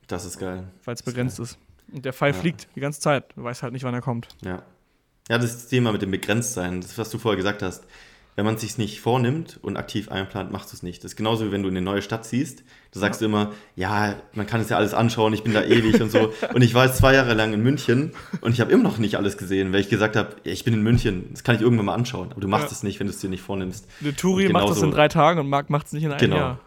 Das 0.07 0.25
ist 0.25 0.39
geil. 0.39 0.67
Weil 0.85 0.95
es 0.95 1.03
begrenzt 1.03 1.39
ist, 1.39 1.51
ist. 1.51 1.59
Und 1.91 2.05
der 2.05 2.13
Pfeil 2.13 2.33
ja. 2.33 2.39
fliegt 2.39 2.67
die 2.75 2.79
ganze 2.79 3.01
Zeit. 3.01 3.25
Du 3.35 3.43
weißt 3.43 3.63
halt 3.63 3.73
nicht, 3.73 3.83
wann 3.83 3.93
er 3.93 4.01
kommt. 4.01 4.29
Ja. 4.43 4.63
Ja, 5.29 5.37
das 5.37 5.67
Thema 5.67 5.91
mit 5.91 6.01
dem 6.01 6.11
Begrenztsein, 6.11 6.79
das, 6.79 6.97
was 6.97 7.09
du 7.09 7.17
vorher 7.17 7.35
gesagt 7.35 7.61
hast 7.61 7.83
wenn 8.37 8.45
man 8.45 8.55
es 8.55 8.61
sich 8.61 8.77
nicht 8.77 9.01
vornimmt 9.01 9.59
und 9.63 9.77
aktiv 9.77 10.11
einplant, 10.11 10.51
machst 10.51 10.71
du 10.71 10.75
es 10.75 10.83
nicht. 10.83 11.03
Das 11.03 11.13
ist 11.13 11.15
genauso 11.15 11.47
wie 11.47 11.51
wenn 11.51 11.63
du 11.63 11.69
eine 11.69 11.81
neue 11.81 12.03
Stadt 12.03 12.23
siehst. 12.23 12.63
Da 12.91 12.99
sagst 12.99 13.19
ja. 13.19 13.27
du 13.27 13.33
immer, 13.33 13.51
ja, 13.75 14.15
man 14.33 14.45
kann 14.45 14.61
es 14.61 14.69
ja 14.69 14.77
alles 14.77 14.93
anschauen, 14.93 15.33
ich 15.33 15.41
bin 15.41 15.55
da 15.55 15.63
ewig 15.63 15.99
und 15.99 16.11
so. 16.11 16.31
Und 16.53 16.61
ich 16.61 16.75
war 16.75 16.85
jetzt 16.85 16.99
zwei 16.99 17.15
Jahre 17.15 17.33
lang 17.33 17.53
in 17.53 17.63
München 17.63 18.11
und 18.41 18.51
ich 18.51 18.61
habe 18.61 18.71
immer 18.71 18.83
noch 18.83 18.99
nicht 18.99 19.15
alles 19.15 19.37
gesehen, 19.37 19.73
weil 19.73 19.79
ich 19.79 19.89
gesagt 19.89 20.15
habe, 20.15 20.35
ja, 20.43 20.51
ich 20.51 20.63
bin 20.63 20.73
in 20.73 20.83
München, 20.83 21.29
das 21.31 21.43
kann 21.43 21.55
ich 21.55 21.61
irgendwann 21.61 21.87
mal 21.87 21.95
anschauen. 21.95 22.31
Aber 22.31 22.39
du 22.39 22.47
machst 22.47 22.71
es 22.71 22.83
nicht, 22.83 22.99
wenn 22.99 23.07
du 23.07 23.13
es 23.13 23.19
dir 23.19 23.29
nicht 23.29 23.41
vornimmst. 23.41 23.87
Der 24.01 24.15
Touri 24.15 24.49
macht 24.49 24.69
das 24.69 24.81
in 24.81 24.91
drei 24.91 25.07
Tagen 25.07 25.39
und 25.39 25.49
Marc 25.49 25.69
macht 25.71 25.87
es 25.87 25.93
nicht 25.93 26.03
in 26.03 26.11
einem 26.11 26.19
genau. 26.19 26.35
Jahr. 26.35 26.59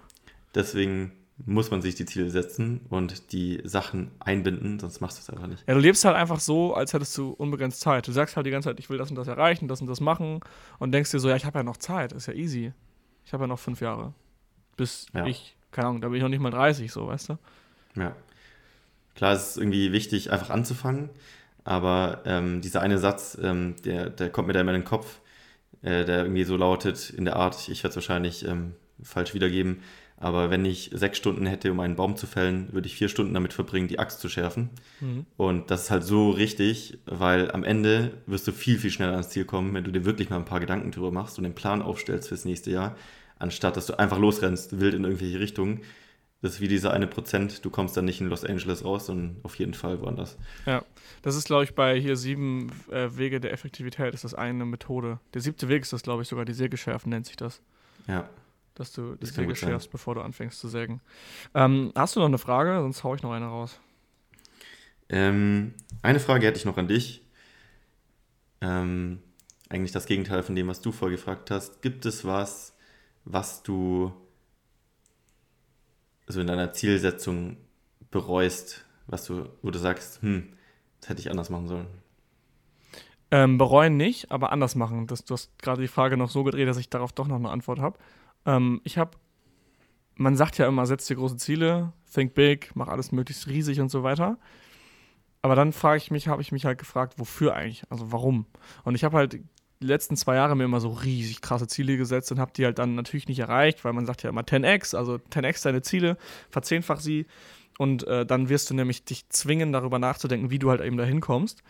Deswegen 0.55 1.13
muss 1.47 1.71
man 1.71 1.83
sich 1.83 1.95
die 1.95 2.07
Ziele 2.07 2.31
setzen 2.31 2.81
und 2.91 3.33
die 3.33 3.61
Sachen 3.65 4.11
einbinden, 4.21 4.79
sonst 4.79 5.01
machst 5.01 5.19
du 5.19 5.23
es 5.23 5.31
einfach 5.31 5.47
nicht. 5.47 5.65
Ja, 5.67 5.75
du 5.75 5.81
lebst 5.81 6.05
halt 6.05 6.17
einfach 6.17 6.41
so, 6.41 6.75
als 6.75 6.93
hättest 6.93 7.17
du 7.17 7.31
unbegrenzt 7.31 7.81
Zeit. 7.81 8.07
Du 8.07 8.13
sagst 8.13 8.37
halt 8.37 8.47
die 8.47 8.51
ganze 8.51 8.69
Zeit, 8.69 8.79
ich 8.79 8.91
will 8.91 8.99
das 8.99 9.11
und 9.11 9.17
das 9.17 9.29
erreichen, 9.29 9.69
das 9.69 9.81
und 9.81 9.87
das 9.87 10.01
machen 10.01 10.41
und 10.79 10.93
denkst 10.93 11.11
dir 11.11 11.19
so, 11.19 11.29
ja, 11.29 11.37
ich 11.37 11.45
habe 11.45 11.59
ja 11.59 11.63
noch 11.63 11.77
Zeit, 11.77 12.13
ist 12.13 12.27
ja 12.27 12.35
easy. 12.35 12.73
Ich 13.25 13.33
habe 13.33 13.45
ja 13.45 13.49
noch 13.49 13.59
fünf 13.59 13.81
Jahre. 13.81 14.13
Bis 14.77 15.07
ja. 15.15 15.27
ich, 15.27 15.57
keine 15.71 15.89
Ahnung, 15.89 16.01
da 16.01 16.09
bin 16.09 16.17
ich 16.17 16.23
noch 16.23 16.29
nicht 16.29 16.41
mal 16.41 16.51
30, 16.51 16.91
so, 16.91 17.07
weißt 17.07 17.31
du? 17.31 17.39
Ja. 17.97 18.15
Klar, 19.15 19.35
es 19.35 19.51
ist 19.51 19.57
irgendwie 19.59 19.93
wichtig, 19.93 20.33
einfach 20.33 20.51
anzufangen, 20.51 21.11
aber 21.65 22.23
ähm, 22.25 22.61
dieser 22.61 22.81
eine 22.81 22.99
Satz, 22.99 23.37
ähm, 23.43 23.77
der, 23.85 24.11
der 24.11 24.31
kommt 24.31 24.49
mir 24.49 24.55
da 24.55 24.61
immer 24.61 24.73
in 24.75 24.81
den 24.81 24.87
Kopf, 24.87 25.21
äh, 25.83 26.05
der 26.05 26.23
irgendwie 26.23 26.45
so 26.45 26.57
lautet, 26.57 27.11
in 27.11 27.25
der 27.25 27.37
Art, 27.37 27.69
ich 27.69 27.83
werde 27.83 27.91
es 27.91 27.97
wahrscheinlich 27.97 28.47
ähm, 28.47 28.75
falsch 29.03 29.35
wiedergeben, 29.35 29.83
aber 30.21 30.51
wenn 30.51 30.67
ich 30.67 30.91
sechs 30.93 31.17
Stunden 31.17 31.47
hätte, 31.47 31.73
um 31.73 31.81
einen 31.81 31.97
Baum 31.97 32.15
zu 32.15 32.27
fällen, 32.27 32.71
würde 32.73 32.87
ich 32.87 32.95
vier 32.95 33.09
Stunden 33.09 33.33
damit 33.33 33.55
verbringen, 33.55 33.89
die 33.89 33.99
Axt 33.99 34.21
zu 34.21 34.29
schärfen. 34.29 34.69
Mhm. 35.01 35.25
Und 35.39 35.71
das 35.71 35.85
ist 35.85 35.91
halt 35.91 36.05
so 36.05 36.31
richtig, 36.31 36.99
weil 37.07 37.51
am 37.51 37.65
Ende 37.65 38.13
wirst 38.27 38.47
du 38.47 38.53
viel, 38.53 38.79
viel 38.79 38.91
schneller 38.91 39.13
ans 39.13 39.31
Ziel 39.31 39.47
kommen, 39.47 39.73
wenn 39.73 39.83
du 39.83 39.91
dir 39.91 40.05
wirklich 40.05 40.29
mal 40.29 40.37
ein 40.37 40.45
paar 40.45 40.61
Gedanken 40.61 40.93
drüber 40.93 41.11
machst 41.11 41.39
und 41.39 41.45
den 41.45 41.55
Plan 41.55 41.81
aufstellst 41.81 42.29
fürs 42.29 42.45
nächste 42.45 42.71
Jahr, 42.71 42.97
anstatt 43.39 43.79
dass 43.79 43.87
du 43.87 43.99
einfach 43.99 44.19
losrennst, 44.19 44.79
wild 44.79 44.93
in 44.93 45.05
irgendwelche 45.05 45.41
Richtungen. 45.41 45.81
Das 46.43 46.53
ist 46.53 46.61
wie 46.61 46.69
dieser 46.69 46.93
eine 46.93 47.07
Prozent, 47.07 47.65
du 47.65 47.71
kommst 47.71 47.97
dann 47.97 48.05
nicht 48.05 48.21
in 48.21 48.29
Los 48.29 48.45
Angeles 48.45 48.85
raus, 48.85 49.07
sondern 49.07 49.37
auf 49.43 49.55
jeden 49.57 49.75
Fall 49.75 50.03
woanders. 50.03 50.37
Ja, 50.67 50.85
das 51.23 51.35
ist, 51.35 51.47
glaube 51.47 51.65
ich, 51.65 51.75
bei 51.75 51.99
hier 51.99 52.17
sieben 52.17 52.71
äh, 52.91 53.09
Wege 53.17 53.41
der 53.41 53.53
Effektivität 53.53 54.13
ist 54.13 54.25
das 54.25 54.35
eine 54.35 54.67
Methode. 54.67 55.19
Der 55.33 55.41
siebte 55.41 55.69
Weg 55.69 55.83
ist 55.83 55.95
das, 55.95 56.03
glaube 56.03 56.23
ich, 56.23 56.29
sogar 56.29 56.45
die 56.45 56.53
Sägeschärfen 56.53 57.09
nennt 57.09 57.25
sich 57.25 57.37
das. 57.37 57.63
Ja. 58.07 58.29
Dass 58.75 58.93
du 58.93 59.17
Das 59.17 59.35
sein. 59.35 59.55
schärfst, 59.57 59.91
bevor 59.91 60.15
du 60.15 60.21
anfängst 60.23 60.59
zu 60.61 60.69
sägen. 60.69 61.01
Ähm, 61.55 61.93
hast 61.95 62.17
du 62.17 62.21
noch 62.21 62.27
eine 62.27 62.39
Frage? 62.39 62.81
Sonst 62.81 63.05
hau 63.05 63.15
ich 63.15 63.23
noch 63.23 63.33
eine 63.33 63.47
raus. 63.47 63.79
Ähm, 65.09 65.75
eine 66.03 66.21
Frage 66.21 66.47
hätte 66.47 66.59
ich 66.59 66.65
noch 66.65 66.79
an 66.79 66.89
dich. 66.89 67.23
Ähm, 68.61 69.21
eigentlich 69.69 69.93
das 69.93 70.07
Gegenteil 70.07 70.43
von 70.43 70.55
dem, 70.55 70.69
was 70.69 70.81
du 70.81 70.93
vorgefragt 70.93 71.51
hast. 71.51 71.83
Gibt 71.83 72.07
es 72.07 72.25
was, 72.25 72.75
was 73.25 73.63
du 73.63 74.13
so 76.27 76.41
in 76.41 76.47
deiner 76.47 76.73
Zielsetzung 76.73 77.57
bereust, 78.11 78.85
was 79.07 79.25
du, 79.25 79.49
wo 79.63 79.71
du 79.71 79.79
sagst, 79.79 80.23
hm, 80.23 80.53
das 81.01 81.11
hätte 81.11 81.21
ich 81.21 81.31
anders 81.31 81.51
machen 81.51 81.69
sollen? 81.69 81.87
Ähm, 83.33 83.59
bereuen 83.59 83.97
nicht, 83.97 84.31
aber 84.33 84.51
anders 84.53 84.75
machen. 84.75 85.07
Das, 85.07 85.25
du 85.25 85.35
hast 85.35 85.57
gerade 85.59 85.81
die 85.83 85.89
Frage 85.89 86.17
noch 86.17 86.31
so 86.31 86.43
gedreht, 86.45 86.69
dass 86.69 86.79
ich 86.79 86.91
darauf 86.91 87.13
doch 87.13 87.29
noch 87.29 87.37
eine 87.37 87.51
Antwort 87.51 87.79
habe. 87.79 87.99
Ähm, 88.47 88.81
ich 88.85 88.99
habe, 88.99 89.13
man 90.17 90.37
sagt 90.37 90.59
ja 90.59 90.67
immer, 90.67 90.87
setz 90.87 91.07
dir 91.07 91.17
große 91.17 91.37
Ziele, 91.37 91.93
think 92.13 92.35
big, 92.35 92.71
mach 92.75 92.89
alles 92.89 93.13
möglichst 93.13 93.47
riesig 93.47 93.81
und 93.81 93.91
so 93.91 94.03
weiter. 94.03 94.39
Aber 95.43 95.55
dann 95.55 95.73
frage 95.73 95.99
ich 95.99 96.11
mich, 96.11 96.29
habe 96.29 96.43
ich 96.43 96.53
mich 96.53 96.65
halt 96.65 96.79
gefragt, 96.79 97.15
wofür 97.17 97.55
eigentlich? 97.55 97.85
Also 97.89 98.13
warum? 98.13 98.47
Und 98.85 98.95
ich 98.95 99.05
habe 99.05 99.17
halt 99.17 99.41
die 99.83 99.87
letzten 99.87 100.17
zwei 100.17 100.35
Jahre 100.35 100.55
mir 100.55 100.65
immer 100.65 100.81
so 100.81 100.91
riesig 100.91 101.41
krasse 101.41 101.67
Ziele 101.67 101.97
gesetzt 101.97 102.31
und 102.31 102.39
habe 102.39 102.53
die 102.55 102.67
halt 102.67 102.79
dann 102.79 102.95
natürlich 102.95 103.29
nicht 103.29 103.39
erreicht, 103.39 103.85
weil 103.85 103.95
man 103.95 104.05
sagt 104.05 104.23
ja 104.23 104.29
immer 104.29 104.43
10x, 104.43 104.95
also 104.95 105.15
10x 105.15 105.63
deine 105.65 105.81
Ziele, 105.81 106.19
verzehnfach 106.51 107.01
sie 107.01 107.27
und 107.79 108.07
äh, 108.07 108.27
dann 108.27 108.51
wirst 108.51 108.69
du 108.69 108.75
nämlich 108.75 109.05
dich 109.05 109.31
zwingen, 109.31 109.73
darüber 109.73 109.99
nachzudenken, 109.99 110.51
wie 110.51 110.59
du 110.59 110.69
halt 110.69 110.83
eben 110.83 110.99
da 110.99 111.05
hinkommst. 111.05 111.63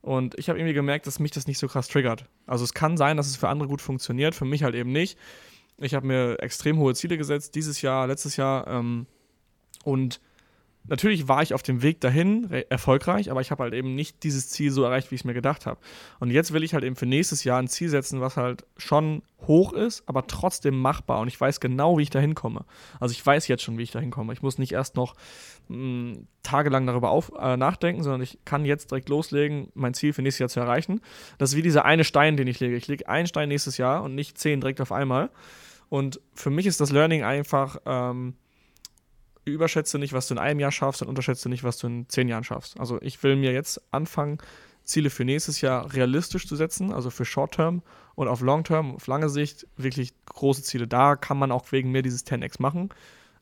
Und 0.00 0.38
ich 0.38 0.48
habe 0.48 0.60
irgendwie 0.60 0.74
gemerkt, 0.74 1.08
dass 1.08 1.18
mich 1.18 1.32
das 1.32 1.48
nicht 1.48 1.58
so 1.58 1.66
krass 1.66 1.88
triggert. 1.88 2.26
Also 2.46 2.62
es 2.62 2.72
kann 2.72 2.96
sein, 2.96 3.16
dass 3.16 3.26
es 3.26 3.34
für 3.36 3.48
andere 3.48 3.68
gut 3.68 3.82
funktioniert, 3.82 4.36
für 4.36 4.44
mich 4.44 4.62
halt 4.62 4.76
eben 4.76 4.92
nicht. 4.92 5.18
Ich 5.78 5.94
habe 5.94 6.06
mir 6.06 6.36
extrem 6.40 6.78
hohe 6.78 6.94
Ziele 6.94 7.18
gesetzt, 7.18 7.54
dieses 7.54 7.82
Jahr, 7.82 8.06
letztes 8.06 8.36
Jahr. 8.36 8.66
Ähm, 8.66 9.06
und 9.84 10.20
natürlich 10.88 11.28
war 11.28 11.42
ich 11.42 11.54
auf 11.54 11.62
dem 11.62 11.82
Weg 11.82 12.00
dahin 12.00 12.46
re- 12.46 12.70
erfolgreich, 12.70 13.30
aber 13.30 13.40
ich 13.40 13.50
habe 13.50 13.62
halt 13.62 13.74
eben 13.74 13.94
nicht 13.94 14.22
dieses 14.22 14.48
Ziel 14.48 14.70
so 14.70 14.82
erreicht, 14.82 15.10
wie 15.10 15.14
ich 15.14 15.22
es 15.22 15.24
mir 15.24 15.34
gedacht 15.34 15.66
habe. 15.66 15.78
Und 16.20 16.30
jetzt 16.30 16.52
will 16.52 16.62
ich 16.62 16.74
halt 16.74 16.84
eben 16.84 16.96
für 16.96 17.06
nächstes 17.06 17.44
Jahr 17.44 17.58
ein 17.58 17.68
Ziel 17.68 17.88
setzen, 17.88 18.20
was 18.20 18.36
halt 18.36 18.64
schon 18.76 19.22
hoch 19.46 19.72
ist, 19.72 20.02
aber 20.06 20.26
trotzdem 20.26 20.78
machbar. 20.78 21.20
Und 21.20 21.28
ich 21.28 21.40
weiß 21.40 21.60
genau, 21.60 21.98
wie 21.98 22.02
ich 22.02 22.10
da 22.10 22.18
hinkomme. 22.18 22.64
Also 23.00 23.12
ich 23.12 23.24
weiß 23.24 23.48
jetzt 23.48 23.62
schon, 23.62 23.78
wie 23.78 23.82
ich 23.82 23.90
da 23.90 24.00
hinkomme. 24.00 24.32
Ich 24.32 24.42
muss 24.42 24.58
nicht 24.58 24.72
erst 24.72 24.96
noch 24.96 25.14
mh, 25.68 26.18
tagelang 26.42 26.86
darüber 26.86 27.10
auf, 27.10 27.32
äh, 27.38 27.56
nachdenken, 27.56 28.02
sondern 28.02 28.22
ich 28.22 28.38
kann 28.44 28.64
jetzt 28.64 28.90
direkt 28.90 29.08
loslegen, 29.08 29.68
mein 29.74 29.94
Ziel 29.94 30.12
für 30.12 30.22
nächstes 30.22 30.40
Jahr 30.40 30.48
zu 30.48 30.60
erreichen. 30.60 31.00
Das 31.38 31.50
ist 31.50 31.56
wie 31.56 31.62
dieser 31.62 31.84
eine 31.84 32.04
Stein, 32.04 32.36
den 32.36 32.46
ich 32.46 32.60
lege. 32.60 32.76
Ich 32.76 32.88
lege 32.88 33.08
einen 33.08 33.26
Stein 33.26 33.48
nächstes 33.48 33.76
Jahr 33.76 34.02
und 34.02 34.14
nicht 34.14 34.38
zehn 34.38 34.60
direkt 34.60 34.80
auf 34.80 34.92
einmal. 34.92 35.30
Und 35.88 36.20
für 36.34 36.50
mich 36.50 36.66
ist 36.66 36.80
das 36.80 36.90
Learning 36.90 37.22
einfach, 37.22 37.76
ähm, 37.86 38.34
überschätze 39.52 39.98
nicht, 39.98 40.12
was 40.12 40.28
du 40.28 40.34
in 40.34 40.38
einem 40.38 40.60
Jahr 40.60 40.72
schaffst 40.72 41.02
und 41.02 41.08
unterschätze 41.08 41.48
nicht, 41.48 41.64
was 41.64 41.78
du 41.78 41.86
in 41.86 42.08
zehn 42.08 42.28
Jahren 42.28 42.44
schaffst. 42.44 42.78
Also 42.78 43.00
ich 43.02 43.22
will 43.22 43.36
mir 43.36 43.52
jetzt 43.52 43.80
anfangen, 43.92 44.38
Ziele 44.82 45.10
für 45.10 45.24
nächstes 45.24 45.60
Jahr 45.60 45.92
realistisch 45.92 46.46
zu 46.46 46.56
setzen, 46.56 46.92
also 46.92 47.10
für 47.10 47.24
Short-Term 47.24 47.82
und 48.14 48.28
auf 48.28 48.40
Long-Term, 48.40 48.94
auf 48.94 49.06
lange 49.06 49.28
Sicht 49.28 49.66
wirklich 49.76 50.14
große 50.26 50.62
Ziele. 50.62 50.86
Da 50.86 51.16
kann 51.16 51.38
man 51.38 51.50
auch 51.50 51.70
wegen 51.72 51.90
mir 51.90 52.02
dieses 52.02 52.24
10x 52.26 52.62
machen. 52.62 52.90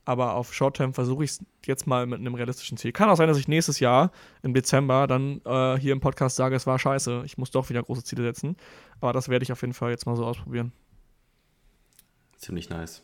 Aber 0.07 0.35
auf 0.35 0.53
Short-Term 0.53 0.93
versuche 0.93 1.25
ich 1.25 1.31
es 1.31 1.45
jetzt 1.65 1.87
mal 1.87 2.07
mit 2.07 2.21
einem 2.21 2.35
realistischen 2.35 2.77
Ziel. 2.77 2.93
Kann 2.93 3.09
auch 3.09 3.17
sein, 3.17 3.29
dass 3.29 3.39
ich 3.39 3.49
nächstes 3.49 3.81
Jahr 3.81 4.11
im 4.43 4.53
Dezember 4.53 5.07
dann 5.07 5.41
äh, 5.47 5.79
hier 5.79 5.93
im 5.93 6.01
Podcast 6.01 6.37
sage, 6.37 6.57
es 6.57 6.67
war 6.67 6.79
scheiße, 6.79 7.23
ich 7.25 7.39
muss 7.39 7.51
doch 7.51 7.71
wieder 7.71 7.83
große 7.83 8.05
Ziele 8.05 8.23
setzen. 8.23 8.57
Aber 9.01 9.15
das 9.15 9.29
werde 9.29 9.45
ich 9.45 9.53
auf 9.53 9.63
jeden 9.63 9.73
Fall 9.73 9.91
jetzt 9.91 10.05
mal 10.05 10.17
so 10.17 10.27
ausprobieren. 10.27 10.73
Ziemlich 12.37 12.69
nice. 12.69 13.03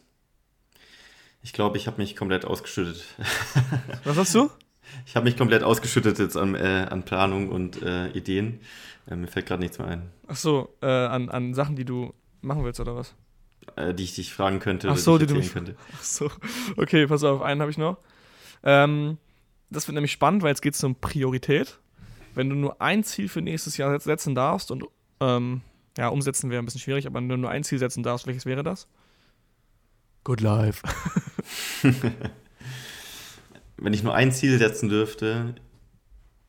Ich 1.42 1.52
glaube, 1.52 1.76
ich 1.78 1.86
habe 1.86 1.96
mich 2.00 2.16
komplett 2.16 2.44
ausgeschüttet. 2.44 3.04
Was 4.04 4.16
hast 4.18 4.34
du? 4.34 4.50
Ich 5.06 5.16
habe 5.16 5.24
mich 5.24 5.36
komplett 5.36 5.62
ausgeschüttet 5.62 6.18
jetzt 6.18 6.36
an, 6.36 6.54
äh, 6.54 6.86
an 6.90 7.04
Planung 7.04 7.48
und 7.48 7.80
äh, 7.82 8.08
Ideen. 8.08 8.60
Äh, 9.08 9.16
mir 9.16 9.26
fällt 9.28 9.46
gerade 9.46 9.62
nichts 9.62 9.78
mehr 9.78 9.88
ein, 9.88 10.10
Ach 10.26 10.36
so, 10.36 10.74
äh, 10.82 10.86
an, 10.86 11.28
an 11.30 11.54
Sachen, 11.54 11.76
die 11.76 11.84
du 11.84 12.12
machen 12.42 12.64
willst 12.64 12.80
oder 12.80 12.94
was? 12.96 13.14
äh, 13.76 13.94
die 13.94 14.02
ich 14.04 14.14
dich 14.14 14.32
fragen 14.34 14.58
könnte 14.58 14.88
Ach 14.88 14.92
oder 14.92 15.00
so, 15.00 15.18
die 15.18 15.26
die 15.26 15.32
ich 15.32 15.38
du 15.38 15.44
mich- 15.44 15.52
könnte. 15.52 15.76
Ach 15.96 16.02
so, 16.02 16.30
okay, 16.76 17.06
pass 17.06 17.24
auf, 17.24 17.40
einen 17.42 17.60
habe 17.60 17.70
ich 17.70 17.78
noch. 17.78 17.98
Ähm, 18.62 19.16
das 19.70 19.86
wird 19.86 19.94
nämlich 19.94 20.12
spannend, 20.12 20.42
weil 20.42 20.50
jetzt 20.50 20.60
geht 20.62 20.74
es 20.74 20.84
um 20.84 20.96
Priorität. 20.96 21.78
Wenn 22.34 22.50
du 22.50 22.56
nur 22.56 22.80
ein 22.82 23.02
Ziel 23.04 23.28
für 23.28 23.40
nächstes 23.42 23.76
Jahr 23.76 23.90
setz- 23.94 24.04
setzen 24.04 24.34
darfst 24.34 24.70
und 24.70 24.84
ähm, 25.20 25.62
ja, 25.96 26.08
umsetzen 26.08 26.50
wäre 26.50 26.60
ein 26.62 26.64
bisschen 26.64 26.80
schwierig, 26.80 27.06
aber 27.06 27.16
wenn 27.20 27.28
du 27.28 27.36
nur 27.36 27.50
ein 27.50 27.64
Ziel 27.64 27.78
setzen 27.78 28.02
darfst, 28.02 28.26
welches 28.26 28.44
wäre 28.46 28.62
das? 28.62 28.88
Good 30.30 30.42
life. 30.42 30.82
Wenn 33.78 33.92
ich 33.92 34.04
nur 34.04 34.14
ein 34.14 34.30
Ziel 34.30 34.58
setzen 34.58 34.88
dürfte, 34.88 35.56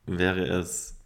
wäre 0.06 0.44
es, 0.44 1.00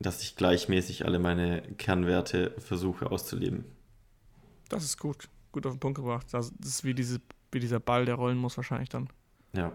dass 0.00 0.20
ich 0.24 0.34
gleichmäßig 0.34 1.04
alle 1.04 1.20
meine 1.20 1.62
Kernwerte 1.78 2.56
versuche 2.58 3.12
auszuleben. 3.12 3.64
Das 4.68 4.82
ist 4.82 4.98
gut, 4.98 5.28
gut 5.52 5.64
auf 5.64 5.74
den 5.74 5.78
Punkt 5.78 5.94
gebracht. 5.98 6.26
Das 6.32 6.50
ist 6.64 6.82
wie, 6.82 6.92
diese, 6.94 7.20
wie 7.52 7.60
dieser 7.60 7.78
Ball, 7.78 8.04
der 8.04 8.16
rollen 8.16 8.38
muss 8.38 8.56
wahrscheinlich 8.56 8.88
dann. 8.88 9.08
Ja. 9.52 9.70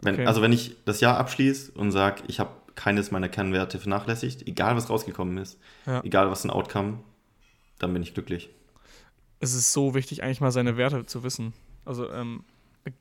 Wenn, 0.00 0.14
Okay. 0.14 0.26
Also 0.26 0.42
wenn 0.42 0.52
ich 0.52 0.74
das 0.86 1.00
Jahr 1.02 1.18
abschließe 1.18 1.70
und 1.70 1.92
sage, 1.92 2.24
ich 2.26 2.40
habe 2.40 2.50
keines 2.74 3.12
meiner 3.12 3.28
Kernwerte 3.28 3.78
vernachlässigt, 3.78 4.44
egal 4.48 4.74
was 4.74 4.90
rausgekommen 4.90 5.38
ist, 5.38 5.56
Ja. 5.86 6.02
egal 6.02 6.32
was 6.32 6.42
ein 6.42 6.50
Outcome, 6.50 6.98
dann 7.78 7.92
bin 7.92 8.02
ich 8.02 8.12
glücklich. 8.12 8.50
Es 9.44 9.54
ist 9.54 9.72
so 9.72 9.94
wichtig, 9.94 10.22
eigentlich 10.22 10.40
mal 10.40 10.50
seine 10.50 10.76
Werte 10.76 11.06
zu 11.06 11.22
wissen. 11.22 11.52
Also, 11.84 12.10
ähm, 12.10 12.44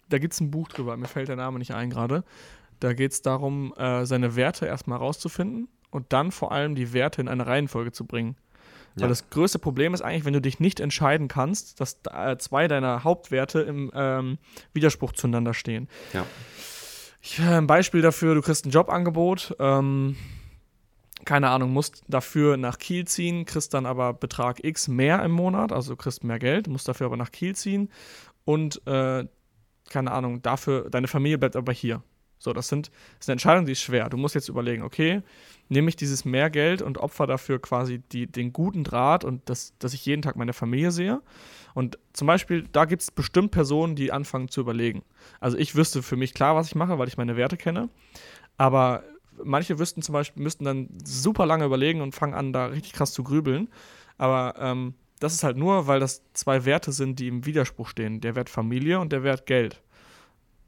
da 0.10 0.18
gibt 0.18 0.34
es 0.34 0.40
ein 0.40 0.52
Buch 0.52 0.68
drüber, 0.68 0.96
mir 0.98 1.08
fällt 1.08 1.28
der 1.28 1.36
Name 1.36 1.60
nicht 1.60 1.74
ein 1.74 1.90
gerade. 1.90 2.24
Da 2.80 2.94
geht 2.94 3.12
es 3.12 3.22
darum, 3.22 3.74
äh, 3.78 4.06
seine 4.06 4.36
Werte 4.36 4.66
erstmal 4.66 4.98
rauszufinden 4.98 5.68
und 5.92 6.12
dann 6.12 6.32
vor 6.32 6.52
allem 6.52 6.76
die 6.76 6.94
Werte 6.94 7.22
in 7.22 7.28
eine 7.28 7.46
Reihenfolge 7.46 7.92
zu 7.92 8.06
bringen. 8.06 8.36
Ja. 8.96 9.04
Weil 9.04 9.10
das 9.10 9.30
größte 9.30 9.60
Problem 9.60 9.94
ist 9.94 10.02
eigentlich, 10.02 10.26
wenn 10.26 10.34
du 10.34 10.42
dich 10.42 10.60
nicht 10.60 10.80
entscheiden 10.80 11.28
kannst, 11.28 11.80
dass 11.80 12.00
äh, 12.12 12.38
zwei 12.38 12.68
deiner 12.68 13.04
Hauptwerte 13.04 13.62
im 13.62 13.92
ähm, 13.94 14.38
Widerspruch 14.74 15.14
zueinander 15.14 15.54
stehen. 15.54 15.88
Ja. 16.14 16.26
Ich, 17.22 17.40
äh, 17.40 17.44
ein 17.44 17.68
Beispiel 17.68 18.02
dafür, 18.02 18.36
du 18.36 18.42
kriegst 18.42 18.66
ein 18.66 18.70
Jobangebot, 18.70 19.56
ähm, 19.60 20.16
keine 21.26 21.50
Ahnung, 21.50 21.72
musst 21.72 22.04
dafür 22.08 22.58
nach 22.58 22.78
Kiel 22.78 23.06
ziehen, 23.06 23.46
kriegst 23.46 23.74
dann 23.74 23.86
aber 23.86 24.14
Betrag 24.14 24.64
X 24.64 24.88
mehr 24.88 25.24
im 25.24 25.32
Monat, 25.32 25.72
also 25.72 25.96
kriegst 25.96 26.24
mehr 26.24 26.40
Geld, 26.40 26.68
musst 26.68 26.88
dafür 26.88 27.08
aber 27.08 27.18
nach 27.18 27.32
Kiel 27.32 27.56
ziehen 27.56 27.90
und 28.46 28.86
äh, 28.88 29.26
keine 29.90 30.12
Ahnung, 30.12 30.42
dafür, 30.42 30.90
deine 30.90 31.08
Familie 31.08 31.38
bleibt 31.38 31.56
aber 31.56 31.74
hier. 31.74 32.02
So, 32.40 32.52
das 32.52 32.68
sind 32.68 32.88
das 32.88 33.22
ist 33.22 33.30
eine 33.30 33.34
Entscheidung, 33.36 33.66
die 33.66 33.72
ist 33.72 33.82
schwer. 33.82 34.10
Du 34.10 34.18
musst 34.18 34.36
jetzt 34.36 34.50
überlegen, 34.50 34.84
okay, 34.84 35.22
nehme 35.70 35.88
ich 35.88 35.96
dieses 35.96 36.26
mehr 36.26 36.50
Geld 36.50 36.82
und 36.82 36.98
opfer 36.98 37.26
dafür 37.26 37.62
quasi 37.62 38.00
die, 38.00 38.28
den 38.28 38.52
guten 38.52 38.84
Draht 38.84 39.24
und 39.24 39.50
das, 39.50 39.74
dass 39.80 39.94
ich 39.94 40.06
jeden 40.06 40.22
Tag 40.22 40.36
meine 40.36 40.52
Familie 40.52 40.92
sehe. 40.92 41.22
Und 41.74 41.98
zum 42.12 42.28
Beispiel, 42.28 42.68
da 42.70 42.84
gibt 42.84 43.02
es 43.02 43.12
bestimmt 43.12 43.52
Personen, 43.52 43.96
die 43.96 44.12
anfangen 44.12 44.50
zu 44.50 44.60
überlegen. 44.60 45.04
Also 45.40 45.58
ich 45.58 45.76
wüsste 45.76 46.04
für 46.04 46.18
mich 46.18 46.34
klar, 46.34 46.56
was 46.56 46.68
ich 46.68 46.76
mache, 46.76 47.00
weil 47.00 47.08
ich 47.08 47.18
meine 47.18 47.38
Werte 47.38 47.56
kenne. 47.56 47.88
Aber 48.58 49.04
manche 49.44 49.80
wüssten 49.80 50.02
zum 50.02 50.14
Beispiel, 50.14 50.44
müssten 50.44 50.66
dann 50.66 50.90
super 51.04 51.46
lange 51.46 51.66
überlegen 51.66 52.02
und 52.02 52.14
fangen 52.14 52.34
an, 52.34 52.54
da 52.54 52.68
richtig 52.68 52.94
krass 52.94 53.14
zu 53.14 53.24
grübeln. 53.24 53.70
Aber 54.18 54.56
ähm, 54.60 54.94
das 55.20 55.34
ist 55.34 55.44
halt 55.44 55.58
nur, 55.58 55.88
weil 55.88 56.00
das 56.00 56.22
zwei 56.34 56.66
Werte 56.66 56.92
sind, 56.92 57.20
die 57.20 57.28
im 57.28 57.46
Widerspruch 57.46 57.88
stehen. 57.88 58.22
Der 58.22 58.36
Wert 58.36 58.50
Familie 58.50 59.00
und 59.00 59.12
der 59.12 59.24
Wert 59.24 59.46
Geld. 59.46 59.82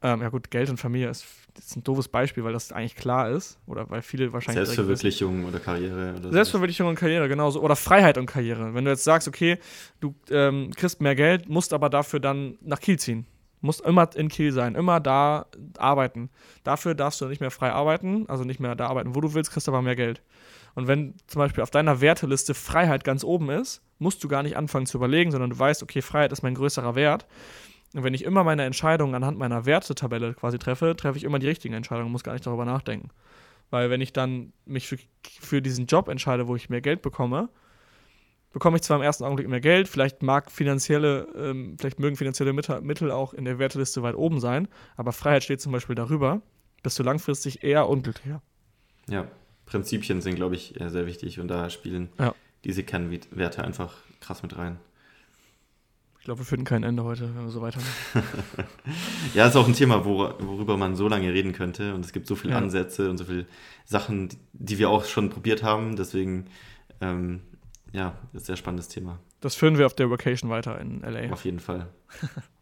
Ähm, 0.02 0.20
ja 0.20 0.28
gut, 0.28 0.50
Geld 0.50 0.70
und 0.70 0.78
Familie 0.78 1.08
ist, 1.08 1.26
ist 1.58 1.76
ein 1.76 1.84
doofes 1.84 2.08
Beispiel, 2.08 2.44
weil 2.44 2.52
das 2.52 2.72
eigentlich 2.72 2.96
klar 2.96 3.30
ist. 3.30 3.58
Oder 3.66 3.88
weil 3.90 4.02
viele 4.02 4.32
wahrscheinlich. 4.32 4.66
Selbstverwirklichung 4.66 5.44
oder 5.44 5.58
Karriere 5.58 6.14
oder 6.14 6.22
so. 6.22 6.32
Selbstverwirklichung 6.32 6.88
und 6.88 6.94
Karriere, 6.96 7.28
genauso. 7.28 7.60
Oder 7.60 7.76
Freiheit 7.76 8.18
und 8.18 8.26
Karriere. 8.26 8.74
Wenn 8.74 8.84
du 8.84 8.90
jetzt 8.90 9.04
sagst, 9.04 9.26
okay, 9.28 9.58
du 10.00 10.14
ähm, 10.30 10.70
kriegst 10.76 11.00
mehr 11.00 11.14
Geld, 11.14 11.48
musst 11.48 11.72
aber 11.72 11.90
dafür 11.90 12.20
dann 12.20 12.58
nach 12.60 12.80
Kiel 12.80 12.98
ziehen. 12.98 13.26
Musst 13.60 13.80
immer 13.80 14.08
in 14.14 14.28
Kiel 14.28 14.52
sein, 14.52 14.74
immer 14.74 15.00
da 15.00 15.46
arbeiten. 15.78 16.30
Dafür 16.62 16.94
darfst 16.94 17.20
du 17.20 17.26
nicht 17.26 17.40
mehr 17.40 17.50
frei 17.50 17.72
arbeiten, 17.72 18.28
also 18.28 18.44
nicht 18.44 18.60
mehr 18.60 18.74
da 18.74 18.86
arbeiten, 18.88 19.14
wo 19.14 19.20
du 19.20 19.34
willst, 19.34 19.50
kriegst 19.50 19.68
aber 19.68 19.82
mehr 19.82 19.96
Geld. 19.96 20.22
Und 20.74 20.88
wenn 20.88 21.14
zum 21.26 21.38
Beispiel 21.40 21.62
auf 21.62 21.70
deiner 21.70 22.00
Werteliste 22.00 22.52
Freiheit 22.54 23.02
ganz 23.02 23.24
oben 23.24 23.48
ist, 23.50 23.82
musst 23.98 24.22
du 24.22 24.28
gar 24.28 24.42
nicht 24.42 24.56
anfangen 24.56 24.86
zu 24.86 24.98
überlegen, 24.98 25.30
sondern 25.30 25.50
du 25.50 25.58
weißt, 25.58 25.82
okay, 25.82 26.02
Freiheit 26.02 26.32
ist 26.32 26.42
mein 26.42 26.54
größerer 26.54 26.94
Wert. 26.94 27.26
Und 27.94 28.04
wenn 28.04 28.12
ich 28.12 28.24
immer 28.24 28.44
meine 28.44 28.64
Entscheidungen 28.64 29.14
anhand 29.14 29.38
meiner 29.38 29.64
Wertetabelle 29.64 30.34
quasi 30.34 30.58
treffe, 30.58 30.94
treffe 30.94 31.16
ich 31.16 31.24
immer 31.24 31.38
die 31.38 31.48
richtigen 31.48 31.74
Entscheidungen, 31.74 32.12
muss 32.12 32.24
gar 32.24 32.34
nicht 32.34 32.46
darüber 32.46 32.66
nachdenken. 32.66 33.08
Weil 33.70 33.88
wenn 33.88 34.02
ich 34.02 34.12
dann 34.12 34.52
mich 34.66 34.86
für, 34.86 34.98
für 35.40 35.62
diesen 35.62 35.86
Job 35.86 36.08
entscheide, 36.08 36.46
wo 36.46 36.56
ich 36.56 36.68
mehr 36.68 36.82
Geld 36.82 37.00
bekomme, 37.00 37.48
bekomme 38.56 38.78
ich 38.78 38.82
zwar 38.82 38.96
im 38.96 39.02
ersten 39.02 39.22
Augenblick 39.22 39.48
mehr 39.48 39.60
Geld, 39.60 39.86
vielleicht 39.86 40.22
mag 40.22 40.50
finanzielle, 40.50 41.28
ähm, 41.36 41.76
vielleicht 41.78 42.00
mögen 42.00 42.16
finanzielle 42.16 42.54
Mittel 42.54 43.10
auch 43.10 43.34
in 43.34 43.44
der 43.44 43.58
Werteliste 43.58 44.02
weit 44.02 44.14
oben 44.14 44.40
sein, 44.40 44.66
aber 44.96 45.12
Freiheit 45.12 45.44
steht 45.44 45.60
zum 45.60 45.72
Beispiel 45.72 45.94
darüber, 45.94 46.40
bist 46.82 46.98
du 46.98 47.02
langfristig 47.02 47.62
eher 47.62 47.86
unglücklicher. 47.86 48.40
Ja, 49.10 49.28
Prinzipien 49.66 50.22
sind, 50.22 50.36
glaube 50.36 50.54
ich, 50.54 50.72
sehr 50.78 51.04
wichtig 51.04 51.38
und 51.38 51.48
da 51.48 51.68
spielen 51.68 52.08
ja. 52.18 52.34
diese 52.64 52.82
Kernwerte 52.82 53.62
einfach 53.62 53.92
krass 54.20 54.42
mit 54.42 54.56
rein. 54.56 54.78
Ich 56.18 56.24
glaube, 56.24 56.40
wir 56.40 56.46
finden 56.46 56.64
kein 56.64 56.82
Ende 56.82 57.04
heute, 57.04 57.28
wenn 57.36 57.44
wir 57.44 57.50
so 57.50 57.60
weitermachen. 57.60 57.92
ja, 59.34 59.48
ist 59.48 59.56
auch 59.56 59.68
ein 59.68 59.74
Thema, 59.74 60.06
worüber 60.06 60.78
man 60.78 60.96
so 60.96 61.08
lange 61.08 61.30
reden 61.30 61.52
könnte. 61.52 61.94
Und 61.94 62.06
es 62.06 62.12
gibt 62.14 62.26
so 62.26 62.36
viele 62.36 62.54
ja. 62.54 62.58
Ansätze 62.58 63.10
und 63.10 63.18
so 63.18 63.26
viele 63.26 63.44
Sachen, 63.84 64.30
die 64.54 64.78
wir 64.78 64.88
auch 64.88 65.04
schon 65.04 65.28
probiert 65.28 65.62
haben. 65.62 65.94
Deswegen, 65.94 66.46
ähm, 67.02 67.42
ja, 67.92 68.18
ist 68.32 68.42
ein 68.42 68.44
sehr 68.46 68.56
spannendes 68.56 68.88
Thema. 68.88 69.18
Das 69.40 69.54
führen 69.54 69.78
wir 69.78 69.86
auf 69.86 69.94
der 69.94 70.10
Vacation 70.10 70.50
weiter 70.50 70.80
in 70.80 71.00
LA. 71.00 71.32
Auf 71.32 71.44
jeden 71.44 71.60
Fall. 71.60 71.88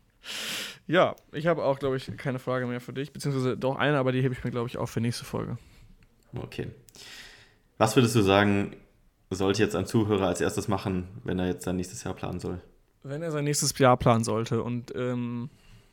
ja, 0.87 1.17
ich 1.33 1.47
habe 1.47 1.65
auch, 1.65 1.79
glaube 1.79 1.97
ich, 1.97 2.11
keine 2.17 2.39
Frage 2.39 2.67
mehr 2.67 2.81
für 2.81 2.93
dich. 2.93 3.13
Beziehungsweise 3.13 3.57
doch 3.57 3.77
eine, 3.77 3.99
aber 3.99 4.13
die 4.13 4.23
hebe 4.23 4.35
ich 4.35 4.45
mir, 4.45 4.51
glaube 4.51 4.69
ich, 4.69 4.79
auch 4.79 4.89
für 4.89 5.01
nächste 5.01 5.25
Folge. 5.25 5.59
Okay. 6.37 6.69
Was 7.79 7.97
würdest 7.97 8.15
du 8.15 8.23
sagen, 8.23 8.77
sollte 9.31 9.63
jetzt 9.63 9.77
ein 9.77 9.87
Zuhörer 9.87 10.29
als 10.29 10.41
erstes 10.41 10.69
machen, 10.69 11.09
wenn 11.25 11.39
er 11.39 11.47
jetzt 11.47 11.65
sein 11.65 11.77
nächstes 11.77 12.05
Jahr 12.05 12.15
planen 12.15 12.41
soll? 12.41 12.61
Wenn 13.03 13.23
er 13.23 13.31
sein 13.31 13.45
nächstes 13.45 13.77
Jahr 13.79 13.97
planen 13.97 14.25
sollte 14.25 14.63
und 14.63 14.95
ähm, 14.95 15.51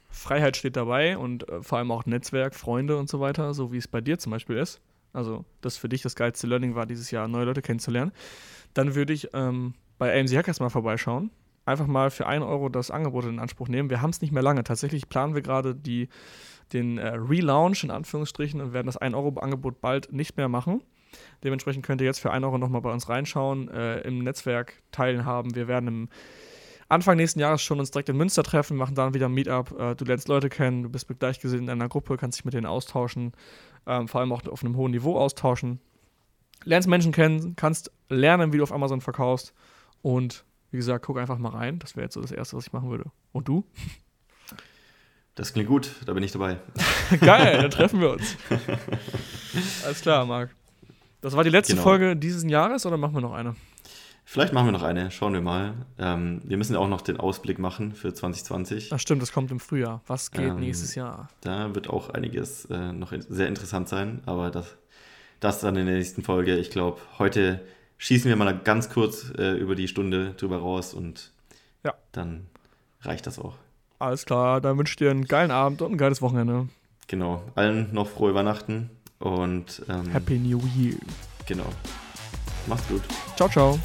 Freiheit 0.09 0.57
steht 0.57 0.75
dabei 0.75 1.17
und 1.17 1.47
äh, 1.49 1.61
vor 1.61 1.77
allem 1.77 1.91
auch 1.91 2.05
Netzwerk, 2.05 2.55
Freunde 2.55 2.97
und 2.97 3.09
so 3.09 3.19
weiter, 3.19 3.53
so 3.53 3.71
wie 3.71 3.77
es 3.77 3.87
bei 3.87 4.01
dir 4.01 4.19
zum 4.19 4.31
Beispiel 4.31 4.57
ist, 4.57 4.81
also 5.13 5.45
das 5.61 5.77
für 5.77 5.89
dich 5.89 6.01
das 6.01 6.15
geilste 6.15 6.47
Learning 6.47 6.75
war, 6.75 6.85
dieses 6.85 7.11
Jahr 7.11 7.27
neue 7.27 7.45
Leute 7.45 7.61
kennenzulernen, 7.61 8.11
dann 8.73 8.95
würde 8.95 9.13
ich 9.13 9.29
ähm, 9.33 9.73
bei 9.97 10.19
AMC 10.19 10.35
Hackers 10.35 10.59
mal 10.59 10.69
vorbeischauen. 10.69 11.31
Einfach 11.65 11.87
mal 11.87 12.09
für 12.09 12.25
1 12.25 12.43
Euro 12.43 12.69
das 12.69 12.89
Angebot 12.89 13.25
in 13.25 13.39
Anspruch 13.39 13.67
nehmen. 13.67 13.89
Wir 13.89 14.01
haben 14.01 14.09
es 14.09 14.21
nicht 14.21 14.31
mehr 14.31 14.41
lange. 14.41 14.63
Tatsächlich 14.63 15.09
planen 15.09 15.35
wir 15.35 15.41
gerade 15.41 15.75
den 15.75 16.97
äh, 16.97 17.07
Relaunch 17.09 17.83
in 17.83 17.91
Anführungsstrichen 17.91 18.61
und 18.61 18.73
werden 18.73 18.87
das 18.87 18.97
1 18.97 19.13
Euro 19.15 19.39
Angebot 19.39 19.79
bald 19.81 20.11
nicht 20.11 20.37
mehr 20.37 20.49
machen. 20.49 20.81
Dementsprechend 21.43 21.85
könnt 21.85 22.01
ihr 22.01 22.05
jetzt 22.05 22.19
für 22.19 22.31
1 22.31 22.43
Euro 22.45 22.57
nochmal 22.57 22.81
bei 22.81 22.91
uns 22.91 23.09
reinschauen, 23.09 23.69
äh, 23.69 23.99
im 24.01 24.23
Netzwerk 24.23 24.81
teilhaben. 24.91 25.55
Wir 25.55 25.67
werden 25.67 25.87
im 25.87 26.09
Anfang 26.89 27.15
nächsten 27.15 27.39
Jahres 27.39 27.61
schon 27.61 27.79
uns 27.79 27.91
direkt 27.91 28.09
in 28.09 28.17
Münster 28.17 28.43
treffen, 28.43 28.75
machen 28.75 28.95
dann 28.95 29.13
wieder 29.13 29.27
ein 29.27 29.33
Meetup. 29.33 29.71
Äh, 29.79 29.95
du 29.95 30.05
lernst 30.05 30.27
Leute 30.27 30.49
kennen, 30.49 30.83
du 30.83 30.89
bist 30.89 31.09
mit 31.09 31.19
Gleichgesinnten 31.19 31.69
in 31.69 31.79
einer 31.79 31.89
Gruppe, 31.89 32.17
kannst 32.17 32.39
dich 32.39 32.45
mit 32.45 32.53
denen 32.53 32.65
austauschen, 32.65 33.33
ähm, 33.87 34.07
vor 34.07 34.19
allem 34.21 34.31
auch 34.33 34.45
auf 34.47 34.63
einem 34.63 34.75
hohen 34.75 34.91
Niveau 34.91 35.17
austauschen. 35.17 35.79
Lernst 36.63 36.87
Menschen 36.87 37.11
kennen, 37.11 37.55
kannst 37.55 37.91
lernen, 38.09 38.53
wie 38.53 38.57
du 38.57 38.63
auf 38.63 38.71
Amazon 38.71 39.01
verkaufst 39.01 39.53
und 40.01 40.45
wie 40.71 40.77
gesagt, 40.77 41.05
guck 41.05 41.17
einfach 41.17 41.37
mal 41.37 41.49
rein. 41.49 41.79
Das 41.79 41.95
wäre 41.95 42.05
jetzt 42.05 42.13
so 42.13 42.21
das 42.21 42.31
Erste, 42.31 42.55
was 42.55 42.67
ich 42.67 42.73
machen 42.73 42.89
würde. 42.89 43.05
Und 43.31 43.47
du? 43.47 43.65
Das 45.35 45.53
klingt 45.53 45.69
gut, 45.69 45.89
da 46.05 46.11
bin 46.11 46.23
ich 46.23 46.33
dabei. 46.33 46.57
Geil, 47.21 47.61
dann 47.61 47.71
treffen 47.71 48.01
wir 48.01 48.11
uns. 48.11 48.35
Alles 49.85 50.01
klar, 50.01 50.25
Marc. 50.25 50.53
Das 51.21 51.37
war 51.37 51.45
die 51.45 51.49
letzte 51.49 51.73
genau. 51.73 51.83
Folge 51.83 52.17
dieses 52.17 52.43
Jahres 52.43 52.85
oder 52.85 52.97
machen 52.97 53.13
wir 53.13 53.21
noch 53.21 53.31
eine? 53.31 53.55
Vielleicht 54.25 54.53
machen 54.53 54.67
wir 54.67 54.71
noch 54.71 54.83
eine, 54.83 55.09
schauen 55.09 55.33
wir 55.33 55.41
mal. 55.41 55.73
Ähm, 55.97 56.41
wir 56.43 56.57
müssen 56.57 56.73
ja 56.73 56.79
auch 56.79 56.87
noch 56.87 57.01
den 57.01 57.17
Ausblick 57.17 57.59
machen 57.59 57.95
für 57.95 58.13
2020. 58.13 58.91
Ach 58.93 58.99
stimmt, 58.99 59.21
das 59.21 59.31
kommt 59.31 59.51
im 59.51 59.59
Frühjahr. 59.59 60.01
Was 60.05 60.31
geht 60.31 60.49
ähm, 60.49 60.59
nächstes 60.59 60.95
Jahr? 60.95 61.29
Da 61.41 61.73
wird 61.73 61.89
auch 61.89 62.09
einiges 62.09 62.65
äh, 62.65 62.91
noch 62.91 63.13
sehr 63.29 63.47
interessant 63.47 63.89
sein, 63.89 64.21
aber 64.25 64.51
das, 64.51 64.77
das 65.41 65.59
dann 65.59 65.75
in 65.75 65.85
der 65.85 65.95
nächsten 65.95 66.23
Folge. 66.23 66.55
Ich 66.55 66.69
glaube, 66.69 67.01
heute 67.19 67.59
schießen 67.97 68.29
wir 68.29 68.37
mal 68.37 68.57
ganz 68.57 68.89
kurz 68.89 69.33
äh, 69.37 69.57
über 69.57 69.75
die 69.75 69.89
Stunde 69.89 70.33
drüber 70.37 70.59
raus 70.59 70.93
und 70.93 71.31
ja. 71.83 71.93
dann 72.13 72.47
reicht 73.01 73.27
das 73.27 73.37
auch. 73.37 73.55
Alles 73.99 74.25
klar, 74.25 74.61
dann 74.61 74.77
wünsche 74.77 74.91
ich 74.91 74.97
dir 74.97 75.11
einen 75.11 75.25
geilen 75.25 75.51
Abend 75.51 75.81
und 75.81 75.91
ein 75.91 75.97
geiles 75.97 76.21
Wochenende. 76.21 76.69
Genau, 77.07 77.43
allen 77.55 77.93
noch 77.93 78.07
frohe 78.07 78.33
Weihnachten 78.33 78.89
und 79.19 79.83
ähm, 79.89 80.09
Happy 80.09 80.39
New 80.39 80.61
Year. 80.77 80.95
Genau. 81.45 81.65
Macht's 82.67 82.87
gut. 82.87 83.01
Ciao, 83.35 83.49
ciao. 83.49 83.79